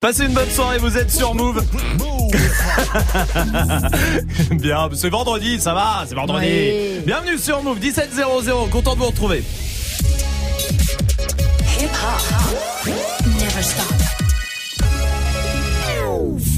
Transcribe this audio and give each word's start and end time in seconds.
Passez 0.00 0.24
une 0.24 0.32
bonne 0.32 0.48
soirée, 0.48 0.78
vous 0.78 0.96
êtes 0.96 1.10
sur 1.10 1.34
Move. 1.34 1.62
Bien, 4.52 4.88
c'est 4.94 5.10
vendredi, 5.10 5.60
ça 5.60 5.74
va, 5.74 6.04
c'est 6.08 6.14
vendredi. 6.14 7.00
Bienvenue 7.04 7.36
sur 7.36 7.62
Move 7.62 7.78
1700, 7.78 8.68
content 8.70 8.94
de 8.94 8.98
vous 9.00 9.08
retrouver. 9.08 9.44
Hip 11.78 11.90
hop. 11.92 12.22
Never 13.26 13.62
stop. 13.62 13.92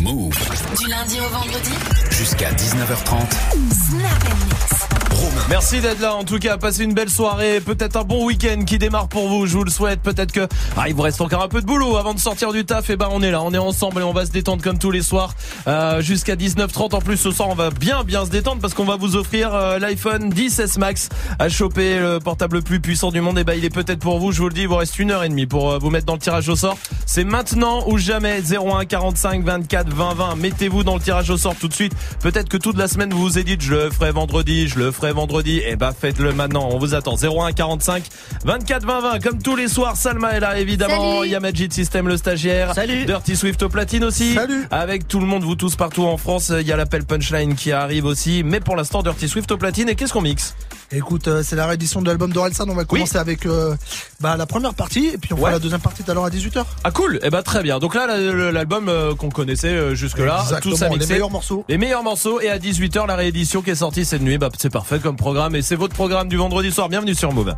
Move 0.03 0.33
Du 0.79 0.87
lundi 0.89 1.19
au 1.19 1.29
vendredi. 1.29 1.73
jusqu'à 2.11 2.53
19h30. 2.53 3.27
Snap 3.73 4.23
and 4.25 4.39
mix. 4.47 5.02
Merci 5.49 5.81
d'être 5.81 6.01
là, 6.01 6.15
en 6.15 6.25
tout 6.25 6.39
cas, 6.39 6.57
passez 6.57 6.85
une 6.85 6.95
belle 6.95 7.11
soirée, 7.11 7.61
peut-être 7.61 7.97
un 7.97 8.05
bon 8.05 8.25
week-end 8.25 8.65
qui 8.65 8.79
démarre 8.79 9.09
pour 9.09 9.29
vous, 9.29 9.47
je 9.47 9.57
vous 9.57 9.65
le 9.65 9.71
souhaite, 9.71 10.01
peut-être 10.01 10.33
que, 10.33 10.49
ah, 10.77 10.89
il 10.89 10.95
vous 10.95 11.03
reste 11.03 11.21
encore 11.21 11.43
un 11.43 11.49
peu 11.49 11.61
de 11.61 11.67
boulot 11.67 11.97
avant 11.97 12.15
de 12.15 12.19
sortir 12.19 12.53
du 12.53 12.65
taf, 12.65 12.91
et 12.91 12.97
ben 12.97 13.09
on 13.11 13.23
est 13.23 13.31
là, 13.31 13.43
on 13.43 13.53
est 13.53 13.59
ensemble 13.59 14.01
et 14.01 14.05
on 14.05 14.13
va 14.13 14.25
se 14.27 14.31
détendre 14.31 14.63
comme 14.63 14.79
tous 14.79 14.91
les 14.91 15.03
soirs, 15.03 15.35
euh, 15.67 16.01
jusqu'à 16.01 16.37
19h30, 16.37 16.95
en 16.95 17.01
plus 17.01 17.17
ce 17.17 17.31
soir 17.31 17.49
on 17.51 17.55
va 17.55 17.71
bien 17.71 18.03
bien 18.05 18.25
se 18.25 18.31
détendre 18.31 18.61
parce 18.61 18.75
qu'on 18.75 18.85
va 18.85 18.97
vous 18.97 19.17
offrir 19.17 19.55
euh, 19.55 19.79
l'iPhone 19.79 20.31
10S 20.33 20.79
Max 20.79 21.09
à 21.39 21.49
choper 21.49 21.99
le 21.99 22.19
portable 22.19 22.57
le 22.57 22.63
plus 22.63 22.81
puissant 22.81 23.11
du 23.11 23.21
monde, 23.21 23.39
et 23.39 23.45
ben 23.45 23.55
il 23.55 23.65
est 23.65 23.71
peut-être 23.71 24.01
pour 24.01 24.19
vous, 24.19 24.33
je 24.33 24.41
vous 24.41 24.49
le 24.49 24.55
dis, 24.55 24.63
il 24.63 24.69
vous 24.69 24.77
reste 24.77 24.99
une 24.99 25.11
heure 25.11 25.25
et 25.25 25.29
demie 25.29 25.47
pour 25.47 25.73
euh, 25.73 25.79
vous 25.79 25.91
mettre 25.91 26.07
dans 26.07 26.15
le 26.15 26.21
tirage 26.21 26.49
au 26.49 26.57
sort, 26.57 26.79
c'est 27.07 27.25
maintenant 27.25 27.85
ou 27.89 27.99
jamais, 27.99 28.41
01 28.41 28.85
45 28.87 29.45
24 29.45 29.89
20 29.93 30.15
20, 30.15 30.37
mettez-vous 30.37 30.83
dans 30.83 30.95
le 30.95 31.01
tirage 31.01 31.31
au 31.31 31.37
sort 31.37 31.57
tout 31.57 31.69
de 31.69 31.75
suite, 31.75 31.93
peut-être 32.21 32.49
que 32.49 32.57
toute 32.57 32.79
la 32.79 32.89
semaine 32.89 33.13
vous 33.13 33.23
vous 33.23 33.39
êtes 33.39 33.47
dit, 33.47 33.57
je 33.61 33.75
le 33.75 33.91
ferai 33.91 34.13
vendredi, 34.13 34.69
je 34.69 34.79
le 34.79 34.91
ferai 34.91 35.12
vendredi, 35.13 35.61
et 35.65 35.77
bah 35.77 35.93
faites-le 35.99 36.33
maintenant, 36.33 36.69
on 36.73 36.79
vous 36.79 36.95
attend. 36.95 37.17
01 37.17 37.53
45 37.53 38.05
24 38.45 38.85
20 38.85 39.01
20, 39.01 39.19
comme 39.21 39.43
tous 39.43 39.57
les 39.57 39.69
soirs, 39.69 39.97
Salma 39.97 40.33
est 40.33 40.41
là 40.41 40.59
évidemment, 40.59 41.15
Salut. 41.17 41.27
il 41.27 41.33
y 41.33 41.35
a 41.35 41.41
Majid 41.41 41.73
System 41.73 42.09
le 42.09 42.17
stagiaire, 42.17 42.75
Salut. 42.75 43.05
Dirty 43.05 43.37
Swift 43.37 43.63
au 43.63 43.69
platine 43.69 44.05
aussi, 44.05 44.35
Salut. 44.35 44.67
avec 44.71 45.07
tout 45.09 45.21
le 45.21 45.27
monde, 45.27 45.43
vous 45.45 45.57
tous 45.57 45.77
partout 45.77 46.05
en 46.05 46.17
France, 46.17 46.53
il 46.61 46.67
y 46.67 46.73
a 46.73 46.77
l'appel 46.77 47.05
punchline 47.05 47.55
qui 47.55 47.73
arrive 47.73 48.05
aussi, 48.05 48.43
mais 48.45 48.61
pour 48.61 48.77
l'instant 48.77 49.03
Dirty 49.03 49.29
Swift 49.29 49.51
au 49.53 49.57
platine, 49.57 49.89
et 49.89 49.95
qu'est-ce 49.95 50.13
qu'on 50.13 50.21
mixe? 50.23 50.55
Écoute, 50.95 51.27
euh, 51.29 51.43
c'est 51.43 51.57
la 51.57 51.67
réédition 51.67 52.03
de 52.03 52.07
l'album 52.07 52.33
d'Orelsan. 52.33 52.67
On 52.69 52.75
va 52.75 52.85
commencer 52.85 53.17
avec 53.17 53.47
euh, 53.47 53.75
bah, 54.21 54.37
la 54.37 54.45
première 54.47 54.75
partie 54.75 55.07
et 55.07 55.17
puis 55.19 55.33
on 55.33 55.37
Ouais. 55.37 55.41
fera 55.43 55.51
la 55.53 55.59
deuxième 55.59 55.81
partie 55.81 56.03
tout 56.03 56.11
à 56.11 56.15
l'heure 56.15 56.25
à 56.27 56.31
18h. 56.31 56.65
Ah 56.85 56.91
cool, 56.91 57.19
et 57.23 57.31
bah 57.31 57.43
très 57.43 57.63
bien, 57.63 57.79
donc 57.79 57.95
là 57.95 58.07
la- 58.07 58.53
l'album 58.53 58.89
euh, 58.89 59.15
qu'on 59.15 59.31
connaissait 59.31 59.69
euh, 59.69 59.95
jusque-là, 59.95 60.45
tout 60.61 60.77
ça 60.77 60.89
les 60.91 60.97
mixé. 60.97 61.15
meilleurs 61.15 61.31
morceaux. 61.31 61.65
Les 61.69 61.79
meilleurs 61.79 62.03
morceaux 62.03 62.41
et 62.41 62.51
à 62.51 62.59
18h 62.59 63.07
la 63.07 63.17
réédition 63.17 63.63
qui 63.63 63.71
est 63.71 63.75
sortie 63.75 64.05
cette 64.05 64.21
nuit, 64.23 64.37
bah 64.37 64.51
c'est 64.59 64.71
parfait 64.71 64.99
comme 64.99 65.17
programme 65.17 65.57
et 65.57 65.63
c'est 65.63 65.77
votre 65.77 65.95
programme 65.95 66.29
du 66.29 66.37
vendredi 66.37 66.71
soir. 66.71 66.89
Bienvenue 66.91 67.15
sur 67.15 67.33
Move. 67.33 67.55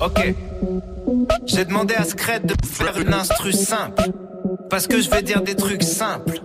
Ok. 0.00 0.34
J'ai 1.46 1.64
demandé 1.64 1.94
à 1.94 2.04
Scred 2.04 2.44
de 2.46 2.54
faire 2.66 2.98
une 3.00 3.14
instru 3.14 3.52
simple. 3.52 4.10
Parce 4.68 4.86
que 4.86 5.00
je 5.00 5.08
vais 5.08 5.22
dire 5.22 5.42
des 5.42 5.54
trucs 5.54 5.82
simples. 5.82 6.40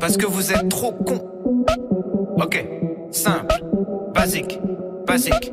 Parce 0.00 0.16
que 0.16 0.26
vous 0.26 0.52
êtes 0.52 0.68
trop 0.68 0.92
cons. 0.92 1.24
Ok. 2.36 2.64
Simple. 3.10 3.64
Basique. 4.14 4.60
Basique. 5.06 5.52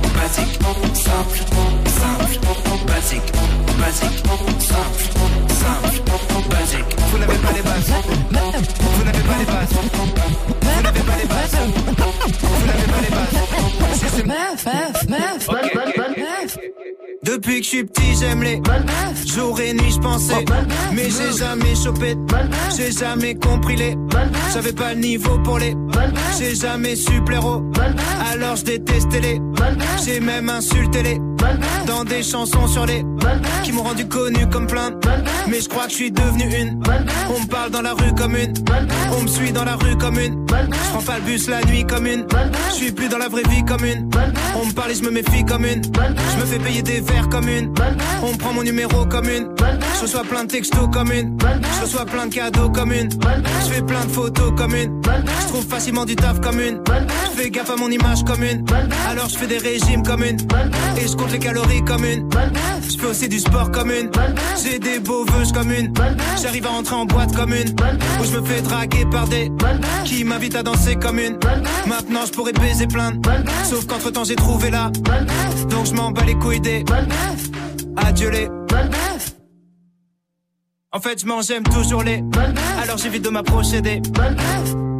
Basique. 0.21 0.59
Simple. 0.93 1.37
Simple. 1.99 2.39
Basique. 2.87 3.31
Basique. 3.79 4.19
Simple. 4.59 5.03
Simple. 5.49 6.49
Basique. 6.49 6.85
Vous 7.11 7.17
n'avez 7.17 7.37
pas 7.37 7.51
les 7.53 7.61
bases. 7.61 7.91
Vous 7.91 9.03
n'avez 9.03 9.23
pas 9.23 9.37
les 9.39 9.45
bases. 9.45 9.69
Vous 9.71 10.83
n'avez 10.83 11.01
pas 11.01 11.17
les 11.17 11.25
bases. 11.25 11.57
Vous 12.41 12.65
n'avez 12.67 12.87
pas 12.87 13.01
les 13.01 13.09
bases. 13.09 13.35
C'est- 13.99 14.09
c'est- 14.15 14.25
Meuf, 14.25 14.65
meuf, 14.65 15.09
meuf. 15.09 15.49
Ok, 15.49 15.55
ok, 15.73 15.81
ok. 15.97 16.17
Meuf. 16.17 16.57
Depuis 17.23 17.59
que 17.59 17.63
je 17.65 17.69
suis 17.69 17.83
petit, 17.83 18.15
j'aime 18.19 18.41
les 18.41 18.59
jour 19.27 19.59
et 19.61 19.73
nuit, 19.73 19.91
je 19.91 19.99
pensais. 19.99 20.43
Mais 20.91 21.07
j'ai 21.09 21.37
jamais 21.37 21.75
chopé, 21.75 22.15
j'ai 22.75 22.91
jamais 22.91 23.35
compris 23.35 23.75
les. 23.75 23.95
J'avais 24.53 24.73
pas 24.73 24.93
le 24.95 25.01
niveau 25.01 25.37
pour 25.39 25.59
les. 25.59 25.75
J'ai 26.39 26.55
jamais 26.55 26.95
su 26.95 27.21
plaire 27.21 27.45
aux. 27.45 27.63
Alors 28.31 28.55
je 28.55 28.63
détestais 28.63 29.19
les. 29.19 29.39
J'ai 30.03 30.19
même 30.19 30.49
insulté 30.49 31.03
les. 31.03 31.19
Dans 31.85 32.03
des 32.03 32.23
chansons 32.23 32.67
sur 32.67 32.85
les. 32.87 33.03
Qui 33.63 33.71
m'ont 33.71 33.83
rendu 33.83 34.07
connu 34.07 34.47
comme 34.49 34.65
plein. 34.67 34.89
de- 34.91 34.97
Mais 35.47 35.61
je 35.61 35.69
crois 35.69 35.85
que 35.85 35.91
je 35.91 35.95
suis 35.95 36.11
devenu 36.11 36.45
une. 36.55 36.81
On 37.35 37.39
me 37.39 37.47
parle 37.47 37.69
dans 37.69 37.81
la 37.83 37.93
rue 37.93 38.13
comme 38.17 38.35
une. 38.35 38.53
On 39.15 39.21
me 39.21 39.27
suit 39.27 39.51
dans 39.51 39.63
la 39.63 39.75
rue 39.75 39.95
comme 39.97 40.19
une. 40.19 40.43
Je 40.49 40.89
prends 40.91 41.01
pas 41.03 41.17
le 41.19 41.23
bus 41.25 41.47
la 41.47 41.61
nuit 41.65 41.85
comme 41.85 42.07
une. 42.07 42.25
Je 42.69 42.75
suis 42.75 42.91
plus 42.91 43.09
dans 43.09 43.17
la 43.19 43.29
vraie 43.29 43.43
vie 43.49 43.63
comme 43.63 43.85
une. 43.85 44.09
On 44.55 44.65
me 44.65 44.73
parle 44.73 44.91
et 44.91 44.95
je 44.95 45.03
me 45.03 45.11
méfie 45.11 45.45
comme 45.45 45.65
une. 45.65 45.83
Je 45.83 46.39
me 46.41 46.45
fais 46.45 46.59
payer 46.59 46.81
des 46.81 46.99
verres 47.11 47.29
comme 47.29 47.47
une. 47.47 47.73
On 48.23 48.35
prend 48.37 48.53
mon 48.53 48.63
numéro 48.63 49.05
comme 49.05 49.25
une. 49.25 49.47
Je 49.95 50.01
reçois 50.01 50.23
plein 50.23 50.43
de 50.43 50.49
textos 50.49 50.87
comme 50.91 51.11
une. 51.11 51.37
Je 51.77 51.81
reçois 51.81 52.05
plein 52.05 52.27
de 52.27 52.33
cadeaux 52.33 52.69
comme 52.69 52.91
une. 52.91 53.09
Je 53.11 53.73
fais 53.73 53.81
plein 53.81 54.05
de 54.05 54.11
photos 54.11 54.51
comme 54.57 54.75
une. 54.75 55.01
Je 55.41 55.47
trouve 55.47 55.65
facilement 55.65 56.05
du 56.05 56.15
taf 56.15 56.39
comme 56.41 56.59
une. 56.59 56.79
Je 56.87 57.41
fais 57.41 57.49
gaffe 57.49 57.69
à 57.69 57.75
mon 57.75 57.89
image 57.89 58.23
comme 58.23 58.43
une. 58.43 58.65
Alors 59.09 59.29
je 59.29 59.37
fais 59.37 59.47
des 59.47 59.57
régimes 59.57 60.03
comme 60.03 60.23
une. 60.23 60.37
Et 60.97 61.07
je 61.07 61.15
compte 61.15 61.31
les 61.31 61.39
calories 61.39 61.83
comme 61.83 62.05
une. 62.05 62.29
Je 62.89 62.97
fais 62.97 63.07
aussi 63.07 63.27
du 63.27 63.39
sport 63.39 63.71
comme 63.71 63.91
une. 63.91 64.09
J'ai 64.63 64.79
des 64.79 64.99
beaux 64.99 65.25
vœux 65.25 65.51
comme 65.53 65.71
une. 65.71 65.93
J'arrive 66.41 66.65
à 66.65 66.69
rentrer 66.69 66.95
en 66.95 67.05
boîte 67.05 67.35
comme 67.35 67.53
une. 67.53 67.69
Où 68.19 68.23
je 68.23 68.37
me 68.37 68.45
fais 68.45 68.61
draguer 68.61 69.05
par 69.11 69.27
des. 69.27 69.51
Qui 70.05 70.23
m'invitent 70.23 70.55
à 70.55 70.63
danser 70.63 70.95
comme 70.95 71.19
une. 71.19 71.37
Maintenant 71.87 72.21
je 72.25 72.31
pourrais 72.31 72.53
baiser 72.53 72.87
plein. 72.87 73.11
Sauf 73.69 73.85
qu'entre 73.85 74.11
temps 74.11 74.23
j'ai 74.23 74.35
trouvé 74.35 74.69
là. 74.69 74.91
Donc 75.69 75.85
je 75.85 75.93
m'en 75.93 76.11
bats 76.11 76.23
les 76.25 76.35
couilles 76.35 76.61
des. 76.61 76.83
Adieu 77.97 78.29
les. 78.29 78.47
En 80.93 80.99
fait, 80.99 81.21
je 81.21 81.25
m'en 81.25 81.41
j'aime 81.41 81.63
toujours 81.63 82.03
les. 82.03 82.23
Alors 82.81 82.97
j'évite 82.97 83.23
de 83.23 83.29
m'approcher 83.29 83.81
des. 83.81 84.01
Move. 84.17 84.90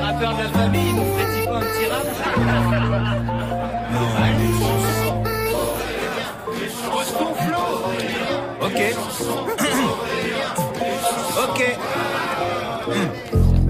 Rappeur 0.00 0.34
de 0.34 0.42
la 0.42 0.48
famille, 0.50 0.90
un 1.50 1.60
petit 1.60 1.86
rap 1.90 2.06
Ok. 8.62 8.80
ok. 11.42 11.60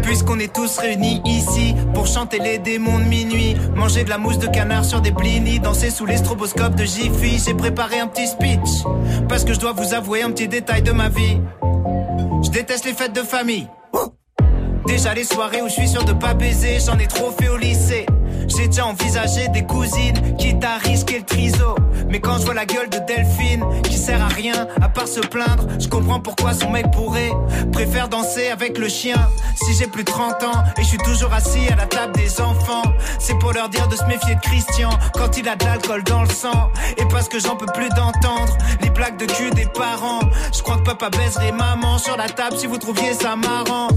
Puisqu'on 0.02 0.38
est 0.38 0.52
tous 0.52 0.78
réunis 0.78 1.22
ici 1.24 1.74
pour 1.94 2.06
chanter 2.06 2.40
les 2.40 2.58
démons 2.58 2.98
de 2.98 3.04
minuit, 3.04 3.56
manger 3.74 4.04
de 4.04 4.10
la 4.10 4.18
mousse 4.18 4.38
de 4.38 4.48
canard 4.48 4.84
sur 4.84 5.00
des 5.00 5.12
blinis, 5.12 5.60
danser 5.60 5.90
sous 5.90 6.04
les 6.04 6.18
stroboscopes 6.18 6.74
de 6.74 6.84
Jiffy, 6.84 7.38
j'ai 7.38 7.54
préparé 7.54 8.00
un 8.00 8.06
petit 8.06 8.26
speech 8.26 8.84
parce 9.28 9.44
que 9.44 9.54
je 9.54 9.60
dois 9.60 9.72
vous 9.72 9.94
avouer 9.94 10.22
un 10.22 10.30
petit 10.30 10.48
détail 10.48 10.82
de 10.82 10.92
ma 10.92 11.08
vie. 11.08 11.40
Je 12.42 12.50
déteste 12.50 12.84
les 12.86 12.94
fêtes 12.94 13.12
de 13.12 13.22
famille. 13.22 13.66
Déjà 14.86 15.14
les 15.14 15.24
soirées 15.24 15.62
où 15.62 15.68
je 15.68 15.74
suis 15.74 15.88
sûr 15.88 16.04
de 16.04 16.12
pas 16.12 16.34
baiser, 16.34 16.78
j'en 16.84 16.98
ai 16.98 17.06
trop 17.06 17.30
fait 17.30 17.48
au 17.48 17.56
lycée. 17.56 18.06
J'ai 18.56 18.66
déjà 18.66 18.86
envisagé 18.86 19.48
des 19.48 19.64
cousines, 19.64 20.36
quitte 20.36 20.64
à 20.64 20.78
risquer 20.78 21.18
le 21.18 21.24
triso. 21.24 21.76
Mais 22.08 22.20
quand 22.20 22.38
je 22.38 22.44
vois 22.44 22.54
la 22.54 22.66
gueule 22.66 22.88
de 22.88 22.98
Delphine, 22.98 23.64
qui 23.84 23.96
sert 23.96 24.20
à 24.22 24.28
rien 24.28 24.66
à 24.82 24.88
part 24.88 25.06
se 25.06 25.20
plaindre, 25.20 25.66
je 25.78 25.88
comprends 25.88 26.20
pourquoi 26.20 26.52
son 26.52 26.70
mec 26.70 26.90
pourrait 26.90 27.30
préfère 27.72 28.08
danser 28.08 28.48
avec 28.48 28.76
le 28.78 28.88
chien. 28.88 29.16
Si 29.54 29.74
j'ai 29.74 29.86
plus 29.86 30.04
de 30.04 30.10
30 30.10 30.42
ans 30.42 30.64
et 30.76 30.82
je 30.82 30.88
suis 30.88 30.98
toujours 30.98 31.32
assis 31.32 31.68
à 31.72 31.76
la 31.76 31.86
table 31.86 32.12
des 32.14 32.40
enfants, 32.40 32.82
c'est 33.18 33.38
pour 33.38 33.52
leur 33.52 33.68
dire 33.68 33.86
de 33.88 33.96
se 33.96 34.04
méfier 34.04 34.34
de 34.34 34.40
Christian 34.40 34.90
quand 35.14 35.38
il 35.38 35.48
a 35.48 35.56
de 35.56 35.64
l'alcool 35.64 36.02
dans 36.04 36.22
le 36.22 36.30
sang. 36.30 36.70
Et 36.98 37.04
parce 37.10 37.28
que 37.28 37.38
j'en 37.38 37.56
peux 37.56 37.70
plus 37.72 37.88
d'entendre 37.90 38.56
les 38.82 38.90
blagues 38.90 39.16
de 39.18 39.26
cul 39.26 39.50
des 39.50 39.66
parents. 39.66 40.20
Je 40.52 40.62
crois 40.62 40.76
que 40.78 40.82
papa 40.82 41.10
baiserait 41.10 41.52
maman 41.52 41.98
sur 41.98 42.16
la 42.16 42.28
table 42.28 42.56
si 42.58 42.66
vous 42.66 42.78
trouviez 42.78 43.14
ça 43.14 43.36
marrant. 43.36 43.88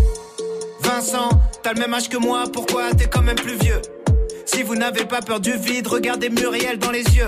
Vincent, 0.81 1.29
t'as 1.63 1.73
le 1.73 1.79
même 1.79 1.93
âge 1.93 2.09
que 2.09 2.17
moi, 2.17 2.43
pourquoi 2.51 2.93
t'es 2.93 3.05
quand 3.05 3.21
même 3.21 3.35
plus 3.35 3.55
vieux? 3.57 3.81
Si 4.45 4.61
vous 4.63 4.75
n'avez 4.75 5.05
pas 5.05 5.21
peur 5.21 5.39
du 5.39 5.53
vide, 5.53 5.87
regardez 5.87 6.29
Muriel 6.29 6.77
dans 6.77 6.91
les 6.91 7.03
yeux. 7.03 7.27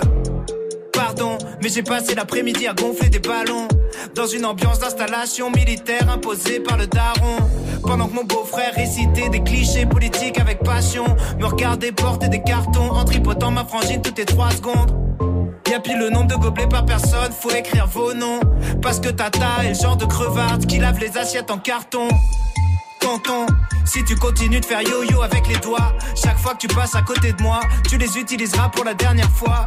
Pardon, 0.92 1.38
mais 1.62 1.68
j'ai 1.68 1.82
passé 1.82 2.14
l'après-midi 2.14 2.66
à 2.66 2.74
gonfler 2.74 3.08
des 3.08 3.18
ballons 3.18 3.68
dans 4.14 4.26
une 4.26 4.44
ambiance 4.44 4.80
d'installation 4.80 5.50
militaire 5.50 6.10
imposée 6.10 6.60
par 6.60 6.76
le 6.76 6.86
daron. 6.86 7.36
Pendant 7.82 8.08
que 8.08 8.14
mon 8.14 8.24
beau-frère 8.24 8.74
récitait 8.74 9.28
des 9.28 9.42
clichés 9.42 9.86
politiques 9.86 10.38
avec 10.38 10.60
passion, 10.60 11.04
me 11.38 11.46
regardait 11.46 11.92
porter 11.92 12.28
des 12.28 12.42
cartons 12.42 12.90
en 12.90 13.04
tripotant 13.04 13.50
ma 13.50 13.64
frangine 13.64 14.02
toutes 14.02 14.18
les 14.18 14.24
trois 14.24 14.50
secondes. 14.50 14.94
Y'a 15.70 15.80
pile 15.80 15.98
le 15.98 16.10
nombre 16.10 16.28
de 16.28 16.36
gobelets 16.36 16.68
par 16.68 16.86
personne, 16.86 17.32
faut 17.32 17.50
écrire 17.50 17.86
vos 17.86 18.14
noms. 18.14 18.40
Parce 18.82 19.00
que 19.00 19.08
Tata 19.08 19.64
est 19.64 19.70
le 19.70 19.74
genre 19.74 19.96
de 19.96 20.04
crevarde 20.04 20.66
qui 20.66 20.78
lave 20.78 20.98
les 20.98 21.16
assiettes 21.18 21.50
en 21.50 21.58
carton. 21.58 22.08
Tonton, 23.00 23.46
si 23.84 24.04
tu 24.04 24.16
continues 24.16 24.60
de 24.60 24.64
faire 24.64 24.82
yo-yo 24.82 25.22
avec 25.22 25.46
les 25.46 25.56
doigts, 25.56 25.92
chaque 26.14 26.38
fois 26.38 26.54
que 26.54 26.66
tu 26.66 26.68
passes 26.68 26.94
à 26.94 27.02
côté 27.02 27.32
de 27.32 27.42
moi, 27.42 27.60
tu 27.88 27.98
les 27.98 28.18
utiliseras 28.18 28.68
pour 28.70 28.84
la 28.84 28.94
dernière 28.94 29.30
fois. 29.30 29.66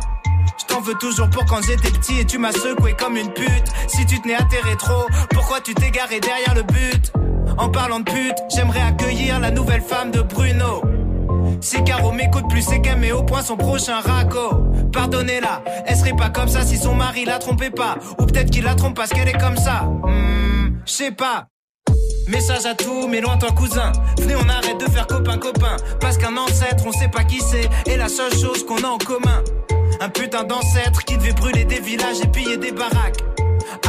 Je 0.57 0.65
t'en 0.65 0.81
veux 0.81 0.95
toujours 0.95 1.29
pour 1.29 1.45
quand 1.45 1.61
j'étais 1.61 1.91
petit 1.91 2.19
et 2.19 2.25
tu 2.25 2.37
m'as 2.37 2.51
secoué 2.51 2.93
comme 2.93 3.17
une 3.17 3.31
pute. 3.31 3.67
Si 3.87 4.05
tu 4.05 4.19
tenais 4.21 4.35
à 4.35 4.43
tes 4.43 4.59
rétros, 4.59 5.07
pourquoi 5.31 5.61
tu 5.61 5.73
t'es 5.73 5.89
garé 5.91 6.19
derrière 6.19 6.55
le 6.55 6.63
but? 6.63 7.11
En 7.57 7.69
parlant 7.69 7.99
de 7.99 8.09
pute, 8.09 8.37
j'aimerais 8.53 8.81
accueillir 8.81 9.39
la 9.39 9.51
nouvelle 9.51 9.81
femme 9.81 10.11
de 10.11 10.21
Bruno. 10.21 10.81
Si 11.61 11.83
Caro 11.83 12.11
m'écoute 12.11 12.45
plus, 12.49 12.61
c'est 12.61 12.81
qu'elle 12.81 12.99
met 12.99 13.11
au 13.11 13.23
point 13.23 13.41
son 13.41 13.57
prochain 13.57 13.99
raco. 13.99 14.63
Pardonnez-la, 14.93 15.63
elle 15.85 15.95
serait 15.95 16.15
pas 16.15 16.29
comme 16.29 16.47
ça 16.47 16.61
si 16.61 16.77
son 16.77 16.95
mari 16.95 17.25
la 17.25 17.39
trompait 17.39 17.69
pas. 17.69 17.97
Ou 18.17 18.25
peut-être 18.25 18.49
qu'il 18.49 18.63
la 18.63 18.75
trompe 18.75 18.95
parce 18.95 19.09
qu'elle 19.09 19.27
est 19.27 19.39
comme 19.39 19.57
ça. 19.57 19.83
Hmm, 19.83 20.79
je 20.85 21.11
pas. 21.11 21.47
Message 22.29 22.67
à 22.67 22.75
tous 22.75 23.07
mes 23.07 23.21
lointains 23.21 23.49
cousins. 23.49 23.91
Venez, 24.19 24.35
on 24.35 24.47
arrête 24.47 24.79
de 24.79 24.85
faire 24.91 25.07
copain-copain. 25.07 25.77
Parce 25.99 26.19
qu'un 26.19 26.37
ancêtre, 26.37 26.83
on 26.85 26.91
sait 26.91 27.07
pas 27.07 27.23
qui 27.23 27.39
c'est. 27.39 27.67
Et 27.91 27.97
la 27.97 28.07
seule 28.07 28.33
chose 28.33 28.63
qu'on 28.67 28.83
a 28.83 28.87
en 28.87 28.99
commun. 28.99 29.43
Un 29.99 30.09
putain 30.09 30.43
d'ancêtre 30.43 31.03
qui 31.05 31.17
devait 31.17 31.33
brûler 31.33 31.65
des 31.65 31.79
villages 31.79 32.21
et 32.23 32.27
piller 32.27 32.57
des 32.57 32.71
baraques. 32.71 33.23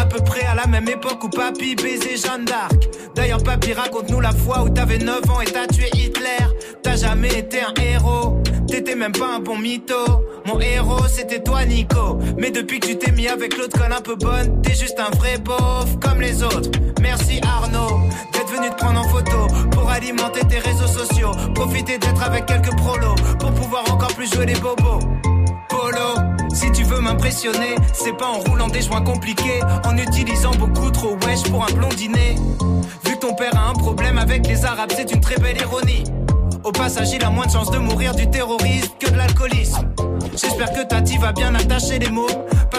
À 0.01 0.07
peu 0.07 0.21
près 0.21 0.45
à 0.47 0.55
la 0.55 0.67
même 0.67 0.89
époque 0.89 1.25
où 1.25 1.29
papy 1.29 1.75
baisait 1.75 2.17
Jeanne 2.17 2.45
d'Arc. 2.45 2.89
D'ailleurs, 3.15 3.43
papy, 3.43 3.73
raconte-nous 3.73 4.21
la 4.21 4.33
fois 4.33 4.63
où 4.63 4.71
t'avais 4.71 4.99
9 4.99 5.31
ans 5.31 5.41
et 5.41 5.51
t'as 5.51 5.67
tué 5.67 5.89
Hitler. 5.95 6.45
T'as 6.83 6.97
jamais 6.97 7.39
été 7.39 7.61
un 7.61 7.75
héros, 7.83 8.43
t'étais 8.67 8.95
même 8.95 9.13
pas 9.13 9.37
un 9.37 9.41
bon 9.41 9.59
mytho. 9.59 9.97
Mon 10.47 10.59
héros, 10.61 11.07
c'était 11.09 11.43
toi, 11.43 11.65
Nico. 11.65 12.19
Mais 12.39 12.51
depuis 12.51 12.81
que 12.81 12.87
tu 12.89 12.99
t'es 12.99 13.13
mis 13.13 13.29
avec 13.29 13.57
l'autre 13.57 13.79
conne 13.79 13.93
un 13.93 14.01
peu 14.01 14.17
bonne, 14.17 14.63
t'es 14.63 14.75
juste 14.75 14.99
un 14.99 15.15
vrai 15.17 15.39
pauvre 15.45 15.99
comme 16.01 16.21
les 16.21 16.43
autres. 16.43 16.71
Merci 17.01 17.41
Arnaud 17.43 18.09
d'être 18.33 18.53
venu 18.53 18.71
te 18.71 18.77
prendre 18.77 19.01
en 19.01 19.09
photo 19.09 19.47
pour 19.71 19.91
alimenter 19.91 20.41
tes 20.49 20.59
réseaux 20.59 20.87
sociaux. 20.87 21.33
Profiter 21.55 21.99
d'être 21.99 22.23
avec 22.23 22.47
quelques 22.47 22.75
prolos 22.77 23.15
pour 23.39 23.53
pouvoir 23.53 23.85
encore 23.93 24.15
plus 24.15 24.33
jouer 24.33 24.47
les 24.47 24.55
bobos. 24.55 25.01
Polo, 25.69 26.15
si 26.61 26.71
tu 26.73 26.83
veux 26.85 27.01
m'impressionner, 27.01 27.75
c'est 27.95 28.13
pas 28.13 28.27
en 28.27 28.39
roulant 28.39 28.69
des 28.69 28.83
joints 28.83 29.01
compliqués, 29.01 29.61
en 29.85 29.97
utilisant 29.97 30.55
beaucoup 30.57 30.91
trop 30.91 31.17
wesh 31.27 31.43
pour 31.45 31.65
un 31.65 31.73
blondinet. 31.73 32.37
Vu 33.05 33.15
que 33.15 33.21
ton 33.21 33.35
père 33.35 33.57
a 33.57 33.71
un 33.71 33.73
problème 33.73 34.19
avec 34.19 34.47
les 34.47 34.65
arabes, 34.67 34.91
c'est 34.95 35.11
une 35.11 35.21
très 35.21 35.37
belle 35.37 35.59
ironie. 35.59 36.05
Au 36.63 36.73
passage, 36.73 37.13
il 37.13 37.25
a 37.25 37.31
moins 37.31 37.47
de 37.47 37.53
chances 37.53 37.71
de 37.71 37.79
mourir 37.79 38.15
du 38.15 38.29
terrorisme 38.29 38.93
que 38.99 39.11
de 39.11 39.17
l'alcoolisme. 39.17 39.89
J'espère 40.37 40.73
que 40.73 40.87
Tati 40.87 41.17
va 41.17 41.33
bien 41.33 41.55
attacher 41.55 41.99
les 41.99 42.11
mots. 42.11 42.29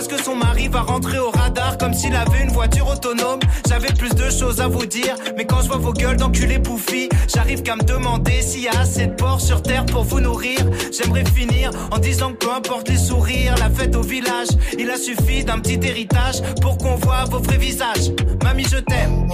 Parce 0.02 0.20
que 0.20 0.24
son 0.24 0.36
mari 0.36 0.68
va 0.68 0.82
rentrer 0.82 1.20
au 1.20 1.30
radar 1.30 1.78
comme 1.78 1.94
s'il 1.94 2.16
avait 2.16 2.42
une 2.42 2.50
voiture 2.50 2.88
autonome. 2.90 3.40
J'avais 3.70 3.94
plus 3.94 4.10
de 4.10 4.32
choses 4.32 4.60
à 4.60 4.68
vous 4.68 4.88
dire, 4.88 5.16
mais 5.38 5.46
quand 5.46 5.62
je 5.62 5.68
vois 5.68 5.78
vos 5.78 5.94
gueules 5.94 6.18
d'enculés 6.18 6.58
bouffis, 6.58 7.08
j'arrive 7.32 7.62
qu'à 7.62 7.76
me 7.76 7.84
demander 7.84 8.42
s'il 8.42 8.64
y 8.64 8.68
a 8.68 8.80
assez 8.80 9.06
de 9.06 9.14
porcs 9.14 9.42
sur 9.42 9.62
terre 9.62 9.86
pour 9.86 10.04
vous 10.04 10.20
nourrir. 10.20 10.58
J'aimerais 10.92 11.24
finir 11.26 11.70
en 11.92 12.00
disant 12.00 12.32
que 12.32 12.38
peu 12.48 12.52
importe 12.52 12.90
les 12.90 12.98
sourires, 12.98 13.54
la 13.60 13.70
fête 13.70 13.96
au 13.96 14.02
village, 14.02 14.48
il 14.80 14.90
a 14.90 14.98
suffi 14.98 15.46
d'un 15.46 15.60
petit 15.60 15.80
héritage 15.88 16.42
pour 16.64 16.80
qu'on 16.80 16.96
voit 16.96 17.26
vos 17.26 17.38
vrais 17.38 17.60
visages. 17.60 18.12
Mamie, 18.44 18.66
je 18.66 18.78
t'aime. 18.78 19.28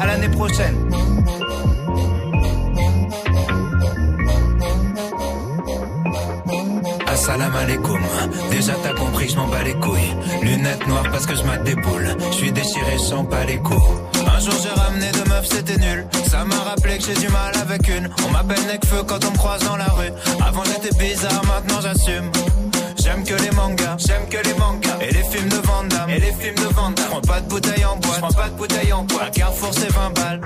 À 0.00 0.06
l'année 0.06 0.28
prochaine. 0.28 0.90
Assalam 7.18 7.52
alaikum. 7.56 8.00
Déjà 8.52 8.74
t'as 8.80 8.94
compris, 8.94 9.28
je 9.28 9.36
m'en 9.36 9.48
bats 9.48 9.64
les 9.64 9.74
couilles. 9.74 10.14
Lunettes 10.40 10.86
noires 10.86 11.10
parce 11.10 11.26
que 11.26 11.34
je 11.34 11.42
mate 11.42 11.64
des 11.64 11.74
boules. 11.74 12.14
Je 12.30 12.36
suis 12.36 12.52
déchiré, 12.52 12.92
je 12.92 13.02
sens 13.02 13.28
pas 13.28 13.44
les 13.44 13.58
coups. 13.58 13.90
Un 14.24 14.38
jour 14.38 14.54
j'ai 14.62 14.80
ramené 14.80 15.10
deux 15.10 15.24
meufs, 15.28 15.48
c'était 15.50 15.78
nul. 15.78 16.06
Ça 16.30 16.44
m'a 16.44 16.54
rappelé 16.54 16.96
que 16.98 17.04
j'ai 17.06 17.14
du 17.14 17.28
mal 17.28 17.52
avec 17.60 17.88
une. 17.88 18.08
On 18.24 18.30
m'appelle 18.30 18.64
Necfeu 18.68 19.02
quand 19.04 19.24
on 19.24 19.32
me 19.32 19.36
croise 19.36 19.64
dans 19.64 19.76
la 19.76 19.86
rue. 19.98 20.12
Avant 20.46 20.62
j'étais 20.62 20.94
bizarre, 20.96 21.42
maintenant 21.44 21.80
j'assume. 21.82 22.30
J'aime 23.08 23.24
que 23.24 23.42
les 23.42 23.50
mangas, 23.52 23.96
j'aime 23.96 24.28
que 24.28 24.36
les 24.46 24.54
mangas. 24.54 24.98
Et 25.00 25.10
les 25.10 25.22
films 25.22 25.48
de 25.48 25.56
Van 25.66 25.82
Damme, 25.84 26.10
et 26.10 26.20
les 26.20 26.32
films 26.32 26.56
de 26.56 26.74
Van 26.74 26.90
Damme. 26.90 27.06
Prends 27.08 27.20
pas 27.22 27.40
de 27.40 27.48
bouteille 27.48 27.84
en 27.86 27.96
boîte, 27.96 28.20
prends 28.20 28.32
pas 28.32 28.48
de 28.50 28.54
bouteille 28.56 28.92
en 28.92 29.04
boîte. 29.04 29.34
Carrefour 29.34 29.70
c'est 29.72 29.90
20 29.90 30.10
balles. 30.10 30.40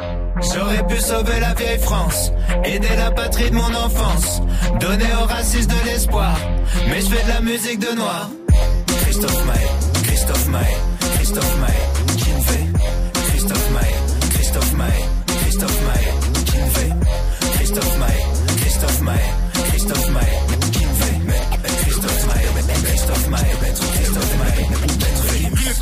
J'aurais 0.55 0.87
pu 0.87 0.97
sauver 1.01 1.41
la 1.41 1.55
vieille 1.55 1.81
France, 1.81 2.31
aider 2.63 2.95
la 2.97 3.11
patrie 3.11 3.51
de 3.51 3.57
mon 3.57 3.75
enfance, 3.75 4.43
donner 4.79 5.13
aux 5.21 5.27
racistes 5.27 5.71
de 5.71 5.91
l'espoir. 5.91 6.37
Mais 6.89 7.01
je 7.01 7.07
fais 7.07 7.25
de 7.25 7.29
la 7.31 7.41
musique 7.41 7.81
de 7.81 7.97
noir. 7.97 8.31
Christophe 9.03 9.45
Maé, 9.45 10.05
Christophe 10.05 10.47
Maé, 10.47 10.77
Christophe 11.17 11.57
Maé, 11.59 11.82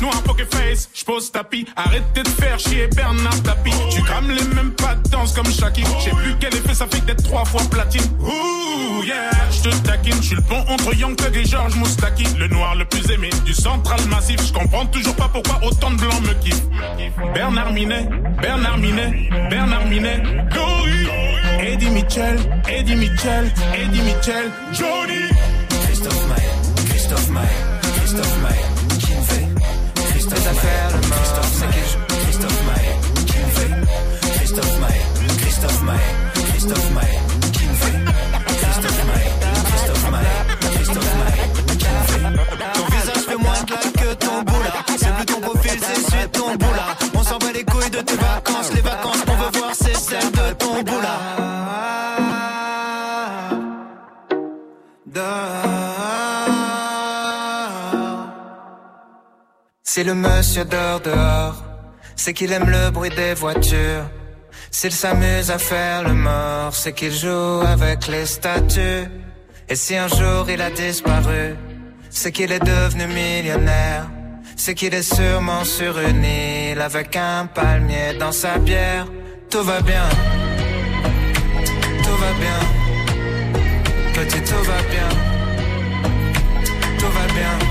Noires, 0.01 0.21
poker 0.23 0.47
face, 0.49 0.89
j'pose 0.93 1.31
tapis. 1.31 1.65
Arrêtez 1.75 2.23
de 2.23 2.27
faire 2.27 2.59
chier 2.59 2.87
Bernard 2.87 3.41
Tapie. 3.43 3.71
Tu 3.91 4.01
crames 4.01 4.29
les 4.31 4.43
mêmes 4.55 4.71
pas 4.71 4.95
de 4.95 5.09
danse 5.09 5.33
comme 5.33 5.45
Shaki. 5.51 5.83
J'sais 5.99 6.11
plus 6.11 6.35
quel 6.39 6.55
effet 6.55 6.73
ça 6.73 6.87
fait 6.87 7.05
d'être 7.05 7.23
trois 7.23 7.45
fois 7.45 7.61
platine. 7.69 8.01
Ouh, 8.19 9.03
yeah, 9.03 9.29
j'te 9.51 9.69
taquine. 9.83 10.21
J'suis 10.21 10.35
le 10.35 10.41
pont 10.41 10.63
entre 10.69 10.95
Young 10.95 11.15
Thug 11.15 11.35
et 11.35 11.45
George 11.45 11.75
Moustaki. 11.75 12.25
Le 12.39 12.47
noir 12.47 12.75
le 12.75 12.85
plus 12.85 13.09
aimé 13.11 13.29
du 13.45 13.53
central 13.53 13.99
massif. 14.09 14.39
J'comprends 14.45 14.87
toujours 14.87 15.15
pas 15.15 15.29
pourquoi 15.31 15.59
autant 15.63 15.91
de 15.91 15.97
blancs 15.97 16.21
me 16.21 16.33
kiffent. 16.43 16.63
Bernard 17.33 17.71
Minet, 17.73 18.07
Bernard 18.41 18.77
Minet, 18.79 19.29
Bernard 19.49 19.85
Minet. 19.85 20.23
Gory. 20.51 21.07
Eddie 21.63 21.89
Mitchell, 21.91 22.37
Eddie 22.67 22.95
Mitchell, 22.95 23.51
Eddie 23.75 24.01
Mitchell. 24.01 24.51
Johnny. 24.73 25.29
Christophe 25.85 26.27
Maé, 26.27 26.89
Christophe 26.89 27.29
Maé, 27.29 27.47
Christophe 27.97 28.41
Maé, 28.41 28.70
Christophe 35.61 35.83
Maé, 35.83 35.97
Christophe 36.33 36.91
Maé, 36.91 37.19
qui 37.53 37.65
me 37.67 37.75
Christophe 38.47 39.05
Maé, 39.05 39.27
Christophe 39.65 40.09
Maé, 40.09 40.25
Christophe 40.73 41.13
Maé, 41.21 41.37
qui 41.77 41.85
Ton 42.73 42.85
visage 42.85 43.23
fait 43.27 43.35
moins 43.35 43.61
de 43.67 43.99
que 43.99 44.13
ton 44.15 44.41
boula. 44.41 44.73
C'est 44.97 45.13
plus 45.13 45.25
ton 45.27 45.39
profil, 45.39 45.79
c'est 45.79 46.01
celui 46.09 46.23
de 46.23 46.27
ton 46.29 46.55
boula. 46.55 46.97
On 47.13 47.23
s'en 47.23 47.37
bat 47.37 47.51
les 47.53 47.63
couilles 47.63 47.91
de 47.91 47.99
tes 47.99 48.15
vacances. 48.15 48.73
Les 48.73 48.81
vacances 48.81 49.21
qu'on 49.23 49.35
veut 49.35 49.59
voir, 49.59 49.71
c'est 49.73 49.95
celles 49.95 50.31
de 50.31 50.53
ton 50.53 50.81
boula. 50.81 51.19
Dehors. 55.05 55.25
C'est 59.83 60.03
le 60.03 60.15
monsieur 60.15 60.65
dehors 60.65 61.01
dehors. 61.01 61.63
C'est 62.15 62.33
qu'il 62.33 62.51
aime 62.51 62.67
le 62.67 62.89
bruit 62.89 63.11
des 63.11 63.35
voitures. 63.35 64.05
S'il 64.69 64.91
s'amuse 64.91 65.51
à 65.51 65.57
faire 65.57 66.03
le 66.03 66.13
mort, 66.13 66.73
c'est 66.73 66.93
qu'il 66.93 67.13
joue 67.13 67.61
avec 67.65 68.07
les 68.07 68.25
statues. 68.25 69.07
Et 69.69 69.75
si 69.75 69.95
un 69.95 70.07
jour 70.07 70.49
il 70.49 70.61
a 70.61 70.69
disparu, 70.71 71.55
c'est 72.09 72.31
qu'il 72.31 72.51
est 72.51 72.63
devenu 72.63 73.07
millionnaire. 73.07 74.09
C'est 74.55 74.75
qu'il 74.75 74.93
est 74.93 75.13
sûrement 75.17 75.63
sur 75.63 75.97
une 75.99 76.23
île 76.23 76.81
avec 76.81 77.15
un 77.15 77.47
palmier 77.47 78.13
dans 78.19 78.31
sa 78.31 78.57
bière. 78.57 79.07
Tout 79.49 79.63
va 79.63 79.81
bien, 79.81 80.07
tout 82.03 82.17
va 82.23 82.31
bien. 82.43 82.59
Petit, 84.13 84.41
tout 84.41 84.63
va 84.63 84.81
bien. 84.93 85.09
Tout 86.99 87.11
va 87.17 87.25
bien. 87.33 87.70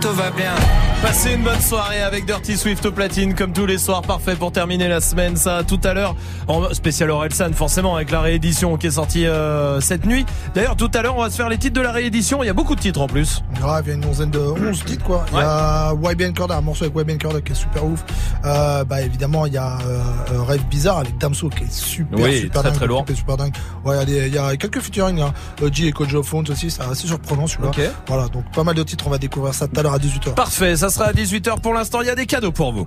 Tout 0.00 0.12
va 0.12 0.30
bien. 0.30 0.54
Passez 1.02 1.34
une 1.34 1.42
bonne 1.42 1.60
soirée 1.60 2.00
avec 2.00 2.24
Dirty 2.26 2.56
Swift 2.56 2.84
au 2.86 2.92
platine 2.92 3.34
comme 3.34 3.52
tous 3.52 3.66
les 3.66 3.76
soirs, 3.76 4.02
parfait 4.02 4.34
pour 4.34 4.50
terminer 4.50 4.88
la 4.88 5.00
semaine. 5.00 5.36
Ça 5.36 5.62
tout 5.66 5.78
à 5.84 5.92
l'heure 5.94 6.16
en 6.48 6.72
spécial 6.72 7.10
Orelsan 7.10 7.52
forcément 7.52 7.96
avec 7.96 8.10
la 8.10 8.20
réédition 8.20 8.76
qui 8.76 8.86
est 8.86 8.92
sortie 8.92 9.26
euh, 9.26 9.80
cette 9.80 10.06
nuit. 10.06 10.24
D'ailleurs 10.54 10.74
tout 10.76 10.90
à 10.94 11.02
l'heure 11.02 11.16
on 11.16 11.22
va 11.22 11.30
se 11.30 11.36
faire 11.36 11.48
les 11.48 11.58
titres 11.58 11.74
de 11.74 11.80
la 11.82 11.92
réédition. 11.92 12.42
Il 12.42 12.46
y 12.46 12.50
a 12.50 12.54
beaucoup 12.54 12.74
de 12.74 12.80
titres 12.80 13.00
en 13.00 13.06
plus. 13.08 13.42
Grave, 13.54 13.84
il 13.86 13.88
y 13.90 13.92
a 13.92 13.94
une 13.96 14.04
onzaine 14.06 14.30
de 14.30 14.38
11 14.38 14.84
titres 14.84 15.04
quoi. 15.04 15.24
Il 15.32 15.38
y 15.38 15.42
a 15.42 15.92
YBN 15.94 16.32
Corda, 16.32 16.56
un 16.56 16.60
morceau 16.62 16.84
avec 16.84 16.96
YBN 16.96 17.18
Corda 17.18 17.40
qui 17.40 17.52
est 17.52 17.56
super 17.56 17.84
ouf. 17.84 18.02
Euh, 18.44 18.84
bah 18.84 19.02
évidemment 19.02 19.44
il 19.46 19.52
y 19.52 19.58
a 19.58 19.78
euh, 19.86 20.42
Rêve 20.46 20.64
Bizarre 20.66 20.98
avec 20.98 21.18
Damso 21.18 21.48
qui 21.50 21.64
est 21.64 21.72
super 21.72 22.18
Oui, 22.18 22.40
super 22.40 22.62
très, 22.62 22.70
dingue, 22.70 22.78
très 22.78 22.86
lourd. 22.86 23.04
super 23.14 23.36
dingue. 23.36 23.52
Ouais, 23.84 23.96
il 23.96 23.98
y 23.98 24.02
a 24.02 24.04
des- 24.04 24.26
il 24.28 24.34
y, 24.34 24.38
a 24.38 24.56
quelques 24.56 24.80
featuring 24.80 25.20
hein. 25.20 25.32
Euh, 25.62 25.68
G 25.70 25.86
et 25.88 25.92
Kojo 25.92 26.22
Phones 26.22 26.46
aussi, 26.50 26.70
c'est 26.70 26.82
assez 26.82 27.06
surprenant 27.06 27.46
celui-là. 27.46 27.68
Ok. 27.68 27.80
Voilà, 28.08 28.28
donc 28.28 28.44
pas 28.54 28.64
mal 28.64 28.74
de 28.74 28.82
titres, 28.82 29.04
on 29.06 29.10
va 29.10 29.18
découvrir 29.18 29.52
ça 29.54 29.68
tout 29.68 29.78
à 29.78 29.82
l'heure 29.82 29.85
à 29.94 29.98
18h. 29.98 30.34
Parfait, 30.34 30.76
ça 30.76 30.90
sera 30.90 31.06
à 31.06 31.12
18h 31.12 31.60
pour 31.60 31.74
l'instant. 31.74 32.00
Il 32.00 32.06
y 32.06 32.10
a 32.10 32.14
des 32.14 32.26
cadeaux 32.26 32.52
pour 32.52 32.72
vous. 32.72 32.84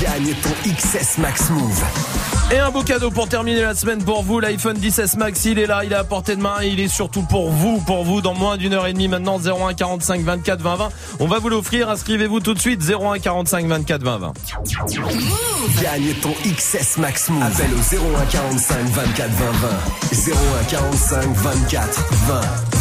Gagne 0.00 0.34
ton 0.42 0.50
XS 0.70 1.18
Max 1.18 1.50
Move. 1.50 1.82
Et 2.52 2.58
un 2.58 2.70
beau 2.70 2.82
cadeau 2.82 3.10
pour 3.10 3.28
terminer 3.28 3.62
la 3.62 3.74
semaine 3.74 4.04
pour 4.04 4.22
vous, 4.22 4.38
l'iPhone 4.38 4.76
16 4.80 5.16
Max, 5.16 5.44
il 5.46 5.58
est 5.58 5.66
là, 5.66 5.82
il 5.84 5.92
est 5.92 5.96
à 5.96 6.04
portée 6.04 6.36
de 6.36 6.40
main, 6.40 6.62
il 6.62 6.78
est 6.78 6.86
surtout 6.86 7.22
pour 7.22 7.50
vous, 7.50 7.78
pour 7.80 8.04
vous, 8.04 8.20
dans 8.20 8.34
moins 8.34 8.56
d'une 8.56 8.72
heure 8.72 8.86
et 8.86 8.92
demie 8.92 9.08
maintenant, 9.08 9.40
01 9.40 9.74
45 9.74 10.20
24 10.20 10.60
20 10.62 10.76
20. 10.76 10.88
On 11.18 11.26
va 11.26 11.40
vous 11.40 11.48
l'offrir, 11.48 11.90
inscrivez-vous 11.90 12.38
tout 12.38 12.54
de 12.54 12.60
suite, 12.60 12.80
01 12.88 13.18
45 13.18 13.66
24 13.66 14.02
20 14.02 14.18
20. 14.18 14.32
Gagne 15.82 16.14
ton 16.22 16.34
XS 16.44 16.98
Max 16.98 17.30
Move. 17.30 17.42
Appelle 17.42 17.72
au 17.74 18.16
01 18.16 18.26
45 18.26 18.76
24 18.90 19.30
20 19.30 19.50
20. 19.50 20.32
01 20.60 20.64
45 20.70 21.26
24 21.34 22.08
20 22.28 22.40
20. 22.40 22.75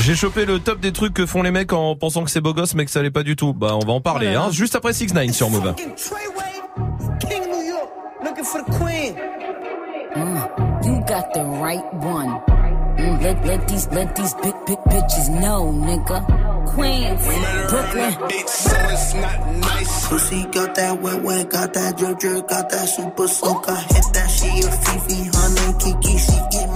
J'ai 0.00 0.14
chopé 0.14 0.44
le 0.44 0.58
top 0.58 0.80
des 0.80 0.92
trucs 0.92 1.14
que 1.14 1.26
font 1.26 1.42
les 1.42 1.50
mecs 1.50 1.72
en 1.72 1.96
pensant 1.96 2.24
que 2.24 2.30
c'est 2.30 2.40
beau 2.40 2.54
gosse 2.54 2.74
mais 2.74 2.84
que 2.84 2.90
ça 2.90 3.02
l'est 3.02 3.10
pas 3.10 3.22
du 3.22 3.36
tout. 3.36 3.52
Bah 3.52 3.74
on 3.74 3.84
va 3.84 3.92
en 3.92 4.00
parler, 4.00 4.34
hein, 4.34 4.48
juste 4.50 4.74
après 4.76 4.92
6 4.92 5.14
9 5.14 5.30
sur 5.32 5.50
Move. 5.50 5.74
King 5.74 7.40
of 7.40 7.48
New 7.48 7.62
York, 7.62 7.88
looking 8.22 8.44
for 8.44 8.62
the 8.62 8.70
queen. 8.78 9.16
You 10.84 11.00
got 11.06 11.32
the 11.34 11.44
right 11.60 11.84
one. 11.94 12.40
Let, 13.20 13.44
let 13.44 13.68
these 13.68 13.88
let 13.88 14.14
these 14.16 14.34
big 14.34 14.54
big 14.66 14.78
bitches 14.86 15.28
know, 15.40 15.72
nigga. 15.72 16.24
Queens, 16.74 17.20
Brooklyn. 17.68 18.12
Pussy 20.08 20.44
got 20.52 20.74
that 20.76 21.00
wet 21.02 21.22
wet, 21.22 21.50
got 21.50 21.74
that 21.74 21.96
drip 21.98 22.18
drip, 22.18 22.48
got 22.48 22.70
that 22.70 22.88
super 22.88 23.28
soak. 23.28 23.68
I 23.68 23.80
hit 23.80 24.04
that 24.14 24.30
she 24.30 24.48
a 24.60 24.70
Fifi, 24.70 25.30
honey 25.34 25.74
Kiki. 25.80 26.18
She 26.18 26.36
eat 26.58 26.75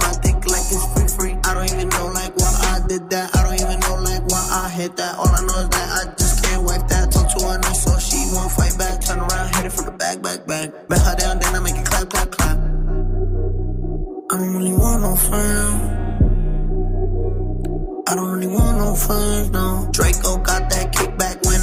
did 2.91 3.09
that. 3.09 3.33
I 3.35 3.43
don't 3.43 3.55
even 3.55 3.79
know 3.79 3.95
like 4.03 4.23
why 4.27 4.43
I 4.51 4.69
hit 4.69 4.97
that. 4.97 5.15
All 5.15 5.31
I 5.31 5.41
know 5.47 5.63
is 5.63 5.69
that 5.69 5.87
I 5.95 6.11
just 6.19 6.43
can't 6.43 6.63
wipe 6.63 6.87
that. 6.89 7.11
Talk 7.11 7.27
to 7.31 7.45
her 7.47 7.57
nice 7.59 7.83
so 7.83 7.95
she 7.99 8.19
won't 8.35 8.51
fight 8.51 8.75
back. 8.77 8.99
Turn 8.99 9.19
around, 9.19 9.55
hit 9.55 9.65
it 9.67 9.71
from 9.71 9.85
the 9.85 9.91
back, 9.91 10.21
back, 10.21 10.45
back. 10.45 10.67
Bet 10.89 10.99
her 10.99 11.15
down, 11.15 11.39
then 11.39 11.55
I 11.55 11.59
make 11.59 11.75
it 11.75 11.85
clap, 11.85 12.09
clap, 12.09 12.31
clap. 12.31 12.57
I 14.31 14.33
don't 14.35 14.53
really 14.57 14.75
want 14.75 14.99
no 15.07 15.15
friends. 15.15 15.79
I 18.09 18.15
don't 18.15 18.31
really 18.35 18.51
want 18.51 18.75
no 18.77 18.95
friends, 18.95 19.49
no. 19.51 19.87
Draco 19.93 20.37
got 20.43 20.69
that 20.71 20.91
kickback 20.91 21.45
when 21.47 21.60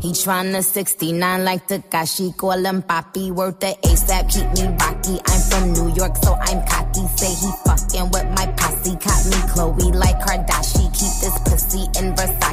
He, 0.00 0.12
tryna 0.12 0.62
69 0.62 1.44
like 1.44 1.66
Takashi, 1.66 2.36
call 2.36 2.64
him 2.64 2.82
Papi, 2.82 3.32
worth 3.32 3.58
the 3.58 3.74
ASAP, 3.82 4.30
keep 4.30 4.46
me 4.54 4.64
rocky. 4.78 5.18
I'm 5.26 5.40
from 5.50 5.72
New 5.72 5.94
York, 5.94 6.16
so 6.22 6.34
I'm 6.34 6.64
cocky. 6.66 7.02
Say 7.16 7.34
he 7.34 7.50
fucking 7.66 8.08
with 8.10 8.28
my 8.36 8.46
posse, 8.56 8.94
caught 8.96 9.24
me 9.26 9.38
Chloe 9.50 9.92
like 9.92 10.18
Kardashian. 10.20 10.88
Keep 10.94 11.14
this 11.18 11.36
pussy 11.44 11.82
in 11.98 12.14
Versace, 12.14 12.47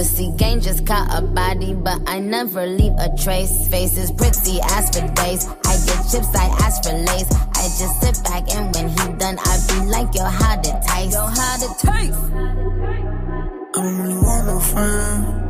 Pussy 0.00 0.32
gang 0.38 0.62
just 0.62 0.86
caught 0.86 1.12
a 1.12 1.20
body, 1.20 1.74
but 1.74 2.00
I 2.06 2.20
never 2.20 2.64
leave 2.64 2.94
a 2.98 3.14
trace. 3.22 3.68
Faces 3.68 4.10
pretty, 4.10 4.58
ask 4.62 4.94
for 4.94 5.06
days. 5.12 5.46
I 5.46 5.76
get 5.84 6.00
chips, 6.10 6.34
I 6.34 6.46
ask 6.64 6.82
for 6.82 6.96
lace. 6.96 7.30
I 7.30 7.64
just 7.76 8.00
sit 8.00 8.24
back 8.24 8.48
and 8.54 8.74
when 8.74 8.88
he 8.88 9.18
done, 9.18 9.36
I 9.38 9.58
be 9.68 9.90
like, 9.90 10.14
yo, 10.14 10.24
how 10.24 10.56
to 10.56 10.80
taste? 10.88 11.12
Yo, 11.12 11.26
how 11.26 11.56
to 11.58 11.68
taste? 11.86 12.18
I 12.32 13.72
don't 13.74 13.98
really 14.00 14.14
want 14.14 14.46
no 14.46 14.58
friends. 14.60 15.49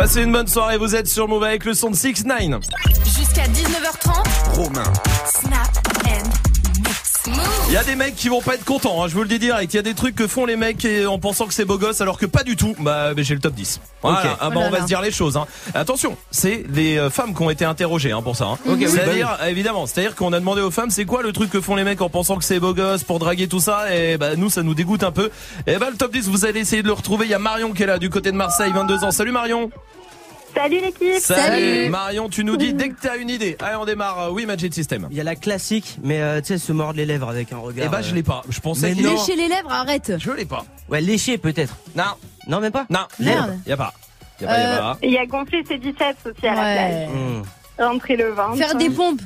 Passez 0.00 0.22
une 0.22 0.32
bonne 0.32 0.46
soirée, 0.46 0.78
vous 0.78 0.96
êtes 0.96 1.08
sur 1.08 1.28
Move 1.28 1.44
avec 1.44 1.66
le 1.66 1.74
son 1.74 1.90
de 1.90 1.94
6 1.94 2.24
9 2.24 2.62
Jusqu'à 3.04 3.44
19h30. 3.48 4.54
Romain. 4.54 4.92
Snap. 5.26 5.89
Il 7.68 7.72
y 7.74 7.76
a 7.76 7.84
des 7.84 7.96
mecs 7.96 8.16
qui 8.16 8.28
vont 8.30 8.40
pas 8.40 8.54
être 8.54 8.64
contents, 8.64 9.02
hein, 9.04 9.08
je 9.08 9.14
vous 9.14 9.20
le 9.22 9.28
dis 9.28 9.38
direct. 9.38 9.72
Il 9.74 9.76
y 9.76 9.80
a 9.80 9.82
des 9.82 9.94
trucs 9.94 10.14
que 10.16 10.26
font 10.26 10.46
les 10.46 10.56
mecs 10.56 10.84
et- 10.86 11.04
en 11.06 11.18
pensant 11.18 11.46
que 11.46 11.52
c'est 11.52 11.66
beau 11.66 11.76
gosse 11.76 12.00
alors 12.00 12.16
que 12.18 12.24
pas 12.26 12.42
du 12.44 12.56
tout. 12.56 12.74
Bah, 12.78 13.12
mais 13.14 13.24
j'ai 13.24 13.34
le 13.34 13.40
top 13.40 13.54
10. 13.54 13.80
Voilà. 14.02 14.20
Ok. 14.20 14.24
Ah, 14.40 14.48
bah, 14.48 14.54
Oh 14.56 14.58
là 14.60 14.66
on 14.66 14.70
va 14.70 14.76
là. 14.78 14.82
se 14.82 14.86
dire 14.88 15.02
les 15.02 15.10
choses. 15.10 15.36
Hein. 15.36 15.46
Attention, 15.74 16.16
c'est 16.30 16.64
les 16.72 16.96
euh, 16.98 17.10
femmes 17.10 17.34
qui 17.34 17.42
ont 17.42 17.50
été 17.50 17.64
interrogées 17.66 18.12
hein, 18.12 18.22
pour 18.22 18.36
ça. 18.36 18.46
Hein. 18.46 18.58
Ok, 18.66 18.76
oui, 18.80 18.88
c'est-à-dire, 18.88 19.36
évidemment, 19.46 19.86
c'est-à-dire 19.86 20.14
qu'on 20.16 20.32
a 20.32 20.40
demandé 20.40 20.62
aux 20.62 20.70
femmes 20.70 20.90
c'est 20.90 21.04
quoi 21.04 21.22
le 21.22 21.32
truc 21.32 21.50
que 21.50 21.60
font 21.60 21.76
les 21.76 21.84
mecs 21.84 22.00
en 22.00 22.08
pensant 22.08 22.36
que 22.38 22.44
c'est 22.44 22.58
beau 22.58 22.72
gosse 22.72 23.04
pour 23.04 23.18
draguer 23.18 23.48
tout 23.48 23.60
ça? 23.60 23.94
Et 23.94 24.16
bah 24.16 24.34
nous 24.36 24.48
ça 24.50 24.62
nous 24.62 24.74
dégoûte 24.74 25.02
un 25.04 25.12
peu. 25.12 25.30
Et 25.66 25.76
bah 25.76 25.88
le 25.90 25.96
top 25.98 26.12
10, 26.12 26.28
vous 26.28 26.46
allez 26.46 26.60
essayer 26.60 26.82
de 26.82 26.86
le 26.88 26.94
retrouver. 26.94 27.26
Il 27.26 27.30
y 27.30 27.34
a 27.34 27.38
Marion 27.38 27.72
qui 27.72 27.82
est 27.82 27.86
là 27.86 27.98
du 27.98 28.08
côté 28.08 28.30
de 28.32 28.36
Marseille, 28.36 28.72
22 28.74 29.04
ans. 29.04 29.10
Salut 29.10 29.32
Marion. 29.32 29.70
Salut 30.54 30.80
l'équipe 30.80 31.90
Marion, 31.90 32.28
tu 32.28 32.44
nous 32.44 32.56
dis 32.56 32.74
dès 32.74 32.90
que 32.90 33.00
t'as 33.00 33.16
une 33.16 33.30
idée. 33.30 33.56
Allez, 33.60 33.76
on 33.76 33.84
démarre. 33.84 34.20
Euh, 34.20 34.30
Oui, 34.30 34.46
Magic 34.46 34.74
System. 34.74 35.06
Il 35.10 35.16
y 35.16 35.20
a 35.20 35.24
la 35.24 35.36
classique, 35.36 35.96
mais 36.02 36.20
euh, 36.20 36.40
tu 36.40 36.48
sais, 36.48 36.58
se 36.58 36.72
mordre 36.72 36.96
les 36.96 37.06
lèvres 37.06 37.28
avec 37.28 37.52
un 37.52 37.58
regard. 37.58 37.86
Eh 37.86 37.88
bah, 37.88 38.02
je 38.02 38.14
l'ai 38.14 38.22
pas. 38.22 38.42
Je 38.48 38.60
pensais 38.60 38.88
Mais 38.90 38.94
qu'il 38.94 39.04
non. 39.04 39.12
Lécher 39.12 39.36
les 39.36 39.48
lèvres, 39.48 39.70
arrête. 39.70 40.12
Je 40.18 40.30
l'ai 40.32 40.44
pas. 40.44 40.64
Ouais, 40.88 41.00
lécher 41.00 41.38
peut-être. 41.38 41.76
Non. 41.96 42.04
Non, 42.48 42.60
même 42.60 42.72
pas 42.72 42.86
Non. 42.90 43.06
Merde. 43.18 43.58
Y 43.66 43.72
a 43.72 43.76
pas. 43.76 43.92
Y 44.40 44.44
a 44.44 44.48
pas, 44.48 44.58
y 44.58 44.62
a 44.62 44.68
Euh, 44.68 44.78
pas. 44.78 44.98
Il 45.02 45.10
y 45.12 45.18
a 45.18 45.26
gonflé 45.26 45.62
ses 45.66 45.78
biceps 45.78 46.26
aussi 46.26 46.46
à 46.46 46.54
la 46.54 46.62
Ouais. 46.62 46.74
plage. 46.74 47.08
Hmm. 47.08 47.42
Rentrer 47.82 48.16
le 48.16 48.30
ventre. 48.30 48.56
Faire 48.56 48.74
des 48.74 48.90
pompes. 48.90 49.20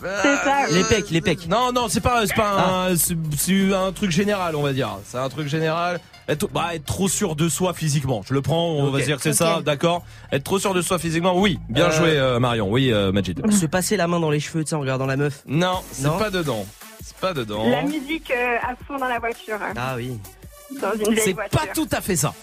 C'est 0.00 0.36
ça. 0.36 0.66
Les 0.70 0.84
pecs, 0.84 1.10
les 1.10 1.20
pecs. 1.20 1.48
Non, 1.48 1.72
non, 1.72 1.86
c'est 1.88 2.00
pas, 2.00 2.24
c'est 2.26 2.34
pas 2.36 2.50
un, 2.88 2.96
c'est 2.96 3.16
c'est 3.36 3.74
un 3.74 3.90
truc 3.92 4.10
général, 4.12 4.54
on 4.54 4.62
va 4.62 4.72
dire. 4.72 4.90
C'est 5.04 5.18
un 5.18 5.28
truc 5.28 5.48
général. 5.48 5.98
Être, 6.28 6.46
bah, 6.52 6.74
être 6.74 6.84
trop 6.84 7.08
sûr 7.08 7.34
de 7.36 7.48
soi 7.48 7.72
physiquement. 7.72 8.22
Je 8.26 8.34
le 8.34 8.42
prends, 8.42 8.66
on 8.72 8.90
va 8.90 8.98
Ok. 8.98 9.04
dire 9.04 9.16
que 9.16 9.22
c'est 9.22 9.32
ça, 9.32 9.60
d'accord. 9.64 10.04
Être 10.30 10.44
trop 10.44 10.58
sûr 10.58 10.74
de 10.74 10.82
soi 10.82 10.98
physiquement, 10.98 11.38
oui. 11.38 11.58
Bien 11.70 11.86
Euh, 11.86 11.90
joué, 11.90 12.10
euh, 12.18 12.38
Marion. 12.38 12.70
Oui, 12.70 12.92
euh, 12.92 13.12
Majid. 13.12 13.40
Se 13.50 13.64
passer 13.66 13.96
la 13.96 14.06
main 14.08 14.20
dans 14.20 14.30
les 14.30 14.40
cheveux, 14.40 14.62
tu 14.62 14.70
sais, 14.70 14.76
en 14.76 14.80
regardant 14.80 15.06
la 15.06 15.16
meuf. 15.16 15.42
Non, 15.46 15.80
c'est 15.90 16.02
Non. 16.06 16.18
pas 16.18 16.28
dedans. 16.30 16.66
C'est 17.02 17.16
pas 17.16 17.32
dedans. 17.32 17.66
La 17.68 17.82
musique 17.82 18.30
euh, 18.30 18.56
à 18.62 18.74
fond 18.86 18.98
dans 18.98 19.08
la 19.08 19.18
voiture. 19.18 19.58
Ah 19.74 19.94
oui. 19.96 20.18
Dans 20.82 20.92
une 20.92 21.14
vieille 21.14 21.22
C'est 21.24 21.32
voiture. 21.32 21.58
pas 21.60 21.66
tout 21.68 21.88
à 21.92 22.00
fait 22.02 22.16
ça. 22.16 22.34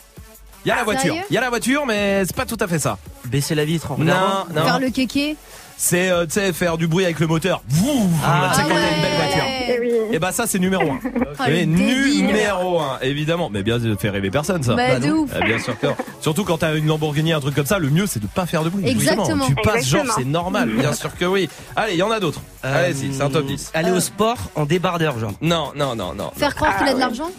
Il 0.66 0.70
y 0.70 0.72
a 0.72 0.78
la 0.78 0.84
voiture. 0.84 1.04
Sérieux 1.14 1.22
Il 1.30 1.34
y 1.36 1.38
a 1.38 1.42
la 1.42 1.50
voiture, 1.50 1.86
mais 1.86 2.26
c'est 2.26 2.36
pas 2.36 2.48
tout 2.48 2.58
à 2.60 2.68
fait 2.68 2.80
ça. 2.80 2.98
Baisser 3.26 3.54
la 3.54 3.66
vitre 3.66 3.92
en 3.92 3.96
regardant. 3.98 4.46
Non, 4.52 4.64
Faire 4.64 4.74
non. 4.74 4.86
le 4.86 4.90
kéké. 4.90 5.38
C'est, 5.78 6.10
euh, 6.10 6.26
tu 6.26 6.32
sais, 6.34 6.54
faire 6.54 6.78
du 6.78 6.88
bruit 6.88 7.04
avec 7.04 7.20
le 7.20 7.28
moteur. 7.28 7.62
Vouh, 7.68 8.10
Ah, 8.24 8.52
tu 8.54 8.62
sais, 8.62 8.68
quand 8.68 8.76
t'as 8.76 8.96
une 8.96 9.02
belle 9.02 9.12
ouais. 9.12 9.18
voiture. 9.18 9.44
Eh 9.68 9.80
oui. 9.80 9.92
Et 10.16 10.20
bah 10.20 10.32
ça 10.32 10.48
c'est 10.48 10.60
numéro 10.60 10.84
1. 10.84 11.00
Ah, 11.40 11.50
le 11.50 11.56
débile. 11.58 12.26
numéro 12.26 12.80
1, 12.80 13.00
évidemment. 13.02 13.50
Mais 13.52 13.64
bien, 13.64 13.80
ça 13.80 13.86
fait 14.00 14.10
rêver 14.10 14.32
personne 14.32 14.64
ça. 14.64 14.74
Bah, 14.76 15.00
de 15.00 15.08
non. 15.08 15.16
ouf. 15.24 15.32
Ah, 15.36 15.44
bien 15.46 15.60
sûr 15.60 15.78
que 15.78 15.88
non. 15.88 15.96
Surtout 16.22 16.46
quand 16.46 16.60
t'as 16.60 16.76
une 16.76 16.88
Lamborghini, 16.88 17.34
un 17.34 17.40
truc 17.42 17.56
comme 17.56 17.66
ça, 17.66 17.78
le 17.80 17.90
mieux 17.90 18.08
c'est 18.08 18.22
de 18.22 18.28
pas 18.28 18.46
faire 18.46 18.64
de 18.64 18.70
bruit. 18.70 18.88
Exactement. 18.88 19.26
Justement. 19.26 19.48
Tu 19.48 19.56
passes 19.56 19.86
genre 19.88 20.06
c'est 20.16 20.24
normal, 20.26 20.70
bien 20.70 20.94
sûr 20.94 21.14
que 21.16 21.26
oui. 21.26 21.50
Allez, 21.76 21.94
il 21.94 21.98
y 22.00 22.04
en 22.04 22.12
a 22.12 22.20
d'autres. 22.20 22.42
Euh, 22.64 22.86
Allez, 22.86 22.94
si, 22.94 23.14
c'est 23.14 23.22
un 23.22 23.30
top 23.30 23.46
10. 23.46 23.72
Aller 23.74 23.92
au 23.92 24.00
sport 24.00 24.38
en 24.56 24.66
débardeur, 24.66 25.20
genre. 25.20 25.34
Non, 25.42 25.72
non, 25.76 25.96
non, 25.96 26.14
non. 26.16 26.32
Faire 26.38 26.56
croire 26.56 26.78
qu'il 26.78 26.88
a 26.88 26.92
de 26.92 26.96
ouais. 26.96 27.00
l'argent. 27.02 27.30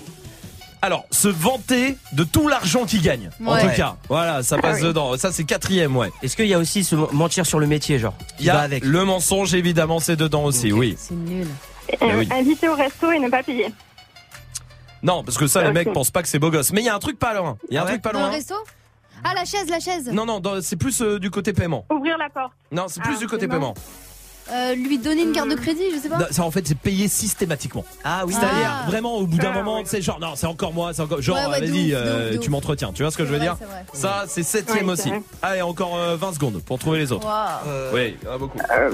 Alors, 0.86 1.04
se 1.10 1.26
vanter 1.26 1.96
de 2.12 2.22
tout 2.22 2.46
l'argent 2.46 2.84
qu'il 2.84 3.02
gagne. 3.02 3.28
En 3.44 3.58
tout 3.58 3.66
cas, 3.76 3.96
voilà, 4.08 4.44
ça 4.44 4.56
passe 4.58 4.76
Ah 4.76 4.82
oui. 4.82 4.86
dedans. 4.86 5.16
Ça 5.16 5.32
c'est 5.32 5.42
quatrième, 5.42 5.96
ouais. 5.96 6.12
Est-ce 6.22 6.36
qu'il 6.36 6.46
y 6.46 6.54
a 6.54 6.58
aussi 6.58 6.84
se 6.84 6.94
mentir 6.94 7.44
sur 7.44 7.58
le 7.58 7.66
métier, 7.66 7.98
genre 7.98 8.14
Il 8.38 8.46
y 8.46 8.50
a 8.50 8.60
avec 8.60 8.84
le 8.84 9.04
mensonge 9.04 9.52
évidemment, 9.54 9.98
c'est 9.98 10.14
dedans 10.14 10.44
aussi, 10.44 10.72
oui. 10.72 10.94
C'est 10.96 11.14
nul. 11.14 11.48
Euh, 12.02 12.18
oui. 12.18 12.28
Inviter 12.30 12.68
au 12.68 12.74
resto 12.76 13.10
et 13.10 13.18
ne 13.18 13.28
pas 13.28 13.42
payer. 13.42 13.66
Non, 15.02 15.24
parce 15.24 15.36
que 15.38 15.48
ça 15.48 15.62
les 15.64 15.72
mecs 15.72 15.92
pensent 15.92 16.12
pas 16.12 16.22
que 16.22 16.28
c'est 16.28 16.38
beau 16.38 16.50
gosse. 16.52 16.72
Mais 16.72 16.82
il 16.82 16.84
y 16.84 16.88
a 16.88 16.94
un 16.94 17.00
truc 17.00 17.18
pas 17.18 17.34
loin. 17.34 17.58
Il 17.68 17.74
y 17.74 17.78
a 17.78 17.80
un 17.80 17.82
Ah 17.82 17.86
ouais 17.86 17.92
truc 17.94 18.02
pas 18.02 18.12
Dans 18.12 18.20
le 18.20 18.24
loin. 18.26 18.34
resto? 18.34 18.54
Ah, 19.24 19.34
la 19.34 19.44
chaise, 19.44 19.68
la 19.68 19.80
chaise. 19.80 20.08
Non, 20.12 20.24
non, 20.24 20.40
c'est 20.62 20.76
plus 20.76 21.00
euh, 21.02 21.18
du 21.18 21.30
côté 21.30 21.52
paiement. 21.52 21.84
Ouvrir 21.90 22.16
la 22.16 22.28
porte. 22.30 22.52
Non, 22.70 22.84
c'est 22.86 23.00
plus 23.02 23.14
Ah, 23.16 23.18
du 23.20 23.26
côté 23.26 23.46
non. 23.48 23.52
paiement. 23.54 23.74
Euh, 24.52 24.74
lui 24.76 24.98
donner 24.98 25.22
une 25.22 25.32
carte 25.32 25.48
de 25.48 25.54
crédit, 25.56 25.82
je 25.94 26.00
sais 26.00 26.08
pas. 26.08 26.18
Non, 26.18 26.26
Ça 26.30 26.42
en 26.44 26.50
fait 26.50 26.66
c'est 26.68 26.78
payé 26.78 27.08
systématiquement. 27.08 27.84
Ah 28.04 28.22
oui. 28.26 28.32
C'est-à-dire 28.32 28.70
Ah. 28.84 28.84
vraiment 28.88 29.16
au 29.16 29.26
bout 29.26 29.38
d'un 29.38 29.50
Ah, 29.52 29.58
moment, 29.62 29.84
sais 29.84 30.00
genre 30.00 30.20
non 30.20 30.34
c'est 30.36 30.46
encore 30.46 30.72
moi, 30.72 30.92
c'est 30.92 31.02
encore 31.02 31.20
genre 31.20 31.36
Ouais, 31.36 31.60
vas-y 31.60 31.92
euh, 31.94 32.38
tu 32.38 32.50
m'entretiens, 32.50 32.92
tu 32.94 33.02
vois 33.02 33.10
ce 33.10 33.16
que 33.16 33.24
je 33.24 33.30
veux 33.30 33.38
C'est 33.38 33.42
dire 33.44 33.56
c'est. 33.92 34.00
Ça 34.00 34.24
c'est 34.28 34.42
septième 34.44 34.86
Ouais, 34.86 34.92
aussi. 34.92 35.10
c'est. 35.10 35.22
Allez 35.42 35.62
encore 35.62 35.96
euh, 35.96 36.16
20 36.16 36.34
secondes 36.34 36.62
pour 36.64 36.78
trouver 36.78 36.98
les 36.98 37.10
autres. 37.12 37.26
Euh, 37.66 37.90
Oui, 37.92 38.16
il 38.22 38.26
y 38.26 38.30
en 38.30 38.34
a 38.34 38.38
beaucoup. 38.38 38.58
euh, 38.58 38.90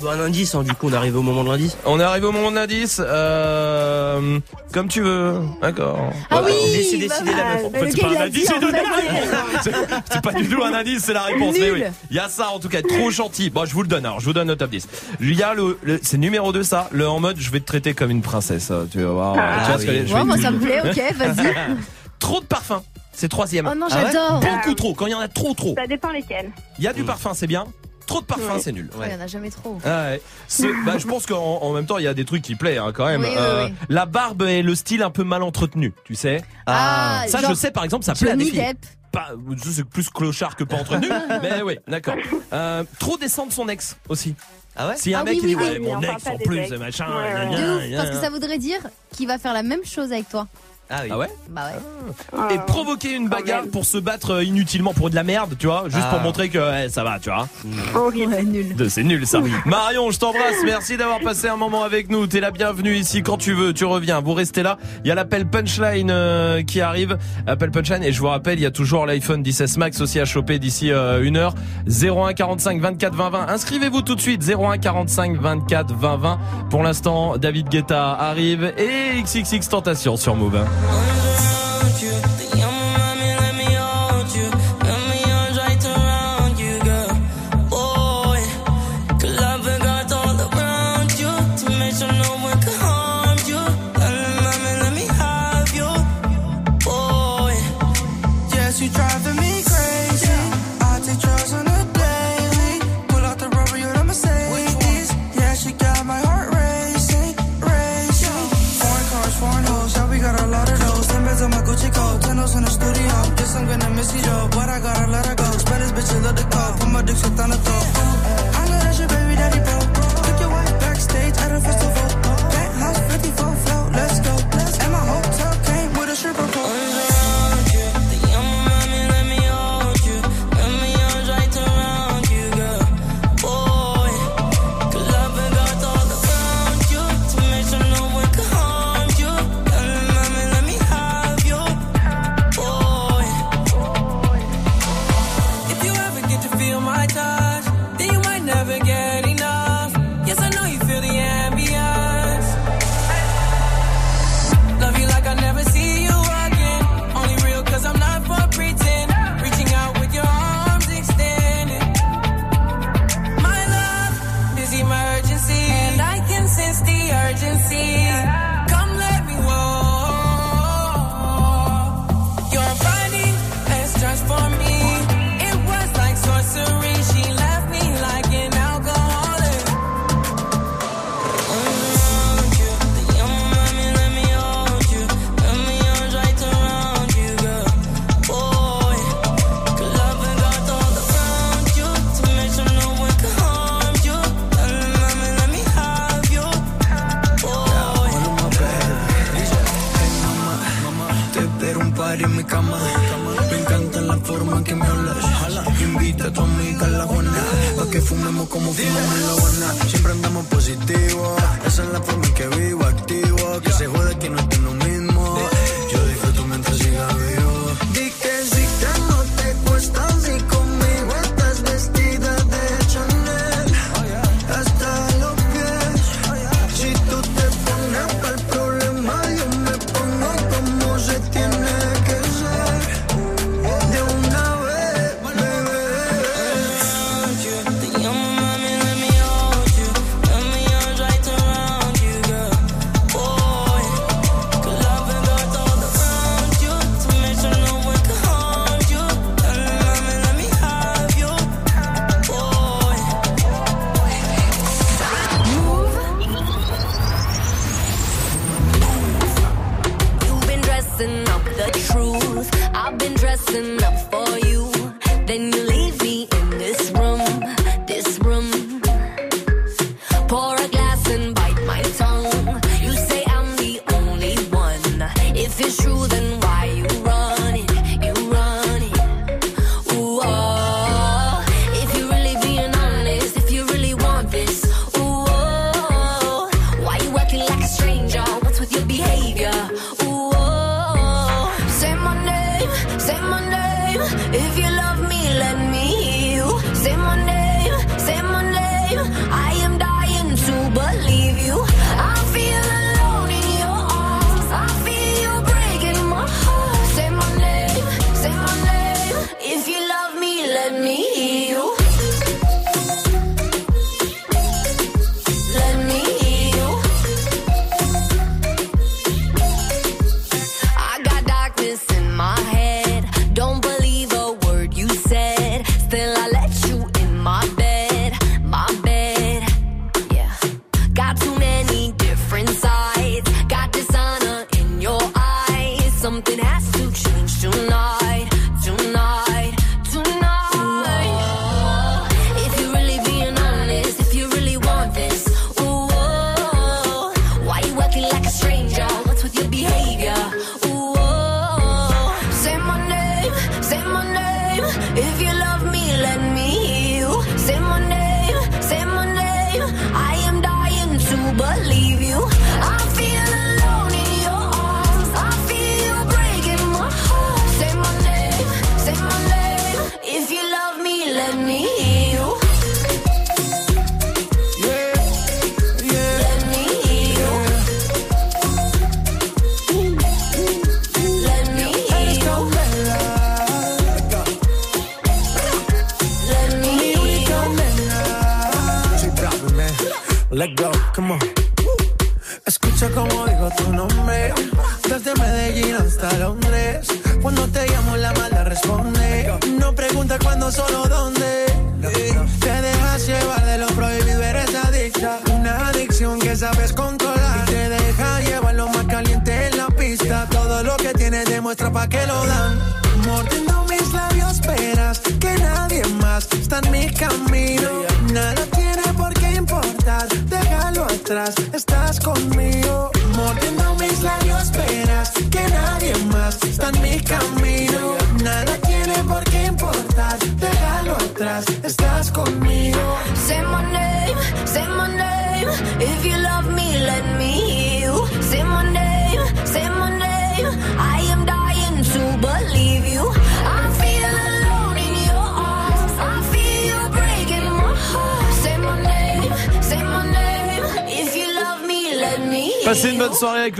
bon, 0.00 0.08
un 0.10 0.20
indice, 0.20 0.54
hein, 0.54 0.62
du 0.64 0.72
coup, 0.74 0.88
on 0.88 0.92
arrive 0.92 1.16
au 1.16 1.22
moment 1.22 1.44
de 1.44 1.50
l'indice. 1.50 1.76
On 1.84 2.00
est 2.00 2.02
arrivé 2.02 2.26
au 2.26 2.32
moment 2.32 2.50
de 2.50 2.56
l'indice. 2.56 3.00
Euh, 3.04 4.38
comme 4.72 4.88
tu 4.88 5.00
veux, 5.00 5.40
d'accord. 5.62 5.98
Ah 6.30 6.40
Voilà. 6.40 6.48
oui 6.48 7.06
bah, 7.08 7.14
la 7.24 7.32
meuf. 7.32 7.64
En 7.64 7.70
le 7.70 7.78
fait, 7.78 7.90
c'est 7.92 8.00
pas 8.00 8.08
un 8.08 8.24
indice, 8.26 8.46
c'est 8.48 8.60
la. 8.60 8.68
C'est- 9.62 9.72
C'est 10.12 10.22
pas 10.22 10.32
du 10.32 10.48
tout 10.48 10.62
un 10.62 10.72
indice, 10.74 11.02
c'est 11.04 11.12
la 11.12 11.22
réponse. 11.22 11.54
Mais 11.58 11.70
oui, 11.70 11.82
il 12.10 12.16
y 12.16 12.20
a 12.20 12.28
ça 12.28 12.48
en 12.50 12.58
tout 12.58 12.68
cas, 12.68 12.82
trop 12.82 13.10
gentil. 13.10 13.50
Bon, 13.50 13.64
je 13.64 13.72
vous 13.74 13.82
le 13.82 13.88
donne. 13.88 14.04
Alors, 14.06 14.20
je 14.20 14.24
vous 14.26 14.32
donne 14.32 14.48
le 14.48 14.56
top 14.56 14.70
10. 14.70 14.87
Il 15.20 15.34
y 15.34 15.42
a 15.42 15.54
le, 15.54 15.78
le- 15.82 16.00
c'est 16.02 16.18
numéro 16.18 16.52
2 16.52 16.62
ça, 16.62 16.88
le 16.92 17.08
en 17.08 17.20
mode 17.20 17.38
je 17.38 17.50
vais 17.50 17.60
te 17.60 17.66
traiter 17.66 17.94
comme 17.94 18.10
une 18.10 18.22
princesse. 18.22 18.72
Tu 18.90 19.00
vas 19.02 19.10
voir. 19.10 19.36
Ah, 19.38 19.60
tu 19.64 19.70
vois 19.72 19.80
ce 19.80 19.86
que 19.86 19.90
oui. 19.90 20.02
je 20.06 20.12
Ouais, 20.14 20.20
vais 20.20 20.24
moi 20.26 20.38
ça 20.38 20.50
me 20.50 20.58
plaît, 20.58 20.80
ok, 20.84 21.16
vas-y. 21.16 21.54
Trop 22.18 22.40
de 22.40 22.46
parfum. 22.46 22.82
C'est 23.12 23.28
troisième. 23.28 23.68
Oh 23.70 23.74
non, 23.74 23.86
Ah 23.90 23.96
ouais? 23.96 24.02
j'adore. 24.12 24.40
Beaucoup 24.40 24.74
trop. 24.74 24.94
Quand 24.94 25.06
il 25.06 25.10
y 25.12 25.14
en 25.14 25.20
a 25.20 25.26
trop, 25.28 25.52
trop. 25.54 25.74
Ça 25.76 25.86
dépend 25.88 26.10
lesquels. 26.10 26.50
Il 26.78 26.84
y 26.84 26.88
a 26.88 26.92
du 26.92 27.02
parfum, 27.04 27.32
c'est 27.34 27.46
bien. 27.48 27.64
Trop 28.06 28.20
de 28.20 28.26
parfum, 28.26 28.54
Ouais. 28.54 28.60
c'est 28.60 28.72
nul. 28.72 28.88
Ouais, 28.98 29.08
Il 29.10 29.12
y 29.12 29.16
en 29.16 29.24
a 29.24 29.26
jamais 29.26 29.50
trop. 29.50 29.78
Ah 29.84 30.10
ouais. 30.10 30.22
Bah, 30.86 30.94
je 30.98 31.06
pense 31.06 31.26
qu'en 31.26 31.58
en 31.60 31.72
même 31.74 31.84
temps, 31.84 31.98
il 31.98 32.04
y 32.04 32.06
a 32.08 32.14
des 32.14 32.24
trucs 32.24 32.42
qui 32.42 32.54
plaisent 32.54 32.78
hein, 32.78 32.92
quand 32.94 33.06
même. 33.06 33.20
Oui, 33.20 33.28
oui, 33.30 33.64
oui. 33.66 33.74
La 33.88 34.06
barbe 34.06 34.42
et 34.42 34.62
le 34.62 34.74
style 34.74 35.02
un 35.02 35.10
peu 35.10 35.24
mal 35.24 35.42
entretenu, 35.42 35.92
tu 36.04 36.14
sais. 36.14 36.42
Ah, 36.66 37.24
ça, 37.28 37.40
genre 37.40 37.50
je 37.50 37.54
sais 37.54 37.70
par 37.70 37.84
exemple, 37.84 38.04
ça 38.04 38.14
plaît 38.14 38.30
à 38.30 38.36
des 38.36 38.44
filles. 38.46 38.60
Depp. 38.60 38.78
Pas, 39.12 39.30
plus 39.92 40.10
clochard 40.10 40.54
que 40.56 40.64
pas 40.64 40.76
entretenu. 40.76 41.08
mais 41.42 41.60
oui, 41.62 41.78
d'accord. 41.88 42.14
Euh, 42.52 42.84
trop 42.98 43.16
descendre 43.18 43.52
son 43.52 43.68
ex 43.68 43.96
aussi. 44.08 44.34
Ah 44.80 44.88
ouais? 44.88 45.14
A 45.14 45.18
un 45.18 45.20
Ah 45.20 45.24
mec 45.24 45.34
oui, 45.34 45.40
qui 45.40 45.46
dit 45.46 45.54
oui, 45.56 45.62
ouais, 45.64 45.78
oui. 45.78 45.86
mon 45.86 46.00
parle 46.00 46.04
ex 46.14 46.24
pas 46.24 46.30
en 46.30 46.36
des 46.36 46.44
plus, 46.44 46.58
ex. 46.58 46.70
machin. 46.78 47.06
Ouais, 47.06 47.30
gna, 47.32 47.40
ouais. 47.40 47.48
gna, 47.50 47.56
De 47.66 47.76
ouf, 47.76 47.82
gna, 47.88 47.96
parce 47.96 48.08
que 48.10 48.14
gna. 48.14 48.20
ça 48.22 48.30
voudrait 48.30 48.58
dire 48.58 48.80
qu'il 49.12 49.26
va 49.26 49.38
faire 49.38 49.52
la 49.52 49.62
même 49.64 49.84
chose 49.84 50.12
avec 50.12 50.28
toi. 50.28 50.46
Ah 50.90 51.00
oui. 51.02 51.08
Ah 51.12 51.18
ouais 51.18 51.28
Bah 51.50 51.62
ouais. 51.66 52.54
Et 52.54 52.58
Ah, 52.58 52.62
provoquer 52.66 53.14
une 53.14 53.28
bagarre 53.28 53.64
pour 53.70 53.84
se 53.84 53.98
battre 53.98 54.30
euh, 54.36 54.44
inutilement 54.44 54.94
pour 54.94 55.10
de 55.10 55.14
la 55.14 55.22
merde, 55.22 55.54
tu 55.58 55.66
vois, 55.66 55.84
juste 55.86 55.98
Ah. 56.06 56.14
pour 56.14 56.20
montrer 56.20 56.48
que 56.48 56.58
ouais, 56.58 56.88
ça 56.88 57.04
va, 57.04 57.18
tu 57.18 57.28
vois. 57.30 57.46
Horrible. 57.94 58.32
Ouais, 58.32 58.42
nul. 58.42 58.74
C'est 58.88 59.02
nul 59.04 59.26
ça. 59.26 59.40
Marion, 59.66 60.10
je 60.10 60.18
t'embrasse. 60.18 60.56
Merci 60.64 60.96
d'avoir 60.96 61.20
passé 61.20 61.48
un 61.48 61.56
moment 61.56 61.82
avec 61.82 62.10
nous. 62.10 62.26
T'es 62.26 62.40
la 62.40 62.50
bienvenue 62.50 62.94
ici 62.94 63.22
quand 63.22 63.36
tu 63.36 63.52
veux. 63.52 63.74
Tu 63.74 63.84
reviens. 63.84 64.20
Vous 64.20 64.32
restez 64.32 64.62
là. 64.62 64.78
Il 65.04 65.08
y 65.08 65.10
a 65.10 65.14
l'appel 65.14 65.46
punchline 65.46 66.10
euh, 66.10 66.62
qui 66.62 66.80
arrive. 66.80 67.18
Appel 67.46 67.70
punchline. 67.70 68.02
Et 68.02 68.12
je 68.12 68.20
vous 68.20 68.28
rappelle, 68.28 68.58
il 68.58 68.62
y 68.62 68.66
a 68.66 68.70
toujours 68.70 69.04
l'iPhone 69.04 69.44
16 69.44 69.76
Max 69.78 70.00
aussi 70.00 70.20
à 70.20 70.24
choper 70.24 70.58
d'ici 70.58 70.90
euh, 70.90 71.22
une 71.22 71.36
heure. 71.36 71.54
01 71.86 72.32
45 72.32 72.80
24 72.80 73.14
20 73.14 73.30
20. 73.30 73.48
Inscrivez-vous 73.48 74.02
tout 74.02 74.14
de 74.14 74.20
suite. 74.20 74.42
01 74.42 74.78
45 74.78 75.36
24 75.38 75.94
20 75.94 76.16
20. 76.16 76.38
Pour 76.70 76.82
l'instant, 76.82 77.36
David 77.36 77.68
Guetta 77.68 78.12
arrive 78.12 78.72
et 78.78 79.20
XXX 79.22 79.68
Tentation 79.68 80.16
sur 80.16 80.34
Move. 80.34 80.58
Yes, 80.80 82.37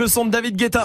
son 0.09 0.25
de 0.25 0.31
David 0.31 0.57
Guetta. 0.57 0.83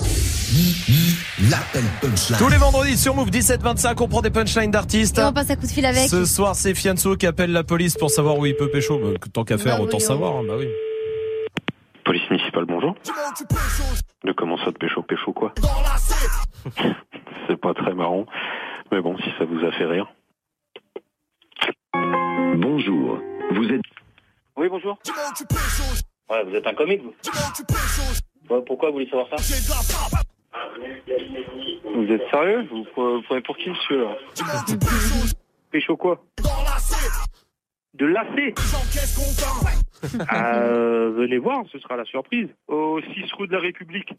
Tous 2.39 2.49
les 2.49 2.57
vendredis 2.57 2.97
sur 2.97 3.15
Move 3.15 3.31
1725, 3.33 4.01
on 4.01 4.09
prend 4.09 4.21
des 4.21 4.31
punchlines 4.31 4.71
d'artistes. 4.71 5.19
on 5.19 5.33
passe 5.33 5.51
à 5.51 5.57
coup 5.57 5.67
de 5.67 5.73
fil 5.73 5.85
avec. 5.85 6.09
Ce 6.09 6.25
soir, 6.25 6.55
c'est 6.55 6.75
Fianso 6.75 7.17
qui 7.17 7.27
appelle 7.27 7.53
la 7.53 7.65
police 7.65 7.97
pour 7.97 8.11
savoir 8.11 8.39
où 8.39 8.47
il 8.47 8.55
peut 8.55 8.71
pécho. 8.71 8.99
Bah, 8.99 9.19
tant 9.33 9.45
qu'à 9.45 9.57
bah 9.57 9.63
faire, 9.63 9.81
autant 9.81 9.99
savoir. 9.99 10.37
Hein, 10.37 10.43
bah 10.47 10.55
oui. 10.59 10.69
Police 12.05 12.29
municipale, 12.31 12.67
bonjour. 12.67 12.95
De 14.25 14.33
comment 14.33 14.59
ça 14.59 14.71
de 14.71 14.79
pécho 14.79 15.03
Pécho 15.03 15.33
quoi 15.33 15.55
C'est 17.49 17.57
pas 17.57 17.75
très 17.75 17.95
marrant, 17.95 18.27
mais 18.93 19.01
bon, 19.01 19.17
si 19.19 19.31
ça 19.39 19.45
vous 19.45 19.65
a 19.65 19.73
fait 19.73 19.87
rire. 19.87 20.13
Bonjour, 22.57 23.19
vous 23.53 23.65
êtes... 23.65 23.83
Oui, 24.57 24.69
bonjour. 24.69 24.99
Ouais, 26.31 26.45
vous 26.45 26.55
êtes 26.55 26.67
un 26.67 26.75
comique, 26.75 27.03
vous 27.03 27.15
pourquoi 28.75 28.89
vous 28.89 28.95
voulez 28.95 29.09
savoir 29.09 29.29
ça 29.29 29.37
Vous 31.95 32.13
êtes 32.13 32.29
sérieux 32.29 32.67
Vous 32.73 32.85
prenez 33.23 33.41
pour 33.43 33.57
qui, 33.57 33.71
monsieur, 33.71 34.03
là 34.03 34.17
Pécho 35.71 35.97
quoi 35.97 36.21
De 37.95 38.07
lacet 38.07 38.53
ah, 40.29 40.59
euh, 40.59 41.13
venez 41.17 41.39
voir, 41.39 41.63
ce 41.71 41.79
sera 41.79 41.97
la 41.97 42.05
surprise. 42.05 42.49
Au 42.67 43.01
6 43.01 43.33
rue 43.39 43.47
de 43.47 43.53
la 43.53 43.61
République. 43.61 44.13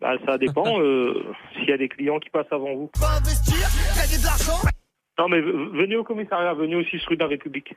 Bah, 0.00 0.14
ça 0.24 0.38
dépend 0.38 0.80
euh, 0.80 1.24
s'il 1.52 1.68
y 1.68 1.72
a 1.72 1.76
des 1.76 1.88
clients 1.88 2.20
qui 2.20 2.30
passent 2.30 2.52
avant 2.52 2.72
vous. 2.74 2.90
Non 5.18 5.28
mais 5.28 5.40
venez 5.40 5.96
au 5.96 6.04
commissariat, 6.04 6.54
venez 6.54 6.76
au 6.76 6.84
6 6.84 7.04
rue 7.08 7.16
de 7.16 7.22
la 7.22 7.26
République. 7.26 7.74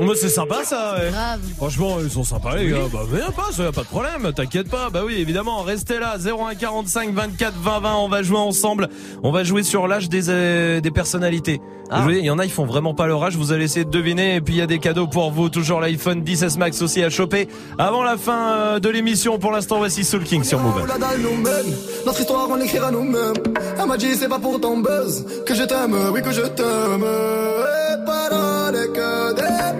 Moi 0.00 0.14
c'est 0.16 0.28
sympa 0.30 0.64
ça. 0.64 0.94
ouais. 0.98 1.10
Grave. 1.10 1.40
Franchement 1.56 1.96
ils 2.02 2.10
sont 2.10 2.24
sympas 2.24 2.56
les 2.56 2.68
gars. 2.70 2.78
Bah 2.92 3.00
viens 3.12 3.30
pas, 3.32 3.52
ça 3.52 3.64
y 3.64 3.66
a 3.66 3.72
pas 3.72 3.82
de 3.82 3.86
problème. 3.86 4.32
T'inquiète 4.34 4.68
pas. 4.70 4.88
Bah 4.90 5.02
oui 5.04 5.16
évidemment. 5.18 5.62
Restez 5.62 5.98
là. 5.98 6.16
01 6.18 6.54
45 6.54 7.12
24 7.12 7.54
20 7.58 7.80
20. 7.80 7.94
On 7.96 8.08
va 8.08 8.22
jouer 8.22 8.38
ensemble. 8.38 8.88
On 9.22 9.30
va 9.30 9.44
jouer 9.44 9.62
sur 9.62 9.86
l'âge 9.88 10.08
des 10.08 10.30
euh, 10.30 10.80
des 10.80 10.90
personnalités. 10.90 11.60
Ah. 11.90 11.98
Vous 11.98 12.04
voyez, 12.04 12.20
il 12.20 12.24
y 12.24 12.30
en 12.30 12.38
a 12.38 12.44
ils 12.46 12.50
font 12.50 12.64
vraiment 12.64 12.94
pas 12.94 13.06
leur 13.06 13.22
âge. 13.24 13.36
Vous 13.36 13.52
allez 13.52 13.64
essayer 13.64 13.84
de 13.84 13.90
deviner. 13.90 14.36
Et 14.36 14.40
puis 14.40 14.54
il 14.54 14.58
y 14.58 14.62
a 14.62 14.66
des 14.66 14.78
cadeaux 14.78 15.06
pour 15.06 15.32
vous. 15.32 15.50
Toujours 15.50 15.80
l'iPhone 15.80 16.22
10s 16.22 16.56
Max 16.56 16.80
aussi 16.80 17.02
à 17.02 17.10
choper 17.10 17.48
avant 17.78 18.02
la 18.02 18.16
fin 18.16 18.52
euh, 18.52 18.78
de 18.78 18.88
l'émission. 18.88 19.38
Pour 19.38 19.50
l'instant 19.52 19.78
voici 19.78 20.04
Soul 20.04 20.24
King 20.24 20.44
sur 20.44 20.60
Move. 20.60 20.86
La 20.86 20.96
dalle 20.98 21.20
nous 21.20 21.36
mène, 21.36 21.74
notre 22.06 22.20
histoire 22.20 22.48
on 22.50 22.54
l'écrira 22.54 22.90
nous-mêmes. 22.90 23.34
Elle 23.78 23.86
m'a 23.86 23.96
dit 23.98 24.14
c'est 24.14 24.28
pas 24.28 24.38
pour 24.38 24.58
ton 24.60 24.78
buzz 24.78 25.26
que 25.44 25.54
je 25.54 25.64
t'aime, 25.64 25.94
oui 26.12 26.22
que 26.22 26.32
je 26.32 26.42
t'aime. 26.42 27.04
Et 27.04 28.04
paroles 28.06 28.76
et 28.76 28.88
que 28.92 29.34
des 29.34 29.42
paroles. 29.42 29.79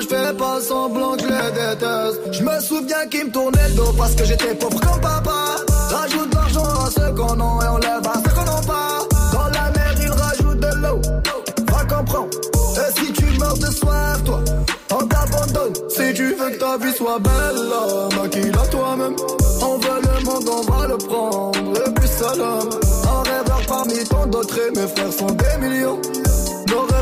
je 0.00 0.06
fais 0.06 0.32
pas 0.34 0.60
semblant 0.60 1.12
que 1.12 1.22
je 1.22 1.26
les 1.28 1.50
déteste. 1.52 2.20
Je 2.32 2.42
me 2.42 2.60
souviens 2.60 3.06
qu'ils 3.10 3.26
me 3.26 3.30
tournaient 3.30 3.68
le 3.68 3.74
dos 3.74 3.92
parce 3.96 4.14
que 4.14 4.24
j'étais 4.24 4.54
pauvre 4.54 4.80
comme 4.80 5.00
papa. 5.00 5.56
Rajoute 5.90 6.30
de 6.30 6.34
l'argent 6.34 6.64
à 6.64 6.90
ceux 6.90 7.12
qu'on 7.14 7.34
a 7.34 7.64
et 7.64 7.68
on 7.68 7.78
lève 7.78 8.06
à 8.06 8.30
qu'on 8.30 8.44
n'a 8.44 8.60
pas. 8.66 9.06
Dans 9.32 9.48
la 9.48 9.70
mer 9.70 9.94
ils 10.00 10.10
rajoutent 10.10 10.60
de 10.60 10.74
l'eau. 10.82 11.00
Va 11.70 11.84
comprendre. 11.84 12.28
Et 12.76 13.00
si 13.00 13.12
tu 13.12 13.26
meurs 13.38 13.58
de 13.58 13.66
soif, 13.66 14.24
toi, 14.24 14.40
on 14.92 15.06
t'abandonne. 15.06 15.74
Si 15.88 16.14
tu 16.14 16.34
veux 16.34 16.50
que 16.50 16.58
ta 16.58 16.78
vie 16.78 16.94
soit 16.94 17.18
belle, 17.18 18.20
maquille-la 18.20 18.66
toi-même. 18.68 19.16
On 19.62 19.78
veut 19.78 20.00
le 20.02 20.24
monde, 20.24 20.48
on 20.48 20.72
va 20.72 20.86
le 20.86 20.96
prendre. 20.96 21.58
Le 21.58 21.92
plus 21.92 22.08
seul 22.08 22.40
homme. 22.40 22.70
Un 23.04 23.22
rêveur 23.28 23.62
parmi 23.68 24.04
tant 24.04 24.26
d'autres 24.26 24.58
et 24.58 24.70
mes 24.78 24.86
frères 24.88 25.12
sont 25.12 25.26
des 25.32 25.68
millions. 25.68 26.00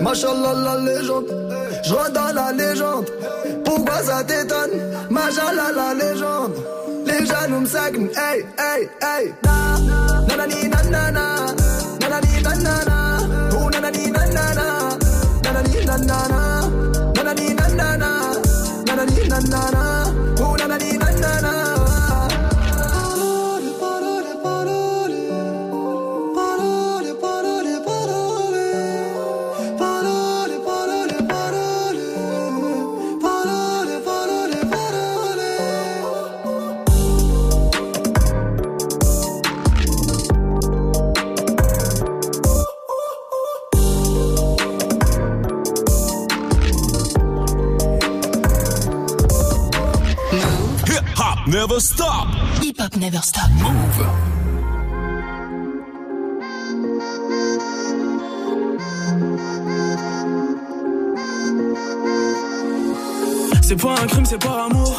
Machallah 0.00 0.54
la 0.54 0.76
légende. 0.80 1.26
Je 1.84 2.12
dans 2.12 2.32
la 2.34 2.52
légende. 2.52 3.10
Pourquoi 3.64 4.02
ça 4.02 4.24
t'étonne? 4.24 4.70
Machallah 5.10 5.70
la 5.74 5.94
légende. 5.94 6.54
Les 7.06 7.26
jaloux 7.26 7.60
me 7.60 7.66
seguent. 7.66 8.10
Hey, 8.16 8.44
hey, 8.58 8.88
hey. 9.00 9.34
Na, 9.44 10.46
nanana. 10.90 11.46
Oh, 12.04 12.91
never 51.72 51.80
stop. 51.80 52.28
Hip 52.60 52.80
hop 52.80 52.96
never 52.96 53.22
stop. 53.22 53.48
Move. 53.62 54.06
C'est 63.62 63.76
pas 63.76 63.92
un 63.92 64.06
crime, 64.06 64.24
c'est 64.26 64.38
par 64.38 64.66
amour. 64.66 64.98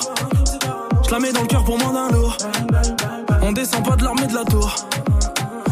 Je 1.05 1.12
la 1.12 1.19
mets 1.19 1.31
dans 1.31 1.41
le 1.41 1.47
cœur 1.47 1.63
pour 1.63 1.77
moins 1.77 1.93
d'un 1.93 2.09
lourd. 2.09 2.38
On 3.43 3.51
descend 3.51 3.83
pas 3.83 3.95
de 3.95 4.03
l'armée 4.03 4.25
de 4.25 4.33
la 4.33 4.45
tour. 4.45 4.73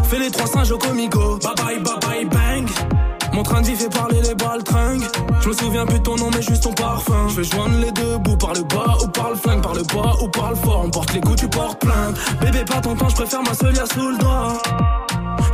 Fais 0.10 0.20
les 0.20 0.30
trois 0.30 0.46
singes 0.46 0.72
au 0.72 0.78
comico. 0.78 1.40
Bye 1.40 1.56
bye, 1.56 1.80
bye 1.80 2.00
bye, 2.00 2.26
bang. 2.26 3.01
Mon 3.34 3.44
train 3.44 3.62
vie 3.62 3.76
fait 3.76 3.90
parler 3.90 4.22
les 4.22 4.36
balles 4.36 4.64
tringues. 4.64 5.04
Je 5.42 5.50
me 5.50 5.54
souviens 5.54 5.86
plus 5.86 6.00
de 6.00 6.04
ton 6.04 6.16
nom, 6.16 6.30
mais 6.34 6.42
juste 6.42 6.64
ton 6.64 6.74
parfum. 6.74 7.28
Je 7.30 7.42
vais 7.42 7.44
joindre 7.44 7.78
les 7.80 7.92
deux 7.92 8.18
bouts 8.18 8.38
par 8.38 8.54
le 8.54 8.64
bas 8.64 8.98
ou 9.04 9.08
par 9.08 9.30
le 9.30 9.36
flingue, 9.36 9.62
par 9.62 9.74
le 9.74 9.84
bas 9.84 10.16
ou 10.22 10.28
par 10.28 10.50
le 10.50 10.56
fort. 10.56 10.84
On 10.86 10.90
porte 10.90 11.14
les 11.14 11.22
coups, 11.22 11.38
tu 11.38 11.48
portes 11.48 11.80
plainte. 11.80 12.18
Bébé, 12.42 12.66
pas 12.66 12.82
ton 12.82 12.96
temps, 12.96 13.10
je 13.10 13.16
préfère 13.16 13.42
ma 13.44 13.54
seule 13.54 13.76
sous 13.76 14.10
le 14.10 14.18
doigt. 14.18 14.62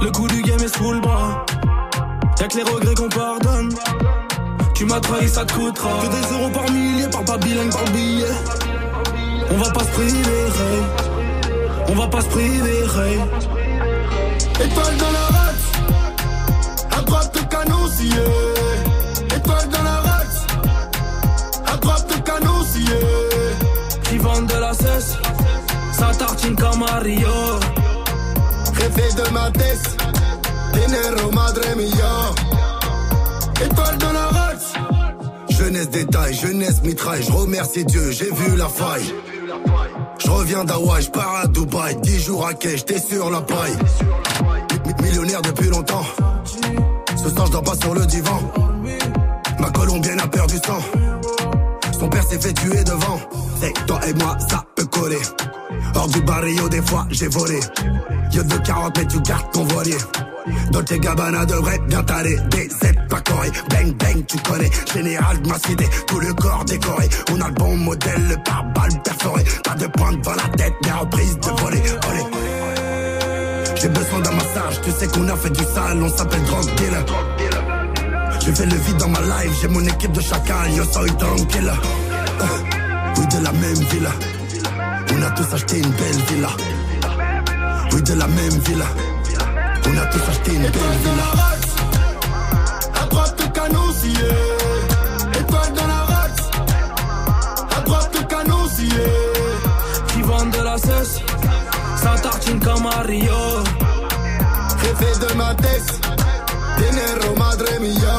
Le 0.02 0.12
coup 0.12 0.28
du 0.28 0.42
game 0.42 0.60
est 0.60 0.76
sous 0.76 0.92
le 0.92 1.00
bras. 1.00 1.46
Y'a 2.40 2.48
que 2.48 2.58
les 2.58 2.63
regrets 2.63 2.96
qu'on 2.96 3.10
pardonne. 3.10 3.74
Tu 4.74 4.86
m'as 4.86 5.00
trahi, 5.00 5.28
ça 5.28 5.46
te 5.46 5.54
coûtera. 5.54 5.90
Que 6.02 6.08
des 6.08 6.34
euros 6.34 6.50
par 6.50 6.70
millier, 6.72 7.08
par 7.08 7.24
pas 7.24 7.38
bilingue, 7.38 7.72
par 7.72 7.86
billet. 7.86 8.26
On 9.52 9.58
va 9.58 9.72
pas 9.72 9.84
se 9.84 9.92
priver. 9.92 10.46
On 11.90 11.96
va 11.96 12.08
pas 12.08 12.22
se 12.22 12.28
priver, 12.28 12.80
hey. 12.80 13.20
Étoile 14.66 14.98
dans 14.98 15.12
la 15.12 15.37
Étoile 18.05 19.69
dans 19.71 19.81
la 19.83 19.95
race, 20.01 20.45
à 21.65 21.77
droite 21.77 22.05
le 22.15 22.21
canon 22.21 22.63
scié. 22.63 22.99
Qui 24.03 24.17
vendent 24.19 24.45
de 24.45 24.53
la 24.60 24.73
cesse, 24.73 25.13
ça 25.93 26.12
tartine 26.17 26.55
comme 26.55 26.79
Mario. 26.79 27.27
Jefe 28.79 29.15
de 29.15 29.33
ma 29.33 29.49
tête, 29.49 29.97
dinero 30.73 31.31
madre 31.31 31.62
mía. 31.75 33.65
Étoile 33.65 33.97
dans 33.97 34.13
la 34.13 34.27
race. 34.27 34.73
Jeunesse 35.49 35.89
détail, 35.89 36.33
jeunesse 36.36 36.83
mitraille, 36.83 37.23
je 37.23 37.31
remercie 37.31 37.83
Dieu, 37.83 38.12
j'ai 38.12 38.31
vu 38.31 38.55
la 38.57 38.69
faille. 38.69 39.12
Je 40.23 40.29
reviens 40.29 40.63
d'Hawaï, 40.63 41.01
je 41.01 41.10
pars 41.10 41.36
à 41.43 41.47
Dubaï, 41.47 41.95
10 41.95 42.19
jours 42.23 42.45
à 42.45 42.53
quai, 42.53 42.77
j'étais 42.77 42.99
sur 42.99 43.31
la 43.31 43.41
paille. 43.41 43.75
Mi- 44.86 45.03
Millionnaire 45.03 45.41
depuis 45.41 45.69
longtemps. 45.69 46.05
Ce 47.28 47.34
soir, 47.34 47.48
je 47.48 47.52
dors 47.52 47.63
pas 47.63 47.76
sur 47.76 47.94
le 47.94 48.06
divan. 48.06 48.40
Ma 49.60 49.70
colombienne 49.72 50.20
a 50.20 50.28
perdu 50.28 50.56
sang. 50.66 50.80
Son 52.00 52.08
père 52.08 52.24
s'est 52.24 52.40
fait 52.40 52.54
tuer 52.54 52.84
devant. 52.86 53.20
C'est 53.60 53.74
toi 53.86 54.00
et 54.08 54.13
moi, 54.13 54.38
ça 54.50 54.63
peut 54.76 54.86
coller. 54.86 55.20
Hors 55.94 56.08
du 56.08 56.22
barrio, 56.22 56.70
des 56.70 56.82
fois, 56.82 57.06
j'ai 57.10 57.28
volé. 57.28 57.60
Yo 58.32 58.44
de 58.44 58.58
40, 58.58 58.98
mais 58.98 59.06
tu 59.08 59.20
gardes 59.22 59.52
ton 59.52 59.66
voilier. 59.66 59.98
Dolce 60.72 61.00
Gabbana 61.00 61.46
devrait 61.46 61.80
bien 61.80 62.02
t'aller. 62.04 62.38
Des 62.50 62.70
aides 62.88 63.08
pas 63.10 63.20
corées. 63.20 63.52
Bang, 63.72 63.94
bang, 63.98 64.26
tu 64.26 64.38
connais. 64.38 64.72
Général 64.94 65.42
de 65.42 65.50
ma 65.50 65.60
cité, 65.60 65.86
tout 66.08 66.20
le 66.22 66.34
corps 66.34 66.63
décoré. 66.63 67.10
On 67.34 67.42
a 67.42 67.50
le 67.50 67.54
bon 67.56 67.76
modèle, 67.76 68.26
le 68.30 68.38
pare-balles 68.44 69.02
perforé. 69.04 69.44
Pas 69.66 69.76
de 69.76 69.88
pointe 69.88 70.22
dans 70.22 70.36
la 70.36 70.48
tête, 70.56 70.76
mais 70.82 70.92
reprise 70.92 71.38
de 71.40 71.62
voler. 71.62 71.82
Olé. 72.10 72.66
J'ai 73.80 73.90
besoin 73.90 74.20
d'un 74.22 74.32
massage, 74.32 74.82
tu 74.84 74.92
sais 74.92 75.08
qu'on 75.08 75.28
a 75.30 75.36
fait 75.36 75.52
du 75.52 75.63
sale, 75.63 76.02
on 76.02 76.10
s'appelle 76.10 76.44
drug 76.46 76.66
dealer. 76.76 77.06
J'ai 78.44 78.54
fait 78.56 78.66
le 78.66 78.76
vide 78.76 78.98
dans 78.98 79.10
ma 79.10 79.20
life, 79.22 79.52
j'ai 79.62 79.68
mon 79.68 79.86
équipe 79.86 80.12
de 80.12 80.22
chacal, 80.22 80.72
yo 80.74 80.84
soy 80.86 81.12
tranquille. 81.18 81.72
Euh, 82.42 82.46
oui, 83.18 83.28
de 83.28 83.44
la 83.44 83.52
même 83.52 83.84
villa. 83.92 84.10
On 85.13 85.22
a 85.22 85.30
tous 85.32 85.54
acheté 85.54 85.78
une 85.78 85.92
belle 85.92 86.22
villa. 86.30 86.50
Oui, 87.94 88.02
de 88.02 88.13
la 88.13 88.28
même 88.28 88.60
villa. 88.66 88.86
On 89.86 89.98
a 89.98 90.06
tous 90.08 90.22
acheté 90.30 90.54
une 90.54 90.62
belle 90.62 90.98
villa. 91.04 91.28
À 93.02 93.06
droite 93.06 93.36
le. 93.92 94.30
Étoile 95.40 95.74
dans 95.76 95.88
la 95.88 96.02
race. 96.13 96.50
À 97.78 97.82
droite 97.82 98.10
le 98.13 98.24
canon 98.28 98.68
scié. 98.70 99.08
Qui 100.08 100.22
vendent 100.22 100.52
de 100.52 100.63
la 100.63 100.78
cesse, 100.78 101.22
ça 102.08 102.22
tartine 102.22 102.60
comme 102.60 102.86
à 102.86 103.02
Rio. 103.02 103.41
Jefe 104.82 105.20
de 105.20 105.34
ma 105.36 105.54
tête. 105.56 105.91
Dinero 106.78 107.36
madre 107.38 107.72
mia. 107.82 108.17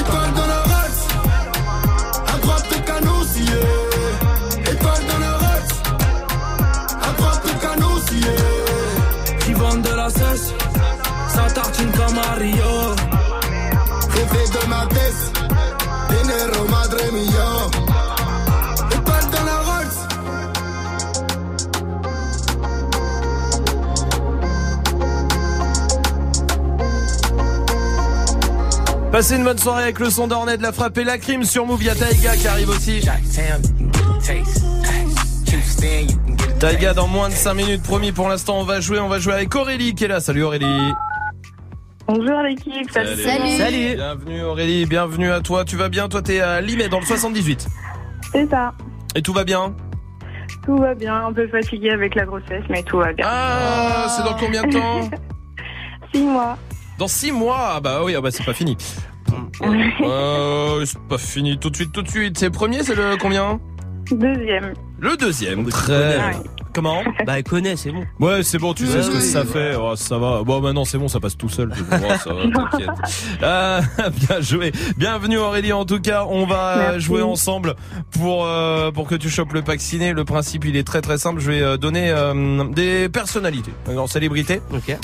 Étoile 0.00 0.32
dans 0.38 0.48
la 0.54 0.62
race. 0.72 1.02
À 2.32 2.38
droite 2.38 2.66
le 2.70 2.78
canon 2.88 3.20
scié. 3.32 3.62
Étoile 4.72 5.04
dans 5.10 5.20
la 5.26 5.32
race. 5.44 5.74
À 7.08 7.12
droite 7.18 7.42
le 7.48 7.54
canon 7.64 7.94
scié. 8.06 8.36
Qui 9.40 9.52
vendent 9.54 9.82
de 9.82 9.94
la 9.94 10.10
cesse, 10.10 10.52
ça 11.34 11.44
tartine 11.54 11.92
comme 11.92 12.18
à 12.18 12.34
Rio. 12.42 12.74
Jefe 14.14 14.50
de 14.56 14.68
ma 14.68 14.86
tête. 14.86 15.22
Dinero 16.10 16.68
madre 16.68 17.02
mia. 17.12 17.77
Passez 29.18 29.34
une 29.34 29.42
bonne 29.42 29.58
soirée 29.58 29.82
avec 29.82 29.98
le 29.98 30.10
son 30.10 30.28
d'Ornet 30.28 30.58
de 30.58 30.62
la 30.62 30.70
frappe 30.70 30.96
et 30.96 31.02
la 31.02 31.18
crime 31.18 31.42
sur 31.42 31.66
Move. 31.66 31.82
Il 31.82 31.86
y 31.86 31.90
a 31.90 31.96
Taiga 31.96 32.36
qui 32.36 32.46
arrive 32.46 32.68
aussi. 32.68 33.04
Taiga 36.60 36.94
dans 36.94 37.08
moins 37.08 37.28
de 37.28 37.34
5 37.34 37.54
minutes, 37.54 37.82
promis 37.82 38.12
pour 38.12 38.28
l'instant 38.28 38.60
on 38.60 38.62
va 38.62 38.78
jouer, 38.78 39.00
on 39.00 39.08
va 39.08 39.18
jouer 39.18 39.32
avec 39.32 39.52
Aurélie 39.56 39.96
qui 39.96 40.04
est 40.04 40.06
là. 40.08 40.20
Salut 40.20 40.44
Aurélie. 40.44 40.92
Bonjour 42.06 42.42
l'équipe, 42.42 42.88
salut. 42.92 43.20
Salut. 43.20 43.96
Bienvenue 43.96 44.42
Aurélie, 44.44 44.86
bienvenue 44.86 45.32
à 45.32 45.40
toi. 45.40 45.64
Tu 45.64 45.74
vas 45.74 45.88
bien? 45.88 46.08
Toi 46.08 46.22
t'es 46.22 46.38
à 46.38 46.60
Limay 46.60 46.88
dans 46.88 47.00
le 47.00 47.06
78. 47.06 47.66
C'est 48.30 48.48
ça. 48.48 48.72
Et 49.16 49.22
tout 49.22 49.32
va 49.32 49.42
bien? 49.42 49.74
Tout 50.64 50.76
va 50.76 50.94
bien, 50.94 51.26
un 51.26 51.32
peu 51.32 51.48
fatigué 51.48 51.90
avec 51.90 52.14
la 52.14 52.24
grossesse, 52.24 52.62
mais 52.70 52.84
tout 52.84 52.98
va 52.98 53.12
bien. 53.12 53.26
Ah, 53.28 54.06
c'est 54.16 54.22
dans 54.22 54.36
combien 54.36 54.62
de 54.62 54.72
temps? 54.74 55.10
Six 56.14 56.22
mois. 56.22 56.56
Dans 56.98 57.08
6 57.08 57.32
mois? 57.32 57.72
Ah 57.74 57.80
bah 57.80 58.02
oui, 58.04 58.14
ah 58.16 58.20
bah 58.20 58.30
c'est 58.30 58.44
pas 58.44 58.52
fini. 58.52 58.76
Euh, 59.62 60.84
c'est 60.84 60.98
pas 61.08 61.18
fini. 61.18 61.58
Tout 61.58 61.70
de 61.70 61.76
suite, 61.76 61.92
tout 61.92 62.02
de 62.02 62.08
suite. 62.08 62.38
C'est 62.38 62.46
le 62.46 62.52
premier, 62.52 62.82
c'est 62.82 62.94
le 62.94 63.16
combien? 63.20 63.60
Deuxième. 64.10 64.74
Le 65.00 65.16
deuxième, 65.16 65.66
très 65.66 66.16
bien. 66.16 66.42
Comment 66.72 67.02
Bah, 67.26 67.38
elle 67.38 67.44
connaît, 67.44 67.76
c'est 67.76 67.90
bon. 67.90 68.04
Ouais, 68.20 68.42
c'est 68.42 68.58
bon, 68.58 68.74
tu 68.74 68.86
sais 68.86 69.02
ce 69.02 69.10
que 69.10 69.16
oui. 69.16 69.22
ça 69.22 69.44
fait. 69.44 69.74
Oh, 69.80 69.96
ça 69.96 70.18
va. 70.18 70.42
Bon, 70.42 70.60
maintenant 70.60 70.84
c'est 70.84 70.98
bon, 70.98 71.08
ça 71.08 71.20
passe 71.20 71.36
tout 71.36 71.48
seul. 71.48 71.72
Oh, 71.76 71.94
ça 72.22 72.32
va, 72.32 72.42
t'inquiète. 72.70 72.88
Euh, 73.42 73.80
bien 74.28 74.40
joué. 74.40 74.72
Bienvenue 74.96 75.38
Aurélie. 75.38 75.72
En 75.72 75.84
tout 75.84 76.00
cas, 76.00 76.24
on 76.28 76.46
va 76.46 76.76
Merci. 76.78 77.00
jouer 77.00 77.22
ensemble 77.22 77.74
pour 78.10 78.44
euh, 78.46 78.90
pour 78.90 79.06
que 79.06 79.14
tu 79.14 79.28
chopes 79.30 79.52
le 79.52 79.62
pack 79.62 79.80
ciné. 79.80 80.12
Le 80.12 80.24
principe, 80.24 80.64
il 80.64 80.76
est 80.76 80.86
très 80.86 81.00
très 81.00 81.18
simple. 81.18 81.40
Je 81.40 81.50
vais 81.50 81.62
euh, 81.62 81.76
donner 81.76 82.10
euh, 82.10 82.64
des 82.64 83.08
personnalités, 83.08 83.72
en 83.96 84.06
célébrité. 84.06 84.60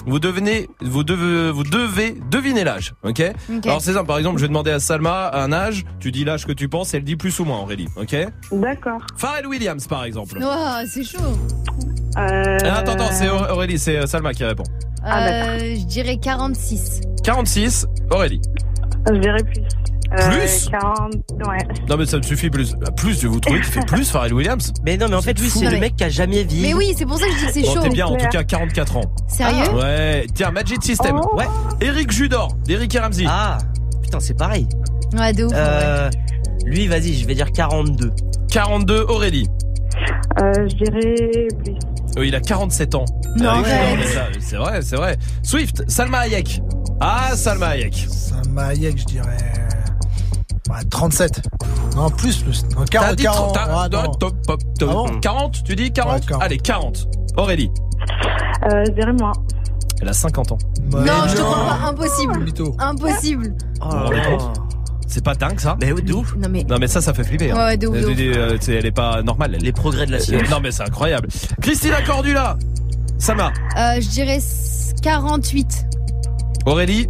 Vous 0.07 0.19
devenez, 0.19 0.69
vous 0.81 1.05
devez, 1.05 1.51
vous 1.51 1.65
devez 1.65 2.17
deviner 2.31 2.65
l'âge. 2.65 2.95
Ok? 3.03 3.23
Ok. 3.51 3.67
Alors 3.67 3.81
c'est 3.81 3.93
simple. 3.93 4.07
Par 4.07 4.19
exemple, 4.19 4.39
je 4.39 4.43
vais 4.43 4.49
demander 4.49 4.71
à 4.71 4.81
Salma 4.81 5.31
un 5.35 5.53
âge. 5.53 5.85
Tu 6.01 6.13
dis 6.13 6.25
l'âge 6.25 6.47
que 6.47 6.53
tu 6.53 6.69
penses. 6.69 6.95
Elle 6.95 7.05
dit 7.05 7.17
plus 7.17 7.39
ou 7.41 7.45
moins, 7.45 7.59
Aurélie. 7.61 7.89
Ok? 7.97 8.17
D'accord. 8.53 9.01
Pharrell 9.17 9.47
Williams, 9.47 9.87
par 9.87 10.05
exemple. 10.05 10.39
Oh, 10.43 10.79
c'est 10.87 11.05
chaud. 11.05 11.19
Euh... 12.17 12.59
Ah, 12.65 12.77
Attends, 12.79 12.93
attends, 12.93 13.11
c'est 13.13 13.29
Aur- 13.29 13.49
Aurélie, 13.51 13.79
c'est 13.79 13.97
euh, 13.97 14.07
Salma 14.07 14.33
qui 14.33 14.45
répond. 14.45 14.65
Euh, 15.07 15.75
je 15.77 15.85
dirais 15.87 16.17
46. 16.17 17.01
46, 17.23 17.87
Aurélie. 18.11 18.41
Je 19.13 19.19
dirais 19.19 19.43
plus. 19.43 19.63
Euh, 20.13 20.29
Plus 20.31 20.69
40, 20.71 21.13
ouais. 21.49 21.59
Non 21.89 21.97
mais 21.97 22.07
ça 22.07 22.19
me 22.19 22.23
suffit 22.23 22.49
plus. 22.49 22.75
Bah, 22.77 22.93
Plus, 22.97 23.25
vous 23.25 23.41
trouvez 23.41 23.61
qu'il 23.61 23.69
fait 23.73 23.85
plus 23.85 24.09
Pharrell 24.09 24.33
Williams 24.33 24.73
Mais 24.87 24.97
non, 24.97 25.07
mais 25.09 25.17
en 25.17 25.23
fait, 25.23 25.37
lui, 25.41 25.51
c'est 25.51 25.69
le 25.69 25.79
mec 25.79 25.97
qui 25.97 26.05
a 26.05 26.09
jamais 26.09 26.45
vieilli. 26.45 26.69
Mais 26.69 26.75
oui, 26.75 26.95
c'est 26.97 27.05
pour 27.05 27.19
ça 27.19 27.27
que 27.27 27.33
je 27.33 27.39
dis 27.39 27.47
que 27.47 27.53
c'est 27.53 27.63
Bon, 27.63 27.75
chaud. 27.75 27.81
t'es 27.83 27.89
bien, 27.89 28.07
en 28.07 28.17
tout 28.17 28.29
cas 28.29 28.45
44 28.45 28.97
ans. 28.99 29.01
Sérieux 29.27 29.65
Ah, 29.71 29.75
Ouais, 29.75 30.27
tiens, 30.33 30.53
Magic 30.53 30.85
System. 30.85 31.21
Oh. 31.21 31.37
Ouais. 31.37 31.47
Eric 31.81 32.13
Judor, 32.13 32.55
d'Eric 32.65 32.95
et 32.95 32.99
Ramsey. 33.01 33.25
Ah, 33.27 33.59
putain, 34.05 34.21
c'est 34.21 34.35
pareil. 34.39 34.69
Ouais, 35.19 35.33
de 35.33 35.45
ouf. 35.47 35.53
Euh, 35.53 36.09
lui, 36.65 36.87
vas-y, 36.87 37.15
je 37.15 37.27
vais 37.27 37.35
dire 37.35 37.51
42. 37.51 38.13
42, 38.53 39.07
Aurélie. 39.09 39.49
Euh, 40.41 40.69
je 40.69 40.75
dirais 40.77 41.49
plus. 41.63 41.75
Euh, 42.19 42.27
il 42.27 42.35
a 42.35 42.41
47 42.41 42.95
ans. 42.95 43.05
Non, 43.37 43.63
ça, 43.65 44.27
C'est 44.41 44.57
vrai, 44.57 44.83
c'est 44.83 44.97
vrai. 44.97 45.17
Swift, 45.43 45.83
Salma 45.89 46.19
Hayek. 46.21 46.61
Ah, 47.01 47.31
Salma 47.35 47.69
Hayek. 47.69 48.07
Salma 48.09 48.67
Hayek, 48.67 48.99
je 48.99 49.05
dirais. 49.05 49.37
Ouais, 50.71 50.77
37. 50.91 51.43
Non, 51.97 52.09
plus, 52.11 52.43
plus. 52.43 52.65
Non, 52.77 52.85
40, 52.85 53.09
T'as 53.11 53.15
dit 53.17 53.23
40. 53.25 53.55
30, 53.55 53.55
t'as- 53.55 53.81
Ah, 53.83 53.89
non. 53.89 54.13
top, 54.15 54.35
top, 54.47 54.61
top. 54.79 54.89
Ah 54.91 54.95
bon 54.95 55.21
40, 55.21 55.63
tu 55.65 55.77
dis 55.77 55.93
40, 55.93 56.15
Ouais, 56.21 56.27
40. 56.27 56.43
Allez, 56.43 56.59
40. 56.59 57.07
Aurélie. 57.37 57.71
Euh, 58.71 58.83
je 58.87 58.93
dirais 58.93 59.13
moins. 59.13 59.33
Elle 60.01 60.09
a 60.09 60.13
50 60.13 60.53
ans. 60.53 60.59
Mais 60.93 61.01
Non, 61.01 61.13
je 61.29 61.35
te 61.37 61.41
crois 61.41 61.65
pas. 61.67 61.89
Impossible. 61.91 62.45
Impossible. 62.79 63.55
Oh 63.81 64.11
C'est 65.07 65.23
pas 65.25 65.35
dingue 65.35 65.61
ça 65.61 65.77
Mais 65.81 65.93
de 65.93 66.13
ouf. 66.13 66.35
Non, 66.37 66.49
mais. 66.51 66.65
Non 66.65 66.77
mais 66.81 66.87
ça, 66.89 67.01
ça 67.01 67.13
fait 67.15 67.25
flipper. 67.25 67.51
hein. 67.53 67.57
Ouais, 67.67 67.77
de 67.77 67.87
ouf, 67.87 67.97
de 67.97 68.37
euh, 68.37 68.59
elle 68.69 68.87
est 68.87 68.91
pas 68.91 69.23
normale. 69.23 69.55
elle. 69.55 69.63
Les 69.63 69.73
progrès 69.73 70.07
de 70.07 70.13
la 70.13 70.19
Euh, 70.19 70.21
science. 70.21 70.51
Non 70.51 70.61
mais 70.61 70.71
c'est 70.71 70.83
incroyable. 70.83 71.29
Christina 71.61 72.03
Cordula. 72.03 72.57
Sama. 73.19 73.53
Euh, 73.79 74.01
je 74.01 74.09
dirais 74.09 74.41
48. 75.03 75.87
Aurélie. 76.67 77.07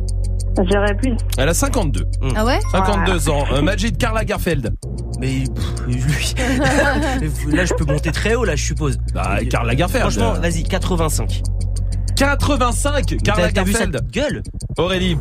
Je 0.59 0.62
dirais 0.64 0.97
plus. 0.97 1.16
Elle 1.38 1.49
a 1.49 1.55
52. 1.55 2.05
Ah 2.36 2.45
ouais? 2.45 2.61
52 2.72 3.28
ans. 3.30 3.45
Euh, 3.53 3.62
Majid 3.62 3.97
Karl 3.97 4.14
Lagerfeld. 4.14 4.72
Mais 5.20 5.45
pff, 5.55 5.86
lui. 5.86 6.34
là, 7.53 7.64
je 7.64 7.74
peux 7.74 7.84
monter 7.84 8.11
très 8.12 8.34
haut, 8.34 8.45
là, 8.45 8.55
je 8.57 8.64
suppose. 8.64 8.99
Bah, 9.14 9.38
Karl 9.51 9.66
Lagerfeld. 9.66 10.03
Franchement, 10.03 10.32
vas-y, 10.34 10.62
85. 10.64 11.42
85 12.16 13.16
Karl 13.24 13.53
T'as- 13.53 13.62
vu 13.64 13.74
gueule? 14.12 14.42
Aurélie. 14.78 15.16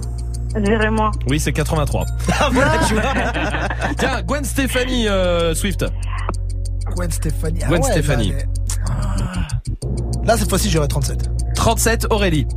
Je 0.55 0.61
dirais 0.61 0.91
moins. 0.91 1.11
Oui, 1.29 1.39
c'est 1.39 1.51
83. 1.51 2.05
Ah, 2.39 2.49
voilà, 2.51 2.71
tu 2.87 2.93
vois. 2.93 3.03
Tiens, 3.97 4.21
Gwen 4.21 4.43
Stefani 4.43 5.07
euh, 5.07 5.53
Swift. 5.55 5.85
Gwen 6.95 7.11
Stefani. 7.11 7.59
Ah 7.63 7.67
Gwen 7.67 7.81
ouais, 7.81 7.91
Stefani. 7.91 8.33
Là, 10.25 10.37
cette 10.37 10.49
fois-ci, 10.49 10.69
j'aurais 10.69 10.87
37. 10.87 11.29
37 11.55 12.07
Aurélie. 12.11 12.47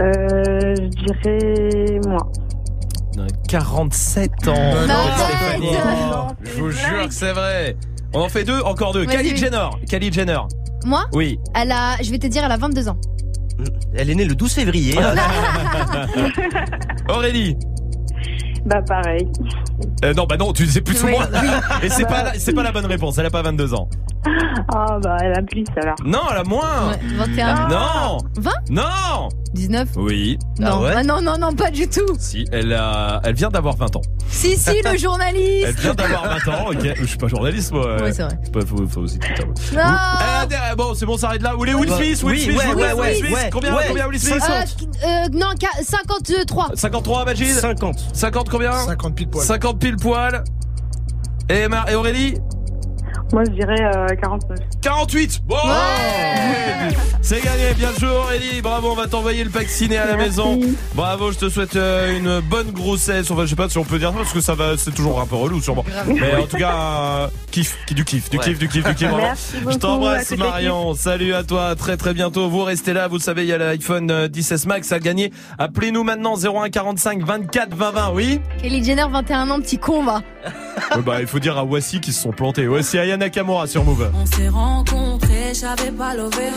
Euh, 0.00 0.74
je 0.76 0.88
dirais. 0.88 2.00
Euh, 3.18 3.26
47 3.48 4.48
ans. 4.48 4.54
Non, 4.54 4.70
Gwen 4.72 4.90
arrête. 4.90 5.14
Stefani. 5.28 5.66
Non, 6.10 6.26
Je 6.42 6.60
vous 6.60 6.70
jure 6.70 7.08
que 7.08 7.14
c'est 7.14 7.32
vrai. 7.32 7.76
On 8.14 8.20
en 8.20 8.28
fait 8.28 8.44
deux, 8.44 8.60
encore 8.62 8.92
deux. 8.92 9.04
Kylie. 9.04 9.36
Jenner. 9.36 9.68
Kylie 9.88 10.12
Jenner. 10.12 10.38
Moi? 10.84 11.04
Oui. 11.12 11.38
Elle 11.54 11.72
a. 11.72 11.96
Je 12.02 12.10
vais 12.10 12.18
te 12.18 12.26
dire, 12.26 12.44
elle 12.44 12.52
a 12.52 12.56
22 12.56 12.88
ans. 12.88 12.96
Elle 13.94 14.10
est 14.10 14.14
née 14.14 14.24
le 14.24 14.34
12 14.34 14.52
février. 14.52 14.94
Aurélie. 17.08 17.56
Bah 18.64 18.82
pareil. 18.82 19.28
Euh, 20.04 20.12
non, 20.14 20.26
bah 20.26 20.36
non, 20.36 20.52
tu 20.52 20.66
sais 20.66 20.80
plus 20.80 21.00
ou 21.04 21.08
moins. 21.08 21.28
Et 21.82 21.88
c'est 21.88 22.04
pas, 22.06 22.24
la- 22.24 22.34
c'est 22.38 22.52
pas 22.52 22.62
la 22.64 22.72
bonne 22.72 22.86
réponse. 22.86 23.16
Elle 23.18 23.26
a 23.26 23.30
pas 23.30 23.42
22 23.42 23.74
ans. 23.74 23.88
Ah, 24.74 24.98
bah, 25.02 25.16
elle 25.22 25.32
a 25.38 25.42
plus 25.42 25.64
alors. 25.80 25.94
Non, 26.04 26.20
elle 26.30 26.38
a 26.38 26.44
moins. 26.44 26.90
Ouais, 26.90 26.98
21. 27.16 27.68
Non. 27.68 28.18
20 28.36 28.50
Non. 28.70 29.28
19 29.54 29.88
Oui. 29.96 30.38
Non. 30.58 30.66
Ah 30.70 30.80
ouais 30.80 30.92
Ah 30.96 31.02
non, 31.04 31.20
non, 31.22 31.38
non, 31.38 31.54
pas 31.54 31.70
du 31.70 31.88
tout. 31.88 32.06
Si, 32.18 32.44
elle 32.52 32.72
a, 32.72 33.20
elle 33.24 33.34
vient 33.34 33.48
d'avoir 33.48 33.76
20 33.76 33.96
ans. 33.96 34.02
Si, 34.28 34.56
si, 34.56 34.82
le 34.84 34.98
journaliste. 34.98 35.66
Elle 35.68 35.74
vient 35.76 35.94
d'avoir 35.94 36.24
20 36.44 36.52
ans, 36.52 36.66
ok. 36.70 36.94
Je 37.00 37.04
suis 37.04 37.16
pas 37.16 37.28
journaliste, 37.28 37.72
moi. 37.72 37.96
Ouais, 38.02 38.12
c'est 38.12 38.22
vrai. 38.24 38.38
Faut, 38.52 38.66
faut, 38.66 38.86
faut 38.86 39.00
aussi 39.02 39.18
putain. 39.18 39.44
Non. 39.46 39.52
Ah, 39.82 40.44
ah, 40.70 40.74
bon, 40.76 40.94
c'est 40.94 41.06
bon, 41.06 41.16
ça 41.16 41.28
arrête 41.28 41.42
là. 41.42 41.56
Où 41.56 41.64
est 41.64 41.74
Will 41.74 41.88
Smith? 41.90 42.22
Will 42.22 42.32
Oui, 42.34 42.40
Smith, 42.42 42.56
ouais, 42.58 42.66
Will 42.66 42.76
ouais, 42.76 42.92
ouais, 42.94 43.14
Smith. 43.14 43.32
ouais, 43.32 43.50
Combien, 43.52 43.74
combien 43.88 44.06
Will 44.08 44.20
Smith? 44.20 44.42
Euh, 44.50 45.06
euh, 45.06 45.28
non, 45.32 45.48
qua- 45.58 45.82
53. 45.82 46.70
53, 46.74 47.24
Majid? 47.24 47.46
50. 47.52 47.96
50 48.12 48.48
combien? 48.50 48.72
50 48.72 49.14
pile 49.14 49.28
poil. 49.28 49.44
50 49.44 49.78
pile 49.78 49.96
poil. 49.96 50.44
Et, 51.48 51.68
Mar- 51.68 51.88
et 51.88 51.94
Aurélie? 51.94 52.34
Moi, 53.32 53.42
je 53.44 53.50
dirais 53.50 53.82
euh, 53.82 54.06
49. 54.22 54.58
48 54.82 55.40
Bon 55.46 55.56
C'est 57.22 57.42
gagné, 57.42 57.74
bien 57.76 57.88
joué 57.98 58.08
Aurélie, 58.08 58.62
bravo, 58.62 58.90
on 58.92 58.94
va 58.94 59.08
t'envoyer 59.08 59.42
le 59.42 59.50
pack 59.50 59.66
ciné 59.68 59.96
à 59.98 60.06
la 60.06 60.16
Merci. 60.16 60.28
maison. 60.28 60.60
Bravo, 60.94 61.32
je 61.32 61.38
te 61.38 61.48
souhaite 61.48 61.74
euh, 61.74 62.16
une 62.16 62.40
bonne 62.40 62.70
grossesse. 62.70 63.28
Enfin, 63.30 63.42
je 63.42 63.50
sais 63.50 63.56
pas 63.56 63.68
si 63.68 63.78
on 63.78 63.84
peut 63.84 63.98
dire 63.98 64.10
ça 64.12 64.18
parce 64.18 64.32
que 64.32 64.40
ça 64.40 64.54
va, 64.54 64.76
c'est 64.76 64.94
toujours 64.94 65.20
un 65.20 65.26
peu 65.26 65.34
relou 65.34 65.60
sûrement. 65.60 65.84
Mais 66.06 66.36
en 66.36 66.46
tout 66.46 66.56
cas, 66.56 66.74
euh, 66.74 67.28
kiff, 67.50 67.76
du 67.90 68.04
kiff, 68.04 68.30
du 68.30 68.38
Ouais. 68.38 68.44
kiff, 68.44 68.58
du 68.60 68.68
kiff, 68.68 68.84
du 68.84 68.94
kiff. 68.94 69.10
Merci 69.16 69.56
Je 69.68 69.76
t'embrasse 69.76 70.30
Marion, 70.36 70.94
salut 70.94 71.34
à 71.34 71.42
toi, 71.42 71.74
très 71.74 71.96
très 71.96 72.14
bientôt. 72.14 72.48
Vous 72.48 72.62
restez 72.62 72.92
là, 72.92 73.08
vous 73.08 73.18
savez, 73.18 73.42
il 73.42 73.48
y 73.48 73.52
a 73.52 73.58
l'iPhone 73.58 74.08
euh, 74.10 74.28
10s 74.28 74.68
Max 74.68 74.92
à 74.92 75.00
gagner. 75.00 75.32
Appelez-nous 75.58 76.04
maintenant 76.04 76.36
01 76.36 76.70
45 76.70 77.24
24 77.24 77.74
20 77.74 77.90
20, 77.90 78.10
oui 78.14 78.40
Kelly 78.62 78.84
Jenner, 78.84 79.06
21 79.10 79.50
ans, 79.50 79.60
petit 79.60 79.78
con, 79.78 80.04
va. 80.04 80.22
Bah, 81.04 81.20
il 81.20 81.26
faut 81.26 81.38
dire 81.40 81.56
à 81.58 81.64
Wassy 81.64 82.00
qu'ils 82.00 82.12
se 82.12 82.22
sont 82.22 82.30
plantés. 82.30 82.68
Ouais, 82.68 82.82
c'est 82.82 82.98
On 84.14 84.26
s'est 84.26 84.48
rencontrés, 84.48 85.52
j'avais 85.54 85.90
pas 85.90 86.14
levé. 86.14 86.50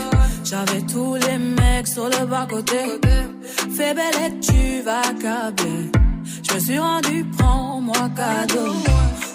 J'avais 0.44 0.82
tous 0.82 1.14
les 1.14 1.38
mecs 1.38 1.86
sur 1.86 2.04
le 2.04 2.26
bas-côté. 2.26 2.78
Fais 3.76 3.94
belle 3.94 4.20
et 4.26 4.40
tu 4.40 4.82
vas 4.82 5.02
câbler. 5.20 5.90
Je 6.42 6.54
me 6.54 6.60
suis 6.60 6.78
rendu, 6.78 7.24
prends-moi 7.38 8.10
cadeau. 8.16 8.74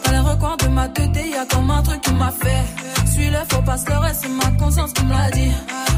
Dans 0.06 0.12
les 0.12 0.20
recoins 0.20 0.58
de 0.58 0.68
ma 0.68 0.88
tête, 0.90 1.10
y 1.16 1.36
a 1.36 1.46
comme 1.46 1.72
un 1.72 1.82
truc 1.82 2.02
qui 2.02 2.14
m'a 2.14 2.32
fait. 2.32 2.64
Suis 3.12 3.30
le 3.30 3.40
faux 3.50 3.62
pas, 3.62 3.78
le 3.88 3.98
reste, 3.98 4.22
c'est 4.24 4.30
ma 4.30 4.52
conscience 4.60 4.94
qui 4.94 5.06
me 5.06 5.14
l'a 5.14 5.32
dit. 5.32 5.52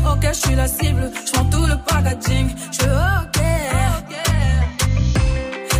Ok, 0.09 0.27
je 0.29 0.33
suis 0.33 0.55
la 0.55 0.67
cible, 0.67 1.11
je 1.25 1.31
tout 1.31 1.65
le 1.65 1.75
packaging. 1.87 2.49
Je 2.71 2.85
ok. 2.85 3.39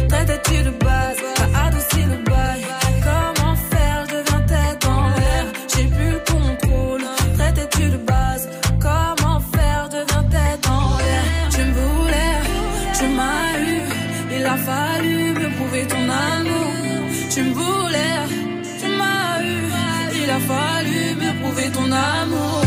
Traite-tu 0.10 0.64
de 0.64 0.72
base, 0.84 1.18
t'as 1.36 1.68
adouci 1.68 2.04
le 2.04 2.27
ton 21.78 21.92
amour. 21.92 22.67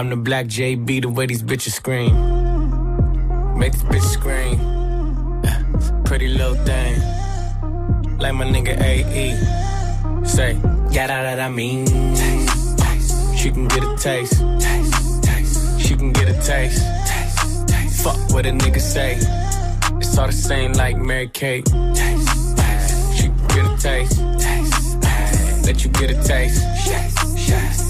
I'm 0.00 0.08
the 0.08 0.16
black 0.16 0.46
JB, 0.46 1.02
the 1.02 1.10
way 1.10 1.26
these 1.26 1.42
bitches 1.42 1.72
scream. 1.72 2.14
Make 3.58 3.72
this 3.72 3.82
bitch 3.82 4.00
scream. 4.00 4.56
Pretty 6.06 6.28
little 6.28 6.54
thing 6.64 6.98
like 8.18 8.32
my 8.32 8.46
nigga 8.46 8.80
AE. 8.80 10.24
Say, 10.24 10.54
yada 10.90 11.20
that 11.20 11.38
I 11.38 11.50
mean. 11.50 11.84
Taste, 11.84 12.78
taste. 12.78 13.36
She 13.36 13.50
can 13.50 13.68
get 13.68 13.84
a 13.84 13.94
taste. 13.98 14.40
taste. 14.58 15.80
She 15.82 15.94
can 15.94 16.14
get 16.14 16.30
a 16.30 16.40
taste. 16.40 16.82
Fuck 18.02 18.16
what 18.32 18.46
a 18.46 18.52
nigga 18.52 18.80
say. 18.80 19.18
It's 19.98 20.16
all 20.16 20.28
the 20.28 20.32
same 20.32 20.72
like 20.72 20.96
Mary 20.96 21.28
Kate. 21.28 21.68
She 21.68 23.26
can 23.28 23.46
get 23.48 23.66
a 23.66 23.76
taste. 23.78 24.18
Let 25.66 25.84
you 25.84 25.90
get 25.90 26.10
a 26.10 26.24
taste. 26.24 27.89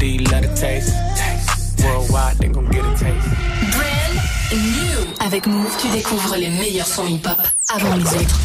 Do 0.00 0.06
you 0.06 0.18
love 0.30 0.42
the 0.42 0.54
taste? 0.56 0.94
taste. 1.16 1.84
Worldwide, 1.84 2.36
they 2.38 2.48
gon' 2.48 2.68
get 2.70 2.84
a 2.84 2.90
taste. 2.96 3.28
Brand 3.76 4.14
new. 4.52 5.26
Avec 5.26 5.46
Move, 5.46 5.76
tu 5.80 5.88
découvres 5.88 6.36
les 6.36 6.48
meilleurs 6.48 6.86
sons 6.86 7.06
hip-hop 7.06 7.40
avant 7.68 7.96
les 7.96 8.04
autres. 8.04 8.40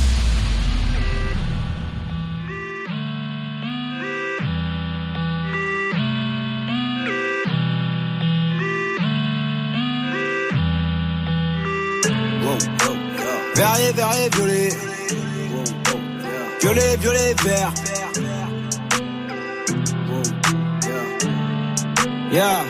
Verrier, 13.56 13.94
verrier, 13.94 14.30
violet. 14.30 14.70
Violet, 16.60 16.98
violet, 16.98 17.34
vert. 17.44 17.74
Yeah. 22.36 22.66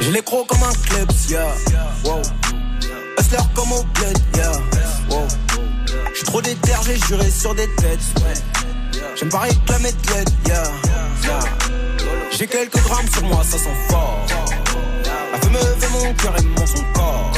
J'ai 0.00 0.12
les 0.12 0.22
crocs 0.22 0.46
comme 0.46 0.62
un 0.62 0.72
club, 0.88 1.10
yeah. 1.28 1.52
Hustler 3.18 3.38
comme 3.56 3.72
au 3.72 3.82
bled, 3.82 4.18
yeah. 4.36 4.52
J'suis 6.14 6.26
trop 6.26 6.40
déter, 6.40 6.70
j'ai 6.86 6.96
juré 7.08 7.28
sur 7.28 7.56
des 7.56 7.66
têtes. 7.74 7.98
J'aime 9.16 9.30
pas 9.30 9.40
réclamer 9.40 9.90
de 9.90 10.14
l'aide, 10.14 10.30
yeah. 10.46 10.62
J'ai 12.38 12.46
quelques 12.46 12.80
grammes 12.84 13.08
sur 13.12 13.24
moi, 13.24 13.42
ça 13.42 13.58
sent 13.58 13.76
fort. 13.88 14.24
La 15.32 15.38
femme 15.40 15.52
me 15.52 15.58
veut 15.58 15.88
mon 15.90 16.14
cœur 16.14 16.36
et 16.38 16.42
mon 16.44 16.66
son 16.66 16.84
corps. 16.94 17.32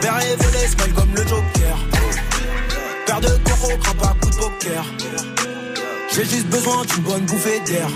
Vert 0.00 0.18
et 0.22 0.36
violet, 0.36 0.66
smile 0.66 0.94
comme 0.94 1.14
le 1.14 1.28
Joker. 1.28 1.76
Paire 3.04 3.20
de 3.20 3.28
coraux, 3.44 3.76
crappe 3.82 4.02
à 4.02 4.14
coup 4.18 4.30
de 4.30 4.36
poker. 4.36 4.84
J'ai 6.16 6.24
juste 6.24 6.46
besoin 6.46 6.84
d'une 6.84 7.02
bonne 7.02 7.24
bouffée 7.26 7.58
d'air. 7.66 7.88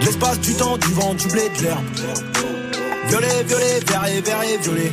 L'espace, 0.00 0.38
du 0.40 0.52
temps, 0.52 0.76
du 0.76 0.88
vent, 0.88 1.14
du 1.14 1.28
blé, 1.28 1.48
de 1.48 1.62
l'herbe. 1.62 1.84
Violet, 3.08 3.42
violet, 3.44 3.80
vert 3.86 4.06
et 4.06 4.20
vert 4.20 4.42
et 4.42 4.58
violet. 4.58 4.92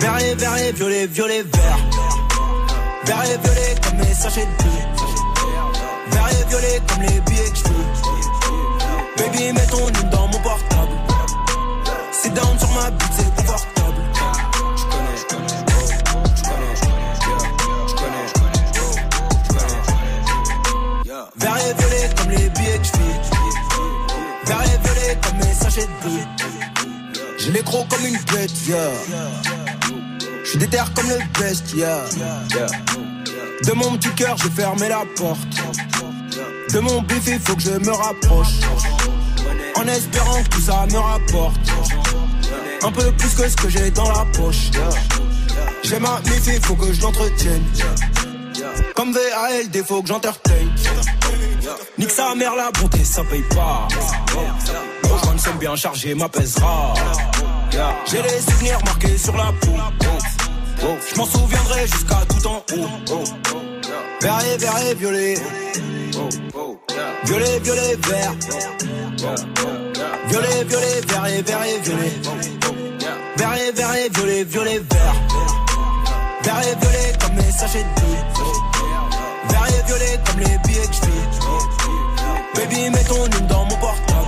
Vert 0.00 0.18
et 0.20 0.34
vert 0.34 0.56
et 0.58 0.72
violet, 0.72 1.06
violet, 1.06 1.42
vert. 1.42 1.78
Vert 3.06 3.24
et 3.24 3.38
violet 3.38 3.74
comme 3.82 3.98
les 4.00 4.14
sachets 4.14 4.44
de 4.44 4.62
blé. 4.62 4.78
Vert 6.10 6.28
et 6.28 6.48
violet 6.50 6.82
comme 6.86 7.02
les 7.02 7.20
billets 7.20 7.50
que 7.50 7.56
je 7.56 9.22
Baby, 9.22 9.52
mets 9.54 9.66
ton 9.66 9.90
dans 10.10 10.28
mon 10.28 10.38
portable. 10.38 10.92
Sit 12.12 12.34
down 12.34 12.58
sur 12.58 12.70
ma 12.72 12.90
bite, 12.90 13.08
c'est 13.16 13.34
confortable. 13.36 13.73
J'ai 27.38 27.50
les 27.50 27.62
crocs 27.62 27.88
comme 27.88 28.06
une 28.06 28.18
bête, 28.32 28.52
yeah. 28.66 28.90
J'suis 30.44 30.58
déter 30.58 30.78
comme 30.94 31.08
le 31.08 31.18
best, 31.40 31.72
yeah. 31.74 32.04
De 33.64 33.72
mon 33.72 33.96
petit 33.96 34.10
cœur, 34.10 34.36
j'ai 34.36 34.50
fermé 34.50 34.88
la 34.88 35.04
porte. 35.16 35.38
De 36.72 36.78
mon 36.78 37.02
bif, 37.02 37.28
faut 37.44 37.56
que 37.56 37.62
je 37.62 37.70
me 37.70 37.90
rapproche. 37.90 38.60
En 39.74 39.86
espérant 39.88 40.42
que 40.44 40.48
tout 40.48 40.60
ça 40.60 40.86
me 40.90 40.98
rapporte. 40.98 41.60
Un 42.82 42.92
peu 42.92 43.10
plus 43.12 43.34
que 43.34 43.48
ce 43.48 43.56
que 43.56 43.68
j'ai 43.68 43.90
dans 43.90 44.08
la 44.12 44.24
poche. 44.26 44.70
J'ai 45.82 45.98
ma 45.98 46.20
méfie, 46.20 46.60
faut 46.62 46.76
que 46.76 46.92
je 46.92 47.00
l'entretienne. 47.02 47.64
Comme 48.94 49.12
VALD, 49.12 49.84
faut 49.84 50.02
que 50.02 50.08
j'entertaine. 50.08 50.70
Nique 51.98 52.10
sa 52.10 52.34
mère, 52.36 52.54
la 52.54 52.70
bonté, 52.70 53.04
ça 53.04 53.24
paye 53.24 53.42
pas. 53.54 53.88
Je 55.16 55.38
somme 55.38 55.58
bien 55.58 55.76
chargé, 55.76 56.14
m'apaisera. 56.14 56.94
J'ai 58.06 58.22
les 58.22 58.40
souvenirs 58.40 58.78
marqués 58.84 59.18
sur 59.18 59.36
la 59.36 59.52
peau. 59.60 59.72
Je 60.80 61.16
m'en 61.18 61.24
souviendrai 61.26 61.86
jusqu'à 61.86 62.20
tout 62.28 62.46
en 62.46 62.56
haut. 62.56 63.24
Vert 64.20 64.40
et 64.40 64.90
et 64.90 64.94
violet. 64.94 65.34
Violet, 67.24 67.58
violet, 67.60 67.96
vert. 68.08 68.32
Violet, 70.28 70.64
violet, 70.64 71.00
vert 71.08 71.26
et 71.26 71.38
et 71.38 71.80
violet. 71.80 72.12
Vert 73.36 73.94
et 73.94 74.08
violet, 74.08 74.44
violet, 74.44 74.78
vert. 74.78 75.14
Vert 76.42 76.60
et 76.60 76.76
violet 76.80 77.12
comme 77.20 77.36
les 77.36 77.52
sachets 77.52 77.84
de. 77.84 79.52
Vert 79.52 79.66
et 79.68 79.86
violet 79.86 80.20
comme 80.26 80.40
les 80.40 80.58
billets 80.66 80.86
que 80.86 80.94
je 80.94 82.60
Baby, 82.60 82.90
mets 82.90 83.04
ton 83.04 83.18
nom 83.18 83.46
dans 83.48 83.64
mon 83.64 83.76
portable. 83.76 84.23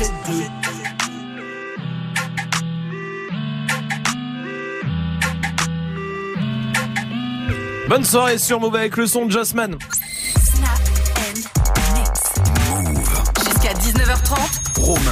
j'ai 0.00 0.06
deux. 0.32 0.44
Bonne 7.88 8.04
soirée 8.04 8.38
sur 8.38 8.60
Move 8.60 8.76
avec 8.76 8.96
le 8.96 9.06
son 9.06 9.26
de 9.26 9.32
Jossman. 9.32 9.76
Snap 10.42 10.80
and 11.16 11.34
mix. 11.98 12.20
Move. 12.70 13.24
Jusqu'à 13.44 13.74
19 13.74 13.99
19h30. 14.10 14.70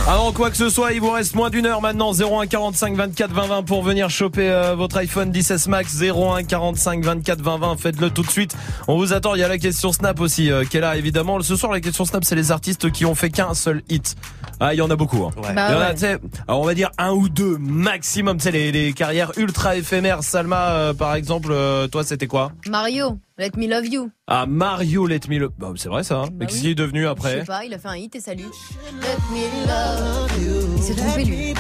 Avant 0.09 0.33
quoi 0.33 0.51
que 0.51 0.57
ce 0.57 0.69
soit, 0.69 0.93
il 0.93 1.01
vous 1.01 1.11
reste 1.11 1.37
moins 1.37 1.51
d'une 1.51 1.67
heure 1.67 1.81
maintenant. 1.81 2.13
01 2.13 2.47
45 2.49 2.97
24 2.97 3.31
20 3.33 3.47
20 3.47 3.63
pour 3.63 3.83
venir 3.85 4.11
choper 4.11 4.51
euh, 4.51 4.75
votre 4.75 4.97
iPhone 4.97 5.33
16 5.33 5.69
Max. 5.69 6.03
01 6.03 6.43
45 6.43 7.05
24 7.05 7.41
20 7.41 7.59
20. 7.59 7.77
Faites-le 7.77 8.11
tout 8.11 8.23
de 8.23 8.31
suite. 8.31 8.57
On 8.89 8.97
vous 8.97 9.13
attend. 9.13 9.37
Il 9.37 9.41
y 9.41 9.45
a 9.45 9.49
la 9.49 9.59
question 9.59 9.93
Snap 9.93 10.19
aussi 10.21 10.51
euh, 10.51 10.65
qui 10.65 10.79
est 10.79 10.81
là 10.81 10.97
évidemment. 10.97 11.41
Ce 11.43 11.55
soir, 11.55 11.71
la 11.71 11.81
question 11.81 12.05
Snap, 12.05 12.25
c'est 12.25 12.35
les 12.35 12.51
artistes 12.51 12.91
qui 12.91 13.05
ont 13.05 13.15
fait 13.15 13.31
qu'un 13.31 13.55
seul 13.55 13.83
hit. 13.89 14.17
Ah, 14.61 14.75
il 14.75 14.79
y 14.79 14.83
en 14.83 14.91
a 14.91 14.97
beaucoup. 14.97 15.25
Hein. 15.25 15.31
Bah 15.37 15.49
il 15.51 15.55
y 15.57 15.77
en 15.77 15.81
a, 15.81 15.89
ouais. 15.89 15.95
tu 15.95 16.01
sais, 16.01 16.19
alors 16.49 16.61
on 16.61 16.65
va 16.65 16.75
dire 16.75 16.91
un 16.99 17.13
ou 17.13 17.29
deux 17.29 17.57
maximum. 17.59 18.39
Tu 18.39 18.45
sais, 18.45 18.51
les, 18.51 18.73
les 18.73 18.93
carrières 18.93 19.31
ultra 19.37 19.77
éphémères. 19.77 20.25
Salma, 20.25 20.71
euh, 20.71 20.95
par 20.95 21.15
exemple, 21.15 21.51
euh, 21.53 21.87
toi, 21.87 22.03
c'était 22.03 22.27
quoi? 22.27 22.51
Mario, 22.69 23.19
Let 23.39 23.53
Me 23.57 23.69
Love 23.69 23.87
You. 23.87 24.11
Ah, 24.27 24.47
Mario 24.47 25.07
Let 25.07 25.21
Me 25.29 25.39
Love. 25.39 25.53
Bah, 25.59 25.73
c'est 25.77 25.89
vrai 25.89 26.03
ça. 26.03 26.23
Hein. 26.23 26.29
Mais 26.35 26.47
qu'est-ce 26.47 26.63
qu'il 26.63 26.71
est 26.71 26.75
devenu 26.75 27.03
Je 27.03 27.09
après 27.09 27.41
sais 27.41 27.45
pas, 27.45 27.65
il 27.65 27.73
a 27.73 27.79
fait 27.79 27.89
un 27.89 27.97
hit 27.97 28.17
et 28.17 28.21
salut. 28.21 28.47
Let 28.95 29.19
me 29.31 29.67
love 29.67 30.33
you. 30.43 30.77
Il 30.77 30.83
s'est 30.83 30.95
trompé 30.95 31.25
lui. 31.25 31.55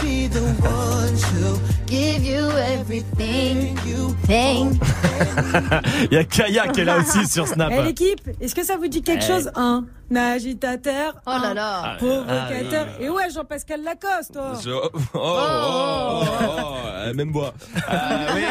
Give 1.89 2.23
you 2.23 2.51
everything 2.51 3.75
you 3.87 4.15
think. 4.27 4.79
Il 6.11 6.15
y 6.15 6.19
a 6.19 6.25
Kaya 6.25 6.69
qui 6.69 6.81
est 6.81 6.85
là 6.85 6.99
aussi 6.99 7.27
sur 7.27 7.49
Snap. 7.49 7.73
Eh, 7.75 7.83
l'équipe, 7.83 8.21
est-ce 8.41 8.55
que 8.55 8.63
ça 8.63 8.77
vous 8.77 8.89
dit 8.89 9.01
quelque 9.03 9.25
Eh. 9.25 9.27
chose 9.27 9.51
Un 9.57 9.87
agitateur, 10.15 11.15
Oh 11.27 11.31
là 11.31 11.49
un 11.51 11.55
là. 11.55 11.95
provocateur. 11.97 12.87
Ah. 12.99 13.03
Et 13.03 13.09
ouais, 13.09 13.31
Jean-Pascal 13.35 13.83
Lacoste, 13.83 14.33
toi. 14.35 14.53
Je- 14.63 14.71
Oh, 14.71 14.91
oh, 14.93 15.01
oh, 15.15 16.23
oh, 16.47 16.75
euh, 16.87 17.15
même 17.15 17.33
bois. 17.33 17.55
Ah, 17.89 18.27
oui, 18.35 18.45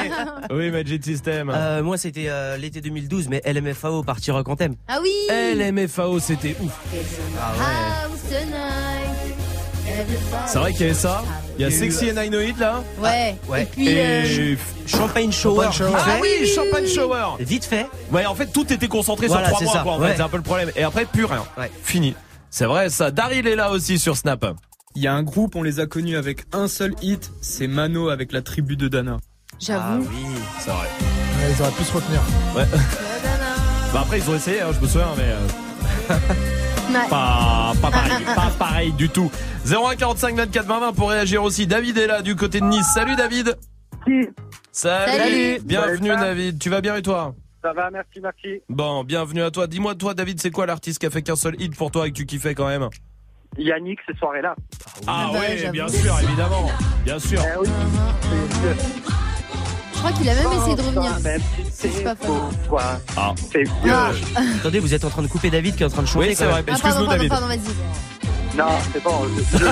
oui, 0.55 0.71
Magic 0.71 1.03
System. 1.03 1.51
Euh, 1.53 1.83
moi, 1.83 1.97
c'était 1.97 2.29
euh, 2.29 2.57
l'été 2.57 2.81
2012, 2.81 3.27
mais 3.29 3.41
LMFAO, 3.45 4.01
Parti 4.03 4.31
Rock 4.31 4.49
Anthem. 4.49 4.73
Ah 4.87 4.97
oui. 5.01 5.11
LMFAO, 5.55 6.19
c'était 6.19 6.55
ouf. 6.61 6.71
House 7.39 8.21
tonight. 8.29 9.06
C'est 10.45 10.59
vrai 10.59 10.71
qu'il 10.73 10.81
y 10.81 10.85
avait 10.85 10.93
ça. 10.93 11.23
Il 11.57 11.61
y 11.63 11.65
a 11.65 11.71
Sexy 11.71 12.11
and 12.11 12.21
I 12.21 12.29
Know 12.29 12.39
It 12.41 12.59
là. 12.59 12.83
Ouais. 12.99 13.35
Ouais. 13.47 13.63
Et 13.63 13.65
puis. 13.65 13.87
Et 13.89 13.99
euh, 13.99 14.55
Champagne 14.85 15.31
Shower. 15.31 15.69
Champagne 15.71 15.73
Shower. 15.73 15.97
vite 15.97 16.05
ah 16.07 16.17
oui, 16.21 16.47
Champagne 16.53 16.87
Shower. 16.87 17.25
Vite 17.39 17.65
fait. 17.65 17.87
Ouais, 18.11 18.25
en 18.25 18.35
fait, 18.35 18.47
tout 18.47 18.71
était 18.71 18.87
concentré 18.87 19.27
Voilà, 19.27 19.47
sur 19.49 19.57
trois 19.57 19.59
c'est 19.59 19.65
mois, 19.65 19.73
ça. 19.73 19.83
quoi. 19.83 19.93
En 19.93 19.99
Ouais. 19.99 20.09
fait, 20.09 20.15
c'est 20.17 20.21
un 20.23 20.29
peu 20.29 20.37
le 20.37 20.43
problème. 20.43 20.71
Et 20.75 20.83
après, 20.83 21.05
plus 21.05 21.25
rien. 21.25 21.43
Ouais. 21.57 21.71
Fini. 21.83 22.15
C'est 22.49 22.65
vrai, 22.65 22.89
ça. 22.89 23.11
Daryl 23.11 23.45
est 23.47 23.55
là 23.55 23.71
aussi 23.71 23.99
sur 23.99 24.15
Snap. 24.17 24.45
Il 24.95 25.01
y 25.03 25.07
a 25.07 25.13
un 25.13 25.23
groupe, 25.23 25.55
on 25.55 25.61
les 25.63 25.79
a 25.79 25.85
connus 25.85 26.17
avec 26.17 26.45
un 26.53 26.67
seul 26.67 26.95
hit, 27.01 27.31
c'est 27.41 27.67
Mano 27.67 28.09
avec 28.09 28.31
la 28.31 28.41
tribu 28.41 28.77
de 28.77 28.87
Dana. 28.87 29.17
J'avoue. 29.59 29.83
Ah 29.83 29.97
oui. 29.99 30.25
C'est 30.59 30.69
vrai. 30.71 30.79
Ouais, 30.87 31.53
ils 31.55 31.61
auraient 31.61 31.71
pu 31.71 31.83
se 31.83 31.93
retenir. 31.93 32.19
Ouais. 32.55 32.65
bah 33.93 33.99
après, 34.01 34.19
ils 34.19 34.29
ont 34.29 34.35
essayé, 34.35 34.61
hein, 34.61 34.67
je 34.73 34.79
me 34.79 34.87
souviens, 34.87 35.07
mais. 35.17 35.23
euh, 35.23 36.15
Ouais. 36.89 37.09
Pas, 37.09 37.73
pas 37.81 37.91
pareil, 37.91 38.25
pas 38.35 38.51
pareil 38.57 38.91
du 38.93 39.09
tout. 39.09 39.29
01 39.65 39.95
45 39.95 40.35
24 40.35 40.65
20 40.65 40.79
20 40.79 40.93
pour 40.93 41.09
réagir 41.09 41.43
aussi. 41.43 41.67
David 41.67 41.97
est 41.97 42.07
là 42.07 42.21
du 42.21 42.35
côté 42.35 42.59
de 42.61 42.65
Nice. 42.65 42.87
Salut 42.93 43.15
David. 43.15 43.57
Salut. 44.05 44.33
Salut. 44.71 45.59
Bienvenue 45.63 46.09
Salut. 46.09 46.21
David. 46.21 46.59
Tu 46.59 46.69
vas 46.69 46.81
bien 46.81 46.95
et 46.95 47.01
toi? 47.01 47.35
Ça 47.61 47.73
va, 47.73 47.89
merci, 47.91 48.21
merci. 48.21 48.61
Bon, 48.69 49.03
bienvenue 49.03 49.41
à 49.41 49.51
toi. 49.51 49.67
Dis-moi 49.67 49.95
toi 49.95 50.13
David, 50.13 50.39
c'est 50.39 50.51
quoi 50.51 50.65
l'artiste 50.65 50.99
qui 50.99 51.05
a 51.05 51.09
fait 51.09 51.21
qu'un 51.21 51.35
seul 51.35 51.59
hit 51.59 51.75
pour 51.75 51.91
toi 51.91 52.07
et 52.07 52.11
que 52.11 52.15
tu 52.15 52.25
kiffais 52.25 52.55
quand 52.55 52.67
même? 52.67 52.87
Yannick, 53.57 53.99
cette 54.05 54.17
soirée-là. 54.17 54.55
Ah 55.07 55.29
bah, 55.33 55.39
ouais, 55.39 55.69
bien 55.71 55.87
sûr, 55.87 56.13
évidemment. 56.21 56.69
Bien 57.03 57.19
sûr. 57.19 57.41
Eh 57.41 57.59
oui. 57.59 57.67
Je 59.97 60.03
crois 60.03 60.11
qu'il 60.11 60.29
a 60.29 60.35
même 60.35 60.51
essayé 60.61 60.75
de 60.75 60.81
revenir. 60.81 61.11
C'est 61.73 62.03
pas 62.03 62.15
quoi. 62.69 62.83
Ah. 63.17 63.33
C'est 63.51 63.63
vieux. 63.63 63.91
Ah. 63.91 64.11
Attendez, 64.59 64.79
vous 64.79 64.93
êtes 64.93 65.03
en 65.05 65.09
train 65.09 65.23
de 65.23 65.27
couper 65.27 65.49
David 65.49 65.75
qui 65.75 65.81
est 65.83 65.85
en 65.87 65.89
train 65.89 66.03
de 66.03 66.07
chanter. 66.07 66.27
Oui, 66.29 66.35
c'est 66.35 66.43
quand 66.45 66.51
vrai. 66.51 66.63
même. 66.63 66.65
Ah, 66.69 66.71
Excuse-nous 66.73 66.95
pardon, 67.05 67.11
David. 67.11 67.29
pardon, 67.29 67.47
vas-y. 67.47 67.59
Non, 68.57 68.65
c'est 68.93 69.03
bon. 69.03 69.11
Je. 69.53 69.65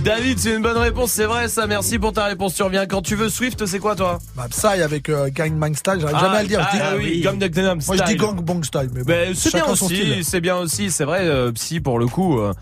David, 0.04 0.38
c'est 0.38 0.54
une 0.54 0.62
bonne 0.62 0.76
réponse, 0.76 1.10
c'est 1.12 1.24
vrai 1.24 1.48
ça. 1.48 1.66
Merci 1.66 1.98
pour 1.98 2.12
ta 2.12 2.24
réponse. 2.24 2.54
Tu 2.54 2.62
reviens 2.62 2.86
quand 2.86 3.00
tu 3.02 3.14
veux. 3.14 3.28
Swift, 3.30 3.64
c'est 3.66 3.78
quoi 3.78 3.94
toi? 3.96 4.18
Bah, 4.36 4.46
Psy 4.50 4.66
avec 4.82 5.08
euh, 5.08 5.30
Gang 5.32 5.52
Mang 5.54 5.74
Style, 5.74 5.98
j'arrive 6.00 6.18
jamais 6.18 6.36
à 6.38 6.42
le 6.42 6.48
dire. 6.48 6.60
Ah, 6.62 6.68
je 6.72 6.76
dis, 6.76 6.82
ah 6.82 6.92
oui, 6.96 7.22
comme 7.22 7.38
Gangnam 7.38 7.78
Moi, 7.86 7.96
je 7.96 8.02
dis 8.02 8.08
Style. 8.12 8.20
Gang 8.20 8.40
Bang 8.42 8.64
Style, 8.64 8.88
mais 8.94 9.02
bon, 9.02 9.14
c'est 9.34 9.52
bien 9.54 9.74
style. 9.74 9.86
aussi, 9.86 10.24
c'est 10.24 10.40
bien 10.40 10.56
aussi, 10.56 10.90
c'est 10.90 11.04
vrai, 11.04 11.20
euh, 11.22 11.52
Psy 11.52 11.80
pour 11.80 11.98
le 11.98 12.06
coup, 12.06 12.38
euh, 12.40 12.52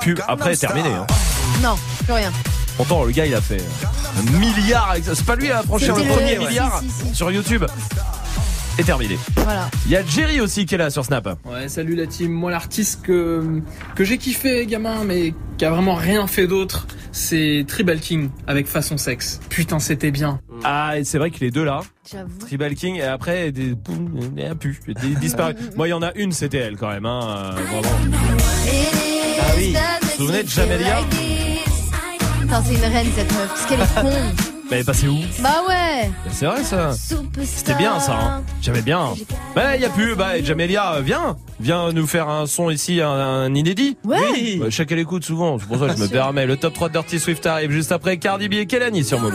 pub- 0.00 0.20
après 0.26 0.56
terminé. 0.56 0.88
Hein. 0.90 1.06
Non, 1.62 1.74
plus 2.04 2.12
rien. 2.14 2.32
Pourtant 2.76 3.04
le 3.04 3.12
gars 3.12 3.26
il 3.26 3.34
a 3.34 3.40
fait 3.40 3.62
un 4.18 4.38
milliard, 4.38 4.90
avec 4.90 5.04
ça. 5.04 5.14
c'est 5.14 5.24
pas 5.24 5.36
lui 5.36 5.50
à 5.50 5.62
franchir 5.62 5.96
le 5.96 6.02
premier 6.04 6.34
le- 6.36 6.40
milliard 6.46 6.80
si, 6.80 6.90
si, 6.90 7.08
si. 7.08 7.14
sur 7.14 7.30
YouTube. 7.30 7.64
Et 8.78 8.84
terminé. 8.84 9.18
Voilà. 9.36 9.70
Il 9.86 9.92
y 9.92 9.96
a 9.96 10.04
Jerry 10.04 10.38
aussi 10.38 10.66
qui 10.66 10.74
est 10.74 10.78
là 10.78 10.90
sur 10.90 11.02
Snap. 11.02 11.38
Ouais, 11.46 11.66
salut 11.66 11.94
la 11.96 12.06
team. 12.06 12.30
Moi, 12.30 12.50
l'artiste 12.50 13.00
que, 13.02 13.62
que 13.94 14.04
j'ai 14.04 14.18
kiffé, 14.18 14.66
gamin, 14.66 15.02
mais 15.04 15.32
qui 15.56 15.64
a 15.64 15.70
vraiment 15.70 15.94
rien 15.94 16.26
fait 16.26 16.46
d'autre, 16.46 16.86
c'est 17.10 17.64
Tribal 17.66 18.00
King 18.00 18.28
avec 18.46 18.66
Façon 18.66 18.98
Sexe. 18.98 19.40
Putain, 19.48 19.78
c'était 19.78 20.10
bien. 20.10 20.40
Ah, 20.62 20.98
et 20.98 21.04
c'est 21.04 21.16
vrai 21.16 21.30
que 21.30 21.40
les 21.40 21.50
deux 21.50 21.64
là, 21.64 21.80
J'avoue. 22.12 22.28
Tribal 22.40 22.74
King 22.74 22.96
et 22.96 23.02
après 23.04 23.50
des, 23.50 23.72
il 23.88 24.34
n'y 24.34 24.42
a 24.44 24.54
plus, 24.54 24.78
des 24.86 25.14
disparu. 25.20 25.54
Moi 25.74 25.88
il 25.88 25.92
y 25.92 25.94
en 25.94 26.02
a 26.02 26.12
une, 26.14 26.32
c'était 26.32 26.58
elle 26.58 26.76
quand 26.76 26.90
même, 26.90 27.06
hein, 27.06 27.54
euh, 27.56 27.60
vraiment. 27.80 27.96
Ah 29.40 29.52
oui. 29.56 29.72
Vous 29.72 30.06
vous 30.06 30.26
souvenez 30.26 30.42
de 30.42 30.48
Jamelia? 30.50 30.98
Putain, 32.46 32.62
c'est 32.64 32.74
une 32.74 32.92
reine 32.94 33.08
cette 33.12 33.32
meuf, 33.32 33.48
parce 33.48 33.66
qu'elle 33.66 33.80
est 33.80 33.94
con. 34.00 34.08
Mais 34.70 34.70
elle 34.76 34.80
est 34.82 34.84
passée 34.84 35.08
où? 35.08 35.18
Bah 35.40 35.64
ouais. 35.68 36.08
Bah, 36.24 36.30
C'est 36.30 36.46
vrai 36.46 36.62
ça. 36.62 36.92
C'était 37.42 37.74
bien 37.74 37.98
ça, 37.98 38.16
hein. 38.16 38.42
J'aimais 38.62 38.82
bien. 38.82 39.14
Bah, 39.56 39.74
il 39.74 39.82
y 39.82 39.84
a 39.84 39.88
plus. 39.88 40.14
Bah, 40.14 40.40
Jamelia, 40.40 41.00
viens. 41.00 41.36
Viens 41.58 41.92
nous 41.92 42.06
faire 42.06 42.28
un 42.28 42.46
son 42.46 42.70
ici, 42.70 43.00
un, 43.00 43.10
un 43.10 43.52
inédit. 43.52 43.96
Ouais. 44.04 44.18
Oui. 44.32 44.58
Bah, 44.60 44.66
chacun 44.70 44.94
l'écoute 44.94 45.24
souvent. 45.24 45.58
C'est 45.58 45.66
pour 45.66 45.80
ça 45.80 45.88
que 45.88 45.96
je 45.96 46.02
me 46.04 46.08
permets. 46.08 46.46
Le 46.46 46.56
top 46.56 46.74
3 46.74 46.86
de 46.86 46.92
Dirty 46.92 47.18
Swift 47.18 47.44
arrive 47.46 47.72
juste 47.72 47.90
après 47.90 48.16
Cardi 48.18 48.48
B 48.48 48.54
et 48.54 48.66
Kelani 48.66 49.02
sur 49.02 49.18
Move. 49.18 49.34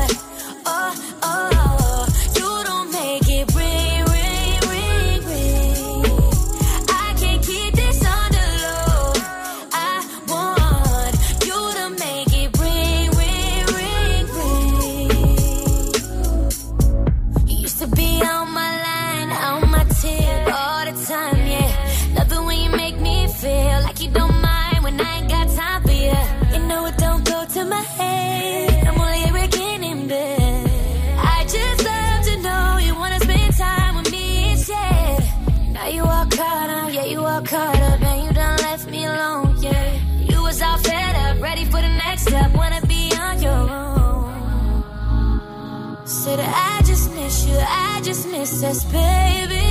it 46.27 46.39
on 46.39 46.85
speaker. 46.85 47.15
miss 47.15 47.45
you, 47.45 47.57
I 47.57 48.01
just 48.03 48.27
miss 48.27 48.63
us, 48.63 48.83
baby. 48.85 49.67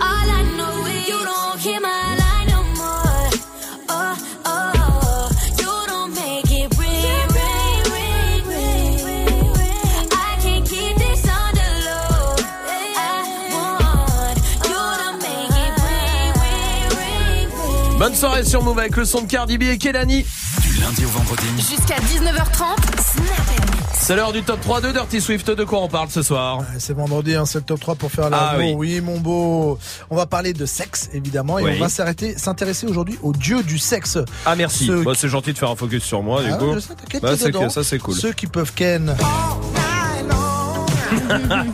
All 0.00 0.28
I 0.38 0.42
know 0.56 0.86
is 0.86 1.08
you 1.08 1.18
don't 1.18 1.58
hear 1.60 1.80
my 1.80 2.16
line 2.22 2.48
no 2.48 2.62
more. 2.80 3.28
Oh, 3.88 4.16
oh, 4.44 5.30
you 5.58 5.72
don't 5.86 6.14
make 6.14 6.50
it 6.50 6.68
ring, 6.78 7.28
ring, 7.38 7.82
ring, 7.96 8.44
ring, 8.48 9.52
ring. 9.58 10.08
I 10.12 10.36
can't 10.42 10.66
keep 10.68 10.96
this 10.96 11.24
on 11.28 11.54
the 11.60 11.70
low. 11.88 12.36
I 12.96 13.48
want 13.54 14.38
you 14.70 14.84
to 15.02 15.10
make 15.26 15.56
it 15.64 15.72
ring, 15.86 16.32
ring, 16.44 16.82
ring, 16.98 17.48
ring. 17.88 17.98
Bonne 17.98 18.14
soirée 18.14 18.44
sur 18.44 18.62
Move 18.62 18.78
avec 18.78 18.96
le 18.96 19.04
son 19.04 19.22
de 19.22 19.26
Cardi 19.26 19.58
B 19.58 19.62
et 19.62 19.78
Kelani. 19.78 20.24
Du 20.62 20.80
lundi 20.80 21.04
au 21.04 21.08
vendredi. 21.08 21.46
Jusqu'à 21.56 21.96
19h30, 21.96 22.76
Snap 23.00 23.59
C'est 24.10 24.16
l'heure 24.16 24.32
du 24.32 24.42
top 24.42 24.60
3 24.60 24.80
de 24.80 24.90
Dirty 24.90 25.20
Swift. 25.20 25.48
De 25.52 25.62
quoi 25.62 25.82
on 25.82 25.88
parle 25.88 26.08
ce 26.10 26.20
soir 26.22 26.64
C'est 26.80 26.94
vendredi, 26.94 27.36
hein, 27.36 27.46
c'est 27.46 27.58
le 27.58 27.64
top 27.64 27.78
3 27.78 27.94
pour 27.94 28.10
faire 28.10 28.24
Ah 28.32 28.56
l'amour. 28.58 28.74
oui. 28.78 28.94
oui. 28.96 29.00
mon 29.00 29.20
beau. 29.20 29.78
On 30.10 30.16
va 30.16 30.26
parler 30.26 30.52
de 30.52 30.66
sexe, 30.66 31.08
évidemment, 31.12 31.60
et 31.60 31.62
Oui. 31.62 31.70
on 31.76 31.80
va 31.84 31.88
s'arrêter, 31.88 32.36
s'intéresser 32.36 32.88
aujourd'hui 32.88 33.16
au 33.22 33.32
dieu 33.32 33.62
du 33.62 33.78
sexe. 33.78 34.18
Ah 34.44 34.56
merci. 34.56 34.86
Ceux 34.86 35.04
Bah, 35.04 35.12
c'est 35.16 35.28
gentil 35.28 35.52
de 35.52 35.58
faire 35.58 35.70
un 35.70 35.76
focus 35.76 36.02
sur 36.02 36.24
moi 36.24 36.42
du 36.42 36.50
Ah, 36.50 36.56
coup. 36.56 36.74
je 36.74 36.80
sais, 36.80 36.88
t'inquiète, 36.94 37.22
Bah, 37.22 37.36
que 37.36 37.68
ça 37.68 37.84
c'est 37.84 37.98
cool. 38.00 38.16
Ceux 38.16 38.32
qui 38.32 38.48
peuvent 38.48 38.72
ken. 38.74 39.14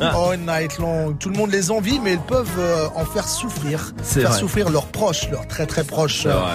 All 0.02 0.38
night 0.40 0.76
long. 0.78 1.14
Tout 1.18 1.30
le 1.30 1.38
monde 1.38 1.50
les 1.50 1.70
envie, 1.70 1.98
mais 2.00 2.12
ils 2.12 2.18
peuvent 2.20 2.58
euh, 2.58 2.86
en 2.96 3.06
faire 3.06 3.26
souffrir. 3.28 3.94
C'est 4.02 4.20
Faire 4.20 4.30
vrai. 4.32 4.40
souffrir 4.40 4.68
leurs 4.68 4.88
proches, 4.88 5.30
leurs 5.30 5.48
très 5.48 5.64
très 5.64 5.84
proches. 5.84 6.24
C'est 6.24 6.28
vrai. 6.28 6.50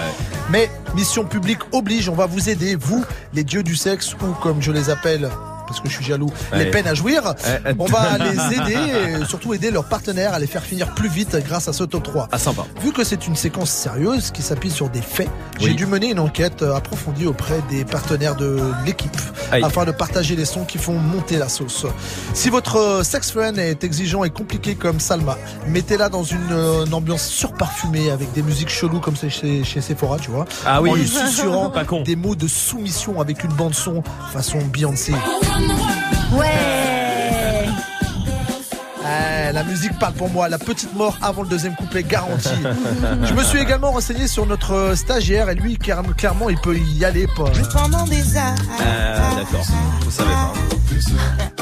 Mais 0.50 0.70
mission 0.94 1.24
publique 1.24 1.58
oblige, 1.72 2.08
on 2.08 2.14
va 2.14 2.26
vous 2.26 2.48
aider, 2.50 2.76
vous, 2.76 3.04
les 3.34 3.42
dieux 3.42 3.64
du 3.64 3.74
sexe, 3.74 4.14
ou 4.14 4.32
comme 4.40 4.62
je 4.62 4.70
les 4.70 4.88
appelle, 4.88 5.28
parce 5.66 5.80
que 5.80 5.88
je 5.88 5.94
suis 5.94 6.04
jaloux, 6.04 6.30
Allez. 6.50 6.64
les 6.64 6.70
peines 6.70 6.86
à 6.86 6.94
jouir. 6.94 7.34
On 7.78 7.86
va 7.86 8.18
les 8.18 8.56
aider 8.56 9.20
et 9.20 9.24
surtout 9.26 9.54
aider 9.54 9.70
leurs 9.70 9.84
partenaires 9.84 10.34
à 10.34 10.38
les 10.38 10.46
faire 10.46 10.62
finir 10.62 10.94
plus 10.94 11.08
vite 11.08 11.36
grâce 11.46 11.68
à 11.68 11.72
ce 11.72 11.84
top 11.84 12.02
3. 12.02 12.28
Ah 12.32 12.38
sympa. 12.38 12.64
Vu 12.82 12.92
que 12.92 13.04
c'est 13.04 13.26
une 13.26 13.36
séquence 13.36 13.70
sérieuse 13.70 14.30
qui 14.30 14.42
s'appuie 14.42 14.70
sur 14.70 14.88
des 14.88 15.02
faits, 15.02 15.28
j'ai 15.58 15.74
dû 15.74 15.86
mener 15.86 16.10
une 16.10 16.18
enquête 16.18 16.62
euh, 16.62 16.74
approfondie 16.74 17.26
auprès 17.26 17.60
des 17.70 17.84
partenaires 17.84 18.36
de 18.36 18.58
l'équipe 18.84 19.16
afin 19.50 19.84
de 19.84 19.92
partager 19.92 20.34
les 20.36 20.44
sons 20.44 20.64
qui 20.64 20.78
font 20.78 20.94
monter 20.94 21.36
la 21.36 21.48
sauce. 21.48 21.86
Si 22.34 22.48
votre 22.50 22.76
euh, 22.76 23.02
sex 23.02 23.30
friend 23.30 23.58
est 23.58 23.84
exigeant 23.84 24.24
et 24.24 24.30
compliqué 24.30 24.74
comme 24.74 25.00
Salma, 25.00 25.36
mettez-la 25.68 26.08
dans 26.08 26.24
une, 26.24 26.38
euh, 26.52 26.86
une 26.86 26.94
ambiance 26.94 27.26
surparfumée 27.26 28.10
avec 28.10 28.32
des 28.32 28.42
musiques 28.42 28.70
cheloues 28.70 29.00
comme 29.00 29.16
c'est 29.16 29.30
chez, 29.30 29.64
chez 29.64 29.80
Sephora, 29.80 30.18
tu 30.18 30.30
vois. 30.30 30.46
Ah 30.64 30.80
oui. 30.80 30.90
En 30.90 30.94
lui 30.94 31.06
susurrant 31.06 31.72
des 32.04 32.16
mots 32.16 32.34
de 32.34 32.46
soumission 32.48 33.20
avec 33.20 33.44
une 33.44 33.52
bande 33.52 33.74
son 33.74 34.02
façon 34.32 34.58
Beyoncé. 34.72 35.12
Ouais. 36.32 36.48
Eh, 39.04 39.52
la 39.52 39.64
musique 39.64 39.98
parle 39.98 40.14
pour 40.14 40.30
moi. 40.30 40.48
La 40.48 40.58
petite 40.58 40.94
mort 40.94 41.16
avant 41.20 41.42
le 41.42 41.48
deuxième 41.48 41.74
couplet 41.74 42.02
garantie. 42.02 42.48
Je 43.24 43.34
me 43.34 43.42
suis 43.44 43.58
également 43.58 43.90
renseigné 43.92 44.26
sur 44.26 44.46
notre 44.46 44.94
stagiaire 44.96 45.50
et 45.50 45.54
lui, 45.54 45.76
car- 45.76 46.02
clairement, 46.16 46.48
il 46.50 46.56
peut 46.58 46.76
y 46.76 47.04
aller. 47.04 47.26
Pas. 47.36 47.50
Pendant 47.72 48.04
des 48.04 48.36
heures. 48.36 48.54
Ah 48.80 49.34
d'accord. 49.36 49.66
Vous 50.04 50.10
savez 50.10 50.30
pas. 50.30 50.52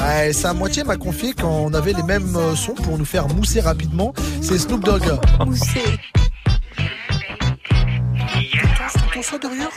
Ouais, 0.01 0.33
sa 0.33 0.53
moitié 0.53 0.83
m'a 0.83 0.97
confié 0.97 1.33
qu'on 1.33 1.73
avait 1.73 1.93
les 1.93 2.01
mêmes 2.03 2.35
euh, 2.35 2.55
sons 2.55 2.73
pour 2.73 2.97
nous 2.97 3.05
faire 3.05 3.27
mousser 3.29 3.61
rapidement. 3.61 4.13
C'est 4.41 4.57
Snoop 4.57 4.83
Dogg. 4.83 5.03
T'entends 5.05 5.51
ça 9.21 9.37
derrière? 9.37 9.69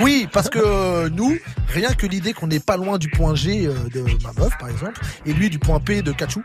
Oui, 0.00 0.28
parce 0.32 0.48
que 0.50 0.58
euh, 0.58 1.08
nous, 1.10 1.36
rien 1.68 1.92
que 1.94 2.06
l'idée 2.06 2.32
qu'on 2.32 2.46
n'est 2.46 2.60
pas 2.60 2.76
loin 2.76 2.98
du 2.98 3.08
point 3.08 3.34
G 3.34 3.66
euh, 3.66 3.74
de 3.94 4.00
ma 4.22 4.32
meuf, 4.38 4.52
par 4.58 4.68
exemple, 4.68 5.00
et 5.24 5.32
lui 5.32 5.48
du 5.50 5.58
point 5.58 5.80
P 5.80 6.02
de 6.02 6.12
Kachou, 6.12 6.42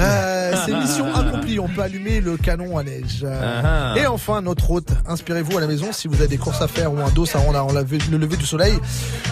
euh, 0.00 0.54
c'est 0.66 0.72
mission 0.74 1.14
accomplie. 1.14 1.58
On 1.58 1.68
peut 1.68 1.82
allumer 1.82 2.20
le 2.20 2.36
canon 2.36 2.76
à 2.78 2.82
neige. 2.84 3.20
Euh, 3.24 3.62
Ah. 3.64 3.94
Et 3.98 4.06
enfin, 4.06 4.40
notre 4.42 4.70
hôte, 4.70 4.88
inspirez-vous 5.06 5.56
à 5.58 5.60
la 5.60 5.66
maison 5.66 5.92
si 5.92 6.08
vous 6.08 6.14
avez 6.16 6.28
des 6.28 6.38
courses 6.38 6.60
à 6.62 6.68
faire 6.68 6.92
ou 6.92 7.00
un 7.00 7.10
dos 7.10 7.26
à 7.34 7.38
rendre 7.38 7.58
à 7.70 7.72
la- 7.72 7.82
le 8.10 8.16
lever 8.18 8.36
du 8.36 8.46
soleil. 8.46 8.74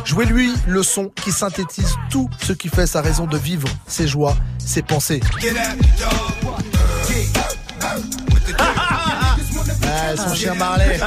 Jouez-lui 0.04 0.52
le 0.66 0.82
son 0.82 1.10
qui 1.14 1.30
synthétise 1.32 1.94
tout 2.10 2.28
ce 2.42 2.52
qui 2.52 2.68
fait 2.68 2.86
sa 2.86 3.00
raison 3.00 3.26
de 3.26 3.36
vivre, 3.36 3.68
ses 3.86 4.06
joies, 4.08 4.36
ses 4.58 4.82
pensées. 4.82 5.20
Ah, 10.10 10.16
son 10.16 10.34
chien 10.34 10.54
Marley. 10.54 10.98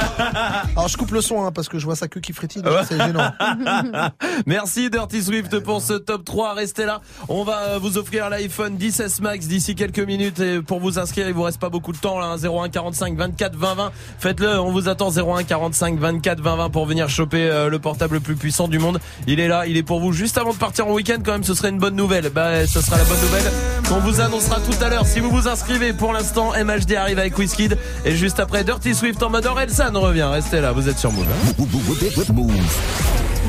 Alors 0.76 0.88
je 0.88 0.96
coupe 0.96 1.10
le 1.10 1.20
son 1.20 1.44
hein, 1.44 1.52
parce 1.52 1.68
que 1.68 1.78
je 1.78 1.84
vois 1.84 1.96
sa 1.96 2.08
queue 2.08 2.20
qui 2.20 2.32
frétille, 2.32 2.62
donc 2.62 2.74
c'est 2.88 2.96
gênant. 2.98 3.30
Merci 4.46 4.90
Dirty 4.90 5.22
Swift 5.22 5.58
pour 5.60 5.82
ce 5.82 5.94
top 5.94 6.24
3. 6.24 6.54
Restez 6.54 6.84
là. 6.86 7.00
On 7.28 7.44
va 7.44 7.58
euh, 7.68 7.78
vous 7.80 7.98
offrir 7.98 8.28
l'iPhone 8.30 8.76
10s 8.76 9.20
Max 9.22 9.46
d'ici 9.46 9.74
quelques 9.74 9.98
minutes. 10.00 10.40
Et 10.40 10.60
pour 10.62 10.80
vous 10.80 10.98
inscrire, 10.98 11.26
il 11.28 11.34
vous 11.34 11.42
reste 11.42 11.60
pas 11.60 11.68
beaucoup 11.70 11.92
de 11.92 11.98
temps 11.98 12.18
là. 12.18 12.26
hein. 12.26 12.36
01 12.36 12.68
45 12.68 13.16
24 13.16 13.56
20 13.56 13.74
20. 13.74 13.92
Faites-le. 14.18 14.60
On 14.60 14.70
vous 14.72 14.88
attend 14.88 15.10
01 15.10 15.42
45 15.44 15.98
24 15.98 16.40
20 16.40 16.56
20 16.56 16.70
pour 16.70 16.86
venir 16.86 17.08
choper 17.08 17.48
euh, 17.50 17.68
le 17.68 17.78
portable 17.78 18.14
le 18.14 18.20
plus 18.20 18.36
puissant 18.36 18.68
du 18.68 18.78
monde. 18.78 19.00
Il 19.26 19.40
est 19.40 19.48
là. 19.48 19.66
Il 19.66 19.76
est 19.76 19.82
pour 19.82 20.00
vous 20.00 20.12
juste 20.12 20.38
avant 20.38 20.52
de 20.52 20.58
partir 20.58 20.86
en 20.86 20.92
week-end. 20.92 21.18
Quand 21.24 21.32
même, 21.32 21.44
ce 21.44 21.54
serait 21.54 21.70
une 21.70 21.78
bonne 21.78 21.96
nouvelle. 21.96 22.30
Bah, 22.30 22.66
ce 22.66 22.80
sera 22.80 22.96
la 22.98 23.04
bonne 23.04 23.20
nouvelle 23.20 23.50
qu'on 23.88 23.98
vous 24.00 24.20
annoncera 24.20 24.56
tout 24.60 24.84
à 24.84 24.88
l'heure. 24.88 25.06
Si 25.06 25.20
vous 25.20 25.30
vous 25.30 25.48
inscrivez, 25.48 25.92
pour 25.92 26.12
l'instant, 26.12 26.52
MHD 26.52 26.94
arrive 26.94 27.18
avec 27.18 27.36
Wizkid. 27.36 27.76
Et 28.04 28.14
juste 28.16 28.38
après, 28.40 28.64
Dirty 28.64 28.91
Swift 28.94 29.22
en 29.22 29.30
mode 29.30 29.46
Orelsan 29.46 29.92
revient. 29.94 30.28
Restez 30.30 30.60
là. 30.60 30.72
Vous 30.72 30.88
êtes 30.88 30.98
sur 30.98 31.12
Move. 31.12 31.26
hein. 31.28 31.52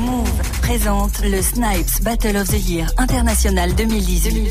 Move 0.00 0.28
présente 0.62 1.20
le 1.22 1.40
Snipes 1.42 2.02
Battle 2.02 2.36
of 2.36 2.48
the 2.48 2.68
Year 2.68 2.86
International 2.98 3.74
2018. 3.74 4.50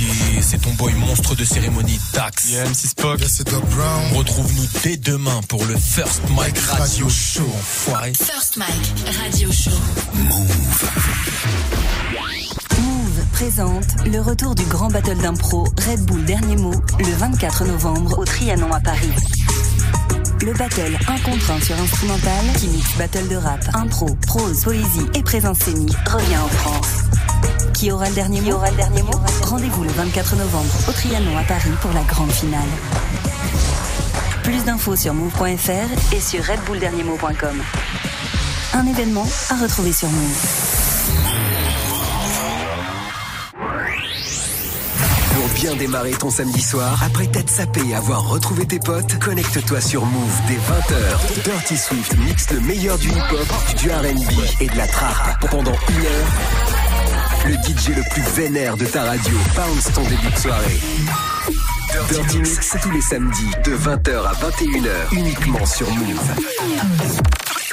Yeah, 0.00 0.42
c'est 0.42 0.60
ton 0.60 0.72
boy 0.74 0.92
monstre 0.94 1.34
de 1.34 1.44
cérémonie 1.44 1.98
Dax. 2.12 2.50
Yeah, 2.50 2.66
M6 2.66 2.88
Spock. 2.88 3.20
Retrouve-nous 4.14 4.66
dès 4.82 4.96
demain 4.96 5.40
pour 5.48 5.64
le 5.64 5.76
First 5.76 6.22
Mike 6.36 6.58
Radio 6.58 7.08
Show, 7.08 7.42
enfoiré. 7.42 8.12
First 8.14 8.56
Mike 8.56 8.92
Radio 9.22 9.50
Show. 9.50 9.70
Move 10.14 10.84
présente 13.32 13.84
le 14.06 14.20
retour 14.20 14.54
du 14.54 14.64
grand 14.64 14.88
battle 14.88 15.18
d'impro 15.18 15.64
Red 15.88 16.04
Bull 16.06 16.24
Dernier 16.24 16.56
Mot 16.56 16.74
le 16.98 17.12
24 17.18 17.64
novembre 17.64 18.18
au 18.18 18.24
Trianon 18.24 18.72
à 18.72 18.80
Paris. 18.80 19.10
Le 20.42 20.52
battle 20.52 20.96
un 21.08 21.18
contre 21.18 21.50
un 21.50 21.60
sur 21.60 21.78
instrumental 21.78 22.44
qui 22.58 22.68
mixe 22.68 22.96
battle 22.98 23.28
de 23.28 23.36
rap, 23.36 23.60
impro, 23.74 24.06
prose, 24.26 24.62
poésie 24.62 25.06
et 25.14 25.22
présence 25.22 25.58
scénique 25.58 25.96
revient 26.08 26.36
en 26.36 26.48
France. 26.48 27.55
Qui 27.76 27.92
aura 27.92 28.08
le 28.08 28.14
dernier 28.14 28.40
mot 28.40 28.52
aura 28.52 28.70
le 28.70 28.76
dernier 28.76 29.02
mot 29.02 29.20
Rendez-vous 29.42 29.84
le 29.84 29.90
24 29.90 30.36
novembre 30.36 30.72
au 30.88 30.92
Trianon 30.92 31.36
à 31.36 31.42
Paris 31.42 31.72
pour 31.82 31.92
la 31.92 32.00
grande 32.04 32.32
finale. 32.32 32.68
Plus 34.42 34.64
d'infos 34.64 34.96
sur 34.96 35.12
move.fr 35.12 36.14
et 36.14 36.20
sur 36.20 36.42
redbullderniermot.com. 36.42 37.62
Un 38.72 38.86
événement 38.86 39.28
à 39.50 39.56
retrouver 39.62 39.92
sur 39.92 40.08
Move. 40.08 40.76
Pour 45.34 45.48
bien 45.60 45.76
démarrer 45.76 46.12
ton 46.12 46.30
samedi 46.30 46.62
soir, 46.62 46.98
après 47.04 47.26
t'être 47.26 47.50
sapé 47.50 47.82
et 47.90 47.94
avoir 47.94 48.26
retrouvé 48.26 48.64
tes 48.64 48.78
potes, 48.78 49.18
connecte-toi 49.18 49.82
sur 49.82 50.06
Move 50.06 50.40
dès 50.48 50.54
20h. 50.54 51.42
Dirty 51.44 51.76
Swift 51.76 52.16
mixe 52.16 52.50
le 52.52 52.60
meilleur 52.60 52.96
du 52.96 53.08
hip-hop, 53.08 53.76
du 53.76 53.90
R&B 53.90 54.62
et 54.62 54.66
de 54.66 54.76
la 54.78 54.86
trap. 54.86 55.46
Pendant 55.50 55.76
une 55.90 56.06
heure, 56.06 56.85
le 57.46 57.54
DJ 57.54 57.88
le 57.96 58.02
plus 58.10 58.22
vénère 58.34 58.76
de 58.76 58.84
ta 58.84 59.04
radio 59.04 59.34
bounce 59.54 59.92
ton 59.94 60.02
début 60.02 60.30
de 60.34 60.38
soirée. 60.38 60.80
Dirty 62.10 62.38
Mix 62.38 62.76
tous 62.82 62.90
les 62.90 63.00
samedis 63.00 63.50
de 63.64 63.76
20h 63.76 64.26
à 64.26 64.32
21h 64.32 65.12
uniquement 65.12 65.64
sur 65.64 65.88
Move. 65.94 67.65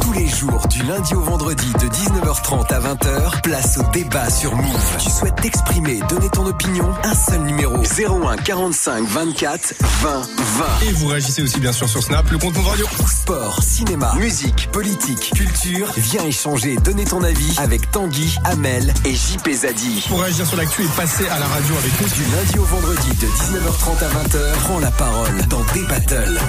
Tous 0.00 0.12
les 0.12 0.26
jours, 0.26 0.66
du 0.68 0.82
lundi 0.84 1.14
au 1.14 1.20
vendredi, 1.20 1.70
de 1.74 1.86
19h30 1.88 2.72
à 2.72 2.80
20h, 2.80 3.42
place 3.42 3.78
au 3.78 3.82
débat 3.92 4.30
sur 4.30 4.56
Move. 4.56 4.96
Tu 4.98 5.10
souhaites 5.10 5.36
t'exprimer, 5.36 6.00
donner 6.08 6.30
ton 6.30 6.46
opinion 6.46 6.88
Un 7.04 7.14
seul 7.14 7.42
numéro 7.42 7.76
01 7.76 8.36
45 8.38 9.06
24 9.06 9.74
20 9.80 10.10
20. 10.20 10.88
Et 10.88 10.92
vous 10.92 11.08
réagissez 11.08 11.42
aussi 11.42 11.60
bien 11.60 11.72
sûr 11.72 11.88
sur 11.90 12.02
Snap, 12.02 12.30
le 12.30 12.38
compte 12.38 12.56
Move 12.56 12.68
Radio. 12.68 12.86
Sport, 13.06 13.62
cinéma, 13.62 14.14
musique, 14.18 14.70
politique, 14.72 15.30
culture. 15.34 15.92
Viens 15.96 16.24
échanger, 16.24 16.76
donner 16.76 17.04
ton 17.04 17.22
avis 17.22 17.54
avec 17.58 17.90
Tanguy, 17.90 18.38
Amel 18.44 18.94
et 19.04 19.14
JP 19.14 19.50
Zadi. 19.52 20.06
Pour 20.08 20.22
réagir 20.22 20.46
sur 20.46 20.56
l'actu 20.56 20.84
et 20.84 20.88
passer 20.96 21.28
à 21.28 21.38
la 21.38 21.46
radio 21.46 21.74
avec 21.76 22.00
nous. 22.00 22.08
Du 22.08 22.24
lundi 22.34 22.58
au 22.58 22.64
vendredi 22.64 23.08
de 23.10 23.26
19h30 23.26 24.04
à 24.04 24.24
20h, 24.24 24.52
prends 24.64 24.78
la 24.78 24.90
parole 24.90 25.46
dans 25.48 25.64
des 25.74 25.82
battles. 25.82 26.40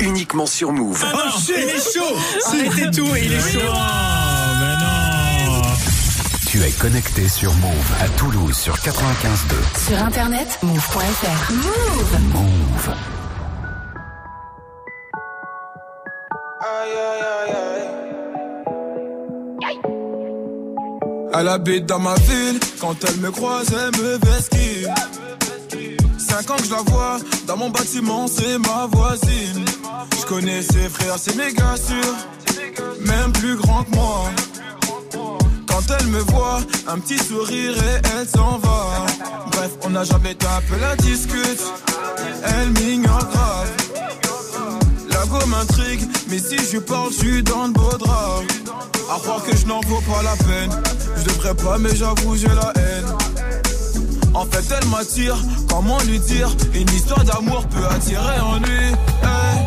Uniquement 0.00 0.46
sur 0.46 0.72
Move. 0.72 1.04
Oh, 1.12 1.40
shit, 1.40 1.56
il 1.56 1.68
est 1.68 1.92
chaud 1.92 2.16
Arrêtez 2.52 2.90
tout, 2.90 3.08
il 3.16 3.32
est 3.32 3.52
chaud 3.52 3.72
Tu 6.46 6.62
es 6.62 6.70
connecté 6.72 7.28
sur 7.28 7.52
Move 7.54 7.92
à 8.00 8.08
Toulouse 8.10 8.56
sur 8.56 8.74
95.2. 8.76 9.88
Sur 9.88 10.02
internet, 10.04 10.58
move.fr. 10.62 11.52
Move. 11.52 12.20
Move. 12.34 12.94
Elle 21.34 21.48
habite 21.48 21.86
dans 21.86 21.98
ma 21.98 22.14
ville, 22.14 22.60
quand 22.80 22.94
elle 23.08 23.16
me 23.16 23.30
croise, 23.30 23.68
elle 23.72 24.00
me 24.00 24.18
vesquille. 24.18 24.88
Cinq 26.18 26.50
ans 26.50 26.56
que 26.56 26.64
je 26.64 26.70
la 26.70 26.82
vois, 26.82 27.18
dans 27.46 27.56
mon 27.56 27.70
bâtiment, 27.70 28.26
c'est 28.28 28.58
ma 28.58 28.86
voisine. 28.86 29.64
Je 30.20 30.26
connais 30.26 30.62
ses 30.62 30.88
frères, 30.88 31.16
c'est 31.18 31.34
méga 31.36 31.74
sûr, 31.76 32.14
même 33.06 33.32
plus 33.32 33.56
grand 33.56 33.84
que 33.84 33.94
moi. 33.94 34.30
Quand 35.66 35.82
elle 35.98 36.06
me 36.08 36.20
voit, 36.20 36.60
un 36.88 36.98
petit 36.98 37.18
sourire 37.18 37.74
et 37.76 38.00
elle 38.14 38.28
s'en 38.28 38.58
va. 38.58 39.06
Bref, 39.52 39.70
on 39.84 39.90
n'a 39.90 40.04
jamais 40.04 40.34
tapé 40.34 40.78
la 40.80 40.96
discute, 40.96 41.62
elle 42.44 42.70
m'ignore 42.70 43.26
grave. 43.32 43.68
La 45.10 45.26
go 45.26 45.44
m'intrigue, 45.46 46.08
mais 46.28 46.38
si 46.38 46.56
je 46.72 46.78
parle, 46.78 47.10
je 47.12 47.18
suis 47.18 47.42
dans 47.42 47.66
le 47.66 47.72
beau 47.72 47.96
drap. 47.98 48.42
À 49.14 49.18
croire 49.18 49.42
que 49.42 49.54
je 49.56 49.66
n'en 49.66 49.80
vaux 49.80 50.00
pas 50.00 50.22
la 50.22 50.36
peine. 50.36 50.70
Je 51.16 51.24
devrais 51.24 51.54
pas, 51.54 51.78
mais 51.78 51.94
j'avoue, 51.94 52.36
j'ai 52.36 52.48
la 52.48 52.72
haine. 52.76 53.04
En 54.34 54.46
fait, 54.46 54.64
elle 54.74 54.88
m'attire, 54.88 55.36
comment 55.68 55.98
lui 56.06 56.18
dire? 56.18 56.48
Une 56.74 56.88
histoire 56.88 57.22
d'amour 57.24 57.66
peut 57.66 57.86
attirer 57.90 58.40
en 58.40 58.58
lui. 58.58 58.86
Hey, 59.22 59.66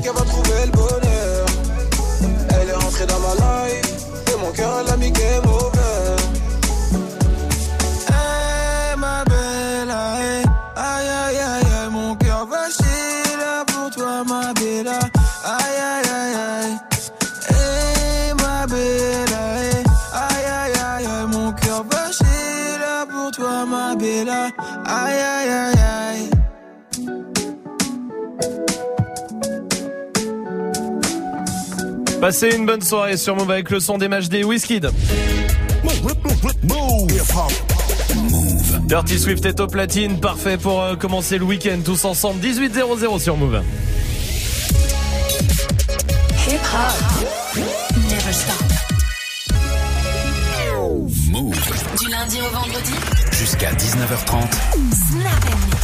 Qu'elle 0.00 0.12
va 0.12 0.22
trouver 0.22 0.66
le 0.66 0.72
bonheur. 0.72 1.46
Elle 2.60 2.68
est 2.68 2.72
rentrée 2.72 3.06
dans 3.06 3.20
ma 3.20 3.34
life 3.34 3.82
Et 4.32 4.36
mon 4.40 4.50
cœur 4.52 4.70
elle 4.80 4.92
a 4.92 4.96
mis 4.96 5.10
game 5.10 5.42
Hey 8.08 8.96
ma 8.96 9.24
belle 9.24 9.90
aïe 9.90 10.44
Aïe 10.76 11.08
aïe 11.08 11.36
aïe 11.36 11.90
Mon 11.90 12.14
cœur 12.16 12.46
va 12.46 12.68
chier 12.70 13.36
là 13.38 13.64
pour 13.66 13.90
toi 13.90 14.24
ma 14.24 14.52
belle 14.54 14.88
Aïe 14.88 15.78
aïe 15.92 16.10
aïe 16.20 16.34
aïe. 16.34 16.76
Hey 17.50 18.34
ma 18.34 18.66
belle 18.66 19.34
aïe 19.34 19.84
Aïe 20.12 20.44
aïe 20.44 21.06
aïe 21.06 21.26
Mon 21.28 21.52
cœur 21.52 21.84
va 21.90 22.10
chier 22.12 22.78
là 22.80 23.06
pour 23.06 23.30
toi 23.30 23.64
ma 23.66 23.94
belle 23.94 24.28
aïe 24.28 24.52
aïe 24.86 25.50
aïe 25.50 25.77
Passez 32.20 32.50
une 32.54 32.66
bonne 32.66 32.82
soirée 32.82 33.16
sur 33.16 33.36
Move 33.36 33.50
avec 33.50 33.70
le 33.70 33.78
son 33.78 33.96
des 33.96 34.08
matchs 34.08 34.28
des 34.28 34.42
Wizkid. 34.42 34.90
Dirty 38.86 39.18
Swift 39.18 39.46
est 39.46 39.60
au 39.60 39.66
platine, 39.66 40.18
parfait 40.18 40.56
pour 40.56 40.82
euh, 40.82 40.96
commencer 40.96 41.38
le 41.38 41.44
week-end 41.44 41.78
tous 41.84 42.04
ensemble. 42.04 42.40
18-0-0 42.40 43.20
sur 43.20 43.36
Move. 43.36 43.62
Hip 46.48 46.54
hop. 46.54 47.64
Never 47.96 48.32
stop. 48.32 48.78
Move. 51.30 51.54
Du 52.00 52.08
lundi 52.08 52.38
au 52.40 52.54
vendredi. 52.54 52.94
Jusqu'à 53.32 53.72
19h30. 53.72 54.42
Snap. 54.92 55.77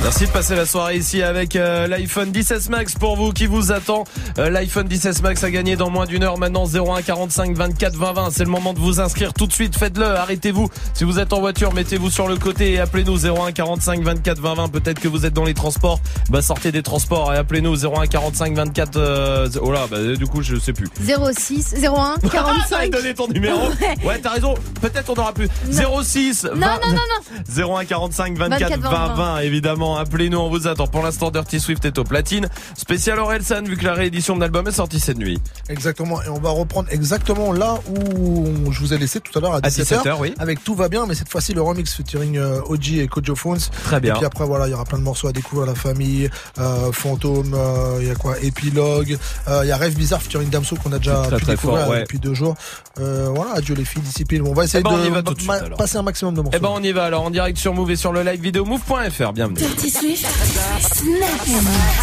Merci 0.00 0.26
de 0.26 0.30
passer 0.30 0.56
la 0.56 0.66
soirée 0.66 0.96
ici 0.96 1.22
avec 1.22 1.54
euh, 1.54 1.86
l'iPhone 1.86 2.32
16 2.34 2.68
Max 2.70 2.94
pour 2.94 3.16
vous 3.16 3.32
qui 3.32 3.46
vous 3.46 3.70
attend. 3.72 4.04
Euh, 4.38 4.50
L'iPhone 4.50 4.88
16 4.90 5.22
Max 5.22 5.44
a 5.44 5.50
gagné 5.50 5.76
dans 5.76 5.90
moins 5.90 6.06
d'une 6.06 6.22
heure 6.24 6.38
maintenant 6.38 6.64
01 6.66 7.02
45 7.02 7.54
24 7.56 7.94
20 7.96 8.12
20. 8.12 8.30
C'est 8.30 8.44
le 8.44 8.50
moment 8.50 8.72
de 8.74 8.78
vous 8.80 9.00
inscrire 9.00 9.32
tout 9.32 9.46
de 9.46 9.52
suite. 9.52 9.76
Faites-le. 9.76 10.04
Arrêtez-vous. 10.06 10.68
Si 10.94 11.04
vous 11.04 11.18
êtes 11.18 11.32
en 11.32 11.40
voiture, 11.40 11.72
mettez-vous 11.72 12.10
sur 12.10 12.26
le 12.28 12.36
côté 12.36 12.72
et 12.72 12.80
appelez-nous 12.80 13.26
01 13.26 13.52
45 13.52 14.02
24 14.02 14.40
20 14.40 14.54
20. 14.54 14.68
Peut-être 14.68 15.00
que 15.00 15.08
vous 15.08 15.26
êtes 15.26 15.34
dans 15.34 15.44
les 15.44 15.54
transports. 15.54 16.00
Bah 16.30 16.42
sortez 16.42 16.72
des 16.72 16.82
transports 16.82 17.32
et 17.32 17.36
appelez-nous 17.36 17.86
01 17.86 18.06
45 18.06 18.54
24. 18.54 18.96
euh, 18.96 19.48
oh 19.60 19.70
là, 19.72 19.86
bah 19.90 19.98
du 20.16 20.26
coup 20.26 20.42
je 20.42 20.56
sais 20.56 20.72
plus. 20.72 20.88
06 21.00 21.74
01 21.82 22.16
45. 22.28 22.90
Donner 22.90 23.14
ton 23.14 23.28
numéro. 23.28 23.68
Ouais. 23.80 23.94
Ouais, 24.04 24.18
t'as 24.20 24.30
raison. 24.30 24.54
Peut-être 24.80 25.10
on 25.10 25.20
aura 25.20 25.32
plus. 25.32 25.48
06 25.70 26.44
Non, 26.56 26.66
non, 26.84 26.92
non, 26.92 27.64
non. 27.66 27.76
01 27.76 27.84
45 27.84 28.36
24 28.36 28.60
24 28.60 28.80
20 28.80 28.90
20, 28.90 29.14
20 29.14 29.38
évidemment 29.40 29.81
appelez-nous 29.96 30.38
on 30.38 30.48
vous 30.48 30.66
attend 30.68 30.86
pour 30.86 31.02
l'instant 31.02 31.30
Dirty 31.30 31.60
Swift 31.60 31.84
est 31.84 31.98
au 31.98 32.04
platine 32.04 32.48
spécial 32.76 33.18
Orelsan 33.18 33.62
vu 33.64 33.76
que 33.76 33.84
la 33.84 33.94
réédition 33.94 34.36
de 34.36 34.40
l'album 34.40 34.66
est 34.68 34.72
sortie 34.72 35.00
cette 35.00 35.18
nuit 35.18 35.38
Exactement, 35.68 36.22
et 36.22 36.28
on 36.28 36.38
va 36.40 36.50
reprendre 36.50 36.88
exactement 36.90 37.52
là 37.52 37.78
où 37.90 38.72
je 38.72 38.80
vous 38.80 38.94
ai 38.94 38.98
laissé 38.98 39.20
tout 39.20 39.36
à 39.38 39.42
l'heure 39.42 39.54
à 39.54 39.60
17h, 39.60 40.02
17h, 40.04 40.16
oui. 40.20 40.34
avec 40.38 40.62
Tout 40.64 40.74
va 40.74 40.88
bien, 40.88 41.06
mais 41.06 41.14
cette 41.14 41.28
fois-ci 41.28 41.52
le 41.54 41.62
remix 41.62 41.92
featuring 41.94 42.36
euh, 42.38 42.60
OG 42.66 42.92
et 42.94 43.06
Kojo 43.08 43.34
Phones. 43.34 43.58
Très 43.84 44.00
bien. 44.00 44.14
Et 44.14 44.16
puis 44.18 44.26
après 44.26 44.44
voilà, 44.44 44.66
il 44.68 44.70
y 44.70 44.74
aura 44.74 44.84
plein 44.84 44.98
de 44.98 45.02
morceaux 45.04 45.28
à 45.28 45.32
découvrir, 45.32 45.66
La 45.66 45.74
Famille, 45.74 46.30
euh, 46.58 46.92
Fantôme, 46.92 47.54
euh, 47.54 47.98
il 48.00 48.06
y 48.08 48.10
a 48.10 48.14
quoi, 48.14 48.38
Épilogue, 48.40 49.16
euh, 49.48 49.60
il 49.64 49.68
y 49.68 49.72
a 49.72 49.76
Rêve 49.76 49.94
Bizarre 49.96 50.20
featuring 50.22 50.48
Damso 50.50 50.76
qu'on 50.76 50.92
a 50.92 50.98
déjà 50.98 51.22
Très, 51.22 51.36
pu 51.36 51.42
très 51.44 51.52
découvrir 51.54 51.80
fort, 51.84 51.90
ouais. 51.90 52.00
depuis 52.00 52.18
deux 52.18 52.34
jours. 52.34 52.54
Euh, 53.00 53.28
voilà, 53.34 53.52
adieu 53.54 53.74
les 53.74 53.84
filles, 53.84 54.02
discipline. 54.02 54.42
On 54.46 54.52
va 54.54 54.64
essayer 54.64 54.80
Eh 54.80 54.82
ben, 54.82 54.90
on 54.94 55.04
y 55.04 55.08
de 55.08 55.14
va 55.14 55.22
tout 55.22 55.34
de 55.34 55.38
suite, 55.40 55.48
ma- 55.50 55.58
alors. 55.58 55.78
passer 55.78 55.96
un 55.96 56.02
maximum 56.02 56.34
de 56.34 56.42
morceaux. 56.42 56.56
Eh 56.58 56.60
ben 56.60 56.68
on 56.72 56.82
y 56.82 56.92
va 56.92 57.04
alors 57.04 57.22
en 57.22 57.30
direct 57.30 57.58
sur 57.58 57.72
Move 57.74 57.90
et 57.90 57.96
sur 57.96 58.12
le 58.12 58.22
live 58.22 58.40
vidéo 58.40 58.64
move.fr 58.64 59.32
bienvenue 59.32 59.61
Dirty 59.62 59.90
Swift. 59.90 60.26
Snap 60.26 61.40
and 61.46 61.66
mix. 61.70 61.98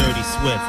Dirty 0.00 0.24
Swift. 0.34 0.64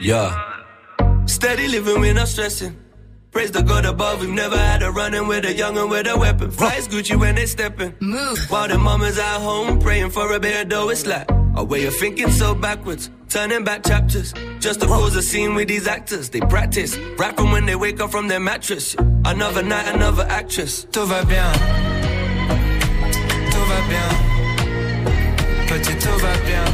Yeah. 0.00 0.30
Steady 1.26 1.66
living, 1.66 2.00
we're 2.00 2.14
not 2.14 2.28
stressing. 2.28 2.76
Praise 3.32 3.50
the 3.50 3.62
God 3.62 3.86
above, 3.86 4.20
we've 4.20 4.30
never 4.30 4.56
had 4.56 4.84
a 4.84 4.92
running 4.92 5.26
with 5.26 5.44
a 5.46 5.52
youngin' 5.52 5.90
with 5.90 6.06
a 6.06 6.16
weapon. 6.16 6.52
Flies 6.52 6.86
Gucci 6.86 7.18
when 7.18 7.34
they 7.34 7.46
steppin'. 7.46 7.96
Move. 7.98 8.38
While 8.48 8.68
the 8.68 8.78
mamas 8.78 9.18
at 9.18 9.40
home 9.40 9.80
praying 9.80 10.10
for 10.10 10.32
a 10.32 10.38
better 10.38 10.64
dough, 10.68 10.90
it's 10.90 11.04
like 11.06 11.28
a 11.56 11.64
way 11.64 11.86
of 11.86 11.96
thinking 11.96 12.30
so 12.30 12.54
backwards. 12.54 13.10
Turning 13.28 13.64
back 13.64 13.82
chapters, 13.82 14.32
just 14.64 14.80
to 14.80 14.86
pose 14.86 15.14
a 15.14 15.20
scene 15.20 15.54
with 15.54 15.68
these 15.68 15.86
actors. 15.86 16.30
They 16.30 16.40
practice, 16.40 16.96
rapping 17.18 17.50
when 17.50 17.66
they 17.66 17.76
wake 17.76 18.00
up 18.00 18.10
from 18.10 18.28
their 18.28 18.40
mattress. 18.40 18.96
Another 19.26 19.62
night, 19.62 19.86
another 19.94 20.26
actress. 20.30 20.86
Tout 20.90 21.04
va 21.04 21.22
bien. 21.24 21.52
Tout 23.52 23.64
va 23.70 23.80
bien. 23.92 24.08
Petit, 25.68 25.94
tout 26.04 26.18
va 26.24 26.32
bien. 26.48 26.64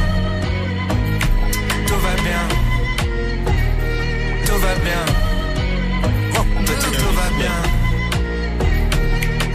Tout 1.87 1.99
va 2.05 2.15
bien. 2.27 2.43
Tout 4.45 4.59
va 4.63 4.73
bien. 4.87 5.03
Petit, 6.67 6.91
tout 7.01 7.13
va 7.19 7.27
bien. 7.41 7.57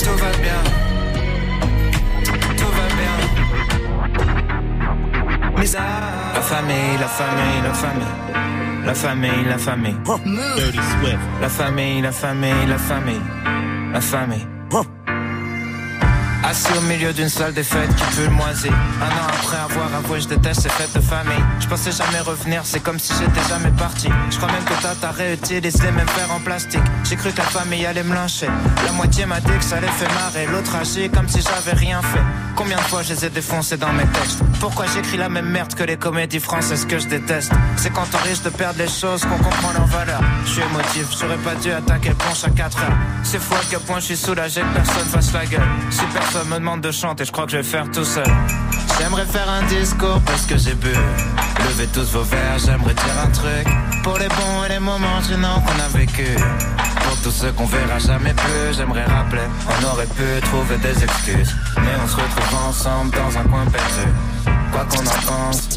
Tout 0.05 0.16
va 0.22 0.30
bien. 0.45 0.61
Tout 2.59 2.72
va 2.78 2.87
bien. 3.01 3.14
La 6.34 6.43
famille, 6.43 6.99
la 7.01 7.09
famille, 7.09 7.62
la 7.62 7.72
famille. 7.72 8.26
La 8.87 8.95
famille, 8.95 9.45
la 9.49 9.59
famille. 9.59 9.97
La 11.41 11.49
famille, 11.49 12.01
la 12.01 12.12
famille, 12.12 12.66
la 12.68 12.78
famille. 12.78 13.20
La 13.93 14.01
famille. 14.01 14.47
Assis 16.57 16.73
au 16.79 16.81
milieu 16.81 17.13
d'une 17.13 17.29
salle 17.29 17.53
des 17.53 17.63
fêtes 17.63 17.95
qui 17.97 18.17
pue 18.17 18.23
le 18.23 18.31
moisi. 18.31 18.71
Un 18.71 19.09
an 19.09 19.27
après 19.29 19.59
avoir 19.59 19.95
avoué, 19.95 20.23
je 20.23 20.29
déteste 20.29 20.63
ces 20.63 20.71
fêtes 20.71 20.95
de 20.95 21.03
famille. 21.03 21.45
Je 21.61 21.67
pensais 21.67 21.93
jamais 21.93 22.21
revenir, 22.21 22.63
c'est 22.65 22.81
comme 22.81 22.99
si 22.99 23.13
j'étais 23.13 23.47
jamais 23.47 23.77
parti. 23.77 24.09
Je 24.31 24.37
crois 24.39 24.51
même 24.51 24.65
que 24.65 24.73
tata 24.81 25.11
réutilise 25.11 25.83
les 25.83 25.91
mêmes 25.91 26.07
verres 26.17 26.33
en 26.35 26.41
plastique. 26.41 26.81
J'ai 27.05 27.17
cru 27.17 27.31
que 27.33 27.37
la 27.37 27.45
famille 27.45 27.85
allait 27.85 28.03
me 28.03 28.15
lyncher. 28.15 28.49
La 28.87 28.93
moitié 28.93 29.27
m'a 29.27 29.39
dit 29.41 29.53
que 29.53 29.65
ça 29.65 29.81
les 29.83 29.89
fait 29.89 30.09
marrer. 30.15 30.47
L'autre 30.47 30.75
agit 30.77 31.11
comme 31.11 31.29
si 31.29 31.43
j'avais 31.43 31.77
rien 31.77 32.01
fait. 32.01 32.23
Combien 32.55 32.79
de 32.79 32.83
fois 32.85 33.03
je 33.03 33.13
les 33.13 33.27
ai 33.27 33.29
défoncés 33.29 33.77
dans 33.77 33.93
mes 33.93 34.07
textes? 34.07 34.41
Pourquoi 34.59 34.87
j'écris 34.87 35.19
la 35.19 35.29
même 35.29 35.51
merde 35.51 35.75
que 35.75 35.85
les 35.85 35.99
comédies 35.99 36.41
françaises 36.41 36.87
que 36.87 36.99
je 36.99 37.07
déteste? 37.07 37.53
C'est 37.77 37.93
quand 37.93 38.09
on 38.15 38.27
risque 38.27 38.45
de 38.45 38.49
perdre 38.49 38.79
les 38.79 38.89
choses 38.89 39.27
qu'on 39.27 39.37
comprend 39.37 39.73
leur 39.75 39.87
valeur. 39.89 40.23
Je 40.47 40.53
suis 40.53 40.63
émotif, 40.63 41.07
j'aurais 41.21 41.37
pas 41.37 41.55
dû 41.57 41.71
attaquer 41.71 42.09
le 42.09 42.15
punch 42.15 42.45
à 42.45 42.49
4 42.49 42.79
heures. 42.79 42.97
C'est 43.25 43.43
fou 43.43 43.55
à 43.57 43.61
quel 43.69 43.81
point 43.81 44.01
je 44.01 44.07
suis 44.07 44.17
soulagé 44.17 44.63
que 44.63 44.75
personne 44.75 45.07
fasse 45.07 45.35
la 45.35 45.45
gueule. 45.45 45.69
Si 45.91 46.01
personne 46.15 46.46
me 46.47 46.59
demande 46.59 46.81
de 46.81 46.93
chanter, 46.93 47.25
je 47.25 47.33
crois 47.33 47.47
que 47.47 47.53
je 47.53 47.57
vais 47.59 47.63
faire 47.63 47.91
tout 47.91 48.05
seul. 48.05 48.27
J'aimerais 48.99 49.27
faire 49.27 49.49
un 49.49 49.63
discours 49.67 50.21
parce 50.25 50.47
que 50.47 50.57
j'ai 50.57 50.75
bu. 50.75 50.93
Levez 51.65 51.87
tous 51.89 52.13
vos 52.13 52.23
verres, 52.23 52.59
j'aimerais 52.59 52.95
dire 52.95 53.19
un 53.25 53.31
truc. 53.31 53.67
Pour 54.03 54.19
les 54.19 54.29
bons 54.29 54.65
et 54.67 54.69
les 54.71 54.79
moments 54.79 55.21
gênants 55.29 55.61
qu'on 55.61 55.81
a 55.83 55.89
vécu. 55.99 56.27
Pour 57.05 57.17
tous 57.23 57.31
ceux 57.31 57.53
qu'on 57.53 57.67
verra 57.67 57.99
jamais 57.99 58.35
plus, 58.35 58.77
j'aimerais 58.77 59.05
rappeler. 59.05 59.43
On 59.69 59.93
aurait 59.93 60.07
pu 60.07 60.41
trouver 60.43 60.77
des 60.79 61.03
excuses. 61.03 61.55
Mais 61.77 61.95
on 62.03 62.09
se 62.09 62.17
retrouve 62.17 62.69
ensemble 62.69 63.11
dans 63.11 63.39
un 63.39 63.45
coin 63.45 63.65
perdu. 63.67 64.07
Quoi 64.73 64.87
qu'on 64.91 65.07
en 65.07 65.21
pense, 65.27 65.76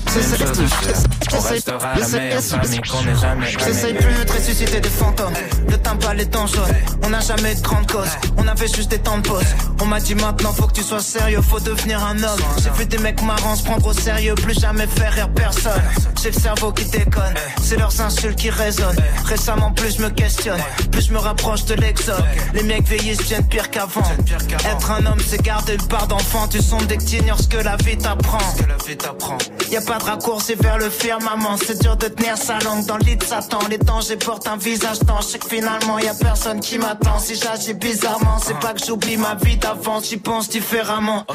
jamais 3.14 3.50
J'essaye 3.66 3.94
connue. 3.94 4.00
plus 4.00 4.26
de 4.26 4.32
ressusciter 4.32 4.80
des 4.80 4.90
fantômes. 4.90 5.34
Le 5.70 5.78
temps 5.78 5.96
pas 5.98 6.14
les 6.14 6.26
temps 6.26 6.48
jaunes. 6.48 6.64
On 7.04 7.10
n'a 7.10 7.20
jamais 7.20 7.56
de 7.56 7.62
grande 7.62 7.90
cause. 7.92 8.10
On 8.38 8.48
avait 8.48 8.68
juste 8.68 8.90
des 8.90 9.00
temps 9.00 9.18
de 9.18 9.28
pause. 9.28 9.46
On 9.82 9.86
m'a 9.86 10.00
dit 10.00 10.16
maintenant 10.16 10.52
faut 10.54 10.68
que 10.68 10.74
tu 10.74 10.84
sois 10.84 11.00
sérieux, 11.02 11.42
faut 11.42 11.60
devenir 11.60 12.04
un 12.04 12.22
homme. 12.24 12.40
J'ai 12.64 12.70
vu 12.72 12.86
des 12.86 12.98
mecs 12.98 13.22
marrants 13.22 13.56
se 13.56 13.64
prendre 13.64 13.86
au 13.86 13.94
sérieux, 13.94 14.36
plus 14.36 14.60
jamais 14.60 14.88
faire 14.88 15.14
rire 15.14 15.30
personne. 15.30 15.82
J'ai 16.22 16.32
le 16.32 16.40
cerveau 16.40 16.72
qui 16.72 16.86
déconne, 16.86 17.34
c'est 17.62 17.78
leurs 17.78 18.02
insultes 18.02 18.38
qui 18.38 18.50
résonnent. 18.50 18.98
Récemment 19.26 19.72
plus 19.72 19.98
je 19.98 20.02
me 20.02 20.10
questionne, 20.10 20.60
plus 20.92 21.08
je 21.08 21.14
me 21.14 21.20
rapproche 21.20 21.66
de 21.66 21.76
l'exode. 21.76 22.24
Les 22.54 22.64
mecs 22.64 22.88
vieillissent 22.88 23.28
bien 23.28 23.42
pire 23.42 23.70
qu'avant. 23.70 24.04
Être 24.66 24.92
un 24.92 25.06
homme 25.06 25.20
c'est 25.26 25.42
garder 25.42 25.74
une 25.76 25.88
part 25.88 26.08
d'enfant. 26.08 26.48
Tu 26.48 26.62
sondes 26.62 26.88
dès 26.88 26.98
que 26.98 27.04
t'ignores 27.04 27.40
ce 27.40 27.48
que 27.48 27.58
la 27.58 27.78
vie 27.78 27.98
t'apprend. 27.98 28.40
Y 29.72 29.78
a 29.78 29.82
pas 29.82 29.99
de 30.00 30.04
raccourci 30.04 30.56
vers 30.56 30.78
le 30.78 30.90
firmament. 30.90 31.58
C'est 31.58 31.82
dur 31.82 31.96
de 31.96 32.08
tenir 32.08 32.38
sa 32.38 32.60
langue 32.60 32.86
dans 32.86 32.98
le 32.98 33.04
lit 33.04 33.18
de 33.18 33.24
Satan. 33.24 33.60
Les 33.70 33.78
dangers 33.78 34.18
portent 34.18 34.48
un 34.48 34.58
visage 34.58 35.00
temps. 35.00 35.22
Je 35.22 35.28
sais 35.28 35.40
que 35.40 35.48
finalement 35.48 36.00
y 36.00 36.08
a 36.08 36.14
personne 36.14 36.60
qui 36.60 36.78
m'attend. 36.78 37.20
Si 37.20 37.36
j'agis 37.36 37.74
bizarrement, 37.74 38.38
c'est 38.42 38.60
pas 38.60 38.74
que 38.74 38.84
j'oublie 38.86 39.18
ma 39.18 39.36
vie 39.36 39.58
d'avant. 39.58 40.02
J'y 40.02 40.18
pense 40.18 40.50
différemment. 40.50 41.26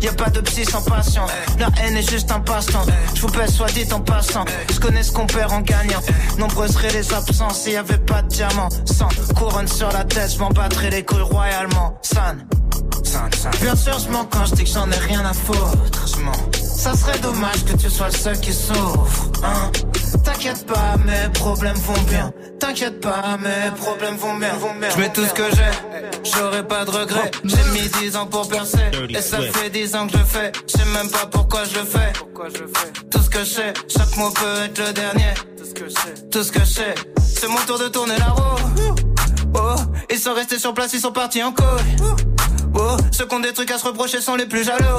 Y 0.00 0.08
a 0.08 0.12
pas 0.12 0.30
de 0.30 0.40
psy 0.40 0.64
sans 0.64 0.82
patience. 0.82 1.30
La 1.58 1.68
haine 1.82 1.96
est 1.96 2.10
juste 2.10 2.30
un 2.30 2.40
passe-temps. 2.40 2.86
Je 3.14 3.20
vous 3.20 3.28
pèse 3.28 3.54
soit 3.54 3.70
dit 3.72 3.86
en 3.92 4.00
passant. 4.00 4.44
Je 4.72 4.80
connais 4.80 5.02
ce 5.02 5.12
qu'on 5.12 5.26
perd 5.26 5.52
en 5.52 5.60
gagnant. 5.60 6.00
Nombreuses 6.38 6.72
seraient 6.72 6.92
les 6.92 7.12
absences. 7.12 7.60
S'il 7.60 7.72
y 7.72 7.76
avait 7.76 7.98
pas 7.98 8.22
de 8.22 8.28
diamant, 8.28 8.68
sans 8.84 9.08
couronne 9.34 9.68
sur 9.68 9.90
la 9.92 10.04
tête, 10.04 10.32
je 10.32 10.38
m'en 10.38 10.50
battrais 10.50 10.90
les 10.90 11.04
couilles 11.04 11.20
royalement. 11.20 11.98
San. 12.02 12.46
Bien 13.60 13.76
sûr, 13.76 13.98
je 13.98 14.08
mens 14.10 14.24
quand 14.30 14.46
je 14.46 14.54
dis 14.54 14.64
que 14.64 14.70
j'en 14.70 14.90
ai 14.90 14.96
rien 14.96 15.24
à 15.24 15.32
foutre. 15.32 16.06
Je 16.06 16.20
mens. 16.22 16.71
Ça 16.82 16.96
serait 16.96 17.18
dommage 17.20 17.64
que 17.64 17.76
tu 17.76 17.88
sois 17.88 18.08
le 18.08 18.12
seul 18.12 18.40
qui 18.40 18.52
souffre. 18.52 19.30
Hein. 19.44 19.70
T'inquiète 20.24 20.66
pas, 20.66 20.96
mes 21.06 21.32
problèmes 21.32 21.76
vont 21.76 22.02
bien. 22.08 22.32
T'inquiète 22.58 23.00
pas, 23.00 23.38
mes 23.38 23.70
problèmes 23.76 24.16
vont 24.16 24.34
bien. 24.34 24.48
Je 24.90 25.00
mets 25.00 25.12
tout 25.12 25.24
ce 25.24 25.32
que 25.32 25.44
j'ai, 25.54 26.28
j'aurai 26.28 26.66
pas 26.66 26.84
de 26.84 26.90
regrets. 26.90 27.30
J'ai 27.44 27.62
mis 27.70 27.88
10 28.00 28.16
ans 28.16 28.26
pour 28.26 28.48
percer, 28.48 28.90
et 29.08 29.22
ça 29.22 29.38
fait 29.40 29.70
10 29.70 29.94
ans 29.94 30.08
que 30.08 30.18
je 30.18 30.24
fais. 30.24 30.50
Je 30.66 30.72
sais 30.76 30.84
même 30.86 31.08
pas 31.08 31.26
pourquoi 31.30 31.62
je 31.66 31.78
le 31.78 31.84
fais. 31.84 32.12
Tout 33.12 33.22
ce 33.22 33.30
que 33.30 33.38
je 33.38 33.44
sais, 33.44 33.72
chaque 33.86 34.16
mot 34.16 34.30
peut 34.30 34.64
être 34.64 34.78
le 34.84 34.92
dernier. 34.92 35.34
Tout 35.56 35.64
ce 36.42 36.50
que 36.50 36.58
je 36.58 36.64
sais, 36.64 36.94
c'est 37.24 37.48
mon 37.48 37.60
tour 37.64 37.78
de 37.78 37.86
tourner 37.86 38.18
la 38.18 38.30
roue. 38.30 38.96
Oh, 39.54 39.76
ils 40.10 40.18
sont 40.18 40.34
restés 40.34 40.58
sur 40.58 40.74
place, 40.74 40.92
ils 40.94 41.00
sont 41.00 41.12
partis 41.12 41.44
en 41.44 41.52
couille. 41.52 42.08
Oh, 42.74 42.96
ceux 43.12 43.26
qui 43.26 43.34
ont 43.36 43.40
des 43.40 43.52
trucs 43.52 43.70
à 43.70 43.78
se 43.78 43.84
reprocher 43.84 44.20
sont 44.20 44.34
les 44.34 44.46
plus 44.46 44.64
jaloux. 44.64 44.98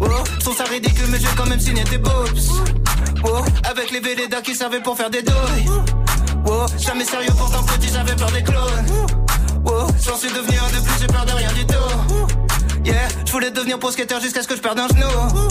Oh, 0.00 0.06
je 0.34 0.40
trouve 0.40 0.56
ça 0.56 0.64
ridicule, 0.64 1.06
mais 1.08 1.18
j'ai 1.18 1.28
quand 1.36 1.46
même 1.46 1.60
signé 1.60 1.84
des 1.84 1.98
boobs. 1.98 2.38
Oh, 3.24 3.42
avec 3.68 3.90
les 3.90 4.00
Véleda 4.00 4.40
qui 4.40 4.54
servaient 4.54 4.82
pour 4.82 4.96
faire 4.96 5.10
des 5.10 5.22
douilles. 5.22 5.68
Oh, 6.46 6.66
jamais 6.78 7.04
sérieux, 7.04 7.32
pourtant 7.36 7.62
petit, 7.64 7.88
j'avais 7.92 8.14
peur 8.14 8.30
des 8.30 8.42
clones. 8.42 8.86
Oh, 9.64 9.86
j'en 10.04 10.16
suis 10.16 10.30
devenu 10.30 10.56
un 10.56 10.76
de 10.76 10.84
plus, 10.84 10.94
j'ai 11.00 11.06
peur 11.06 11.26
de 11.26 11.32
rien 11.32 11.52
du 11.52 11.66
tout. 11.66 12.84
Yeah, 12.84 13.08
je 13.26 13.32
voulais 13.32 13.50
devenir 13.50 13.78
pro 13.78 13.90
jusqu'à 13.90 14.42
ce 14.42 14.48
que 14.48 14.56
je 14.56 14.60
perde 14.60 14.78
un 14.78 14.88
genou. 14.88 15.48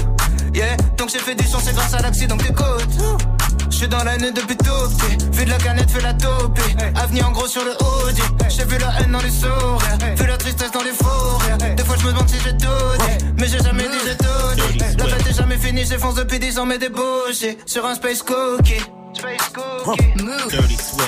Yeah, 0.54 0.78
donc 0.98 1.10
j'ai 1.10 1.20
fait 1.20 1.36
du 1.36 1.46
son, 1.46 1.60
c'est 1.60 1.74
grâce 1.74 1.94
à 1.94 2.02
l'accident 2.02 2.38
que 2.38 2.44
t'écoutes. 2.44 3.37
Je 3.78 3.84
suis 3.84 3.90
dans 3.90 4.04
l'année 4.04 4.32
depuis 4.32 4.58
tout 4.58 4.90
petit. 4.90 5.24
Vu 5.34 5.46
de 5.46 5.52
la 5.52 5.58
canette, 5.60 5.92
fais 5.92 6.02
la 6.02 6.12
taupe. 6.16 6.58
Avenir 6.96 7.28
en 7.28 7.32
gros 7.32 7.46
sur 7.46 7.64
le 7.64 7.74
Audi. 7.74 8.24
J'ai 8.50 8.66
vu 8.66 8.76
la 8.80 8.92
haine 9.00 9.12
dans 9.12 9.22
les 9.22 9.30
sourires. 9.30 10.16
Vu 10.16 10.26
la 10.26 10.36
tristesse 10.36 10.72
dans 10.72 10.82
les 10.82 10.94
faux 10.94 11.38
rires. 11.46 11.76
Des 11.76 11.84
fois, 11.84 11.96
je 11.96 12.08
me 12.08 12.12
demande 12.12 12.28
si 12.28 12.38
j'ai 12.44 12.58
tout 12.58 12.66
dit. 12.66 13.26
Mais 13.38 13.48
j'ai 13.48 13.60
jamais 13.60 13.84
dit 13.84 14.00
j'ai 14.04 14.18
tout 14.18 14.72
dit. 14.72 14.80
La 14.98 15.06
fête 15.06 15.28
est 15.28 15.38
jamais 15.38 15.58
finie, 15.60 15.86
j'effonce 15.86 16.16
depuis 16.16 16.40
10 16.40 16.58
ans, 16.58 16.66
mais 16.66 16.80
des 16.80 16.90
bougies. 16.90 17.60
Sur 17.68 17.86
un 17.86 17.94
space 17.94 18.24
cookie. 18.24 18.82
Space. 19.14 19.52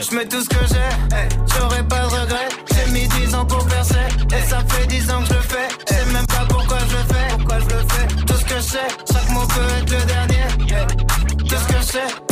Je 0.07 0.15
mets 0.15 0.28
tout 0.28 0.43
ce 0.43 0.49
que 0.49 0.63
j'ai, 0.67 1.26
j'aurais 1.57 1.84
pas 1.88 2.01
de 2.01 2.05
regret. 2.05 2.49
J'ai 2.72 2.91
mis 2.91 3.07
10 3.07 3.34
ans 3.34 3.45
pour 3.45 3.65
percer, 3.65 3.95
et 4.32 4.47
ça 4.47 4.59
fait 4.67 4.86
10 4.86 5.09
ans 5.09 5.22
que 5.22 5.28
je 5.30 5.34
le 5.34 5.41
fais. 5.41 5.67
Je 5.88 5.93
sais 5.95 6.05
même 6.13 6.28
pas 6.28 6.45
pourquoi 6.47 6.78
je 6.88 6.97
le 6.97 7.03
fais, 7.13 7.36
pourquoi 7.36 7.59
je 7.61 7.65
le 7.65 7.82
fais. 7.89 8.26
Tout 8.28 8.36
ce 8.36 8.45
que 8.45 8.55
je 8.57 8.61
sais, 8.61 8.88
chaque 9.11 9.30
mot 9.32 9.47
peut 9.47 9.61
être 9.82 9.91
le 9.91 10.05
dernier. 10.05 10.45
Tout 11.49 11.55
ce 11.55 11.74
que 11.74 11.80
je 11.80 11.86
sais, 11.86 12.28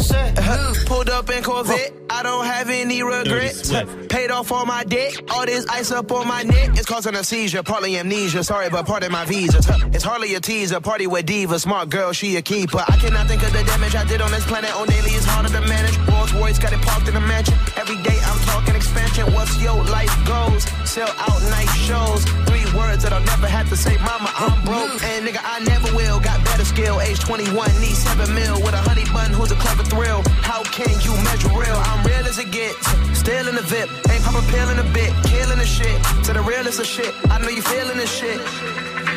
sais. 0.00 0.38
Uh, 0.38 0.74
Pulled 0.86 1.08
up 1.08 1.30
in 1.30 1.42
Corvette, 1.44 1.92
I 2.10 2.22
don't 2.24 2.44
have 2.44 2.68
any 2.68 3.02
regrets. 3.04 3.70
Paid 4.08 4.30
off 4.32 4.50
all 4.50 4.66
my 4.66 4.82
debt, 4.84 5.20
all 5.30 5.46
this 5.46 5.64
ice 5.68 5.92
up 5.92 6.10
on 6.10 6.26
my 6.26 6.42
neck. 6.42 6.70
It's 6.70 6.84
causing 6.84 7.14
a 7.14 7.22
seizure, 7.22 7.62
partly 7.62 7.96
amnesia. 7.96 8.42
Sorry, 8.42 8.68
but 8.70 8.86
part 8.86 9.04
of 9.04 9.12
my 9.12 9.24
visa. 9.24 9.58
It's 9.92 10.02
hardly 10.02 10.34
a 10.34 10.40
teaser, 10.40 10.80
party 10.80 11.06
with 11.06 11.26
diva. 11.26 11.58
Smart 11.60 11.90
girl, 11.90 12.12
she 12.12 12.34
a 12.36 12.42
keeper. 12.42 12.82
I 12.88 12.96
cannot 12.96 13.28
think 13.28 13.42
of 13.44 13.52
the 13.52 13.62
damage 13.62 13.94
I 13.94 14.04
did 14.04 14.20
on 14.20 14.32
this 14.32 14.44
planet. 14.46 14.74
On 14.74 14.86
daily, 14.88 15.10
it's 15.10 15.26
harder 15.26 15.48
to 15.50 15.60
manage. 15.60 15.96
Rolls 16.08 16.32
Royce 16.34 16.58
got 16.58 16.72
it 16.72 16.80
parked 16.82 17.08
in 17.08 17.14
a 17.14 17.20
mansion. 17.20 17.54
Every 17.76 17.96
day 18.02 18.18
I'm 18.24 18.38
talking 18.46 18.74
expansion. 18.74 19.32
What's 19.32 19.60
your 19.62 19.76
life 19.84 20.12
goals? 20.26 20.64
Sell 20.90 21.08
out 21.18 21.40
night 21.54 21.70
shows. 21.86 22.24
Three 22.48 22.59
words 22.90 23.02
that 23.04 23.12
I'll 23.12 23.28
never 23.34 23.46
have 23.46 23.68
to 23.70 23.76
say. 23.76 23.94
Mama, 24.02 24.30
I'm 24.34 24.58
broke. 24.66 24.98
And 25.14 25.26
nigga, 25.26 25.40
I 25.44 25.60
never 25.72 25.88
will. 25.94 26.18
Got 26.18 26.44
better 26.44 26.64
skill. 26.64 27.00
Age 27.00 27.20
21, 27.20 27.54
need 27.80 27.94
7 27.94 28.34
mil. 28.34 28.56
With 28.64 28.74
a 28.74 28.82
honey 28.88 29.06
bun, 29.14 29.30
who's 29.30 29.52
a 29.52 29.58
clever 29.64 29.84
thrill? 29.84 30.22
How 30.42 30.62
can 30.76 30.94
you 31.06 31.14
measure 31.22 31.52
real? 31.54 31.78
I'm 31.90 32.00
real 32.06 32.24
as 32.26 32.38
it 32.38 32.50
gets. 32.50 32.82
Still 33.16 33.46
in 33.48 33.54
the 33.54 33.62
VIP. 33.62 33.88
Ain't 34.10 34.22
pop 34.24 34.34
a 34.34 34.44
pill 34.50 34.68
in 34.74 34.78
a 34.78 34.88
bit. 34.98 35.12
Killing 35.30 35.58
the 35.58 35.70
shit. 35.78 35.98
To 36.26 36.32
the 36.32 36.42
realest 36.42 36.80
of 36.80 36.86
shit. 36.86 37.12
I 37.30 37.38
know 37.38 37.48
you 37.48 37.62
feeling 37.62 37.98
this 37.98 38.10
shit. 38.10 38.40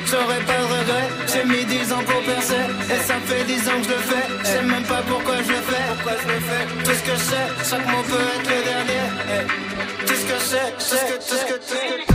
J'aurais 0.05 0.43
pas 0.45 0.59
de 0.59 0.67
regret, 0.77 1.07
j'ai 1.31 1.45
mis 1.45 1.63
10 1.63 1.93
ans 1.93 2.03
pour 2.05 2.21
percer 2.23 2.63
Et 2.91 2.99
ça 3.07 3.15
fait 3.25 3.45
10 3.45 3.69
ans 3.69 3.79
que 3.79 3.85
je 3.85 3.89
le 3.89 4.01
fais, 4.11 4.25
je 4.41 4.45
sais 4.45 4.61
même 4.61 4.83
pas 4.83 5.01
pourquoi 5.07 5.35
je 5.37 5.49
le 5.49 5.61
fais 5.69 5.83
Pourquoi 5.95 6.13
je 6.21 6.27
le 6.27 6.39
fais 6.41 6.65
Tout 6.83 6.91
ce 6.91 7.03
que 7.09 7.15
je 7.15 7.23
sais, 7.31 7.69
chaque 7.69 7.87
mot 7.87 8.03
peut 8.03 8.27
être 8.35 8.49
le 8.49 8.63
dernier 8.69 9.03
Tout 10.05 10.13
ce 10.13 10.25
que 10.25 10.35
je 10.39 10.45
sais, 10.51 10.73
tout 10.77 10.83
ce 10.83 11.45
que, 11.45 11.55
tout 11.55 12.07
ce 12.07 12.12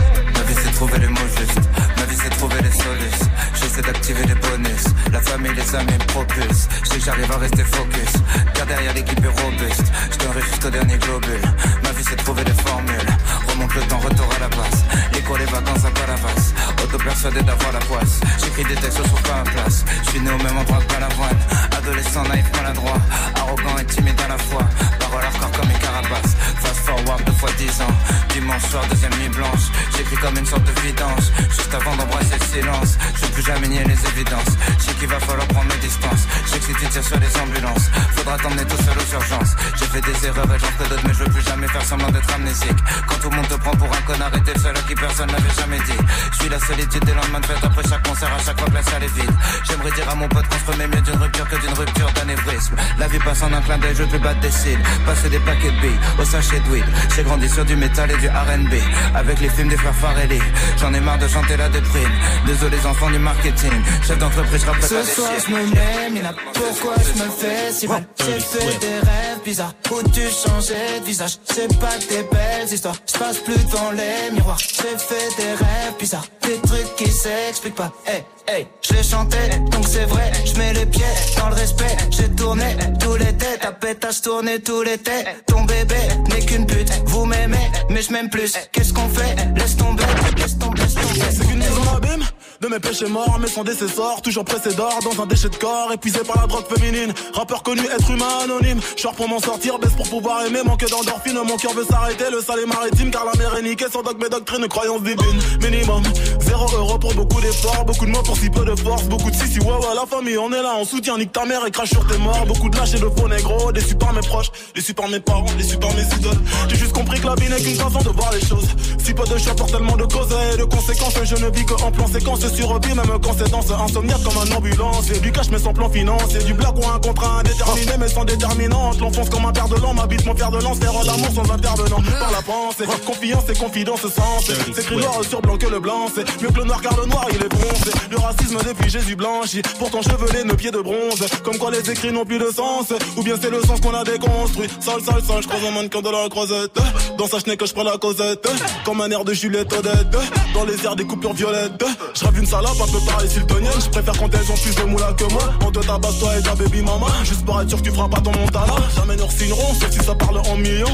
trouver 0.79 0.99
les 0.99 1.07
mots 1.07 1.27
justes. 1.37 1.88
De 2.19 2.35
trouver 2.35 2.61
des 2.61 2.71
solutions. 2.71 3.31
J'essaie 3.53 3.81
d'activer 3.81 4.25
les 4.25 4.35
bonus. 4.35 4.83
La 5.11 5.21
famille, 5.21 5.53
les 5.53 5.75
amis 5.75 5.93
me 5.93 6.05
propulsent. 6.07 6.67
Je 6.83 6.89
sais 6.89 6.99
que 6.99 7.05
j'arrive 7.05 7.31
à 7.31 7.37
rester 7.37 7.63
focus. 7.63 8.13
Car 8.53 8.65
derrière 8.65 8.93
l'équipe 8.93 9.23
est 9.23 9.41
robuste. 9.41 9.85
Je 10.11 10.17
donnerai 10.17 10.41
jusqu'au 10.41 10.69
dernier 10.69 10.97
globule. 10.97 11.41
Ma 11.83 11.91
vie, 11.91 12.03
c'est 12.07 12.17
trouver 12.17 12.43
des 12.43 12.53
formules. 12.53 13.09
Remonte 13.47 13.73
le 13.73 13.81
temps, 13.81 13.99
retour 13.99 14.29
à 14.35 14.39
la 14.39 14.49
base. 14.49 14.83
L'écho, 15.13 15.37
les 15.37 15.45
vacances 15.45 15.85
à 15.85 15.91
Palavas. 15.91 16.53
Auto 16.83 16.97
persuadé 16.97 17.41
d'avoir 17.41 17.71
la 17.71 17.79
poisse. 17.79 18.19
J'écris 18.43 18.65
des 18.65 18.75
textes, 18.75 19.03
trouve 19.03 19.21
pas 19.23 19.43
ma 19.43 19.51
place. 19.51 19.85
Je 20.03 20.09
suis 20.09 20.19
né 20.19 20.31
au 20.31 20.37
même 20.43 20.57
endroit 20.57 20.79
que 20.79 20.93
Balavoine. 20.93 21.39
Adolescent 21.77 22.23
naïf, 22.23 22.45
maladroit. 22.55 22.99
Arrogant 23.35 23.77
et 23.79 23.85
timide 23.85 24.19
à 24.25 24.27
la 24.27 24.37
fois. 24.37 24.65
Parole 24.99 25.23
hardcore 25.23 25.51
comme 25.51 25.71
une 25.71 25.79
carapace. 25.79 26.35
Fast 26.61 26.79
forward 26.85 27.23
deux 27.25 27.33
fois 27.33 27.49
dix 27.57 27.81
ans. 27.81 27.95
Dimanche 28.33 28.63
soir, 28.63 28.83
deuxième 28.89 29.13
nuit 29.19 29.29
blanche. 29.29 29.71
J'écris 29.95 30.17
comme 30.17 30.37
une 30.37 30.45
sorte 30.45 30.63
de 30.63 30.81
vidange. 30.81 31.31
Juste 31.49 31.73
avant 31.73 31.95
d'embrasser 32.09 32.37
le 32.39 32.61
silence. 32.61 32.97
Je 33.15 33.25
veux 33.25 33.31
plus 33.31 33.43
jamais 33.43 33.67
nier 33.67 33.83
les 33.85 34.09
évidences. 34.09 34.53
Je 34.77 34.83
sais 34.83 34.93
qu'il 34.93 35.07
va 35.07 35.19
falloir 35.19 35.47
prendre 35.47 35.69
mes 35.73 35.81
distances. 35.81 36.27
Je 36.45 36.49
sais 36.49 36.59
que 36.59 36.65
si 36.65 36.73
tu 36.73 36.85
tires 36.87 37.03
sur 37.03 37.19
les 37.19 37.37
ambulances, 37.37 37.89
faudra 38.15 38.37
t'emmener 38.37 38.65
tout 38.65 38.77
seul 38.77 38.97
aux 38.97 39.13
urgences. 39.13 39.55
J'ai 39.77 39.85
fait 39.85 40.01
des 40.01 40.27
erreurs 40.27 40.49
et 40.53 40.59
j'en 40.59 40.71
ferai 40.77 40.89
d'autres, 40.89 41.03
mais 41.07 41.13
je 41.13 41.23
veux 41.23 41.31
plus 41.31 41.43
jamais 41.43 41.67
faire 41.67 41.83
semblant 41.83 42.11
d'être 42.11 42.33
amnésique. 42.33 42.79
Quand 43.07 43.15
tout 43.21 43.29
le 43.29 43.35
monde 43.37 43.47
te 43.47 43.55
prend 43.55 43.71
pour 43.71 43.87
un 43.91 44.01
connard 44.01 44.31
et 44.35 44.41
t'es 44.41 44.53
le 44.53 44.59
seul 44.59 44.75
à 44.75 44.81
qui 44.81 44.95
personne 44.95 45.31
n'avait 45.31 45.55
jamais 45.57 45.79
dit. 45.79 46.01
Je 46.31 46.37
suis 46.37 46.49
la 46.49 46.59
solitude 46.59 47.05
des 47.05 47.13
lendemains 47.13 47.39
de 47.39 47.45
fête 47.45 47.63
après 47.63 47.83
chaque 47.87 48.07
concert, 48.07 48.33
à 48.33 48.43
chaque 48.43 48.59
fois 48.59 48.69
que 48.69 48.75
la 48.75 48.83
salle 48.83 49.03
est 49.03 49.15
vide. 49.15 49.31
J'aimerais 49.67 49.91
dire 49.91 50.09
à 50.09 50.15
mon 50.15 50.27
pote 50.27 50.47
qu'on 50.47 50.59
se 50.59 50.71
remet 50.71 50.87
mieux 50.87 51.01
d'une 51.01 51.21
rupture 51.21 51.47
que 51.47 51.57
d'une 51.57 51.73
rupture 51.73 52.11
d'anévrisme. 52.13 52.75
La 52.97 53.07
vie 53.07 53.19
passe 53.19 53.43
en 53.43 53.53
un 53.53 53.61
clin 53.61 53.77
d'œil, 53.77 53.95
je 53.95 54.03
plus 54.03 54.19
battre 54.19 54.39
des 54.39 54.51
cils. 54.51 54.79
Passer 55.05 55.29
des 55.29 55.39
paquets 55.39 55.71
de 55.71 55.81
billes 55.81 55.99
au 56.19 56.25
sachet 56.25 56.59
de. 56.59 56.69
J'ai 57.15 57.23
grandi 57.23 57.49
sur 57.49 57.65
du 57.65 57.75
métal 57.75 58.11
et 58.11 58.17
du 58.17 58.27
RB. 58.27 58.73
Avec 59.15 59.39
les 59.39 59.49
films 59.49 59.69
des 59.69 59.77
frères 59.77 59.95
Farelli. 59.95 60.39
J'en 60.79 60.93
ai 60.93 60.99
marre 60.99 61.17
de 61.17 61.27
chanter 61.27 61.57
la 61.57 61.67
déprime. 61.69 61.98
Désolé 62.45 62.77
les 62.77 62.85
enfants 62.85 63.09
du 63.09 63.19
marketing. 63.19 63.71
Chef 64.05 64.17
d'entreprise, 64.17 64.61
je 64.61 64.65
rappelle 64.65 64.83
Ce 64.83 65.03
soir 65.03 65.31
je 65.45 65.51
me 65.51 65.65
mets, 65.67 66.09
mais 66.11 66.21
là 66.21 66.33
pourquoi 66.53 66.95
je 66.97 67.23
me 67.23 67.29
fais 67.29 67.71
si 67.71 67.87
mal? 67.87 68.05
J'ai 68.19 68.39
fait 68.39 68.79
des 68.79 68.99
rêves 68.99 69.39
bizarres. 69.43 69.73
Où 69.91 70.01
tu 70.09 70.21
changeais 70.21 70.99
de 70.99 71.05
visage? 71.05 71.37
C'est 71.45 71.79
pas 71.79 71.97
des 72.09 72.23
belles 72.23 72.71
histoires, 72.71 72.95
je 73.11 73.19
passe 73.19 73.37
plus 73.39 73.63
devant 73.65 73.91
les 73.91 74.31
miroirs. 74.33 74.57
J'ai 74.57 74.97
fait 74.97 75.35
des 75.37 75.49
rêves 75.49 75.95
bizarres, 75.99 76.25
des 76.43 76.57
trucs 76.59 76.95
qui 76.95 77.11
s'expliquent 77.11 77.75
pas. 77.75 77.91
Hey, 78.05 78.23
hey, 78.47 78.67
je 78.87 78.93
les 78.95 79.03
chantais, 79.03 79.49
donc 79.71 79.85
c'est 79.87 80.05
vrai. 80.05 80.31
Je 80.45 80.57
mets 80.57 80.73
les 80.73 80.85
pieds 80.85 81.05
dans 81.37 81.49
le 81.49 81.55
respect. 81.55 81.97
J'ai 82.11 82.29
tourné 82.29 82.75
tous 82.99 83.15
les 83.15 83.33
têtes, 83.37 83.61
ta 83.61 83.71
pétasse 83.71 84.21
tourné 84.21 84.59
tous 84.59 84.81
les 84.83 84.97
têtes. 84.97 85.27
Ton 85.47 85.63
bébé 85.63 85.95
n'est 86.29 86.45
qu'une 86.45 86.65
pute, 86.65 86.91
vous 87.05 87.25
m'aimez 87.25 87.69
mais 87.89 88.01
je 88.01 88.13
m'aime 88.13 88.29
plus. 88.29 88.53
Qu'est-ce 88.71 88.93
qu'on 88.93 89.09
fait? 89.09 89.35
Laisse 89.55 89.75
tomber, 89.75 90.03
laisse 90.37 90.57
tomber, 90.57 90.81
laisse 90.81 90.93
tomber 90.93 91.88
rub 91.93 92.05
him 92.05 92.23
de 92.61 92.67
mes 92.67 92.79
péchés 92.79 93.07
morts, 93.07 93.37
mais 93.39 93.47
sans 93.47 93.63
décessor, 93.63 94.21
toujours 94.21 94.43
pressé 94.43 94.73
d'or 94.73 94.99
dans 95.03 95.23
un 95.23 95.25
déchet 95.25 95.49
de 95.49 95.55
corps, 95.55 95.91
épuisé 95.93 96.19
par 96.19 96.41
la 96.41 96.47
drogue 96.47 96.65
féminine. 96.67 97.13
Rappeur 97.33 97.63
connu, 97.63 97.81
être 97.85 98.11
humain 98.11 98.39
anonyme. 98.43 98.79
Short 98.97 99.15
pour 99.15 99.29
m'en 99.29 99.39
sortir, 99.39 99.79
baisse 99.79 99.93
pour 99.93 100.09
pouvoir 100.09 100.45
aimer, 100.45 100.59
manque 100.65 100.85
d'endorphine. 100.89 101.39
Mon 101.45 101.55
cœur 101.55 101.73
veut 101.73 101.85
s'arrêter, 101.85 102.25
le 102.29 102.39
est 102.39 102.65
maritime, 102.65 103.11
car 103.11 103.23
la 103.23 103.33
mer 103.39 103.55
est 103.57 103.61
niquée 103.61 103.85
sans 103.91 104.01
dogme 104.01 104.25
et 104.25 104.29
doctrine, 104.29 104.67
croyance 104.67 105.01
divine. 105.03 105.39
Minimum, 105.61 106.03
zéro 106.41 106.65
euro 106.75 106.99
pour 106.99 107.13
beaucoup 107.13 107.39
d'efforts, 107.39 107.85
beaucoup 107.85 108.05
de 108.05 108.11
mots 108.11 108.23
pour 108.23 108.35
si 108.35 108.49
peu 108.49 108.65
de 108.65 108.75
force, 108.75 109.03
beaucoup 109.03 109.31
de 109.31 109.35
si 109.35 109.47
si 109.47 109.59
ouais 109.59 109.67
ouais 109.67 109.95
la 109.95 110.05
famille, 110.05 110.37
on 110.37 110.51
est 110.51 110.61
là, 110.61 110.75
on 110.77 110.83
soutient, 110.83 111.17
nique 111.17 111.31
ta 111.31 111.45
mère 111.45 111.65
et 111.65 111.71
crache 111.71 111.91
sur 111.91 112.05
tes 112.07 112.17
morts. 112.17 112.45
Beaucoup 112.45 112.69
de 112.69 112.75
lâches 112.75 112.93
et 112.93 112.99
de 112.99 113.09
faux 113.09 113.29
négros, 113.29 113.71
déçus 113.71 113.95
par 113.95 114.11
mes 114.11 114.21
proches, 114.21 114.51
déçus 114.75 114.93
par 114.93 115.07
mes 115.07 115.21
parents, 115.21 115.45
déçus 115.57 115.77
par 115.77 115.93
mes 115.93 116.03
idoles. 116.03 116.41
J'ai 116.67 116.75
juste 116.75 116.93
compris 116.93 117.21
que 117.21 117.27
la 117.27 117.35
vie 117.35 117.49
n'est 117.49 117.61
qu'une 117.61 117.75
façon 117.75 117.99
de 117.99 118.09
voir 118.09 118.33
les 118.33 118.45
choses. 118.45 118.67
Si 118.97 119.13
peu 119.13 119.23
de 119.23 119.37
choix 119.37 119.55
pour 119.55 119.67
tellement 119.67 119.95
de 119.95 120.03
causes 120.03 120.35
et 120.53 120.57
de 120.57 120.65
conséquences, 120.65 121.13
je 121.23 121.35
ne 121.35 121.49
vis 121.51 121.65
que 121.65 121.73
en 121.73 121.91
plan 121.91 122.07
séquence 122.07 122.48
sur 122.49 122.79
vie, 122.79 122.93
même 122.93 123.19
quand 123.21 123.35
c'est 123.37 123.53
insomniaque 123.53 124.23
comme 124.23 124.37
un 124.37 124.55
ambulance. 124.55 125.09
Et 125.11 125.19
du 125.19 125.31
cash 125.31 125.49
mais 125.51 125.59
sans 125.59 125.73
plan 125.73 125.89
financier, 125.89 126.39
du 126.43 126.53
blague 126.53 126.77
ou 126.77 126.87
un 126.87 126.99
contrat 126.99 127.39
indéterminé 127.39 127.91
mais 127.99 128.07
sans 128.07 128.25
déterminante. 128.25 128.99
L'enfonce 128.99 129.29
comme 129.29 129.45
un 129.45 129.51
père 129.51 129.67
de 129.67 129.75
l'an, 129.75 129.93
m'habite 129.93 130.25
mon 130.25 130.35
père 130.35 130.51
de 130.51 130.59
lance, 130.61 130.77
faire 130.79 130.93
l'amour 131.03 131.29
sans 131.33 131.51
intervenant. 131.51 132.01
Par 132.19 132.31
la 132.31 132.41
pensée, 132.41 132.85
confiance 133.05 133.43
et 133.49 133.57
confidence 133.57 134.01
sens. 134.01 134.51
C'est 134.73 134.81
écrit 134.81 134.97
noir 134.97 135.21
sur 135.27 135.41
blanc 135.41 135.57
que 135.57 135.67
le 135.67 135.79
blanc, 135.79 136.07
c'est 136.13 136.41
mieux 136.41 136.49
que 136.49 136.59
le 136.59 136.65
noir 136.65 136.81
car 136.81 136.95
le 136.97 137.05
noir 137.05 137.27
il 137.29 137.43
est 137.43 137.49
bronzé. 137.49 137.91
Le 138.09 138.17
racisme 138.17 138.57
depuis 138.67 138.89
Jésus 138.89 139.15
blanchi, 139.15 139.61
pourtant 139.77 140.01
chevelé, 140.01 140.43
nos 140.43 140.55
pieds 140.55 140.71
de 140.71 140.79
bronze. 140.79 141.25
Comme 141.43 141.57
quoi 141.57 141.71
les 141.71 141.89
écrits 141.89 142.11
n'ont 142.11 142.25
plus 142.25 142.39
de 142.39 142.49
sens, 142.51 142.93
ou 143.17 143.23
bien 143.23 143.35
c'est 143.41 143.49
le 143.49 143.61
sens 143.61 143.79
qu'on 143.81 143.93
a 143.93 144.03
déconstruit. 144.03 144.67
Sale, 144.79 145.01
sale, 145.01 145.23
sale, 145.23 145.41
je 145.41 145.47
croise 145.47 145.63
un 145.65 145.71
mannequin 145.71 146.01
de 146.01 146.09
la 146.09 146.29
croisette. 146.29 146.77
Dans 147.17 147.27
sa 147.27 147.39
chenille 147.39 147.57
que 147.57 147.65
je 147.65 147.73
prends 147.73 147.83
la 147.83 147.97
causette, 147.97 148.47
comme 148.85 149.01
un 149.01 149.09
air 149.09 149.25
de 149.25 149.33
Juliette 149.33 149.71
Odette. 149.73 150.17
Dans 150.53 150.65
les 150.65 150.85
airs 150.85 150.95
des 150.95 151.05
coupures 151.05 151.33
violettes, 151.33 151.83
je 152.13 152.23
une 152.39 152.45
salope 152.45 152.81
un 152.81 152.91
peu 152.91 152.99
pareil 153.05 153.29
Siltonienne. 153.29 153.71
Je 153.83 153.89
préfère 153.89 154.17
quand 154.17 154.33
elles 154.33 154.51
ont 154.51 154.55
plus 154.55 154.75
de 154.75 154.83
moula 154.83 155.13
que 155.13 155.25
moi. 155.25 155.43
On 155.65 155.71
te 155.71 155.79
tabasse 155.79 156.19
toi 156.19 156.37
et 156.37 156.41
ta 156.41 156.55
baby 156.55 156.81
mama. 156.81 157.07
Juste 157.23 157.45
pour 157.45 157.61
être 157.61 157.69
sûr 157.69 157.77
que 157.79 157.83
tu 157.83 157.91
feras 157.91 158.07
pas 158.07 158.21
ton 158.21 158.31
montana. 158.31 158.73
Jamais 158.95 159.15
nous 159.17 159.29
signeront, 159.29 159.73
sauf 159.73 159.91
si 159.91 159.99
ça 159.99 160.15
parle 160.15 160.39
en 160.39 160.55
millions. 160.55 160.87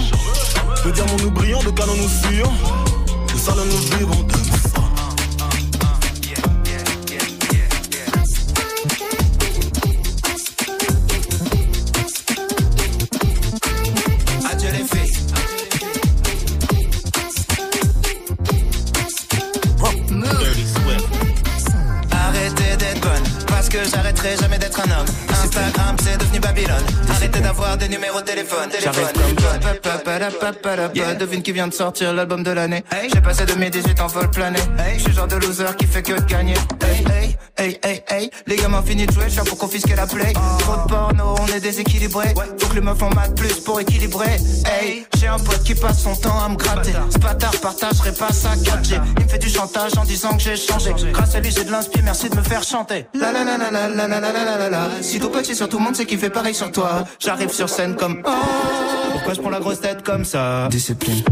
De 0.83 0.91
diamants 0.91 1.17
nous 1.21 1.31
brillons, 1.31 1.63
de 1.63 1.69
canons 1.69 1.95
nous 1.95 2.07
fuyons. 2.07 2.51
De 3.33 3.39
salons 3.39 3.65
nous 3.65 3.97
vivons, 3.97 4.27
que 23.75 23.89
j'arrêterai 23.89 24.37
jamais 24.37 24.57
d'être 24.57 24.79
un 24.79 24.91
homme. 24.91 25.34
Instagram, 25.55 25.95
c'est 26.03 26.17
devenu 26.17 26.39
Babylone. 26.39 26.83
Arrêtez 27.09 27.39
d'avoir 27.39 27.77
des 27.77 27.87
numéros 27.87 28.19
de 28.19 28.25
téléphone. 28.25 28.69
Téléphone. 28.69 29.05
Devine 31.17 31.41
qui 31.41 31.53
vient 31.53 31.67
de 31.67 31.73
sortir 31.73 32.13
l'album 32.13 32.43
de 32.43 32.51
l'année. 32.51 32.83
J'ai 33.13 33.21
passé 33.21 33.45
2018 33.45 34.01
en 34.01 34.07
vol 34.07 34.29
plané. 34.29 34.59
Je 34.95 34.99
suis 34.99 35.09
le 35.09 35.15
genre 35.15 35.27
de 35.27 35.37
loser 35.37 35.75
qui 35.77 35.85
fait 35.85 36.03
que 36.03 36.13
de 36.13 36.25
gagner. 36.25 36.55
Hey, 36.81 37.05
hey, 37.09 37.37
hey, 37.57 37.79
hey, 37.83 38.03
hey. 38.09 38.31
Les 38.47 38.57
gamins 38.57 38.83
finissent 38.85 39.07
de 39.07 39.13
jouer, 39.13 39.29
je 39.29 39.41
pour 39.41 39.57
confisquer 39.57 39.95
la 39.95 40.07
play. 40.07 40.33
Trop 40.59 40.75
de 40.75 40.89
porno, 40.89 41.35
on 41.39 41.47
est 41.47 41.61
déséquilibré. 41.61 42.33
Faut 42.59 42.67
que 42.67 42.75
les 42.75 42.81
meufs 42.81 43.01
en 43.01 43.09
maths 43.11 43.35
plus 43.35 43.59
pour 43.61 43.79
équilibrer. 43.79 44.37
Hey, 44.65 45.07
j'ai 45.17 45.27
un 45.27 45.39
pote 45.39 45.63
qui 45.63 45.73
passe 45.73 46.03
son 46.03 46.15
temps 46.15 46.43
à 46.43 46.49
me 46.49 46.55
gratter. 46.55 46.93
Ce 47.11 47.17
bâtard 47.17 47.55
partagerait 47.61 48.13
pas 48.13 48.33
sa 48.33 48.55
4G. 48.55 48.99
Il 49.17 49.23
me 49.23 49.29
fait 49.29 49.39
du 49.39 49.49
chantage 49.49 49.97
en 49.97 50.03
disant 50.03 50.35
que 50.35 50.43
j'ai 50.43 50.57
changé. 50.57 50.93
Grâce 51.13 51.33
à 51.35 51.39
lui, 51.39 51.51
j'ai 51.51 51.63
de 51.63 51.71
l'inspi, 51.71 52.01
merci 52.03 52.29
de 52.29 52.35
me 52.35 52.43
faire 52.43 52.63
chanter. 52.63 53.07
La 53.13 53.31
la 53.31 53.45
la 53.45 53.57
la 53.57 53.71
la 53.71 53.87
la 53.87 54.07
la 54.07 54.19
la 54.19 54.31
la 54.31 54.57
la 54.57 54.69
la 54.69 54.89
petit 55.45 55.55
sur 55.55 55.69
tout 55.69 55.77
le 55.77 55.83
monde, 55.83 55.95
c'est 55.95 56.05
qu'il 56.05 56.17
fait 56.17 56.29
pareil 56.29 56.53
sur 56.53 56.71
toi. 56.71 57.03
J'arrive 57.19 57.51
sur 57.51 57.69
scène 57.69 57.95
comme 57.95 58.21
oh. 58.25 58.31
Pourquoi 59.11 59.33
je 59.33 59.41
prends 59.41 59.49
la 59.49 59.59
grosse 59.59 59.79
tête 59.79 60.03
comme 60.03 60.25
ça? 60.25 60.67
Discipline. 60.69 61.23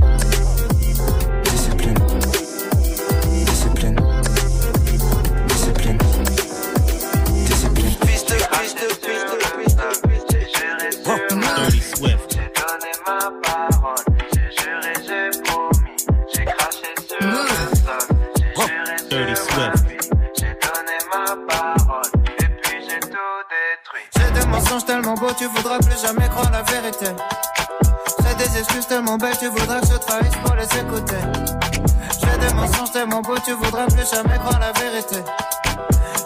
Plus 34.04 34.16
jamais 34.16 34.38
croire 34.40 34.60
la 34.60 34.72
vérité. 34.80 35.18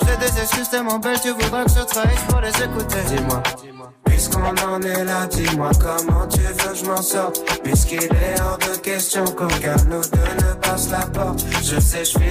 J'ai 0.06 0.18
des 0.18 0.42
excuses 0.42 0.70
tellement 0.70 1.00
belles, 1.00 1.20
tu 1.22 1.32
voudras 1.32 1.66
que 1.66 1.72
je 1.72 1.84
trahisse 1.86 2.22
pour 2.28 2.42
les 2.42 2.50
écouter. 2.50 2.98
Dis-moi. 3.08 3.44
Puisqu'on 4.06 4.42
en 4.42 4.82
est 4.82 5.04
là, 5.04 5.28
dis-moi 5.28 5.70
comment 5.80 6.28
tu 6.28 6.40
veux 6.40 6.54
que 6.54 6.76
je 6.76 6.86
m'en 6.86 7.02
sorte. 7.02 7.44
Puisqu'il 7.64 8.04
est 8.04 8.42
hors 8.42 8.58
de 8.58 8.78
question 8.80 9.26
qu'aucun 9.26 9.76
de 9.76 9.90
nous 9.90 10.02
deux 10.02 10.46
ne 10.46 10.54
passe 10.56 10.90
la 10.90 11.06
porte. 11.06 11.46
Je 11.62 11.80
sais, 11.80 12.04
je 12.04 12.18
finirai 12.18 12.27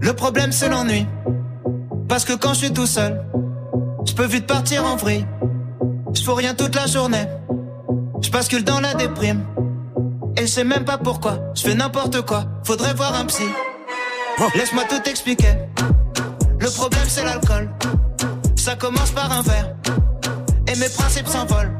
Le 0.00 0.12
problème 0.12 0.52
c'est 0.52 0.68
l'ennui. 0.68 1.06
Parce 2.08 2.24
que 2.24 2.32
quand 2.32 2.54
je 2.54 2.58
suis 2.58 2.72
tout 2.72 2.86
seul, 2.86 3.24
je 4.06 4.12
peux 4.12 4.26
vite 4.26 4.46
partir 4.46 4.84
en 4.84 4.96
vrille. 4.96 5.26
Je 6.14 6.22
fais 6.22 6.32
rien 6.32 6.54
toute 6.54 6.74
la 6.74 6.86
journée. 6.86 7.26
Je 8.20 8.30
bascule 8.30 8.64
dans 8.64 8.80
la 8.80 8.94
déprime. 8.94 9.44
Et 10.36 10.42
je 10.42 10.46
sais 10.46 10.64
même 10.64 10.84
pas 10.84 10.98
pourquoi. 10.98 11.38
Je 11.54 11.62
fais 11.62 11.74
n'importe 11.74 12.22
quoi. 12.22 12.44
Faudrait 12.64 12.94
voir 12.94 13.14
un 13.14 13.26
psy. 13.26 13.44
Laisse-moi 14.54 14.84
tout 14.88 15.08
expliquer. 15.08 15.54
Le 16.58 16.68
problème 16.68 17.06
c'est 17.06 17.24
l'alcool. 17.24 17.70
Ça 18.56 18.74
commence 18.74 19.10
par 19.12 19.30
un 19.30 19.42
verre. 19.42 19.74
Et 20.66 20.76
mes 20.76 20.88
principes 20.88 21.28
s'envolent. 21.28 21.72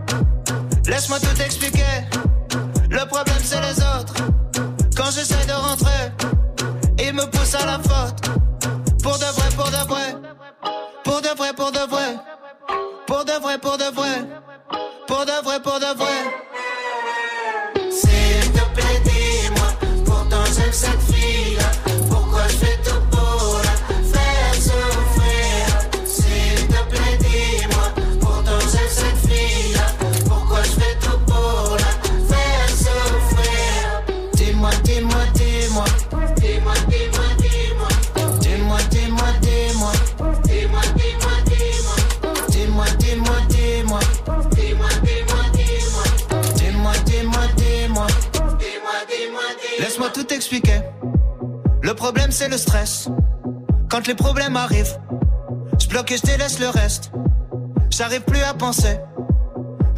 Laisse-moi 0.86 1.18
tout 1.20 1.42
expliquer. 1.42 1.92
Le 2.90 3.06
problème 3.06 3.42
c'est 3.42 3.60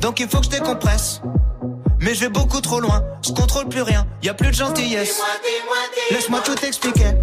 Donc 0.01 0.20
il 0.20 0.28
faut 0.28 0.38
que 0.38 0.44
je 0.44 0.51
décompresse. 0.51 1.20
Mais 2.01 2.12
je 2.14 2.20
vais 2.20 2.28
beaucoup 2.28 2.60
trop 2.60 2.80
loin, 2.80 3.02
je 3.22 3.30
contrôle 3.32 3.68
plus 3.68 3.82
rien, 3.82 4.06
y 4.22 4.28
a 4.28 4.34
plus 4.34 4.48
de 4.48 4.55
gentillesse. 4.55 5.22
Laisse-moi 6.10 6.40
tout 6.40 6.59
expliquer. 6.64 7.13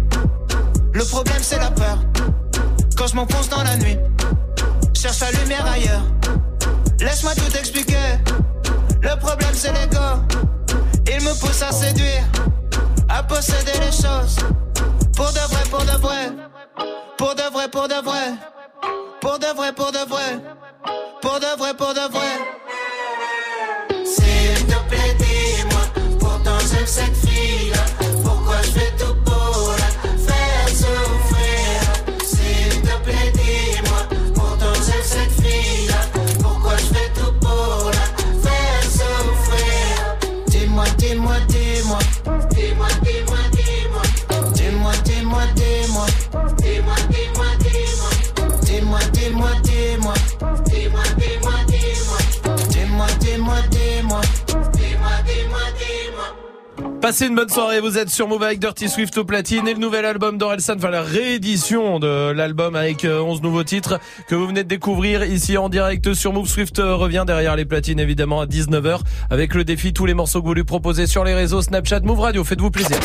Bonne 57.42 57.48
soirée, 57.48 57.80
vous 57.80 57.98
êtes 57.98 58.08
sur 58.08 58.28
Move 58.28 58.44
avec 58.44 58.60
Dirty 58.60 58.88
Swift 58.88 59.18
au 59.18 59.24
platine 59.24 59.66
et 59.66 59.74
le 59.74 59.80
nouvel 59.80 60.04
album 60.04 60.38
d'Orelsan, 60.38 60.74
enfin 60.76 60.90
la 60.90 61.02
réédition 61.02 61.98
de 61.98 62.30
l'album 62.30 62.76
avec 62.76 63.04
euh, 63.04 63.20
11 63.20 63.42
nouveaux 63.42 63.64
titres 63.64 63.98
que 64.28 64.36
vous 64.36 64.46
venez 64.46 64.62
de 64.62 64.68
découvrir 64.68 65.24
ici 65.24 65.58
en 65.58 65.68
direct 65.68 66.14
sur 66.14 66.32
Move. 66.32 66.46
Swift 66.46 66.78
euh, 66.78 66.94
revient 66.94 67.24
derrière 67.26 67.56
les 67.56 67.64
platines 67.64 67.98
évidemment 67.98 68.42
à 68.42 68.46
19h 68.46 69.00
avec 69.28 69.54
le 69.54 69.64
défi 69.64 69.92
tous 69.92 70.06
les 70.06 70.14
morceaux 70.14 70.40
que 70.40 70.46
vous 70.46 70.54
lui 70.54 70.62
proposez 70.62 71.08
sur 71.08 71.24
les 71.24 71.34
réseaux 71.34 71.62
Snapchat 71.62 72.02
Move 72.04 72.20
Radio. 72.20 72.44
Faites-vous 72.44 72.70
plaisir. 72.70 73.00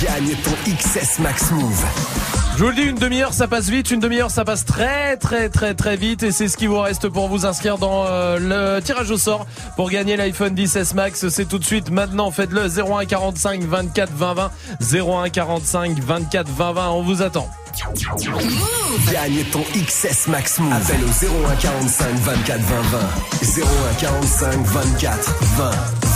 Gagne 0.00 0.36
ton 0.44 0.52
XS 0.76 1.18
Max 1.18 1.50
Move. 1.50 2.23
Je 2.56 2.62
vous 2.62 2.68
le 2.68 2.76
dis, 2.76 2.82
une 2.82 2.94
demi-heure 2.94 3.32
ça 3.34 3.48
passe 3.48 3.68
vite, 3.68 3.90
une 3.90 3.98
demi-heure 3.98 4.30
ça 4.30 4.44
passe 4.44 4.64
très 4.64 5.16
très 5.16 5.48
très 5.48 5.74
très 5.74 5.96
vite 5.96 6.22
et 6.22 6.30
c'est 6.30 6.46
ce 6.46 6.56
qui 6.56 6.68
vous 6.68 6.78
reste 6.78 7.08
pour 7.08 7.28
vous 7.28 7.46
inscrire 7.46 7.78
dans 7.78 8.06
euh, 8.06 8.38
le 8.38 8.80
tirage 8.80 9.10
au 9.10 9.18
sort 9.18 9.44
pour 9.74 9.90
gagner 9.90 10.16
l'iPhone 10.16 10.54
10s 10.54 10.94
Max. 10.94 11.28
C'est 11.30 11.46
tout 11.46 11.58
de 11.58 11.64
suite 11.64 11.90
maintenant, 11.90 12.30
faites-le 12.30 12.68
01 12.68 13.06
45 13.06 13.64
24 13.64 14.12
20 14.12 14.34
20 14.34 14.50
01 15.24 15.30
45 15.30 15.98
24 15.98 16.48
20 16.48 16.72
20. 16.72 16.90
On 16.90 17.02
vous 17.02 17.22
attend. 17.22 17.48
Gagne 19.10 19.44
ton 19.50 19.64
XS 19.74 20.28
Max 20.28 20.60
Move. 20.60 20.72
Appelle 20.72 21.02
au 21.02 21.48
01 21.48 21.56
45 21.56 22.14
24 22.14 22.60
20 22.60 22.80
20. 22.82 23.62
01 23.62 23.94
45 24.00 24.60
24 24.64 25.34
20 25.56 25.70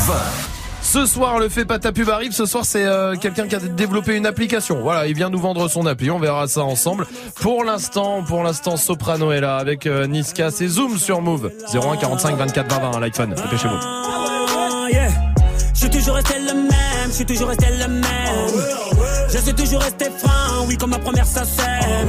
20. 0.07 0.58
Ce 0.91 1.05
soir, 1.05 1.39
le 1.39 1.51
fait 1.51 1.67
pas 1.67 1.79
ta 1.79 1.93
pub 1.93 2.09
arrive. 2.09 2.33
Ce 2.33 2.47
soir, 2.47 2.65
c'est 2.65 2.87
euh, 2.87 3.15
quelqu'un 3.15 3.47
qui 3.47 3.55
a 3.55 3.59
développé 3.59 4.17
une 4.17 4.25
application. 4.25 4.81
Voilà, 4.81 5.07
il 5.07 5.15
vient 5.15 5.29
nous 5.29 5.39
vendre 5.39 5.69
son 5.69 5.85
appli. 5.85 6.11
On 6.11 6.19
verra 6.19 6.49
ça 6.49 6.63
ensemble. 6.63 7.07
Pour 7.35 7.63
l'instant, 7.63 8.23
pour 8.23 8.43
l'instant, 8.43 8.79
Soprano 8.79 9.31
est 9.31 9.43
là 9.43 9.59
avec 9.59 9.87
euh, 9.87 10.07
Niska. 10.07 10.51
C'est 10.51 10.67
Zoom 10.67 10.97
sur 10.97 11.21
Move. 11.21 11.53
01 11.75 11.99
45 11.99 12.39
24 12.39 12.81
20 12.81 12.91
20 12.93 13.01
l'iPhone. 13.01 13.35
Dépêchez-vous. 13.35 13.77
Ah, 13.83 14.87
yeah. 14.91 15.09
Je 15.75 15.79
suis 15.81 15.91
toujours 15.91 16.15
resté 16.15 16.35
le 16.41 16.55
même, 16.55 16.71
je 17.09 17.13
suis 17.13 17.27
toujours 17.27 17.49
resté 17.49 17.67
le 17.71 17.87
même. 17.87 18.05
Je 19.31 19.39
suis 19.39 19.55
toujours 19.55 19.83
resté 19.83 20.07
franc, 20.07 20.65
oui, 20.67 20.79
comme 20.79 20.91
ma 20.91 20.99
première 20.99 21.27
sacème. 21.27 22.09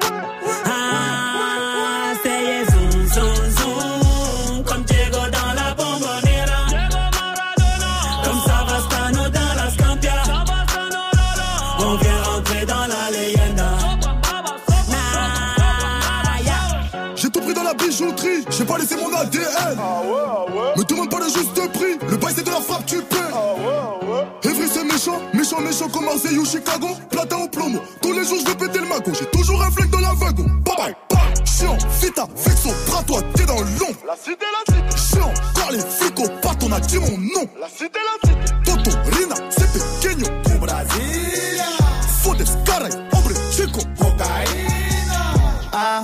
J'ai 18.61 18.67
pas 18.67 18.77
laissé 18.77 18.95
mon 18.95 19.11
ADN. 19.17 19.77
Me 20.77 20.83
demande 20.83 21.09
pas 21.09 21.19
le 21.19 21.25
juste 21.25 21.71
prix, 21.73 21.97
le 22.07 22.17
bail 22.17 22.33
c'est 22.35 22.45
de 22.45 22.51
la 22.51 22.61
frappe, 22.61 22.85
tu 22.85 22.97
paies. 23.01 23.17
Evry 24.43 24.69
c'est 24.71 24.83
méchant, 24.83 25.19
méchant, 25.33 25.59
méchant 25.61 25.89
comme 25.89 26.05
Marseille 26.05 26.37
ou 26.37 26.45
Chicago. 26.45 26.89
Platin 27.09 27.37
au 27.37 27.47
plomo, 27.47 27.79
tous 28.01 28.13
les 28.13 28.23
jours 28.23 28.37
je 28.39 28.45
vais 28.51 28.55
péter 28.55 28.79
le 28.79 28.85
mago. 28.85 29.11
J'ai 29.17 29.25
toujours 29.27 29.61
un 29.63 29.71
flingue 29.71 29.89
dans 29.89 29.99
la 29.99 30.13
wagon. 30.13 30.45
Bye 30.63 30.75
bye, 30.77 30.95
bye. 31.09 31.45
Chiant, 31.45 31.77
vita, 32.01 32.27
vexo, 32.35 32.69
bras 32.87 33.03
toi, 33.03 33.21
t'es 33.33 33.45
dans 33.45 33.55
l'ombre. 33.55 33.99
La 34.05 34.15
cité, 34.15 34.45
la 34.45 34.73
cité. 34.73 35.15
Chiant, 35.15 35.33
car 35.55 35.71
les 35.71 35.79
flics 35.79 36.19
au 36.19 36.27
pas 36.41 36.53
ton 36.55 36.67
on 36.67 36.73
a 36.73 36.79
dit 36.79 36.99
mon 36.99 37.17
nom. 37.17 37.49
La 37.59 37.67
cité, 37.67 37.99
la 37.99 38.29
cité. 38.29 38.53
Toto, 38.63 38.91
Rina, 39.17 39.35
c'est 39.49 39.71
pequeño. 39.73 40.27
Du 40.45 40.57
Brasilia. 40.59 41.65
Fodes, 42.21 42.45
caray, 42.65 42.91
hombre, 43.11 43.31
chico. 43.51 43.79
Cocaïna. 43.97 44.71
Ah, 45.73 46.03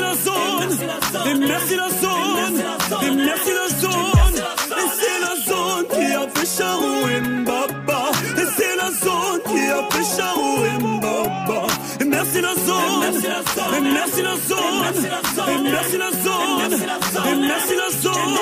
la 0.00 0.14
zone. 0.14 1.30
Et 1.30 1.34
merci 1.34 1.76
la 1.76 1.88
zone. 1.88 2.54
Et 3.02 3.10
merci 3.10 3.50
la 3.52 3.68
zone. 3.80 4.36
Et 4.70 4.88
c'est 4.98 5.20
la 5.20 5.34
zone 5.46 5.84
qui 5.90 6.06
a 6.14 6.28
fait 6.34 6.50
Charou 6.56 7.06
Mbaba. 7.22 8.00
Et 8.36 8.46
c'est 8.56 8.76
la 8.76 8.90
zone 8.90 9.40
qui 9.46 9.60
a 9.68 9.82
fait 9.90 10.16
Charou 10.16 10.52
Mbaba. 10.80 11.66
Et 12.00 12.04
merci 12.04 12.40
la 12.40 12.54
zone. 12.54 13.04
Et 13.76 13.80
merci 13.80 14.22
la 14.22 14.34
zone. 14.46 14.84
Et 15.48 15.70
merci 15.70 15.96
la 15.98 16.10
zone. 16.10 16.72
Et 17.26 17.36
merci 17.36 17.74
la 17.76 17.90
zone. 18.02 18.34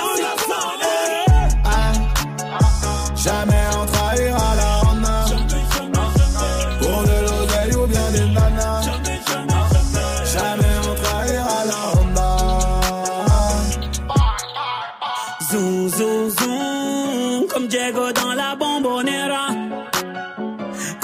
Jamais 3.24 3.66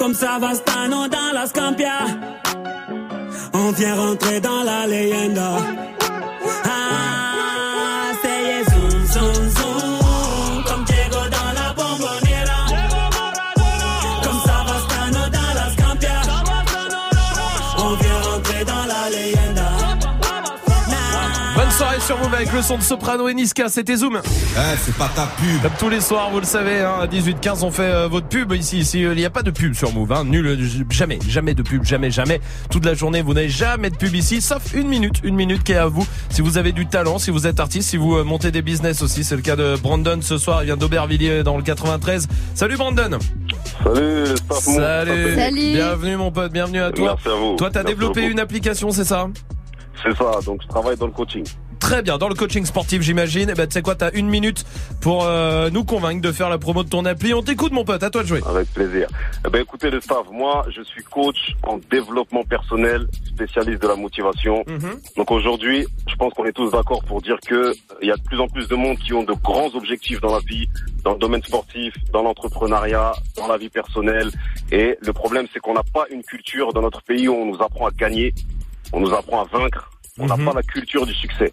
Comme 0.08 0.14
Savastano 0.14 1.06
dans 1.06 1.32
la 1.34 1.46
Scampia. 1.46 1.98
On 3.52 3.72
vient 3.72 3.94
rentrer 3.94 4.40
dans 4.40 4.62
la 4.62 4.86
leyenda. 4.86 5.58
Sur 22.08 22.16
Move 22.16 22.32
avec 22.32 22.50
le 22.54 22.62
son 22.62 22.78
de 22.78 22.82
Soprano 22.82 23.28
et 23.28 23.34
Niska, 23.34 23.68
c'était 23.68 23.96
Zoom. 23.96 24.18
Eh, 24.24 24.76
c'est 24.78 24.96
pas 24.96 25.10
ta 25.14 25.26
pub. 25.26 25.60
Comme 25.60 25.72
tous 25.78 25.90
les 25.90 26.00
soirs, 26.00 26.30
vous 26.30 26.40
le 26.40 26.46
savez, 26.46 26.80
hein, 26.80 27.00
à 27.02 27.06
18-15, 27.06 27.62
on 27.64 27.70
fait 27.70 27.82
euh, 27.82 28.08
votre 28.08 28.28
pub 28.28 28.50
ici. 28.54 28.78
Ici, 28.78 29.04
euh, 29.04 29.12
il 29.12 29.18
n'y 29.18 29.26
a 29.26 29.30
pas 29.30 29.42
de 29.42 29.50
pub 29.50 29.74
sur 29.74 29.92
Move, 29.92 30.10
hein, 30.14 30.24
nul, 30.24 30.46
euh, 30.46 30.56
jamais, 30.88 31.18
jamais 31.28 31.52
de 31.52 31.60
pub, 31.60 31.84
jamais, 31.84 32.10
jamais. 32.10 32.40
Toute 32.70 32.86
la 32.86 32.94
journée, 32.94 33.20
vous 33.20 33.34
n'avez 33.34 33.50
jamais 33.50 33.90
de 33.90 33.96
pub 33.96 34.14
ici, 34.14 34.40
sauf 34.40 34.72
une 34.72 34.88
minute, 34.88 35.20
une 35.22 35.34
minute 35.34 35.62
qui 35.64 35.72
est 35.72 35.76
à 35.76 35.86
vous. 35.86 36.06
Si 36.30 36.40
vous 36.40 36.56
avez 36.56 36.72
du 36.72 36.86
talent, 36.86 37.18
si 37.18 37.30
vous 37.30 37.46
êtes 37.46 37.60
artiste, 37.60 37.90
si 37.90 37.98
vous 37.98 38.16
euh, 38.16 38.24
montez 38.24 38.52
des 38.52 38.62
business 38.62 39.02
aussi, 39.02 39.22
c'est 39.22 39.36
le 39.36 39.42
cas 39.42 39.56
de 39.56 39.76
Brandon 39.76 40.20
ce 40.22 40.38
soir. 40.38 40.62
Il 40.62 40.66
vient 40.66 40.78
d'Aubervilliers 40.78 41.42
dans 41.42 41.58
le 41.58 41.62
93. 41.62 42.26
Salut 42.54 42.78
Brandon. 42.78 43.18
Salut. 43.84 44.34
Salut. 44.50 45.34
Salut. 45.34 45.72
Bienvenue 45.72 46.16
mon 46.16 46.30
pote, 46.32 46.52
bienvenue 46.54 46.80
à 46.80 46.90
toi. 46.90 47.16
Merci 47.16 47.28
à 47.28 47.38
vous. 47.38 47.56
Toi, 47.56 47.68
t'as 47.70 47.84
développé 47.84 48.22
beaucoup. 48.22 48.32
une 48.32 48.40
application, 48.40 48.92
c'est 48.92 49.04
ça? 49.04 49.28
C'est 50.02 50.16
ça, 50.16 50.30
donc 50.46 50.62
je 50.62 50.68
travaille 50.68 50.96
dans 50.96 51.06
le 51.06 51.12
coaching. 51.12 51.44
Très 51.88 52.02
bien, 52.02 52.18
dans 52.18 52.28
le 52.28 52.34
coaching 52.34 52.66
sportif, 52.66 53.00
j'imagine. 53.00 53.48
Eh 53.50 53.54
ben, 53.54 53.66
tu 53.66 53.72
sais 53.72 53.80
quoi, 53.80 53.94
t'as 53.94 54.10
une 54.12 54.28
minute 54.28 54.66
pour 55.00 55.24
euh, 55.24 55.70
nous 55.70 55.84
convaincre 55.84 56.20
de 56.20 56.32
faire 56.32 56.50
la 56.50 56.58
promo 56.58 56.84
de 56.84 56.90
ton 56.90 57.06
appli. 57.06 57.32
On 57.32 57.40
t'écoute, 57.40 57.72
mon 57.72 57.86
pote. 57.86 58.02
À 58.02 58.10
toi 58.10 58.22
de 58.22 58.28
jouer. 58.28 58.42
Avec 58.46 58.70
plaisir. 58.74 59.08
Eh 59.46 59.48
ben, 59.48 59.62
écoutez, 59.62 59.88
le 59.88 59.98
staff, 60.02 60.26
moi, 60.30 60.66
je 60.68 60.82
suis 60.82 61.02
coach 61.02 61.56
en 61.62 61.80
développement 61.90 62.44
personnel, 62.44 63.08
spécialiste 63.24 63.80
de 63.80 63.88
la 63.88 63.96
motivation. 63.96 64.66
Donc 65.16 65.30
aujourd'hui, 65.30 65.86
je 66.06 66.14
pense 66.16 66.34
qu'on 66.34 66.44
est 66.44 66.52
tous 66.52 66.70
d'accord 66.70 67.02
pour 67.04 67.22
dire 67.22 67.38
que 67.46 67.72
il 68.02 68.08
y 68.08 68.12
a 68.12 68.16
de 68.16 68.22
plus 68.22 68.38
en 68.38 68.48
plus 68.48 68.68
de 68.68 68.74
monde 68.74 68.98
qui 68.98 69.14
ont 69.14 69.24
de 69.24 69.32
grands 69.32 69.74
objectifs 69.74 70.20
dans 70.20 70.34
la 70.34 70.40
vie, 70.40 70.68
dans 71.04 71.14
le 71.14 71.18
domaine 71.18 71.42
sportif, 71.42 71.94
dans 72.12 72.22
l'entrepreneuriat, 72.22 73.14
dans 73.34 73.46
la 73.46 73.56
vie 73.56 73.70
personnelle. 73.70 74.30
Et 74.70 74.98
le 75.00 75.12
problème, 75.14 75.46
c'est 75.54 75.60
qu'on 75.60 75.72
n'a 75.72 75.84
pas 75.94 76.04
une 76.10 76.22
culture 76.22 76.74
dans 76.74 76.82
notre 76.82 77.00
pays 77.00 77.28
où 77.28 77.32
on 77.32 77.46
nous 77.46 77.62
apprend 77.62 77.86
à 77.86 77.92
gagner, 77.92 78.34
on 78.92 79.00
nous 79.00 79.14
apprend 79.14 79.42
à 79.42 79.46
vaincre. 79.46 79.90
On 80.18 80.26
n'a 80.26 80.36
pas 80.36 80.52
la 80.54 80.62
culture 80.62 81.06
du 81.06 81.14
succès. 81.14 81.52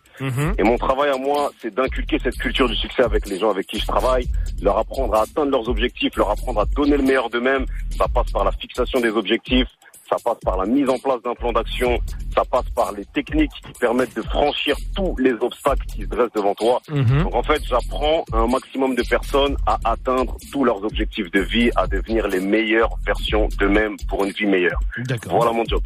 Et 0.57 0.63
mon 0.63 0.77
travail 0.77 1.09
à 1.09 1.17
moi, 1.17 1.51
c'est 1.61 1.73
d'inculquer 1.73 2.19
cette 2.23 2.37
culture 2.37 2.67
du 2.67 2.75
succès 2.75 3.03
avec 3.03 3.27
les 3.27 3.39
gens 3.39 3.51
avec 3.51 3.67
qui 3.67 3.79
je 3.79 3.85
travaille, 3.85 4.27
leur 4.61 4.77
apprendre 4.77 5.15
à 5.15 5.21
atteindre 5.21 5.51
leurs 5.51 5.69
objectifs, 5.69 6.15
leur 6.15 6.29
apprendre 6.29 6.61
à 6.61 6.65
donner 6.65 6.97
le 6.97 7.03
meilleur 7.03 7.29
d'eux-mêmes. 7.29 7.65
Ça 7.97 8.07
passe 8.07 8.31
par 8.31 8.43
la 8.43 8.51
fixation 8.51 8.99
des 8.99 9.09
objectifs, 9.09 9.67
ça 10.09 10.17
passe 10.23 10.37
par 10.43 10.57
la 10.57 10.65
mise 10.65 10.89
en 10.89 10.97
place 10.97 11.21
d'un 11.23 11.33
plan 11.33 11.51
d'action, 11.51 11.99
ça 12.33 12.43
passe 12.45 12.69
par 12.75 12.91
les 12.91 13.05
techniques 13.05 13.51
qui 13.65 13.79
permettent 13.79 14.15
de 14.15 14.21
franchir 14.21 14.75
tous 14.95 15.15
les 15.17 15.33
obstacles 15.33 15.85
qui 15.87 16.01
se 16.03 16.07
dressent 16.07 16.33
devant 16.35 16.53
toi. 16.53 16.81
Mhm. 16.89 17.23
Donc 17.23 17.35
en 17.35 17.43
fait, 17.43 17.61
j'apprends 17.67 18.25
un 18.33 18.47
maximum 18.47 18.95
de 18.95 19.03
personnes 19.03 19.55
à 19.65 19.77
atteindre 19.83 20.37
tous 20.51 20.63
leurs 20.63 20.83
objectifs 20.83 21.31
de 21.31 21.41
vie, 21.41 21.71
à 21.75 21.87
devenir 21.87 22.27
les 22.27 22.39
meilleures 22.39 22.95
versions 23.05 23.47
d'eux-mêmes 23.59 23.95
pour 24.07 24.23
une 24.23 24.31
vie 24.31 24.45
meilleure. 24.45 24.79
D'accord. 24.97 25.37
Voilà 25.37 25.51
mon 25.51 25.65
job. 25.65 25.81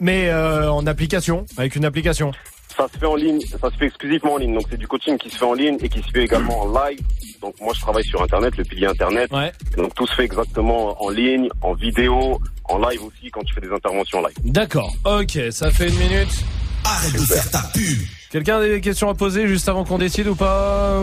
Mais 0.00 0.30
euh, 0.30 0.70
en 0.70 0.86
application, 0.86 1.46
avec 1.56 1.76
une 1.76 1.84
application. 1.84 2.32
Ça 2.76 2.88
se 2.92 2.98
fait 2.98 3.06
en 3.06 3.14
ligne, 3.16 3.40
ça 3.40 3.70
se 3.70 3.76
fait 3.76 3.86
exclusivement 3.86 4.34
en 4.34 4.38
ligne. 4.38 4.54
Donc 4.54 4.64
c'est 4.70 4.78
du 4.78 4.88
coaching 4.88 5.18
qui 5.18 5.30
se 5.30 5.36
fait 5.36 5.44
en 5.44 5.52
ligne 5.54 5.76
et 5.80 5.88
qui 5.88 6.00
se 6.02 6.10
fait 6.10 6.24
également 6.24 6.62
en 6.62 6.68
live. 6.68 7.00
Donc 7.40 7.54
moi 7.60 7.72
je 7.74 7.80
travaille 7.80 8.04
sur 8.04 8.22
internet, 8.22 8.56
le 8.56 8.64
pilier 8.64 8.86
internet. 8.86 9.30
Donc 9.76 9.94
tout 9.94 10.06
se 10.06 10.14
fait 10.14 10.24
exactement 10.24 11.00
en 11.02 11.10
ligne, 11.10 11.48
en 11.60 11.74
vidéo, 11.74 12.40
en 12.64 12.78
live 12.78 13.02
aussi 13.04 13.30
quand 13.30 13.42
tu 13.42 13.54
fais 13.54 13.60
des 13.60 13.72
interventions 13.72 14.18
en 14.18 14.22
live. 14.22 14.36
D'accord. 14.44 14.92
Ok, 15.04 15.38
ça 15.50 15.70
fait 15.70 15.88
une 15.88 15.98
minute. 15.98 16.44
Arrête 16.84 17.12
de 17.12 17.18
faire 17.18 17.50
ta 17.50 17.62
pub. 17.74 17.98
Quelqu'un 18.30 18.58
a 18.58 18.66
des 18.66 18.80
questions 18.80 19.10
à 19.10 19.14
poser 19.14 19.46
juste 19.46 19.68
avant 19.68 19.84
qu'on 19.84 19.98
décide 19.98 20.26
ou 20.26 20.34
pas 20.34 20.98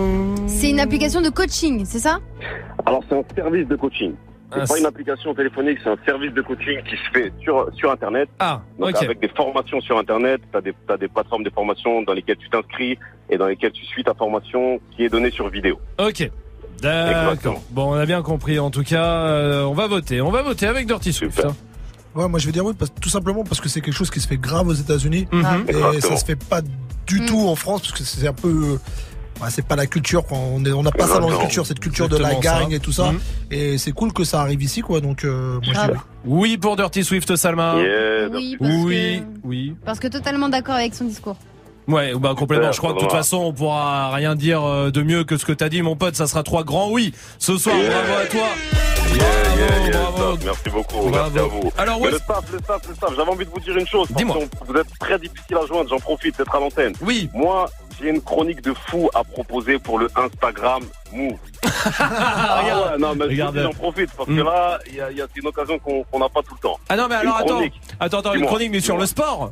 C'est 0.48 0.72
une 0.72 0.80
application 0.80 1.22
de 1.22 1.30
coaching, 1.30 1.86
c'est 1.86 2.00
ça? 2.00 2.20
Alors 2.86 3.04
c'est 3.08 3.16
un 3.16 3.24
service 3.36 3.68
de 3.68 3.76
coaching. 3.76 4.14
C'est 4.52 4.60
Ah, 4.62 4.66
pas 4.68 4.80
une 4.80 4.86
application 4.88 5.34
téléphonique, 5.36 5.78
c'est 5.84 5.90
un 5.90 5.98
service 6.06 6.34
de 6.34 6.42
coaching 6.42 6.82
qui 6.84 6.96
se 6.96 7.12
fait 7.14 7.32
sur 7.42 7.70
sur 7.76 7.92
internet. 7.92 8.30
Ah, 8.40 8.62
Donc 8.80 8.90
ok. 8.90 9.04
avec 9.04 9.20
des 9.20 9.28
formations 9.30 9.80
sur 9.82 9.98
internet, 9.98 10.42
tu 10.52 10.58
as 10.58 10.62
des 10.62 10.74
t'as 10.88 10.98
des 10.98 11.08
plateformes 11.08 11.44
de 11.44 11.52
formation 11.52 12.02
dans 12.02 12.14
lesquelles 12.14 12.38
tu 12.38 12.50
t'inscris 12.50 12.98
et 13.30 13.38
dans 13.38 13.46
lesquelles 13.48 13.72
tu 13.74 13.86
suis 13.86 14.04
ta 14.04 14.14
formation 14.16 14.80
qui 14.96 15.04
est 15.04 15.10
donnée 15.10 15.30
sur 15.32 15.50
vidéo. 15.50 15.80
Ok. 16.00 16.30
D'accord. 16.82 17.62
Bon, 17.72 17.92
on 17.92 17.94
a 17.94 18.06
bien 18.06 18.22
compris. 18.22 18.58
En 18.58 18.72
tout 18.72 18.84
cas, 18.84 19.04
euh, 19.04 19.64
on 19.64 19.74
va 19.74 19.88
voter. 19.88 20.22
On 20.22 20.32
va 20.32 20.42
voter 20.42 20.66
avec 20.66 20.88
Dirty 20.88 21.12
Swift. 21.14 21.44
hein. 21.46 21.56
Ouais, 22.16 22.28
moi 22.28 22.40
je 22.40 22.48
vais 22.48 22.52
dire 22.52 22.66
oui, 22.66 22.74
parce, 22.78 22.92
tout 23.00 23.10
simplement 23.10 23.44
parce 23.44 23.62
que 23.62 23.70
c'est 23.70 23.82
quelque 23.82 23.94
chose 23.94 24.10
qui 24.10 24.20
se 24.20 24.28
fait 24.28 24.38
grave 24.38 24.68
aux 24.68 24.74
États-Unis 24.74 25.28
Mhm. 25.32 25.44
et 25.68 25.70
Exactement. 25.72 26.02
ça 26.02 26.18
se 26.18 26.26
fait 26.26 26.36
pas 26.44 26.62
du 27.06 27.26
tout 27.28 27.48
en 27.48 27.56
France 27.56 27.82
parce 27.82 27.92
que 27.94 28.04
c'est 28.04 28.28
un 28.28 28.34
peu. 28.34 28.80
Ouais, 29.42 29.48
c'est 29.50 29.66
pas 29.66 29.76
la 29.76 29.86
culture, 29.88 30.26
quoi. 30.26 30.38
on 30.38 30.60
n'a 30.60 30.92
pas 30.92 31.08
ça 31.08 31.20
dans 31.20 31.30
la 31.30 31.38
culture, 31.38 31.66
cette 31.66 31.80
culture 31.80 32.10
de 32.10 32.18
la 32.18 32.42
ça. 32.42 32.64
et 32.72 32.80
tout 32.80 32.92
ça. 32.92 33.12
Mhm. 33.12 33.20
Et 33.52 33.78
c'est 33.78 33.92
cool 33.92 34.14
que 34.14 34.24
ça 34.24 34.42
arrive 34.42 34.62
ici, 34.62 34.82
quoi. 34.82 35.02
Donc, 35.02 35.24
euh, 35.26 35.54
moi 35.54 35.62
je 35.64 35.72
dis 35.72 35.78
oui. 35.92 35.98
Oui 36.26 36.58
pour 36.58 36.76
Dirty 36.76 37.04
Swift, 37.04 37.36
Salma. 37.36 37.76
Oui, 37.76 38.58
parce 38.60 38.72
oui, 38.84 39.22
que- 39.22 39.48
oui. 39.48 39.76
Parce 39.86 40.00
que 40.00 40.08
totalement 40.08 40.50
d'accord 40.50 40.76
avec 40.76 40.94
son 40.94 41.06
discours. 41.06 41.38
Ouais, 41.88 42.14
bah 42.20 42.36
complètement. 42.38 42.72
Je 42.72 42.78
crois 42.78 42.92
que 42.92 42.98
de 42.98 43.02
toute 43.02 43.12
façon, 43.12 43.38
on 43.38 43.52
pourra 43.54 44.12
rien 44.14 44.36
dire 44.36 44.64
euh, 44.64 44.92
de 44.92 45.02
mieux 45.02 45.24
que 45.24 45.38
ce 45.38 45.46
que 45.46 45.54
t'as 45.54 45.70
dit, 45.70 45.82
mon 45.82 45.96
pote. 45.96 46.16
Ça 46.16 46.28
sera 46.28 46.44
trois 46.44 46.64
grands 46.64 46.92
oui. 46.92 47.14
Ce 47.40 47.58
soir, 47.58 47.76
Yeah. 47.76 47.90
bravo 47.90 48.14
à 48.22 48.26
toi. 48.28 48.48
Yeah, 49.16 49.26
yeah, 49.58 49.86
yeah, 49.88 49.92
bravo. 50.12 50.36
staff. 50.38 50.46
Merci 50.46 50.70
beaucoup, 50.70 51.10
Bravo. 51.10 51.32
merci 51.34 51.40
à 51.40 51.44
vous. 51.44 51.72
Alors, 51.80 52.00
ouais. 52.02 52.12
le 52.12 52.18
staff, 52.20 52.44
le 52.54 52.60
staff, 52.60 52.82
le 52.88 52.94
staff, 52.96 53.10
j'avais 53.18 53.32
envie 53.32 53.46
de 53.46 53.50
vous 53.50 53.60
dire 53.60 53.76
une 53.76 53.88
chose. 53.88 54.08
Dis-moi. 54.16 54.38
Vous 54.68 54.76
êtes 54.76 55.00
très 55.00 55.18
difficile 55.18 55.58
à 55.58 55.66
joindre, 55.66 55.90
j'en 55.90 55.98
profite 55.98 56.38
d'être 56.38 56.54
à 56.56 56.60
l'antenne. 56.60 56.94
Oui. 57.02 57.28
Moi, 57.34 57.68
j'ai 58.00 58.10
une 58.10 58.22
chronique 58.22 58.62
de 58.62 58.74
fou 58.74 59.10
à 59.14 59.24
proposer 59.24 59.78
pour 59.80 60.00
le 60.00 60.10
Instagram 60.16 60.84
Move. 61.12 61.38
ah 62.00 62.96
non, 63.00 63.16
mais 63.16 63.36
j'en 63.36 63.72
profite 63.74 64.12
parce 64.16 64.30
Mm. 64.30 64.38
que 64.38 64.42
là, 64.44 64.80
il 64.88 64.96
y 64.96 65.02
a, 65.02 65.12
y 65.12 65.22
a- 65.22 65.28
c'est 65.34 65.42
une 65.42 65.48
occasion 65.48 65.80
qu'on 65.80 66.20
n'a 66.20 66.30
pas 66.30 66.42
tout 66.42 66.54
le 66.56 66.60
temps. 66.62 66.80
Ah 66.90 66.96
non, 66.96 67.08
mais 67.10 67.16
alors 67.16 67.38
attends. 67.38 67.62
Attends, 68.00 68.20
attends, 68.20 68.34
une 68.34 68.46
chronique, 68.46 68.72
mais 68.72 68.80
sur 68.80 68.98
le 68.98 69.06
sport. 69.06 69.50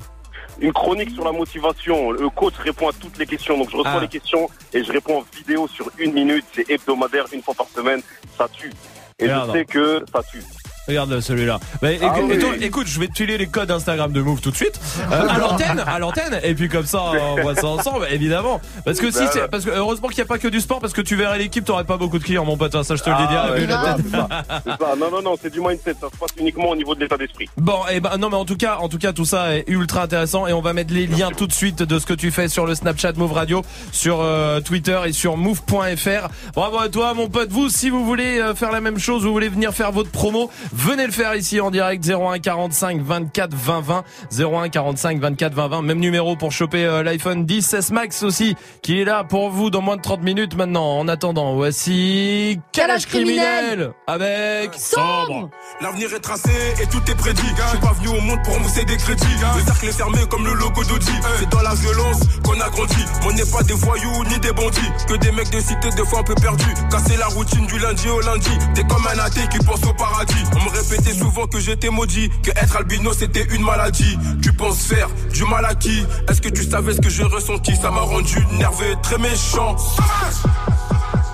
une 0.60 0.74
chronique 0.74 1.12
sur 1.12 1.24
la 1.24 1.32
motivation. 1.32 2.10
Le 2.12 2.30
coach 2.30 2.56
répond 2.58 2.90
à 2.90 2.94
toutes 2.94 3.18
les 3.20 3.28
questions. 3.28 3.58
Donc 3.58 3.70
je 3.70 3.78
reçois 3.78 3.94
Ah. 3.98 4.00
les 4.02 4.08
questions 4.08 4.50
et 4.74 4.84
je 4.84 4.92
réponds 4.92 5.20
en 5.20 5.26
vidéo 5.38 5.68
sur 5.68 5.88
une 6.00 6.14
minute. 6.14 6.46
C'est 6.54 6.68
hebdomadaire, 6.70 7.26
une 7.32 7.44
fois 7.44 7.54
par 7.54 7.68
semaine. 7.68 8.02
Ça 8.38 8.48
tue. 8.52 8.72
Et 9.20 9.28
je 9.28 9.52
sais 9.52 9.66
que 9.66 10.04
ça 10.12 10.22
tue. 10.32 10.44
Regarde 10.88 11.20
celui-là. 11.20 11.60
Bah, 11.82 11.92
éc- 11.92 12.00
Ah 12.02 12.14
oui. 12.22 12.34
écoute, 12.36 12.56
écoute, 12.62 12.88
je 12.88 13.00
vais 13.00 13.08
te 13.08 13.16
filer 13.18 13.38
les 13.38 13.48
codes 13.48 13.72
Instagram 13.72 14.12
de 14.12 14.22
Move 14.22 14.42
tout 14.42 14.52
de 14.52 14.56
suite 14.56 14.80
euh, 15.12 15.28
à 15.28 15.38
l'antenne, 15.38 15.84
à 15.86 16.00
l'antenne, 16.00 16.40
et 16.44 16.54
puis 16.56 16.70
comme 16.70 16.86
ça 16.86 17.02
on 17.38 17.42
voit 17.42 17.56
ça 17.56 17.68
ensemble, 17.68 18.08
évidemment. 18.12 18.62
Parce 18.86 19.00
que 19.00 19.12
si, 19.12 19.20
Bah 19.20 19.30
c'est- 19.34 19.48
parce 19.50 19.66
que 19.66 19.70
heureusement 19.72 20.08
qu'il 20.08 20.18
n'y 20.18 20.24
a 20.24 20.26
pas 20.26 20.38
que 20.38 20.48
du 20.48 20.62
sport, 20.62 20.80
parce 20.80 20.94
que 20.94 21.02
tu 21.02 21.16
verrais 21.16 21.38
l'équipe, 21.38 21.66
t'aurais 21.66 21.84
pas 21.84 21.98
beaucoup 21.98 22.20
de 22.20 22.24
clients, 22.24 22.46
mon 22.46 22.58
pote. 22.58 22.74
hein, 22.76 22.84
Ça, 22.84 22.96
je 22.96 23.04
te 23.04 23.10
le 23.10 23.16
dis 23.16 23.22
Ah, 23.30 23.52
ouais, 23.52 23.62
c'est 23.62 24.12
ça, 24.12 24.28
c'est. 24.66 25.00
Non, 25.00 25.12
non, 25.12 25.22
non, 25.22 25.36
c'est 25.42 25.52
du 25.52 25.60
mindset. 25.60 25.96
Ça 26.00 26.08
se 26.12 26.18
passe 26.18 26.30
uniquement 26.40 26.70
au 26.70 26.76
niveau 26.76 26.96
de 26.96 27.00
l'état 27.02 27.18
d'esprit. 27.18 27.50
Bon, 27.58 27.80
et 27.92 28.00
ben 28.00 28.18
non, 28.18 28.30
mais 28.30 28.36
en 28.38 28.46
tout 28.46 28.58
cas, 28.58 28.78
en 28.80 28.88
tout 28.90 28.98
cas, 28.98 29.14
tout 29.14 29.26
ça 29.26 29.56
est 29.56 29.66
ultra 29.68 30.04
intéressant 30.04 30.48
et 30.48 30.54
on 30.54 30.62
va 30.62 30.74
mettre 30.74 30.94
les 30.94 31.08
liens 31.08 31.30
tout 31.36 31.48
de 31.48 31.54
suite 31.54 31.84
de 31.84 32.00
ce 32.00 32.06
que 32.06 32.14
tu 32.14 32.32
fais 32.32 32.48
sur 32.48 32.66
le 32.66 32.76
Snapchat 32.76 33.14
Move 33.14 33.34
Radio, 33.34 33.62
sur 33.92 34.20
euh, 34.22 34.62
Twitter 34.62 35.00
et 35.06 35.12
sur 35.14 35.38
move.fr. 35.38 36.28
Bravo 36.54 36.80
à 36.80 36.90
toi, 36.90 37.14
mon 37.14 37.28
pote. 37.30 37.50
Vous, 37.50 37.70
si 37.70 37.90
vous 37.90 38.06
voulez 38.06 38.40
euh, 38.40 38.56
faire 38.56 38.72
la 38.72 38.82
même 38.82 38.98
chose, 39.00 39.24
vous 39.24 39.32
voulez 39.32 39.50
venir 39.50 39.74
faire 39.74 39.92
votre 39.92 40.10
promo, 40.12 40.50
venez 40.78 41.06
le 41.06 41.12
faire 41.12 41.36
ici 41.36 41.60
en 41.60 41.72
direct 41.72 42.08
01 42.08 42.40
45 42.40 43.02
24 43.02 43.54
20 43.54 43.82
20 43.82 44.04
01 44.40 44.70
45 44.70 45.20
24 45.20 45.54
20 45.54 45.68
20. 45.68 45.82
Même 45.82 46.00
numéro 46.00 46.36
pour 46.36 46.52
choper 46.52 46.86
euh, 46.86 47.04
l'iPhone 47.04 47.46
10 47.46 47.74
S 47.74 47.92
Max 47.92 48.24
aussi, 48.24 48.56
qui 48.82 49.02
est 49.02 49.06
là 49.06 49.24
pour 49.24 49.50
vous 49.50 49.70
dans 49.70 49.82
moins 49.82 49.98
de 49.98 50.02
30 50.02 50.22
minutes 50.22 50.56
maintenant. 50.56 51.00
En 51.00 51.08
attendant, 51.08 51.56
voici 51.56 52.60
Calage 52.72 53.08
criminel 53.08 53.92
avec 54.06 54.74
Sombre. 54.76 55.50
L'avenir 55.82 56.14
est 56.14 56.20
tracé 56.20 56.52
et 56.82 56.86
tout 56.88 57.02
est 57.10 57.16
prédit. 57.16 57.42
Je 57.42 57.70
suis 57.70 57.80
pas 57.80 57.94
venu 57.94 58.10
au 58.10 58.22
monde 58.22 58.40
pour 58.44 58.60
mousser 58.60 58.86
des 58.86 58.98
crédits. 58.98 59.26
Le 59.58 59.66
cercle 59.66 59.86
est 59.88 59.98
fermé 59.98 60.20
comme 60.30 60.46
le 60.46 60.54
logo 60.54 60.84
d'Audi. 60.84 61.12
C'est 61.40 61.50
dans 61.50 61.62
la 61.62 61.74
violence 61.76 62.20
qu'on 62.44 62.60
a 62.60 62.70
grandi. 62.70 63.04
On 63.26 63.32
n'est 63.34 63.50
pas 63.52 63.64
des 63.64 63.74
voyous 63.74 64.24
ni 64.30 64.40
des 64.40 64.52
bandits. 64.52 64.92
Que 65.08 65.16
des 65.16 65.32
mecs 65.32 65.50
de 65.50 65.60
cité, 65.60 65.90
des 65.96 66.06
fois 66.06 66.20
un 66.20 66.24
peu 66.24 66.36
perdus. 66.36 66.74
Casser 66.92 67.18
la 67.18 67.28
routine 67.28 67.66
du 67.66 67.78
lundi 67.80 68.10
au 68.10 68.20
lundi. 68.22 68.52
T'es 68.76 68.84
comme 68.84 69.06
un 69.08 69.20
athée 69.20 69.48
qui 69.52 69.58
pense 69.60 69.84
au 69.84 69.94
paradis. 69.94 70.44
On 70.56 70.67
me 70.70 71.14
souvent 71.14 71.48
que 71.48 71.60
j'étais 71.60 71.90
maudit. 71.90 72.30
Que 72.44 72.52
être 72.52 72.78
albino 72.78 73.14
c'était 73.14 73.46
une 73.56 73.64
maladie. 73.64 74.18
Tu 74.42 74.54
penses 74.54 74.84
faire 74.84 75.10
du 75.34 75.44
mal 75.46 75.66
à 75.66 75.76
qui? 75.76 76.04
Est-ce 76.30 76.42
que 76.42 76.50
tu 76.50 76.64
savais 76.64 76.94
ce 76.94 77.02
que 77.02 77.10
j'ai 77.10 77.24
ressenti? 77.24 77.76
Ça 77.76 77.92
m'a 77.92 78.02
rendu 78.02 78.38
nerveux, 78.54 78.96
très 79.02 79.18
méchant. 79.18 79.76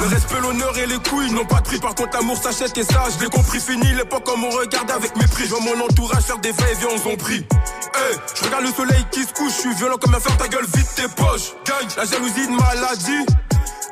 Le 0.00 0.08
respect, 0.08 0.40
l'honneur 0.40 0.76
et 0.78 0.86
les 0.86 0.98
couilles 0.98 1.30
n'ont 1.30 1.44
pas 1.44 1.60
de 1.60 1.64
prix. 1.64 1.78
Par 1.78 1.94
contre, 1.94 2.16
l'amour 2.16 2.36
s'achète 2.36 2.76
et 2.76 2.84
ça, 2.84 3.04
je 3.14 3.22
l'ai 3.22 3.30
compris. 3.30 3.60
Fini 3.60 3.92
l'époque 3.92 4.24
comme 4.24 4.42
on 4.44 4.50
regarde 4.50 4.90
avec 4.90 5.14
mépris. 5.16 5.44
Je 5.44 5.50
vois 5.50 5.60
mon 5.60 5.84
entourage 5.84 6.24
faire 6.24 6.38
des 6.38 6.52
va-et-vient, 6.52 6.88
on 6.94 6.98
s'en 6.98 7.16
prie. 7.16 7.46
Je 8.34 8.44
regarde 8.44 8.64
le 8.64 8.72
soleil 8.72 9.06
qui 9.10 9.22
se 9.22 9.32
couche, 9.32 9.52
je 9.56 9.60
suis 9.60 9.74
violent 9.74 9.96
comme 10.00 10.14
un 10.14 10.20
fer, 10.20 10.36
ta 10.36 10.48
gueule, 10.48 10.66
vite 10.74 10.88
tes 10.96 11.08
poches. 11.08 11.54
Gang, 11.66 11.86
la 11.96 12.04
jalousie 12.04 12.46
de 12.46 12.52
maladie. 12.52 13.26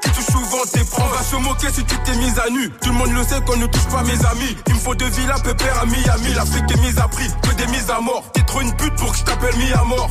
Qui 0.03 0.11
touche 0.11 0.27
souvent 0.27 0.65
tes 0.73 0.85
proches. 0.85 1.13
Va 1.13 1.23
se 1.23 1.37
moquer 1.37 1.69
si 1.73 1.85
tu 1.85 1.97
t'es 1.99 2.17
mise 2.17 2.39
à 2.39 2.51
nu. 2.51 2.71
Tout 2.83 2.89
le 2.89 2.95
monde 2.95 3.13
le 3.13 3.23
sait 3.23 3.41
qu'on 3.47 3.57
ne 3.57 3.67
touche 3.67 3.87
pas 3.87 4.03
mes 4.03 4.27
amis. 4.27 4.57
Il 4.67 4.75
me 4.75 4.81
faut 4.81 4.95
deux 4.95 5.11
villas 5.11 5.43
pépère 5.43 5.79
à 5.81 5.87
Miami. 5.87 6.35
L'Afrique 6.35 6.71
est 6.73 6.81
mise 6.81 6.99
à 6.99 7.07
prix, 7.07 7.29
que 7.43 7.55
des 7.55 7.67
mises 7.67 7.91
à 7.91 8.01
mort. 8.01 8.25
T'es 8.33 8.43
trop 8.43 8.61
une 8.61 8.75
pute 8.77 8.95
pour 8.97 9.13
que 9.13 9.19
je 9.19 9.25
t'appelle 9.25 9.57
mis 9.57 9.73
à 9.73 9.85
mort. 9.85 10.11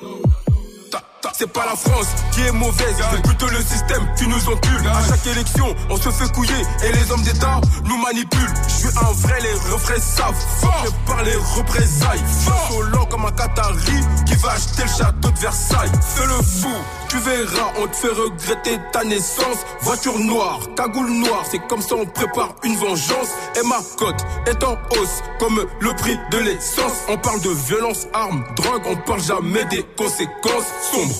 C'est 1.33 1.51
pas 1.51 1.65
la 1.65 1.75
France 1.75 2.07
qui 2.31 2.41
est 2.41 2.51
mauvaise, 2.51 2.95
c'est 3.11 3.21
plutôt 3.23 3.47
le 3.47 3.59
système 3.61 4.07
qui 4.17 4.27
nous 4.27 4.37
encule. 4.47 4.87
À 4.87 5.01
chaque 5.07 5.25
élection, 5.25 5.75
on 5.89 5.97
se 5.97 6.09
fait 6.09 6.31
couiller 6.33 6.61
et 6.83 6.91
les 6.91 7.11
hommes 7.11 7.23
d'État 7.23 7.59
nous 7.83 7.97
manipulent. 7.97 8.53
Je 8.67 8.87
suis 8.87 8.97
un 8.97 9.11
vrai, 9.13 9.39
les 9.41 9.53
refrains 9.71 9.99
savent. 9.99 10.35
Fort 10.59 10.85
par 11.07 11.23
les 11.23 11.35
représailles. 11.35 12.23
Fort 12.45 12.81
lent 12.91 13.05
comme 13.05 13.25
un 13.25 13.31
Qatari 13.31 13.99
qui 14.25 14.35
va 14.35 14.51
acheter 14.51 14.83
le 14.83 14.89
château 14.89 15.31
de 15.31 15.39
Versailles. 15.39 15.91
Fais 16.15 16.25
le 16.25 16.43
fou, 16.43 16.75
tu 17.09 17.17
verras, 17.17 17.71
on 17.81 17.87
te 17.87 17.95
fait 17.95 18.13
regretter 18.13 18.79
ta 18.91 19.03
naissance. 19.03 19.57
Voiture 19.81 20.19
noire, 20.19 20.59
cagoule 20.75 21.09
noire, 21.09 21.43
c'est 21.49 21.65
comme 21.67 21.81
ça 21.81 21.95
on 21.95 22.05
prépare 22.05 22.53
une 22.63 22.75
vengeance. 22.75 23.29
Et 23.59 23.67
ma 23.67 23.79
cote 23.97 24.25
est 24.47 24.63
en 24.63 24.73
hausse, 24.91 25.23
comme 25.39 25.59
le 25.79 25.93
prix 25.95 26.17
de 26.31 26.37
l'essence. 26.37 27.05
On 27.09 27.17
parle 27.17 27.41
de 27.41 27.49
violence, 27.49 28.07
armes, 28.13 28.43
drogue, 28.55 28.83
on 28.85 28.95
parle 28.95 29.21
jamais 29.21 29.65
des 29.65 29.83
conséquences 29.97 30.67
sombres. 30.91 31.10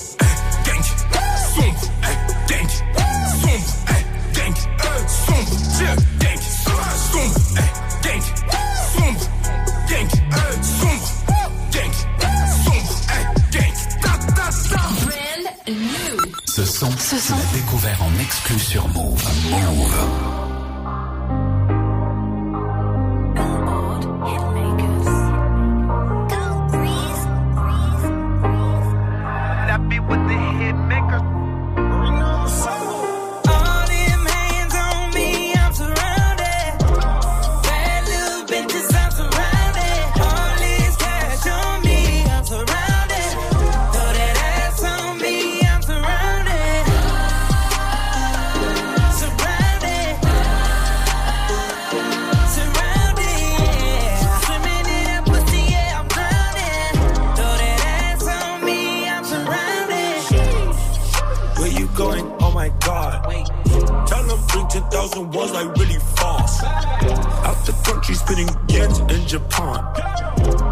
Gang, 0.64 0.82
sombre, 1.54 1.90
gang, 2.48 2.68
sombre, 3.40 3.62
gang, 4.34 4.54
sombre, 5.14 5.48
gang, 5.98 6.16
sombre, 6.16 6.16
gang, 6.18 7.16
sombre, 8.82 9.26
gang, 9.90 10.08
sombre, 10.22 11.08
gang, 11.70 11.92
sombre, 12.64 12.94
gang, 13.50 13.72
ta, 14.00 14.12
ta, 14.34 14.48
ta. 14.70 14.82
Ce 16.46 16.64
son, 16.64 16.88
tu 16.88 17.14
l'as 17.14 17.52
découvert 17.52 18.02
en 18.02 18.20
exclu 18.22 18.58
sur 18.58 18.88
Move. 18.88 19.22
Move. 19.50 20.41
10,000 65.12 65.30
ones 65.32 65.52
like 65.52 65.76
really 65.76 65.98
fast. 66.16 66.64
Out 66.64 67.66
the 67.66 67.72
country 67.84 68.14
spinning 68.14 68.48
yens 68.68 68.98
in 69.10 69.26
Japan. 69.26 69.84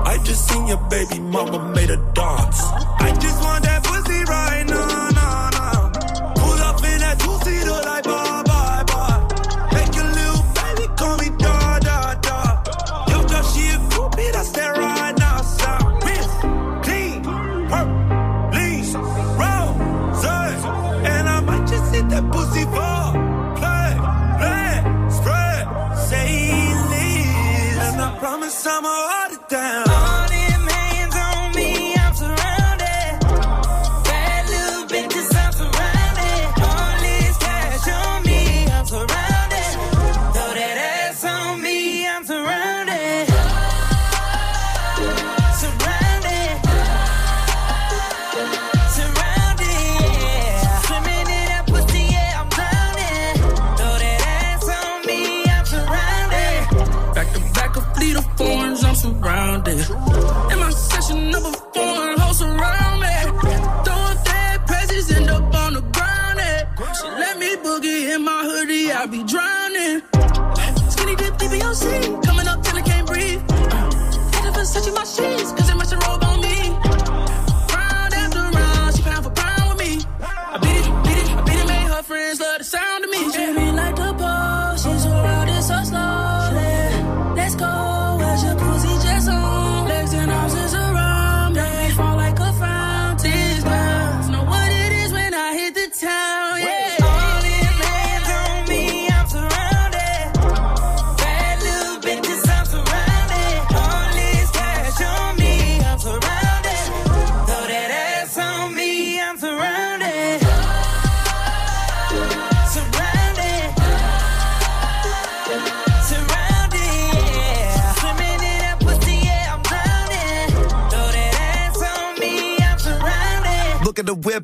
I 0.07 0.19
just 0.25 0.49
seen 0.49 0.67
your 0.67 0.79
baby 0.89 1.21
mama 1.21 1.75
made 1.75 1.91
a 1.91 1.99
dance. 2.15 2.63
I 3.01 3.17
just 3.21 3.43
want 3.43 3.70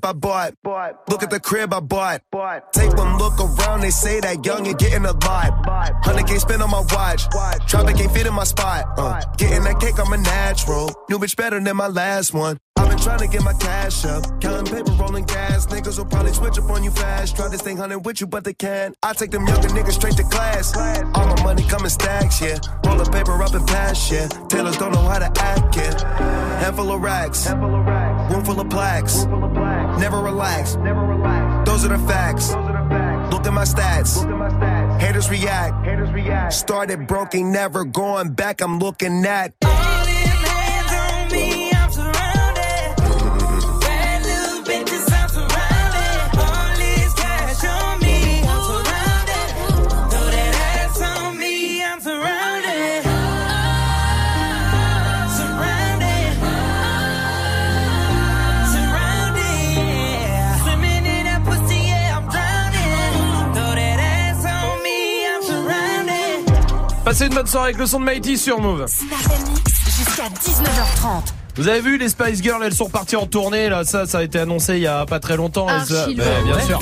I 0.06 0.12
bought. 0.12 0.54
Look 1.08 1.24
at 1.24 1.30
the 1.30 1.40
crib 1.40 1.74
I 1.74 1.80
bought. 1.80 2.22
Take 2.72 2.94
one 2.94 3.18
look 3.18 3.40
around, 3.40 3.80
they 3.80 3.90
say 3.90 4.20
that 4.20 4.44
young 4.44 4.66
and 4.66 4.78
getting 4.78 5.04
a 5.04 5.12
lot. 5.12 6.02
100k 6.04 6.38
spent 6.38 6.62
on 6.62 6.70
my 6.70 6.84
watch. 6.92 7.26
Traffic 7.66 7.98
ain't 8.00 8.12
fit 8.12 8.26
in 8.26 8.34
my 8.34 8.44
spot. 8.44 8.84
Uh, 8.96 9.20
getting 9.36 9.64
that 9.64 9.80
cake, 9.80 9.98
I'm 9.98 10.12
a 10.12 10.16
natural. 10.16 10.92
New 11.10 11.18
bitch 11.18 11.36
better 11.36 11.58
than 11.58 11.76
my 11.76 11.88
last 11.88 12.32
one. 12.32 12.58
I've 12.76 12.90
been 12.90 12.98
trying 12.98 13.18
to 13.18 13.26
get 13.26 13.42
my 13.42 13.54
cash 13.54 14.04
up. 14.04 14.22
Counting 14.40 14.72
paper, 14.72 14.92
rolling 14.92 15.24
gas. 15.24 15.66
Niggas 15.66 15.98
will 15.98 16.04
probably 16.04 16.32
switch 16.32 16.58
up 16.58 16.70
on 16.70 16.84
you 16.84 16.92
fast. 16.92 17.34
Try 17.34 17.50
to 17.50 17.58
stay 17.58 17.74
hunting 17.74 18.02
with 18.02 18.20
you, 18.20 18.28
but 18.28 18.44
they 18.44 18.54
can't. 18.54 18.94
I 19.02 19.12
take 19.12 19.32
them 19.32 19.44
younger 19.46 19.68
niggas 19.68 19.94
straight 19.94 20.16
to 20.18 20.22
class. 20.24 20.76
All 21.14 21.26
my 21.26 21.42
money 21.42 21.64
coming 21.64 21.88
stacks, 21.88 22.40
yeah. 22.40 22.58
Roll 22.84 22.98
the 22.98 23.10
paper 23.10 23.42
up 23.42 23.54
and 23.54 23.66
pass, 23.66 24.12
yeah. 24.12 24.28
Tailors 24.48 24.76
don't 24.76 24.92
know 24.92 25.00
how 25.00 25.18
to 25.18 25.42
act, 25.42 25.76
yeah. 25.76 26.60
Handful 26.60 26.92
of 26.92 27.00
racks. 27.00 27.50
Room 27.50 27.86
full 28.46 28.60
of 28.60 28.70
plaques. 28.70 29.24
Never 29.98 30.20
relax. 30.20 30.76
Those 31.66 31.84
are 31.84 31.88
the 31.88 31.98
facts. 32.06 32.50
Look 33.32 33.44
at 33.44 33.52
my 33.52 33.64
stats. 33.64 34.22
Haters 35.00 35.28
react. 35.28 36.52
Started 36.52 37.08
broken, 37.08 37.52
never 37.52 37.84
going 37.84 38.32
back. 38.32 38.60
I'm 38.62 38.78
looking 38.78 39.24
at. 39.26 39.52
Passez 67.06 67.26
une 67.26 67.34
bonne 67.34 67.46
soirée 67.46 67.66
avec 67.66 67.78
le 67.78 67.86
son 67.86 68.00
de 68.00 68.04
Mighty 68.04 68.36
sur 68.36 68.60
Move. 68.60 68.84
Jusqu'à 68.88 70.24
19h30. 70.24 71.32
Vous 71.54 71.68
avez 71.68 71.80
vu 71.80 71.98
les 71.98 72.08
Spice 72.08 72.42
Girls, 72.42 72.60
elles 72.64 72.74
sont 72.74 72.90
parties 72.90 73.14
en 73.14 73.26
tournée 73.26 73.68
là, 73.68 73.84
ça 73.84 74.06
ça 74.06 74.18
a 74.18 74.22
été 74.24 74.40
annoncé 74.40 74.74
il 74.74 74.80
y 74.82 74.88
a 74.88 75.06
pas 75.06 75.20
très 75.20 75.36
longtemps. 75.36 75.68
Elles- 75.68 76.16
lourd. 76.16 76.26
bien 76.44 76.54
Ouais. 76.56 76.62
sûr. 76.66 76.80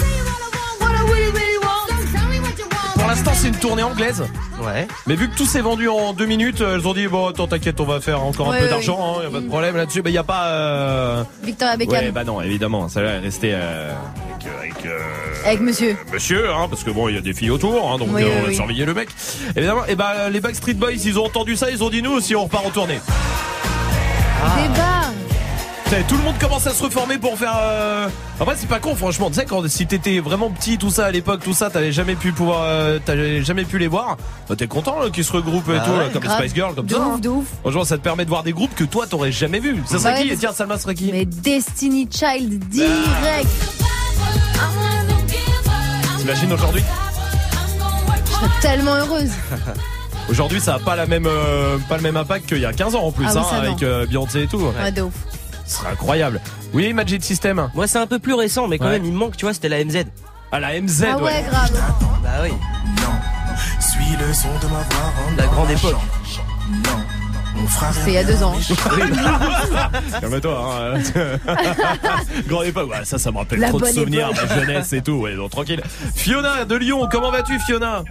Pour 2.94 3.06
l'instant, 3.06 3.32
c'est 3.34 3.48
une 3.48 3.56
tournée 3.56 3.82
anglaise. 3.82 4.24
Ouais. 4.64 4.88
Mais 5.06 5.14
vu 5.14 5.28
que 5.28 5.36
tout 5.36 5.44
s'est 5.44 5.60
vendu 5.60 5.88
en 5.90 6.14
deux 6.14 6.24
minutes, 6.24 6.62
elles 6.62 6.88
ont 6.88 6.94
dit 6.94 7.06
bon, 7.06 7.28
attends, 7.28 7.46
t'inquiète, 7.46 7.78
on 7.80 7.84
va 7.84 8.00
faire 8.00 8.22
encore 8.24 8.50
un 8.50 8.56
peu 8.56 8.64
ouais. 8.64 8.70
d'argent, 8.70 9.16
il 9.20 9.24
y 9.24 9.26
a 9.26 9.30
pas 9.30 9.40
de 9.40 9.46
problème 9.46 9.76
là-dessus. 9.76 10.00
Mais 10.02 10.10
il 10.10 10.14
y 10.14 10.18
a 10.18 10.22
pas. 10.24 10.46
Euh... 10.46 11.22
Victoria 11.42 11.76
Beckham. 11.76 11.94
Ouais, 11.96 12.10
bah 12.12 12.24
non, 12.24 12.40
évidemment, 12.40 12.88
celle-là 12.88 13.10
est 13.16 13.18
restée 13.18 13.50
euh, 13.52 13.92
avec, 14.58 14.72
euh, 14.86 14.88
avec, 14.88 15.44
euh, 15.44 15.46
Avec 15.46 15.60
monsieur. 15.60 15.96
monsieur, 16.12 16.50
hein, 16.50 16.66
parce 16.68 16.84
que 16.84 16.90
bon, 16.90 17.08
il 17.08 17.14
y 17.14 17.18
a 17.18 17.20
des 17.20 17.34
filles 17.34 17.50
autour, 17.50 17.90
hein, 17.92 17.98
donc 17.98 18.08
Oui, 18.12 18.22
euh, 18.22 18.26
oui, 18.26 18.32
on 18.38 18.42
va 18.42 18.48
oui. 18.48 18.54
surveiller 18.54 18.84
le 18.84 18.94
mec. 18.94 19.08
Évidemment, 19.56 19.84
et 19.86 19.94
bah 19.94 20.28
les 20.30 20.40
Backstreet 20.40 20.74
Boys, 20.74 20.92
ils 21.04 21.18
ont 21.18 21.24
entendu 21.26 21.56
ça, 21.56 21.70
ils 21.70 21.82
ont 21.82 21.90
dit 21.90 22.02
nous 22.02 22.12
aussi, 22.12 22.34
on 22.36 22.44
repart 22.44 22.66
en 22.66 22.70
tournée. 22.70 23.00
Débat. 24.56 25.10
Tu 25.84 25.90
sais, 25.90 26.02
Tout 26.08 26.16
le 26.16 26.22
monde 26.22 26.38
commence 26.38 26.66
à 26.66 26.70
se 26.70 26.82
reformer 26.82 27.18
pour 27.18 27.36
faire. 27.38 27.54
Euh... 27.60 28.08
Après, 28.40 28.54
c'est 28.56 28.66
pas 28.68 28.78
con, 28.78 28.94
franchement. 28.96 29.28
Tu 29.28 29.34
sais, 29.36 29.44
quand 29.44 29.66
si 29.68 29.86
t'étais 29.86 30.18
vraiment 30.18 30.48
petit, 30.50 30.78
tout 30.78 30.88
ça 30.90 31.06
à 31.06 31.10
l'époque, 31.10 31.42
tout 31.44 31.52
ça, 31.52 31.68
t'avais 31.70 31.92
jamais 31.92 32.14
pu 32.14 32.32
pouvoir, 32.32 32.62
euh, 32.64 32.98
t'avais 33.04 33.42
jamais 33.42 33.64
pu 33.64 33.78
les 33.78 33.86
voir. 33.86 34.16
Bah, 34.48 34.56
T'es 34.56 34.66
content 34.66 34.98
là, 35.00 35.10
qu'ils 35.10 35.24
se 35.24 35.32
regroupent 35.32 35.68
et 35.68 35.72
Bah 35.76 35.82
tout, 35.84 35.90
ouais, 35.92 35.98
là, 35.98 36.08
comme 36.10 36.22
grave. 36.22 36.40
les 36.40 36.48
Spice 36.48 36.54
Girls, 36.54 36.74
comme 36.74 36.86
De 36.86 36.94
ça. 36.94 37.00
ouf, 37.00 37.14
hein. 37.14 37.18
de 37.18 37.28
ouf. 37.28 37.46
Franchement, 37.62 37.84
ça 37.84 37.98
te 37.98 38.02
permet 38.02 38.24
de 38.24 38.30
voir 38.30 38.42
des 38.42 38.52
groupes 38.52 38.74
que 38.74 38.84
toi 38.84 39.06
t'aurais 39.06 39.32
jamais 39.32 39.60
vu. 39.60 39.76
Ça 39.86 39.98
serait 39.98 40.12
Bah 40.14 40.20
ouais, 40.20 40.28
qui 40.30 40.36
Tiens, 40.38 40.52
Salma 40.54 40.78
serait 40.78 40.94
qui 40.94 41.10
Mais 41.12 41.26
Destiny 41.26 42.08
Child 42.10 42.64
direct. 42.68 43.48
T'imagines 46.18 46.52
aujourd'hui 46.52 46.82
Je 48.26 48.30
serais 48.32 48.48
tellement 48.60 48.94
heureuse. 48.94 49.30
Aujourd'hui, 50.30 50.58
ça 50.58 50.76
a 50.76 50.78
pas 50.78 50.96
la 50.96 51.04
même, 51.04 51.26
euh, 51.26 51.76
pas 51.86 51.96
le 51.96 52.02
même 52.02 52.16
impact 52.16 52.46
qu'il 52.48 52.58
y 52.58 52.64
a 52.64 52.72
15 52.72 52.94
ans 52.94 53.02
en 53.04 53.12
plus, 53.12 53.26
Ah 53.28 53.32
oui, 53.34 53.38
hein, 53.40 53.44
ça, 53.50 53.56
non. 53.60 53.62
avec 53.68 53.82
euh, 53.82 54.06
Beyoncé 54.06 54.44
et 54.44 54.46
tout. 54.46 54.56
Ouais, 54.82 54.90
de 54.90 55.02
ouf. 55.02 55.12
Ce 55.66 55.76
serait 55.76 55.90
incroyable. 55.90 56.40
Oui, 56.72 56.94
Magic 56.94 57.22
System. 57.22 57.68
Moi, 57.74 57.86
c'est 57.86 57.98
un 57.98 58.06
peu 58.06 58.18
plus 58.18 58.32
récent, 58.32 58.66
mais 58.66 58.78
quand 58.78 58.86
Ouais. 58.86 58.92
même, 58.92 59.04
il 59.04 59.12
me 59.12 59.18
manque, 59.18 59.36
tu 59.36 59.44
vois, 59.44 59.52
c'était 59.52 59.68
la 59.68 59.84
MZ. 59.84 60.04
Ah, 60.50 60.60
la 60.60 60.80
MZ, 60.80 61.04
Ah 61.12 61.18
ouais, 61.18 61.44
grave. 61.50 61.70
Bah 62.22 62.30
oui. 62.42 62.50
Suis 63.80 64.16
le 64.16 64.32
son 64.32 64.48
de 64.48 64.64
ma 64.72 64.78
voix. 64.78 65.12
rentre 65.24 65.36
La 65.36 65.44
dans 65.46 65.52
grande 65.52 65.66
ma 65.66 65.72
époque. 65.74 65.90
chambre. 65.90 66.46
Non, 66.70 67.04
mon 67.54 67.66
frère. 67.66 67.92
C'était 67.94 68.10
il 68.10 68.14
y 68.14 68.18
a 68.18 68.24
deux 68.24 68.42
ans. 68.42 68.54
Calme-toi. 70.20 70.76
Hein. 70.80 70.98
Grande 72.46 72.64
époque. 72.66 72.90
Ouais, 72.90 73.04
ça, 73.04 73.18
ça 73.18 73.30
me 73.30 73.38
rappelle 73.38 73.60
La 73.60 73.68
trop 73.68 73.80
de 73.80 73.86
souvenirs, 73.86 74.30
époque. 74.30 74.48
ma 74.48 74.54
jeunesse 74.60 74.92
et 74.92 75.02
tout. 75.02 75.12
Ouais, 75.12 75.34
donc 75.36 75.50
tranquille. 75.50 75.82
Fiona 76.14 76.64
de 76.64 76.74
Lyon, 76.74 77.08
comment 77.10 77.30
vas-tu, 77.30 77.58
Fiona? 77.60 78.02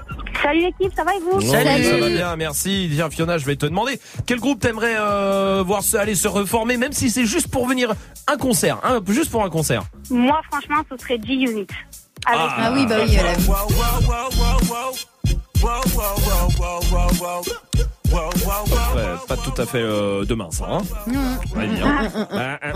Salut 0.42 0.62
l'équipe, 0.62 0.92
ça 0.96 1.04
va 1.04 1.14
et 1.16 1.20
vous? 1.20 1.38
Oui, 1.38 1.48
Ça 1.48 1.64
va 1.64 2.10
bien, 2.10 2.36
merci. 2.36 2.90
Tiens, 2.94 3.10
Fiona, 3.10 3.38
je 3.38 3.46
vais 3.46 3.56
te 3.56 3.66
demander 3.66 4.00
quel 4.26 4.40
groupe 4.40 4.60
t'aimerais 4.60 4.96
euh, 5.00 5.64
voir 5.66 5.84
se, 5.84 5.96
aller 5.96 6.16
se 6.16 6.28
reformer, 6.28 6.76
même 6.78 6.92
si 6.92 7.10
c'est 7.10 7.26
juste 7.26 7.48
pour 7.48 7.68
venir 7.68 7.94
un 8.28 8.38
concert, 8.38 8.78
hein, 8.84 9.00
juste 9.08 9.32
pour 9.32 9.44
un 9.46 9.50
concert? 9.50 9.84
Moi, 10.10 10.40
franchement, 10.52 10.84
ce 10.92 10.98
serait 11.02 11.20
G-Unit. 11.26 11.68
Avec 12.26 12.52
Ah 12.58 12.72
oui, 12.74 12.86
bah 12.86 12.96
oui, 13.06 13.18
Ouais, 18.14 19.04
pas 19.28 19.38
tout 19.38 19.60
à 19.60 19.66
fait 19.66 19.82
euh, 19.82 20.24
demain, 20.26 20.50
ça. 20.52 20.66
Hein. 20.70 20.82
Ah, 22.32 22.60
ah, 22.62 22.70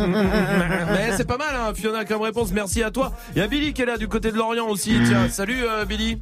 Mais 0.92 1.12
c'est 1.16 1.28
pas 1.28 1.38
mal, 1.38 1.56
hein, 1.56 1.74
Fiona, 1.76 2.06
comme 2.06 2.22
réponse. 2.24 2.52
Merci 2.52 2.82
à 2.84 2.90
toi. 2.92 3.12
Il 3.36 3.40
y 3.40 3.42
a 3.42 3.48
Billy 3.48 3.74
qui 3.74 3.84
est 3.84 3.86
là 3.86 3.98
du 3.98 4.08
côté 4.08 4.32
de 4.32 4.38
Lorient 4.38 4.68
aussi. 4.68 4.98
Tiens, 5.06 5.30
salut 5.30 5.64
euh, 5.64 5.86
Billy. 5.86 6.20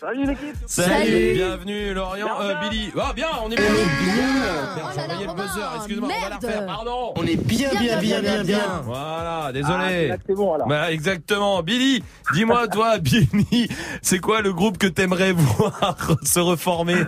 Salut 0.00 0.26
l'équipe 0.26 0.56
Salut. 0.66 1.32
Bienvenue 1.34 1.94
Lorient. 1.94 2.28
Euh, 2.40 2.54
Billy. 2.68 2.90
Ah 2.98 3.12
bien, 3.14 3.26
on 3.42 3.50
est 3.50 3.56
bien. 3.56 3.64
Merde, 3.66 4.90
J'ai 4.94 5.00
envoyé 5.02 5.26
le 5.26 5.32
buzzer. 5.34 5.68
Excuse-moi, 5.76 6.08
on 6.10 6.22
va 6.22 6.28
la 6.28 6.36
refaire. 6.36 6.66
Pardon. 6.66 7.12
On 7.16 7.26
est 7.26 7.36
bien, 7.36 7.70
bien, 7.78 7.98
bien, 8.00 8.20
bien, 8.20 8.44
bien. 8.44 8.82
Voilà, 8.84 9.44
Ah, 9.46 9.52
désolé. 9.52 10.14
c'est 10.26 10.34
bon, 10.34 10.54
alors. 10.54 10.66
Bah, 10.66 10.92
exactement. 10.92 11.62
Billy, 11.62 12.02
dis-moi 12.34 12.68
toi, 12.68 12.98
Billy, 13.00 13.68
c'est 14.02 14.18
quoi 14.18 14.40
le 14.42 14.52
groupe 14.52 14.78
que 14.78 14.86
t'aimerais 14.86 15.32
voir 15.36 15.96
se 16.22 16.40
reformer? 16.40 17.04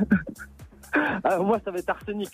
Alors, 1.25 1.45
moi, 1.47 1.59
ça 1.65 1.71
va 1.71 1.79
être 1.79 1.91
Arsenic. 1.91 2.31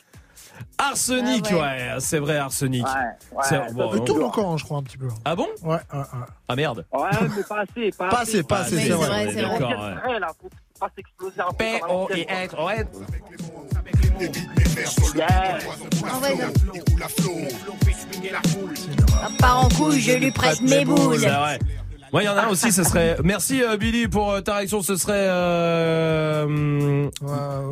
Arsenic, 0.78 1.46
Ah 1.50 1.54
ouais, 1.54 1.60
ouais. 1.60 1.94
c'est 2.00 2.18
vrai, 2.18 2.36
Arsenic. 2.36 2.84
Ouais, 2.86 2.92
ouais, 2.92 3.42
C'est- 3.44 3.54
ça 3.68 3.72
bon, 3.72 3.92
fait 3.92 3.98
on- 4.00 4.04
Tourne 4.04 4.22
encore, 4.24 4.58
je 4.58 4.64
crois, 4.64 4.78
un 4.78 4.82
petit 4.82 4.98
peu. 4.98 5.08
Ah 5.24 5.34
bon? 5.36 5.46
Ouais, 5.62 5.76
ouais, 5.92 5.98
ouais. 5.98 6.04
Ah 6.48 6.56
merde. 6.56 6.84
Ouais, 6.92 7.08
mais 7.36 7.42
pas 7.44 7.60
assez. 7.62 7.90
Pas, 7.92 8.08
Pas 8.08 8.20
assez, 8.20 8.42
pas 8.42 8.58
assez, 8.60 8.76
Oui, 8.76 8.82
c'est 8.82 8.88
c'est 8.88 8.94
vrai. 8.94 9.06
vrai, 9.06 9.32
c'est 9.32 9.42
vrai. 9.42 9.58
Ouais. 9.58 10.12
ouais. 10.12 10.18
là, 10.20 10.28
faut 10.40 10.50
pas 10.80 10.88
s'exploser 10.96 11.40
un 11.40 11.52
peu. 11.52 11.64
l'ancienne, 11.86 12.48
quoi. 12.48 12.64
ouais. 12.66 12.84
Ouais, 12.84 12.86
Un 19.24 19.30
part 19.38 19.64
en 19.64 19.68
couille, 19.68 20.00
je 20.00 20.12
lui 20.12 20.30
prête 20.32 20.60
mes 20.62 20.84
boules. 20.84 21.18
C'est 21.20 21.28
vrai. 21.28 21.58
Moi, 22.12 22.22
il 22.22 22.26
y 22.26 22.28
en 22.28 22.36
a 22.36 22.42
un 22.42 22.48
aussi, 22.48 22.72
ce 22.72 22.84
serait. 22.84 23.16
Merci 23.24 23.62
euh, 23.62 23.76
Billy 23.78 24.06
pour 24.06 24.32
euh, 24.32 24.40
ta 24.42 24.56
réaction. 24.56 24.82
Ce 24.82 24.96
serait 24.96 25.12
euh, 25.16 26.44
hum, 26.44 27.10